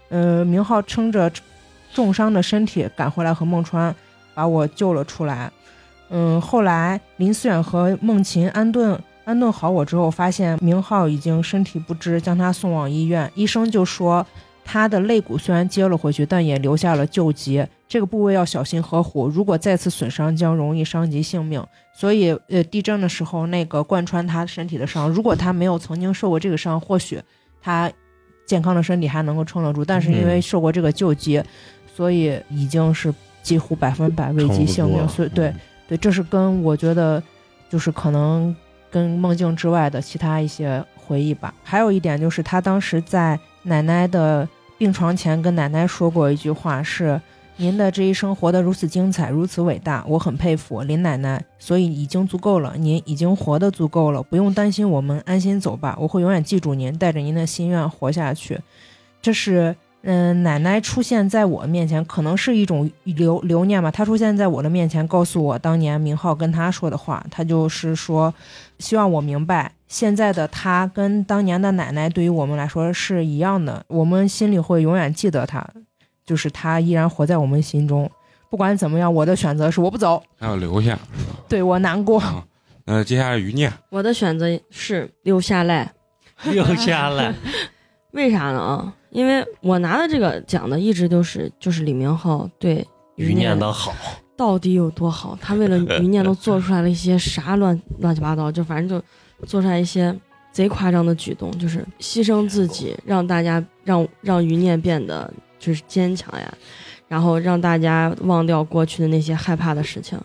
[0.09, 1.29] 呃，明浩撑着
[1.93, 3.93] 重伤的身体赶回来和孟川。
[4.37, 5.51] 把我救了出来。
[6.09, 13.29] 嗯，后来林思远和孟琴安顿安顿好我之后，发现明浩已经身体不支，将他送往医院。
[13.33, 14.23] 医生就说
[14.63, 21.61] 他的肋骨虽然接了回去，但也留下了旧疾，这个部位要小心呵护，如果再次损伤，将容易伤及性命。
[21.95, 27.19] 所以，呃，地震的时候那个贯穿他身体的伤，如果他没有曾经受过这个伤，或许
[27.59, 27.91] 他
[28.45, 29.83] 健康的身体还能够撑得住。
[29.83, 31.41] 但是因为受过这个旧疾，
[31.95, 33.11] 所以已经是。
[33.47, 35.53] 几乎百分百危及性命，所以对
[35.87, 37.23] 对，这是跟我觉得
[37.69, 38.53] 就是可能
[38.91, 41.53] 跟梦境之外的其他一些回忆吧。
[41.63, 44.45] 还有一点就是，他当时在奶奶的
[44.77, 47.21] 病床前跟奶奶说过一句话是
[47.55, 58.59] ：“您的这一生活得如此精彩，如此伟大，我很佩服林奶奶，所以已经足够了，您已经活得足够了，不用担心，我们安心走吧，我会永远记住您，带着您的心愿活下去。”
[59.23, 59.73] 这是。
[60.03, 63.91] 嗯，奶奶出现在我面前，可能是一种留留念吧。
[63.91, 67.25] 她出现在我的面前，告诉我当年明浩跟她说的话。
[67.29, 68.33] 她就是说，
[68.79, 75.67] 希望我明白，现在的她跟当年的奶奶对于我们来说是一样的，我们心里会永远记得她，
[76.25, 78.09] 就是她依然活在我们心中。
[78.49, 80.97] 不管怎么样，我的选择是我不走，还要留下，
[81.49, 82.17] 对我难过。
[82.21, 82.45] 啊，
[82.85, 85.91] 呃， 接下来余念，我的选择是留下来，
[86.49, 87.33] 留下来。
[88.11, 88.59] 为啥呢？
[88.59, 93.93] 啊，因为我拿的这个奖的一直都是就是李明浩对余念的好，
[94.35, 95.37] 到底有多好？
[95.41, 100.15] 他为了余念都做出来了一些啥乱乱七八糟，就反正就做出来一些
[100.51, 106.53] 贼夸张的举动，就是牺牲自己，让大家让让余念变得就是坚强呀。
[107.07, 110.19] 然后让大家忘掉过去的那些害怕的事情。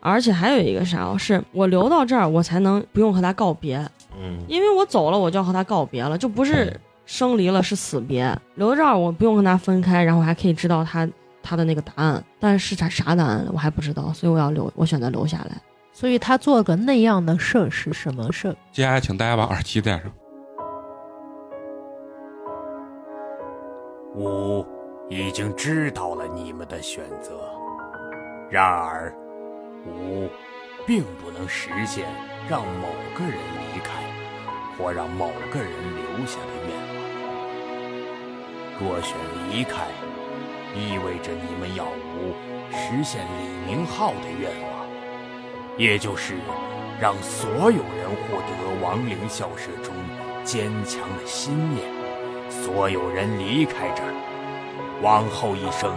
[0.00, 3.76] 而且还有一个啥哦，是我留到这儿，我才能不用和他告别，
[4.18, 6.74] 嗯，因为我走了，我就要和他告别了，就不是
[7.10, 8.38] 生离了，是死别。
[8.54, 11.06] 留这儿，我不用跟他分开，然后还可以知道他
[11.42, 15.60] 他的那个答案，但是啥啥答案我还不知道，所以我要留，我选择留下来。
[15.92, 18.54] 所以他做个那样的事儿是什么事儿？
[18.70, 20.02] 接下来，请大家把耳机戴上。
[24.14, 24.64] 吾
[25.08, 27.40] 已经知道了你们的选择，
[28.48, 29.12] 然而，
[29.84, 30.28] 吾
[30.86, 32.06] 并不能实现
[32.48, 32.86] 让某
[33.18, 34.00] 个人离开，
[34.78, 36.69] 或让某个人留下的。
[38.80, 39.14] 若选
[39.50, 39.84] 离开，
[40.74, 42.32] 意味着你们要无
[42.72, 44.86] 实现李明浩的愿望，
[45.76, 46.34] 也就是
[46.98, 49.94] 让所有人获得亡灵校舍中
[50.44, 51.84] 坚强的信念。
[52.48, 54.14] 所有人离开这儿，
[55.02, 55.94] 往后一生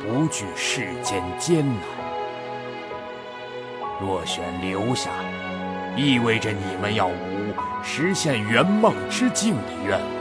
[0.00, 1.82] 不惧世间艰难。
[4.00, 5.10] 若选留下，
[5.96, 7.52] 意味着你们要无
[7.82, 10.19] 实现圆梦之境的愿望。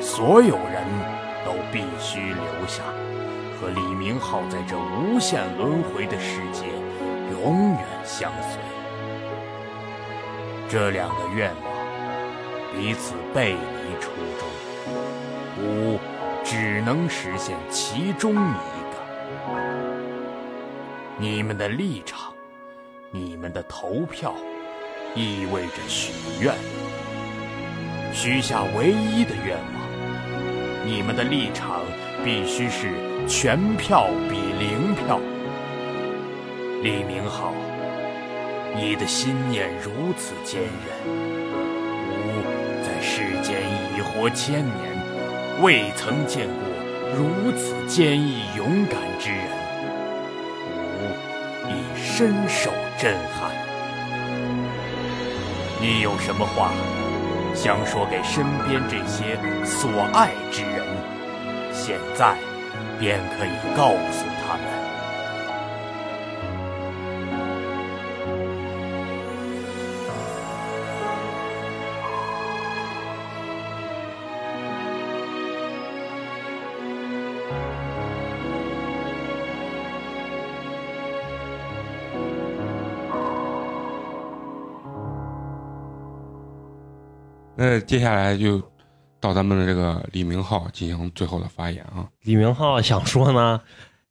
[0.00, 0.84] 所有人
[1.44, 2.82] 都必须留下，
[3.60, 6.66] 和李明浩在这无限轮回的世界
[7.30, 8.60] 永远相随。
[10.68, 11.72] 这两个愿望
[12.74, 14.46] 彼此背离初衷。
[15.58, 15.98] 吾
[16.44, 18.96] 只能实现其中一个。
[21.18, 22.32] 你们的立场，
[23.10, 24.34] 你们的投票，
[25.14, 26.54] 意味着许愿，
[28.12, 29.85] 许下唯一的愿望。
[30.86, 31.80] 你们的立场
[32.24, 32.92] 必须是
[33.26, 35.18] 全票比零票。
[36.80, 37.52] 李明浩，
[38.76, 40.68] 你的心念如此坚韧，
[42.08, 42.40] 吾
[42.84, 43.60] 在世间
[43.96, 44.96] 已活千年。
[45.60, 46.54] 未曾见过
[47.16, 49.48] 如此坚毅勇敢之人，
[51.00, 53.50] 吾已深受震撼。
[55.80, 56.70] 你有什么话
[57.56, 60.84] 想说给身边这些所爱之人？
[61.72, 62.36] 现在
[62.98, 64.26] 便可以告诉
[87.68, 88.62] 那接下来就
[89.18, 92.06] 到咱们的这个李明浩进行最后的发言啊。
[92.22, 93.60] 李明浩想说呢，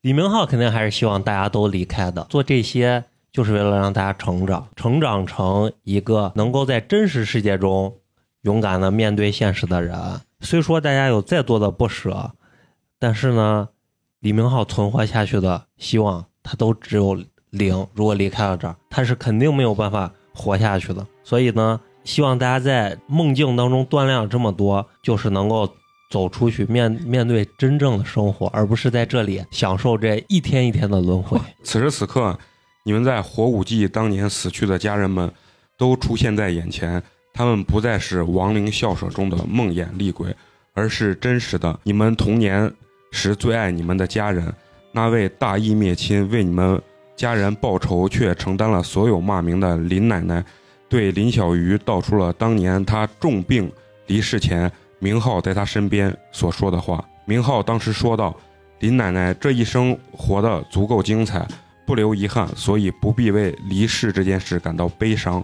[0.02, 7.96] 李明浩肯定还是希望大家都离开的，做这些就是为了让大家成长，成长成一个能够在真实世界中
[8.42, 9.98] 勇敢的面对现实的人。
[10.42, 12.32] 虽说大家有再多的不舍，
[13.00, 13.70] 但是呢，
[14.20, 17.18] 李明浩存活下去的希望他都只有
[17.52, 17.88] 零。
[17.94, 21.08] 如果离开了这儿，他是肯定没有办法活下去的。
[21.24, 21.80] 所以呢。
[22.06, 25.70] 希望大家在梦境当中锻炼了这么多，就是能够
[26.12, 31.38] 走出去面 面对真正的生活，而不是在这里享受这一天一天的轮回。
[31.64, 32.38] 此时此刻，
[32.86, 35.30] 你们在火舞季当年死去的家人们
[35.78, 37.02] 都出现在眼前，
[37.34, 40.34] 他们不再是亡灵校舍中的梦魇厉鬼，
[40.74, 42.72] 而是真实的你们童年
[43.12, 44.54] 时最爱你们的家人，
[44.92, 46.80] 那位大义灭亲为你们
[47.16, 50.46] 家人报仇却承担了所有骂名的林奶奶。
[50.96, 53.70] 对林小鱼道出了当年他重病
[54.08, 57.04] 离世前，明浩在他身边所说的话。
[57.26, 58.34] 明浩当时说道
[58.80, 61.46] ：“林奶奶这一生活得足够精彩，
[61.86, 65.44] 不留遗憾，所以不必为离世这件事感到悲伤。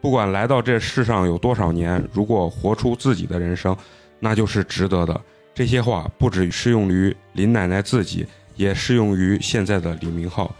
[0.00, 3.76] 不管来到这世上有多少年，如果活出自己的人生，
[4.18, 5.20] 那就是值得的。”
[5.54, 10.52] 这些话不只适用于林奶奶自己，也适用于现在的李明浩。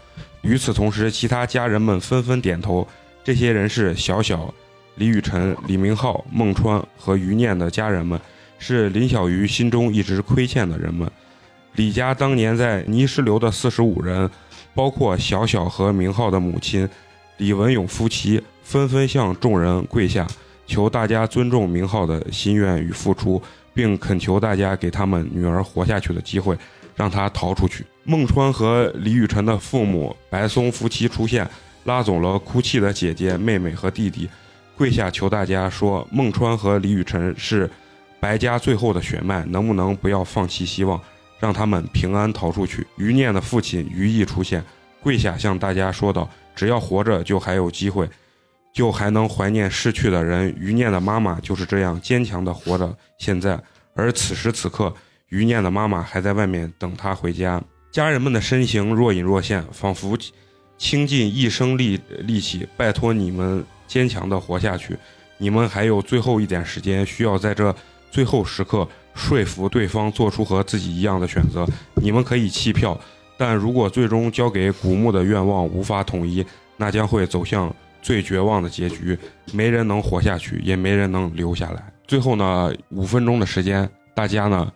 [0.43, 2.87] 与此同时，其他家人们纷纷点头。
[3.23, 4.53] 这些人是小小、
[4.95, 8.19] 李雨辰、李明浩、孟川和余念的家人们，
[8.59, 11.09] 是林小鱼心中一直亏欠的人们。
[11.75, 14.29] 李家当年在泥石流的四十五人，
[14.75, 16.87] 包括小小和明浩的母亲
[17.37, 20.27] 李文勇夫妻，纷纷向众人跪下，
[20.67, 23.41] 求大家尊重明浩的心愿与付出，
[23.73, 26.57] 并恳求大家给他们女儿活下去的机会，
[26.93, 27.85] 让她逃出去。
[28.03, 31.49] 孟川和李雨辰的父母白松夫妻出现。
[31.83, 34.29] 拉走了哭泣的姐姐、妹妹和弟弟，
[34.75, 37.69] 跪下求大家说：“孟川和李雨辰是
[38.19, 40.99] 白家最后的血脉，能不能不要放弃希望，
[41.39, 44.63] 让他们平安逃出去？”余念的父亲余毅出现，
[45.01, 48.09] 跪下向大家说道：“只要活着，就还有机会，
[48.73, 52.95] 就还能怀念逝去的人。”余念的妈妈就是这样坚强的活着。
[53.17, 53.61] 现在，
[53.93, 54.93] 而此时此刻，
[55.27, 57.61] 余念的妈妈还在外面等他回家。
[57.91, 60.17] 家人们的身形若隐若现，仿佛
[60.83, 64.97] 倾尽一生力力气，拜托你们坚强的活下去。
[65.37, 67.73] 你们还有最后一点时间，需要在这
[68.11, 71.65] 最后时刻说服对方做出和自己一样的选择。
[71.95, 72.99] 你们可以弃票，
[73.37, 76.45] 但如果最终交给古墓的愿望无法统一，
[76.75, 79.17] 那将会走向最绝望的结局。
[79.53, 81.81] 没人能活下去，也没人能留下来。
[82.05, 84.69] 最后呢，五分钟的时间，大家呢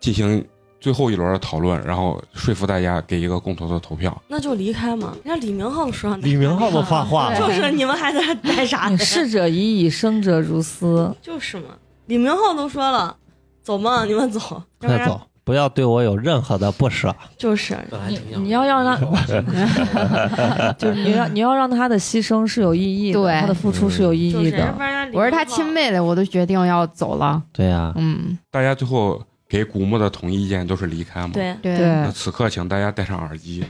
[0.00, 0.44] 进行
[0.82, 4.20] 最后一轮的讨论，然后说服大家给一个共同的投票。
[4.26, 5.14] 那就离开嘛。
[5.22, 8.98] 人家李明浩都说让李明浩都发话了， 就是你们还在待啥呢？
[9.00, 11.14] 逝者已矣，生者如斯。
[11.22, 11.66] 就是嘛，
[12.06, 13.14] 李明浩都说了，
[13.62, 17.14] 走嘛，你们走，快走，不要对我有任何的不舍。
[17.38, 17.78] 就是
[18.08, 18.96] 你你要让他，
[20.76, 24.74] 就是你要你要让他的牺牲是有意义的，对他的付出是有意，义的
[25.12, 27.40] 我是他亲妹妹，我都决定要走了。
[27.52, 31.32] 对呀、嗯，大家最后给古墓的统一意见都是离开嘛。。
[31.34, 33.62] 对，对那此刻，请大家戴上耳机。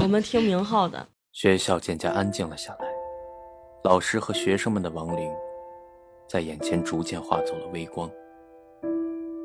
[0.00, 2.86] 我们听明浩的，学校渐渐安静了下来，
[3.84, 5.30] 老师和学生们的亡灵
[6.28, 8.10] 在眼前逐渐化作了微光。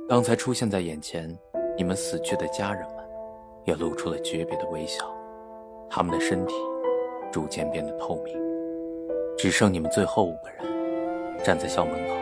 [0.09, 1.29] 刚才出现在眼前，
[1.77, 3.05] 你们死去的家人们
[3.63, 5.05] 也露出了诀别的微笑，
[5.91, 6.55] 他们的身体
[7.31, 8.35] 逐渐变得透明，
[9.37, 12.15] 只剩你们最后五个人站在校门口，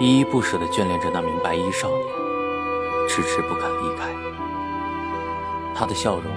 [0.00, 2.19] 依依不舍地眷恋着那名白衣少年，
[3.12, 4.06] 迟迟不肯离开。
[5.74, 6.30] 他的笑容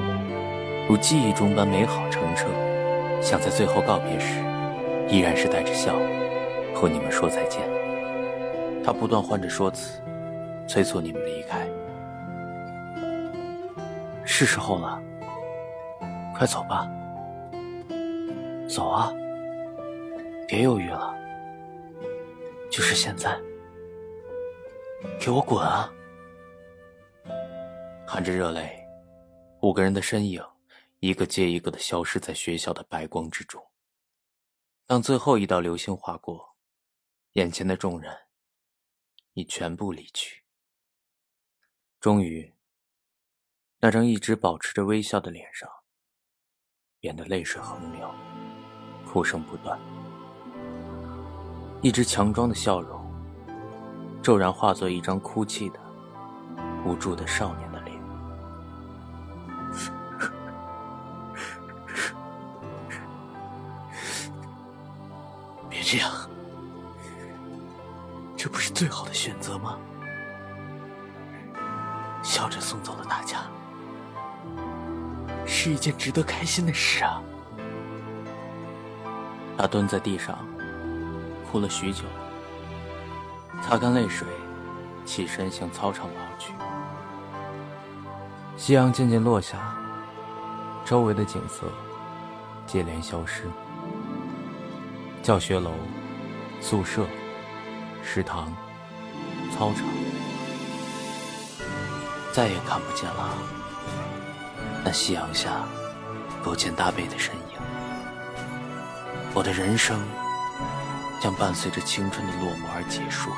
[0.90, 2.48] 如记忆中般美好澄澈，
[3.22, 4.40] 想在最后告别时，
[5.08, 5.94] 依然是带着笑
[6.74, 7.62] 和你们说再见。
[8.84, 10.02] 他不断换着说辞，
[10.68, 11.68] 催促你们离开。
[14.26, 15.00] 是时候了，
[16.36, 16.90] 快走吧，
[18.68, 19.14] 走啊，
[20.48, 21.14] 别犹豫了，
[22.72, 23.38] 就是现在，
[25.20, 25.88] 给我滚啊！
[28.14, 28.80] 含着热泪。
[29.64, 30.40] 五个人的身影，
[31.00, 33.60] 一个接一个的消失在学校的白光之中。
[34.86, 36.56] 当最后一道流星划过，
[37.32, 38.16] 眼前的众人
[39.34, 40.44] 已全部离去。
[42.00, 42.54] 终于，
[43.80, 45.68] 那张一直保持着微笑的脸上，
[47.00, 48.08] 变得泪水横流，
[49.12, 49.80] 哭声不断。
[51.82, 53.04] 一直强装的笑容，
[54.22, 55.80] 骤然化作一张哭泣的、
[56.86, 57.68] 无助的少年
[65.84, 66.10] 这样，
[68.38, 69.78] 这不是最好的选择吗？
[72.24, 73.40] 笑着送走了大家，
[75.46, 77.22] 是一件值得开心的事啊。
[79.58, 80.40] 他蹲在地上，
[81.52, 82.06] 哭了许久，
[83.62, 84.26] 擦干泪水，
[85.06, 86.54] 起身向操场跑去。
[88.56, 89.76] 夕阳渐渐落下，
[90.86, 91.68] 周围的景色
[92.66, 93.44] 接连消失。
[95.24, 95.72] 教学楼、
[96.60, 97.08] 宿舍、
[98.04, 98.54] 食堂、
[99.56, 99.86] 操场，
[102.34, 103.30] 再也看不见了
[104.84, 105.64] 那夕阳下
[106.44, 107.58] 勾肩搭背的身影。
[109.34, 109.98] 我的人生
[111.22, 113.30] 将伴随着青春的落幕而结束，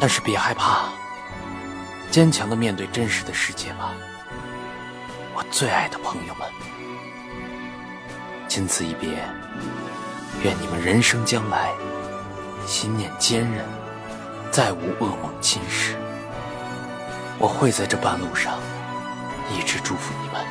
[0.00, 0.88] 但是别害怕，
[2.10, 3.92] 坚强的面对真实的世界吧，
[5.36, 6.48] 我最爱的朋友们。
[8.48, 9.08] 经此一别。
[10.44, 11.72] 愿你们人生将来
[12.66, 13.64] 心念坚韧，
[14.50, 15.94] 再无噩梦侵蚀。
[17.38, 18.58] 我会在这半路上
[19.50, 20.44] 一直祝福你们。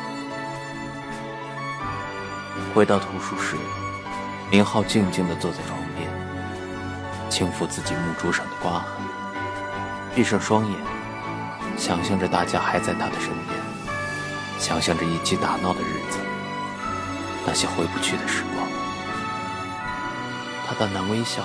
[2.74, 3.54] 回到图书室，
[4.50, 6.10] 明浩静静地坐在床边，
[7.30, 8.88] 轻抚自己木桌上的刮痕，
[10.12, 10.76] 闭上双眼，
[11.76, 13.56] 想象着大家还在他的身边，
[14.58, 16.18] 想象着一起打闹的日子，
[17.46, 18.63] 那些回不去的时光。
[20.74, 21.42] 淡淡微笑，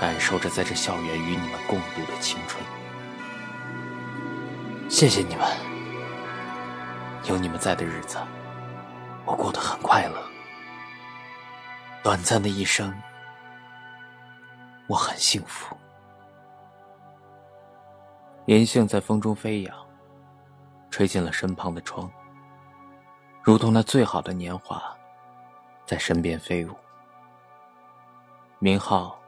[0.00, 2.62] 感受着在这校园与你们共度的青春。
[4.88, 5.46] 谢谢你们，
[7.24, 8.18] 有你们在的日子，
[9.24, 10.22] 我过得很快乐。
[12.02, 12.92] 短暂的一生，
[14.88, 15.76] 我很幸福。
[18.46, 19.76] 银杏在风中飞扬，
[20.90, 22.10] 吹进了身旁的窗，
[23.42, 24.82] 如同那最好的年华，
[25.86, 26.74] 在身边飞舞。
[28.62, 29.18] 明浩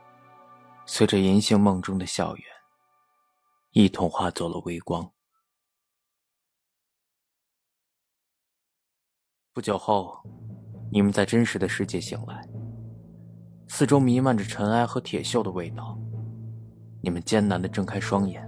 [0.84, 2.44] 随着银杏梦中的校园，
[3.70, 5.10] 一同化作了微光。
[9.54, 10.22] 不久后，
[10.92, 12.46] 你们在真实的世界醒来，
[13.68, 15.98] 四周弥漫着尘埃和铁锈的味道。
[17.02, 18.46] 你们艰难的睁开双眼，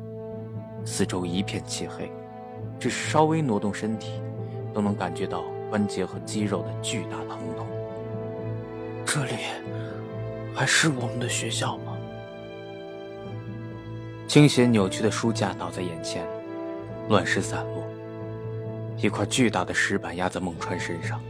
[0.85, 2.13] 四周一片漆黑，
[2.79, 4.21] 只是稍微挪动身体，
[4.75, 7.67] 都能感觉到关节和肌肉的巨大疼痛。
[9.07, 9.33] 这里
[10.55, 11.97] 还是我们的学校吗？
[14.29, 16.25] 倾斜扭曲的书架倒在眼前，
[17.09, 17.85] 乱石散落。
[18.97, 21.21] 一块巨大的石板压在孟川身上，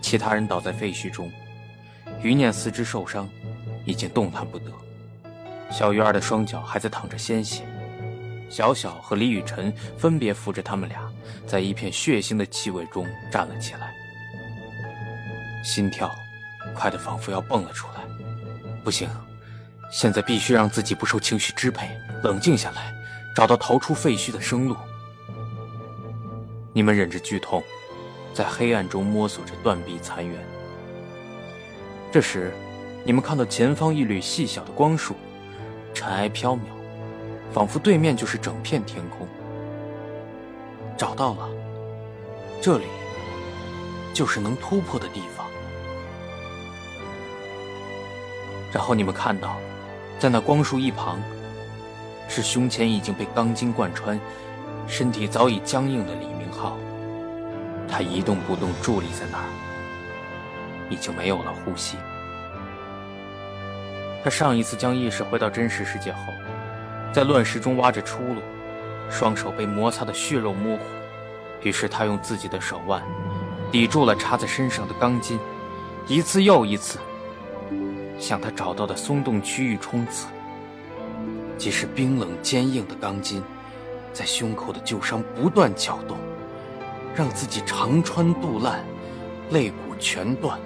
[0.00, 1.30] 其他人倒在废墟中。
[2.22, 3.28] 余念四肢受伤，
[3.84, 4.72] 已经动弹不得。
[5.70, 7.62] 小鱼儿的双脚还在淌着鲜血。
[8.48, 11.00] 小小和李雨辰分别扶着他们俩，
[11.46, 13.94] 在一片血腥的气味中站了起来，
[15.62, 16.10] 心跳
[16.74, 17.99] 快得仿佛要蹦了出来。
[18.82, 19.08] 不行，
[19.90, 21.88] 现在必须让自己不受情绪支配，
[22.22, 22.92] 冷静下来，
[23.34, 24.76] 找到逃出废墟的生路。
[26.72, 27.62] 你们忍着剧痛，
[28.32, 30.38] 在黑暗中摸索着断壁残垣。
[32.12, 32.52] 这时，
[33.04, 35.14] 你们看到前方一缕细小的光束，
[35.92, 36.60] 尘埃飘渺，
[37.52, 39.28] 仿佛对面就是整片天空。
[40.96, 41.48] 找到了，
[42.60, 42.84] 这里
[44.12, 45.39] 就是能突破的地方。
[48.72, 49.56] 然后你们看到，
[50.18, 51.18] 在那光束一旁，
[52.28, 54.18] 是胸前已经被钢筋贯穿、
[54.86, 56.76] 身体早已僵硬的李明浩。
[57.88, 59.44] 他一动不动伫立在那儿。
[60.90, 61.96] 已经没有了呼吸。
[64.24, 66.18] 他上一次将意识回到真实世界后，
[67.12, 68.42] 在乱石中挖着出路，
[69.08, 70.82] 双手被摩擦的血肉模糊。
[71.62, 73.00] 于是他用自己的手腕
[73.70, 75.38] 抵住了插在身上的钢筋，
[76.08, 76.98] 一次又一次
[78.20, 80.28] 向他找到的松动区域冲刺。
[81.58, 83.42] 即使冰冷坚硬的钢筋，
[84.12, 86.16] 在胸口的旧伤不断搅动，
[87.14, 88.84] 让自己肠穿肚烂，
[89.50, 90.58] 肋骨全断。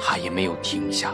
[0.00, 1.12] 他也没有停下，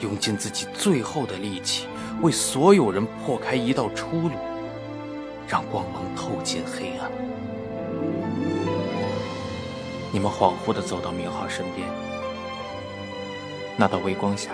[0.00, 1.86] 用尽自己最后的力气，
[2.22, 4.30] 为所有人破开一道出路，
[5.46, 7.10] 让光芒透进黑暗。
[10.10, 11.88] 你们恍惚地走到明浩身边，
[13.76, 14.52] 那道微光下，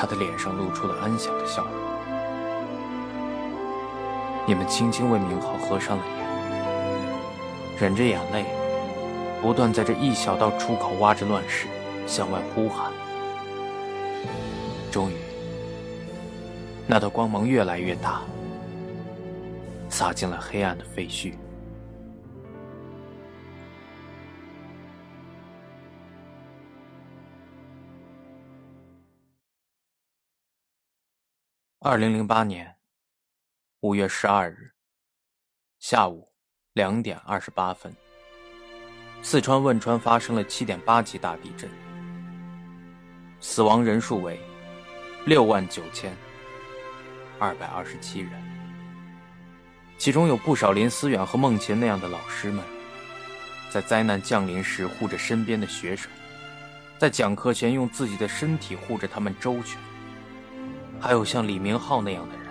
[0.00, 1.72] 他的脸上露出了安详的笑容。
[4.46, 8.44] 你们轻轻为明浩合上了眼，忍着眼泪。
[9.42, 11.66] 不断在这一小道出口挖着乱石，
[12.06, 12.92] 向外呼喊。
[14.90, 15.14] 终于，
[16.86, 18.20] 那道光芒越来越大，
[19.88, 21.34] 洒进了黑暗的废墟。
[31.88, 32.76] 二零零八年
[33.80, 34.72] 五月十二日
[35.78, 36.30] 下午
[36.74, 37.90] 两点二十八分。
[39.22, 41.70] 四川汶川发生了七点八级大地震，
[43.40, 44.38] 死亡人数为
[45.24, 46.14] 六万九千
[47.38, 48.32] 二百二十七人，
[49.96, 52.62] 其中有不少林思远和孟琴那样的老师们，
[53.70, 56.10] 在灾难降临时护着身边的学生，
[56.98, 59.80] 在讲课前用自己的身体护着他们周全，
[61.00, 62.46] 还有像李明浩那样的人，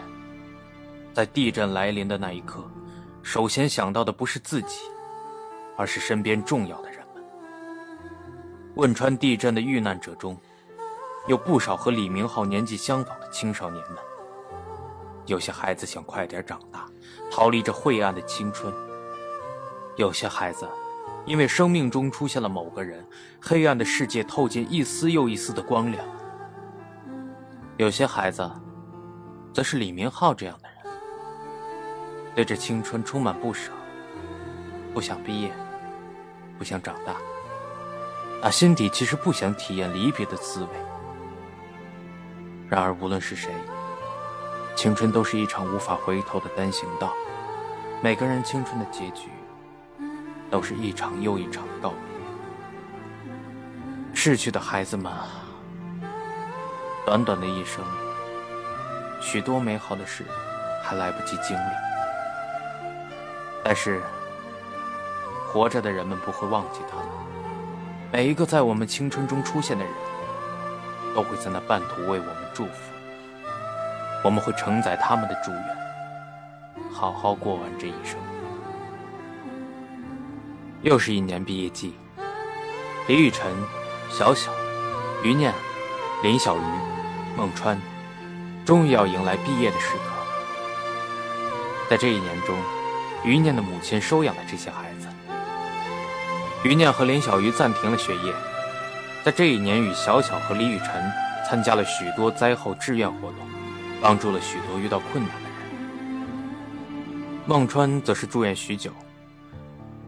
[1.13, 2.63] 在地震来临的那一刻，
[3.21, 4.79] 首先想到的不是自己。
[5.79, 7.23] 而是身边重要的人们。
[8.77, 10.35] 汶川地震的遇难者中，
[11.27, 13.97] 有不少和李明浩年纪相仿的青少年们。
[15.27, 16.87] 有些孩子想快点长大，
[17.29, 18.73] 逃离这晦暗的青春；
[19.97, 20.67] 有些孩子，
[21.27, 23.05] 因为生命中出现了某个人，
[23.39, 26.03] 黑暗的世界透进一丝又一丝的光亮；
[27.77, 28.49] 有些孩子，
[29.53, 30.77] 则是李明浩这样的人，
[32.33, 33.71] 对这青春充满不舍，
[34.95, 35.51] 不想毕业。
[36.57, 37.15] 不想长大，
[38.41, 40.69] 打心底其实不想体验离别的滋味。
[42.67, 43.51] 然而，无论是谁，
[44.75, 47.13] 青春都是一场无法回头的单行道。
[48.01, 49.29] 每个人青春的结局，
[50.49, 51.99] 都是一场又一场告别。
[54.15, 55.13] 逝去的孩子们，
[57.07, 57.81] 短短的一生，
[59.21, 60.25] 许多美好的事
[60.83, 61.71] 还来不及经历，
[63.63, 64.01] 但是。
[65.49, 67.05] 活着的人们不会忘记他们。
[68.11, 69.93] 每一个在我们青春中出现的人，
[71.15, 72.73] 都会在那半途为我们祝福。
[74.25, 75.77] 我们会承载他们的祝愿，
[76.91, 78.19] 好好过完这一生。
[80.81, 81.95] 又是一年毕业季，
[83.07, 83.49] 李雨辰、
[84.09, 84.51] 小小、
[85.23, 85.53] 余念、
[86.21, 86.61] 林小鱼、
[87.37, 87.79] 孟川，
[88.65, 90.03] 终于要迎来毕业的时刻。
[91.87, 92.57] 在这一年中，
[93.23, 95.07] 余念的母亲收养了这些孩子。
[96.63, 98.33] 余念和林小鱼暂停了学业，
[99.23, 100.87] 在这一年与小小和李雨辰
[101.47, 103.35] 参加了许多灾后志愿活动，
[104.01, 106.27] 帮助了许多遇到困难的人。
[107.45, 108.89] 孟川则是住院许久。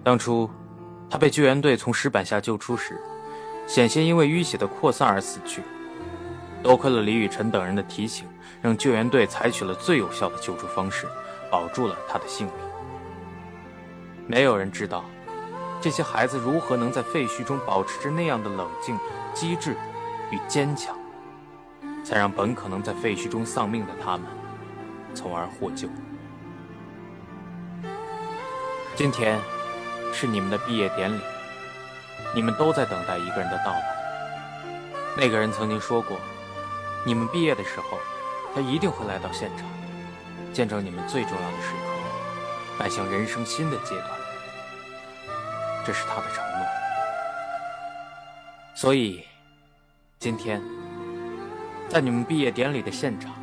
[0.03, 0.49] 当初，
[1.11, 2.99] 他被救援队从石板下救出时，
[3.67, 5.61] 险些因为淤血的扩散而死去。
[6.61, 8.27] 多亏了李雨辰等人的提醒，
[8.61, 11.07] 让救援队采取了最有效的救助方式，
[11.49, 12.55] 保住了他的性命。
[14.27, 15.05] 没有人知道，
[15.81, 18.99] 这些孩子如何能在废墟中保持着那样的冷静、
[19.33, 19.75] 机智
[20.31, 20.95] 与坚强，
[22.03, 24.27] 才让本可能在废墟中丧命的他们，
[25.15, 25.87] 从而获救。
[28.95, 29.39] 今天，
[30.13, 31.21] 是你们的毕业典礼，
[32.35, 33.83] 你们都在等待一个人的到来。
[35.17, 36.19] 那个人曾经说过。
[37.05, 37.97] 你们毕业的时候，
[38.53, 39.65] 他一定会来到现场，
[40.53, 44.09] 见证你们最重要的时刻，迈向人生新的阶段。
[45.85, 46.65] 这是他的承诺。
[48.75, 49.23] 所以，
[50.19, 50.61] 今天
[51.87, 53.33] 在你们毕业典礼的现场，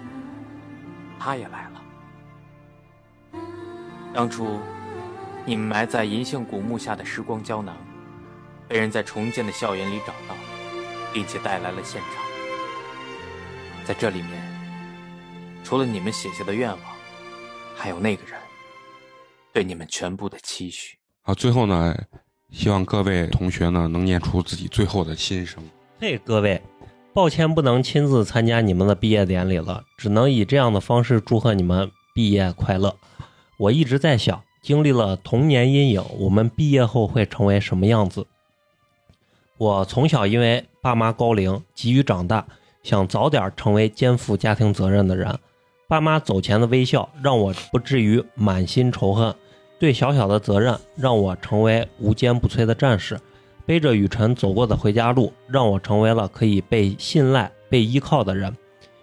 [1.18, 3.40] 他也来了。
[4.14, 4.60] 当初
[5.44, 7.76] 你们埋在银杏古墓下的时光胶囊，
[8.68, 10.34] 被人在重建的校园里找到，
[11.12, 12.25] 并且带来了现场。
[13.86, 14.32] 在这里面，
[15.62, 16.80] 除了你们写下的愿望，
[17.76, 18.36] 还有那个人
[19.52, 20.98] 对你们全部的期许。
[21.22, 21.96] 好，最后呢，
[22.50, 25.62] 希望各位同学呢能念出自己最后的心声。
[26.00, 26.60] 嘿，各位，
[27.14, 32.96] 抱歉不能亲自参加你们的毕业典礼了，只能以这样的方式祝贺你们毕业快乐。
[33.56, 38.26] 我一直在想，经历了童年阴影，我们毕业后会成为什么样子？
[39.58, 42.44] 我从小因为爸妈高龄，急于长大。
[42.86, 45.36] 想早点成为肩负家庭责任的人，
[45.88, 49.32] 爸妈走前的微笑让我不至于满心仇恨；
[49.76, 53.16] 对小小的责任让我成为无坚不摧的战士；
[53.66, 58.52] 背着雨辰走过的回家路让我成为了可以被信赖、被依靠的人；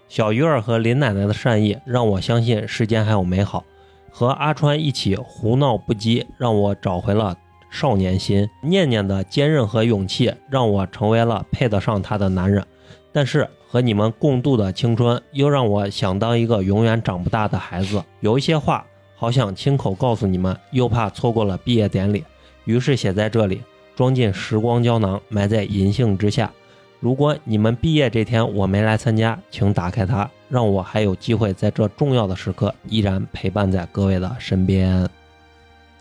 [0.07, 3.65] 小鱼儿和林奶奶的善意让我相信世间还有美好；
[4.09, 7.35] 和阿川一起胡闹不羁让我找回了
[7.69, 12.65] 少年心；念念的坚韧和勇气让我成为了配得上他的男人。
[13.11, 13.45] 但是。
[13.74, 18.03] 和你们共度的青春，又让我想当一个永远长不大的孩子。
[18.19, 18.85] 有一些话，
[19.16, 22.24] 好想亲口告诉你们，又怕错过了毕业典礼，
[22.66, 23.64] 于是写在这里，
[23.95, 26.52] 装进时光胶囊，埋在银杏之下。
[27.00, 35.10] 如果你们毕业这天我没来参加，请打开它，让我还有机会在这重要的时刻依然陪伴在各位的身边。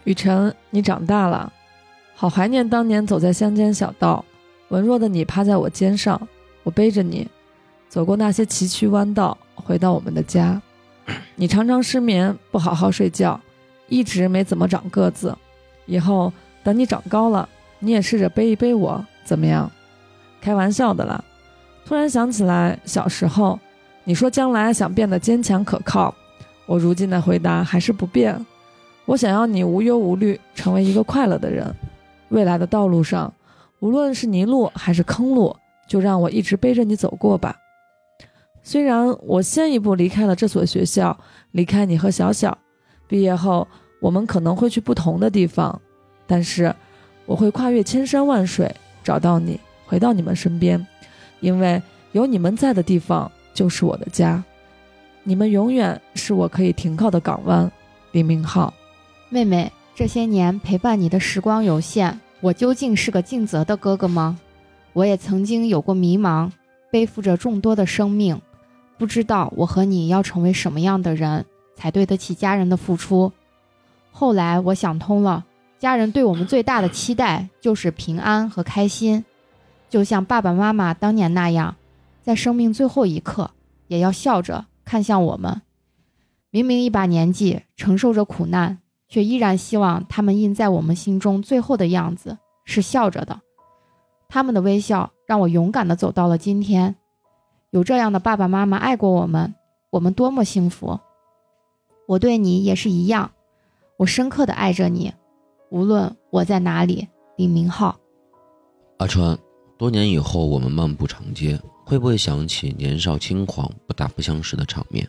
[0.04, 1.50] 雨辰，你长大了，
[2.14, 4.22] 好怀念当年走在乡间小道，
[4.68, 6.28] 文弱的你趴在我肩上，
[6.64, 7.26] 我背着你。
[7.92, 10.58] 走过那些崎岖弯道，回到我们的家。
[11.36, 13.38] 你常常失眠，不好好睡觉，
[13.86, 15.36] 一直没怎么长个子。
[15.84, 16.32] 以后
[16.64, 17.46] 等你长高了，
[17.80, 19.70] 你也试着背一背我，怎么样？
[20.40, 21.22] 开玩笑的啦。
[21.84, 23.60] 突然想起来，小时候
[24.04, 26.14] 你说将来想变得坚强可靠，
[26.64, 28.34] 我如今的回答还是不变。
[29.04, 31.70] 我想要你无忧无虑，成为一个快乐的人。
[32.30, 33.30] 未来的道路上，
[33.80, 35.54] 无论是泥路还是坑路，
[35.86, 37.54] 就让我一直背着你走过吧。
[38.62, 41.18] 虽然我先一步离开了这所学校，
[41.50, 42.56] 离开你和小小，
[43.08, 43.66] 毕业后
[44.00, 45.80] 我们可能会去不同的地方，
[46.26, 46.74] 但是
[47.26, 50.86] 我会跨越千山万水找到你，回到你们身边，
[51.40, 51.82] 因为
[52.12, 54.42] 有你们在的地方就是我的家，
[55.24, 57.70] 你们永远是我可以停靠的港湾。
[58.12, 58.72] 李明浩，
[59.30, 64.38] 妹妹，这些年陪伴你的时光有限，我究竟是个尽责的哥哥吗？
[64.92, 66.50] 我也曾经有过迷茫，
[66.90, 68.40] 背负着众多的生命。
[69.02, 73.32] 不知道我和你要成为什么样的人才对得起家人的付出。
[74.12, 75.44] 后来我想通了，
[75.76, 79.24] 家人对我们最大的期待就是平安和开心，
[79.90, 81.74] 就像爸爸妈妈当年那样，
[82.22, 83.50] 在生命最后一刻
[83.88, 85.62] 也要笑着看向我们。
[86.50, 93.40] 明明一把年纪，承受着苦难，却依然希望他们印在我们心中最后的样子是笑着的。
[94.28, 96.94] 他们的微笑让我勇敢地走到了今天。
[97.72, 99.54] 有这样的爸爸妈妈爱过我们，
[99.88, 101.00] 我们多么幸福！
[102.06, 103.30] 我对你也是一样，
[103.96, 105.10] 我深刻的爱着你，
[105.70, 107.08] 无论我在哪里。
[107.38, 107.98] 李明浩，
[108.98, 109.38] 阿川，
[109.78, 115.08] 多年以后我们漫步长街，会不会想起年少轻狂、不打不相识的场面？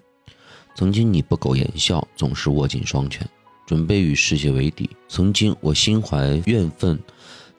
[0.74, 3.27] 曾经你不苟言笑，总是握紧双拳，
[3.67, 6.98] 准备与世界为敌；曾经我心怀怨愤，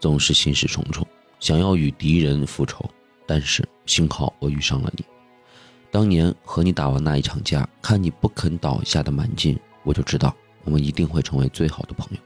[0.00, 1.06] 总是心事重重，
[1.40, 2.82] 想要与敌人复仇。
[3.26, 5.04] 但是幸好我遇上了你，
[5.90, 12.18] 当年和你打完那一场架，看你不肯倒下的蛮劲，我就知道我们一定会成为最好的朋友。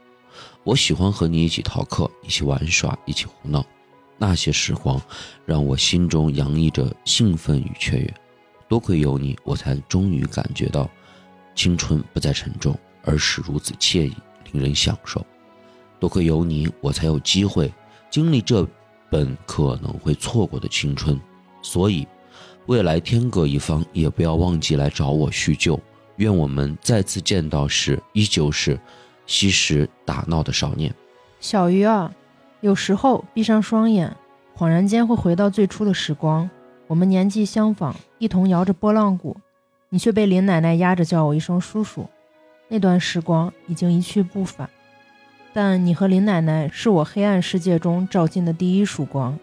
[0.65, 3.65] 我喜欢和你一起逃课，一起玩耍，一起胡闹，
[4.17, 5.01] 那些时光
[5.47, 8.15] 让我心中洋溢着兴奋与雀跃。
[8.69, 10.89] 多亏有你，我才终于感觉到
[11.55, 14.15] 青春不再沉重，而是如此惬意，
[14.53, 15.25] 令人享受。
[15.99, 17.73] 多亏有你，我才有机会
[18.11, 18.65] 经历这
[19.11, 21.19] 本可能会错过的青春。
[21.63, 22.07] 所以，
[22.67, 25.79] 未来天各一方，也不要忘记来找我叙旧。
[26.17, 28.79] 愿我们再次见到时，依旧是
[29.27, 30.93] 嬉时打闹的少年。
[31.41, 32.13] 小鱼啊，
[32.61, 34.17] 有时候闭上双眼，
[34.57, 36.49] 恍然间会回到最初的时光。
[36.89, 39.37] 我们年纪相仿，一同摇着拨浪鼓，
[39.91, 42.09] 你却被林奶奶压着叫我一声叔叔。
[42.69, 44.69] 那段时光已经一去不返，
[45.61, 49.37] 但你和林奶奶是我黑暗世界中照进的第一束光。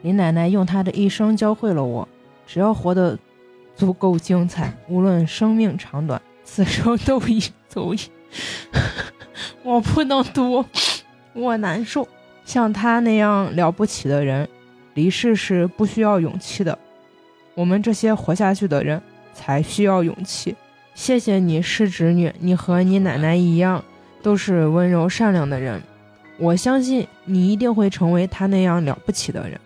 [0.00, 2.08] 林奶奶用她的一生教会了我，
[2.46, 3.18] 只要活得
[3.74, 7.98] 足够精彩，无论生命长短，此生都已足矣。
[9.64, 10.64] 我不能读，
[11.32, 12.06] 我难受。
[12.44, 14.48] 像他那样了不起的人，
[14.94, 16.78] 离世是不需要勇气的。
[17.56, 19.02] 我们这些活下去的人
[19.34, 20.54] 才需要勇气。
[20.94, 23.84] 谢谢你是侄女，你和你奶奶一样，
[24.22, 25.82] 都是温柔善良的人。
[26.38, 29.60] 我相信你一定会成为他那样了不起的人。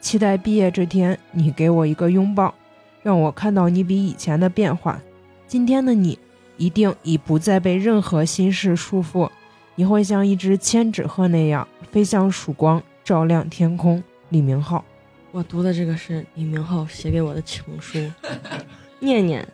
[0.00, 2.54] 期待毕业这天，你给我一个拥抱，
[3.02, 5.00] 让我看到你比以前的变化。
[5.46, 6.18] 今天的你，
[6.56, 9.28] 一定已不再被任何心事束缚。
[9.74, 14.02] 你会像一只千纸鹤那样飞向曙光，照亮天空。
[14.30, 14.84] 李明浩，
[15.30, 17.98] 我读的这个是李明浩写给我的情书。
[18.98, 19.46] 念念，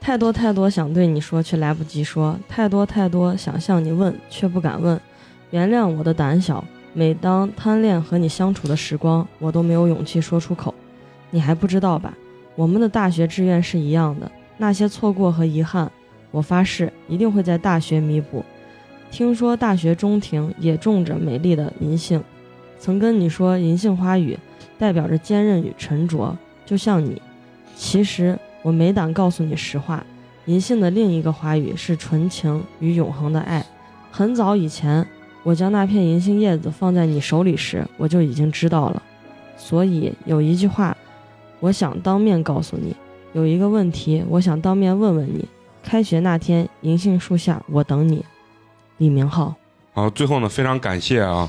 [0.00, 5.00] 太多太多想对你说，却来不及说；太多太多想向你问，却不敢问。
[5.50, 10.72] 原谅我的胆小，每当贪恋和你相处的时光，我都没有勇气说出口。
[11.30, 12.14] 你还不知道吧？
[12.54, 15.90] 我们的大学志愿是一样的，那些错过和遗憾，
[16.30, 18.44] 我发誓一定会在大学弥补。
[19.10, 22.22] 听说大学中庭也种着美丽的银杏，
[22.78, 24.38] 曾跟你说银杏花语
[24.78, 27.20] 代表着坚韧与沉着，就像你。
[27.76, 30.04] 其实我没胆告诉你实话，
[30.46, 33.64] 银杏的另一个花语是纯情与永恒的爱。
[34.10, 35.06] 很早以前，
[35.44, 39.00] 我将那片银杏叶子放在你手里时，我就已经知道了。
[39.56, 40.96] 所以有一句话，
[41.60, 42.90] 我想当面告诉你；
[43.34, 45.46] 有一个问题，我想当面问问你。
[45.84, 48.24] 开学那天，银杏树下，我等你。
[48.96, 49.54] 李明浩，
[49.92, 51.48] 好，最后呢，非常感谢啊，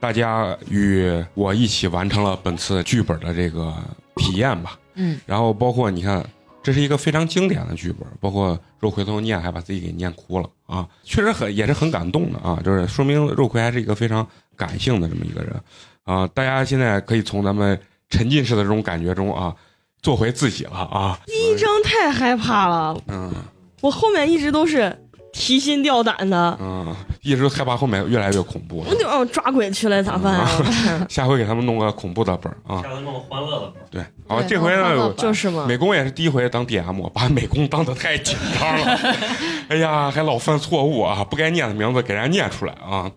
[0.00, 3.72] 大家与我一起完成了本次剧本的这个
[4.16, 4.76] 体验吧。
[4.94, 6.26] 嗯，然后包括你看，
[6.62, 15.58] 这是一个非常经典的剧本，包括肉葵头念还把自己给念哭了啊，确实很也是很感动的啊，就是说明肉葵还是一个非常感性的这么一个人
[16.04, 16.26] 啊。
[16.28, 19.54] 大家现在可以从咱们沉浸式的这种感觉中啊，
[20.02, 21.18] 做回自己了啊。
[21.26, 23.32] 第一章太害怕了，嗯
[23.80, 24.94] 我后面一直都是
[25.32, 28.84] 提心吊胆的，嗯，一直害怕后面越来越恐怖。
[28.88, 30.48] 我就要抓鬼去了，咋办啊？
[31.08, 32.82] 下回给他们弄个恐怖的本儿啊。
[32.82, 33.86] 下回弄个欢乐的本儿。
[33.90, 38.98] 对，好，这回呢，有就是嘛，美工也是第一回当 DM，把美工当的太紧张了，
[39.68, 43.10] 哎呀，还老犯错误啊，不该念的名字给人家念出来啊，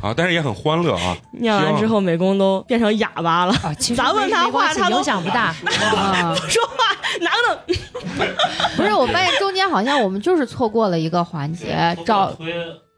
[0.00, 1.16] 啊，但是也很欢乐啊。
[1.32, 3.52] 念完之后，美工都变成哑巴了。
[3.62, 5.46] 啊，其实咱问他话他都影响不大。
[5.94, 7.58] 啊，不说话，哪能？
[8.76, 12.32] 不是，我发现中间好像我们就是错过了一个环节， 找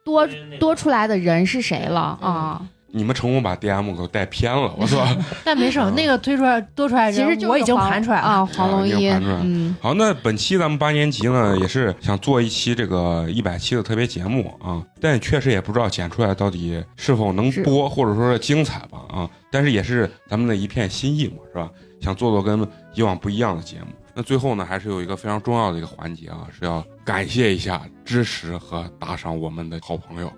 [0.05, 0.27] 多
[0.59, 2.61] 多出来的人是谁了啊？
[2.93, 5.07] 你们成功把 DM 给我带偏了，我说。
[5.45, 8.27] 但没事儿，那个推出来多出来人，其实就是我已经盘出来了。
[8.27, 19.31] 啊，黄龙一，已经盘出来嗯，好，那本期咱们八年级呢，也是想做一期这个一百期的特别节目啊，但确实也不知道剪出来到底是否能播，或者说是精彩吧啊。
[19.53, 21.71] 但是也是咱们的一片心意嘛，是吧？
[22.01, 23.87] 想做做跟以往不一样的节目。
[24.15, 30.33] 那最后呢，还是有一个非常重要的一个环节啊，是要感谢一下支持和打赏我们的好朋友。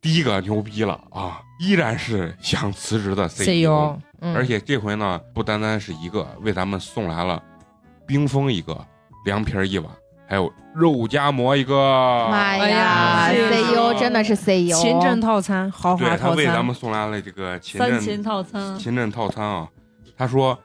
[0.00, 7.42] 第一个牛逼了啊，依然是想辞职的 CEO，, CEO，嗯而且这回呢，不单单是一个，为咱们送来了
[8.06, 8.86] 冰封一个，
[9.26, 9.92] 凉皮儿一碗，
[10.26, 11.74] 还有肉夹馍一个。
[12.30, 19.68] 妈哎呀呀，CEO 真的是 CEO，秦镇套餐、豪华对他，为咱们送来了这个秦镇三秦套餐，秦镇套餐啊。
[20.16, 20.58] 他说，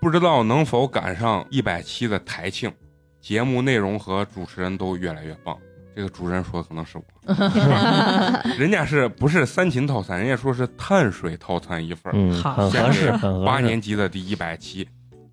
[0.00, 2.72] 不知道能否赶上一百期的台庆，
[3.20, 5.56] 节目内容和主持人都越来越棒。
[5.98, 7.04] 这个主持人说的可能是我，
[8.56, 10.16] 人家是不是三秦套餐？
[10.16, 12.14] 人家说是碳水套餐一份儿。
[12.16, 13.44] 嗯，好很合适，很合适。
[13.44, 14.86] 八年级的第一百期，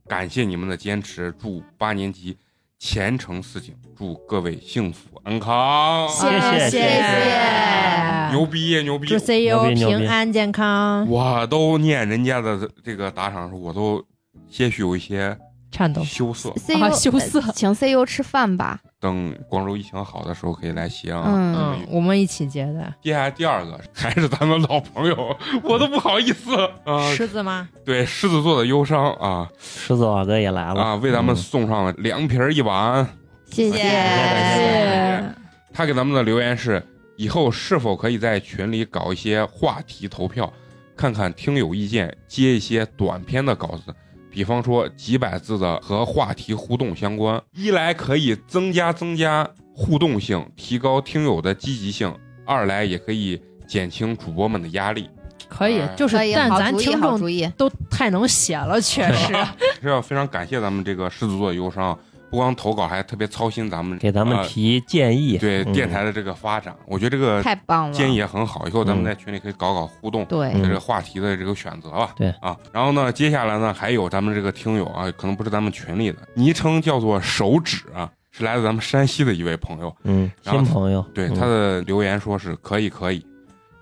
[0.07, 2.35] 感谢你们的坚持，祝八年级
[2.79, 14.03] 前程似锦，祝各位幸福安康，谢谢谢谢牛逼牛逼祝！CEO 平安健康，我都念人家的这个打赏的时候，我都
[14.49, 15.37] 些许有一些
[15.71, 16.03] 颤抖。
[16.03, 16.51] 羞涩。
[16.55, 21.25] CEO 啊羞涩呃请 CEO 吃饭吧，等广州疫情好的时候，可以来西安啊。
[21.27, 22.93] 嗯，嗯，我们一起接的。
[23.01, 27.11] 接下来第二个还是咱们老朋友，我都不好意思啊。
[27.13, 27.67] 狮子吗？
[27.83, 33.07] 对，狮子座的忧伤啊狮子老哥也来了啊，为咱们嗯送上了凉皮儿一碗。
[33.51, 35.23] 谢谢谢谢。
[35.73, 36.81] 他给咱们的留言是：
[37.17, 40.51] 以后是否可以在群里搞一些话题投票，
[40.95, 43.93] 看看听友意见，接一些短篇的稿子，
[44.35, 47.41] 比方说几百字的和话题互动相关。
[47.53, 52.11] 一来可以增加增加互动性，提高听友的积极性；
[52.45, 55.09] 二来也可以减轻主播们的压力。
[55.47, 57.49] 可以哎，就是，但咱听众好主意。
[57.55, 59.33] 都太能写了，确实。
[59.81, 61.97] 是要非常感谢咱们这个狮子座的忧伤，
[62.29, 65.73] 不光投稿，还特别操心咱们给咱们呃提建议，对嗯。
[65.73, 66.75] 电台的这个发展。
[66.85, 70.25] 我觉得这个太棒了，建议也很好，以后咱们嗯在群里可以搞搞互动。
[70.25, 72.29] 对，嗯这个话题的这个选择吧，对。
[72.41, 81.11] 啊，然后呢，接下来呢，还有咱们这个听友啊，可能不是咱们群里的，昵称叫做手指啊，是来自咱们山西的一位朋友，嗯，新朋友，嗯。
[81.13, 83.25] 对他的留言说是可以可以，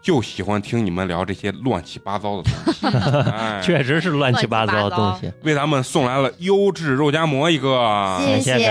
[0.03, 2.87] 就喜欢听你们聊这些乱七八糟的东西，
[3.31, 5.31] 哎，确实是乱七八糟的东西。
[5.43, 8.65] 为咱们送来了优质肉夹馍一个，谢谢谢。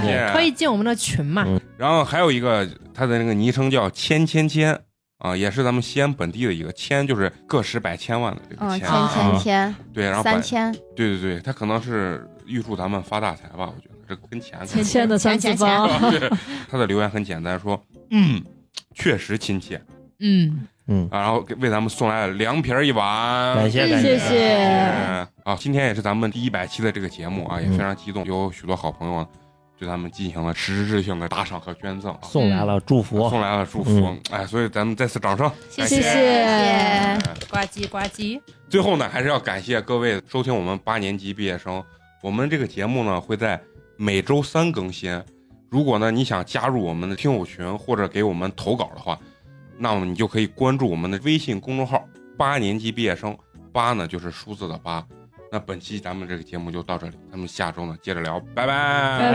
[0.00, 0.30] 谢谢。
[0.32, 1.42] 可以进我们的群嘛？
[1.44, 1.60] 嗯。
[1.76, 4.78] 然后还有一个他的那个昵称叫千千千
[5.18, 9.10] 啊，也是咱们西安本地的一个千，就是个十百千万的这个嗯，千，千啊。
[9.12, 16.30] 千千，对，然后三千，对对对，他可能是预祝咱们发大财吧，我觉得这跟钱千千的三次钱钱方， 对，
[16.70, 17.82] 他的留言很简单，说
[18.12, 18.40] 嗯，
[18.94, 19.82] 确实亲切。
[20.20, 24.18] 嗯，嗯，啊，然后给为咱们送来了凉皮儿一碗，感谢感谢。
[24.18, 25.28] 谢，谢。
[25.44, 29.26] 啊，今天也是咱们第一百期的这个节目啊，也非常激动，有许多好朋友
[29.78, 33.90] 对咱们进行了实质性的打赏和捐赠啊，送来了祝福，送来了祝福。
[33.90, 36.00] 嗯，哎，所以咱们再次掌声，谢谢。
[36.00, 37.18] 谢。
[37.50, 41.82] 呱唧呱唧，最后呢，还是要感谢各位收听我们八年级毕业生。
[42.22, 43.60] 我们这个节目呢会在
[43.96, 45.20] 每周三更新。
[45.68, 49.18] 如果呢你想加入我们的听友群或者给我们投稿的话，
[49.78, 52.06] 那么你就可以关注我们的微信公众号
[52.36, 53.36] 八年级毕业生
[53.72, 55.06] 八呢就是数字的八。
[55.50, 59.18] 那本期咱们这个节目就到这里咱们下周呢接着聊拜拜。
[59.18, 59.32] 拜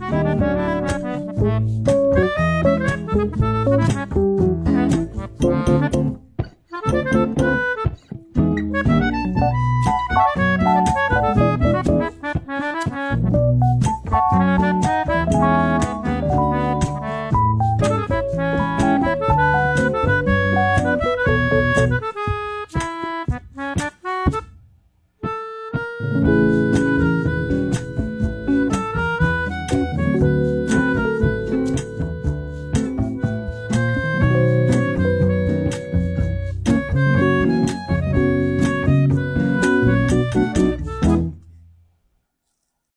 [0.00, 0.45] 拜。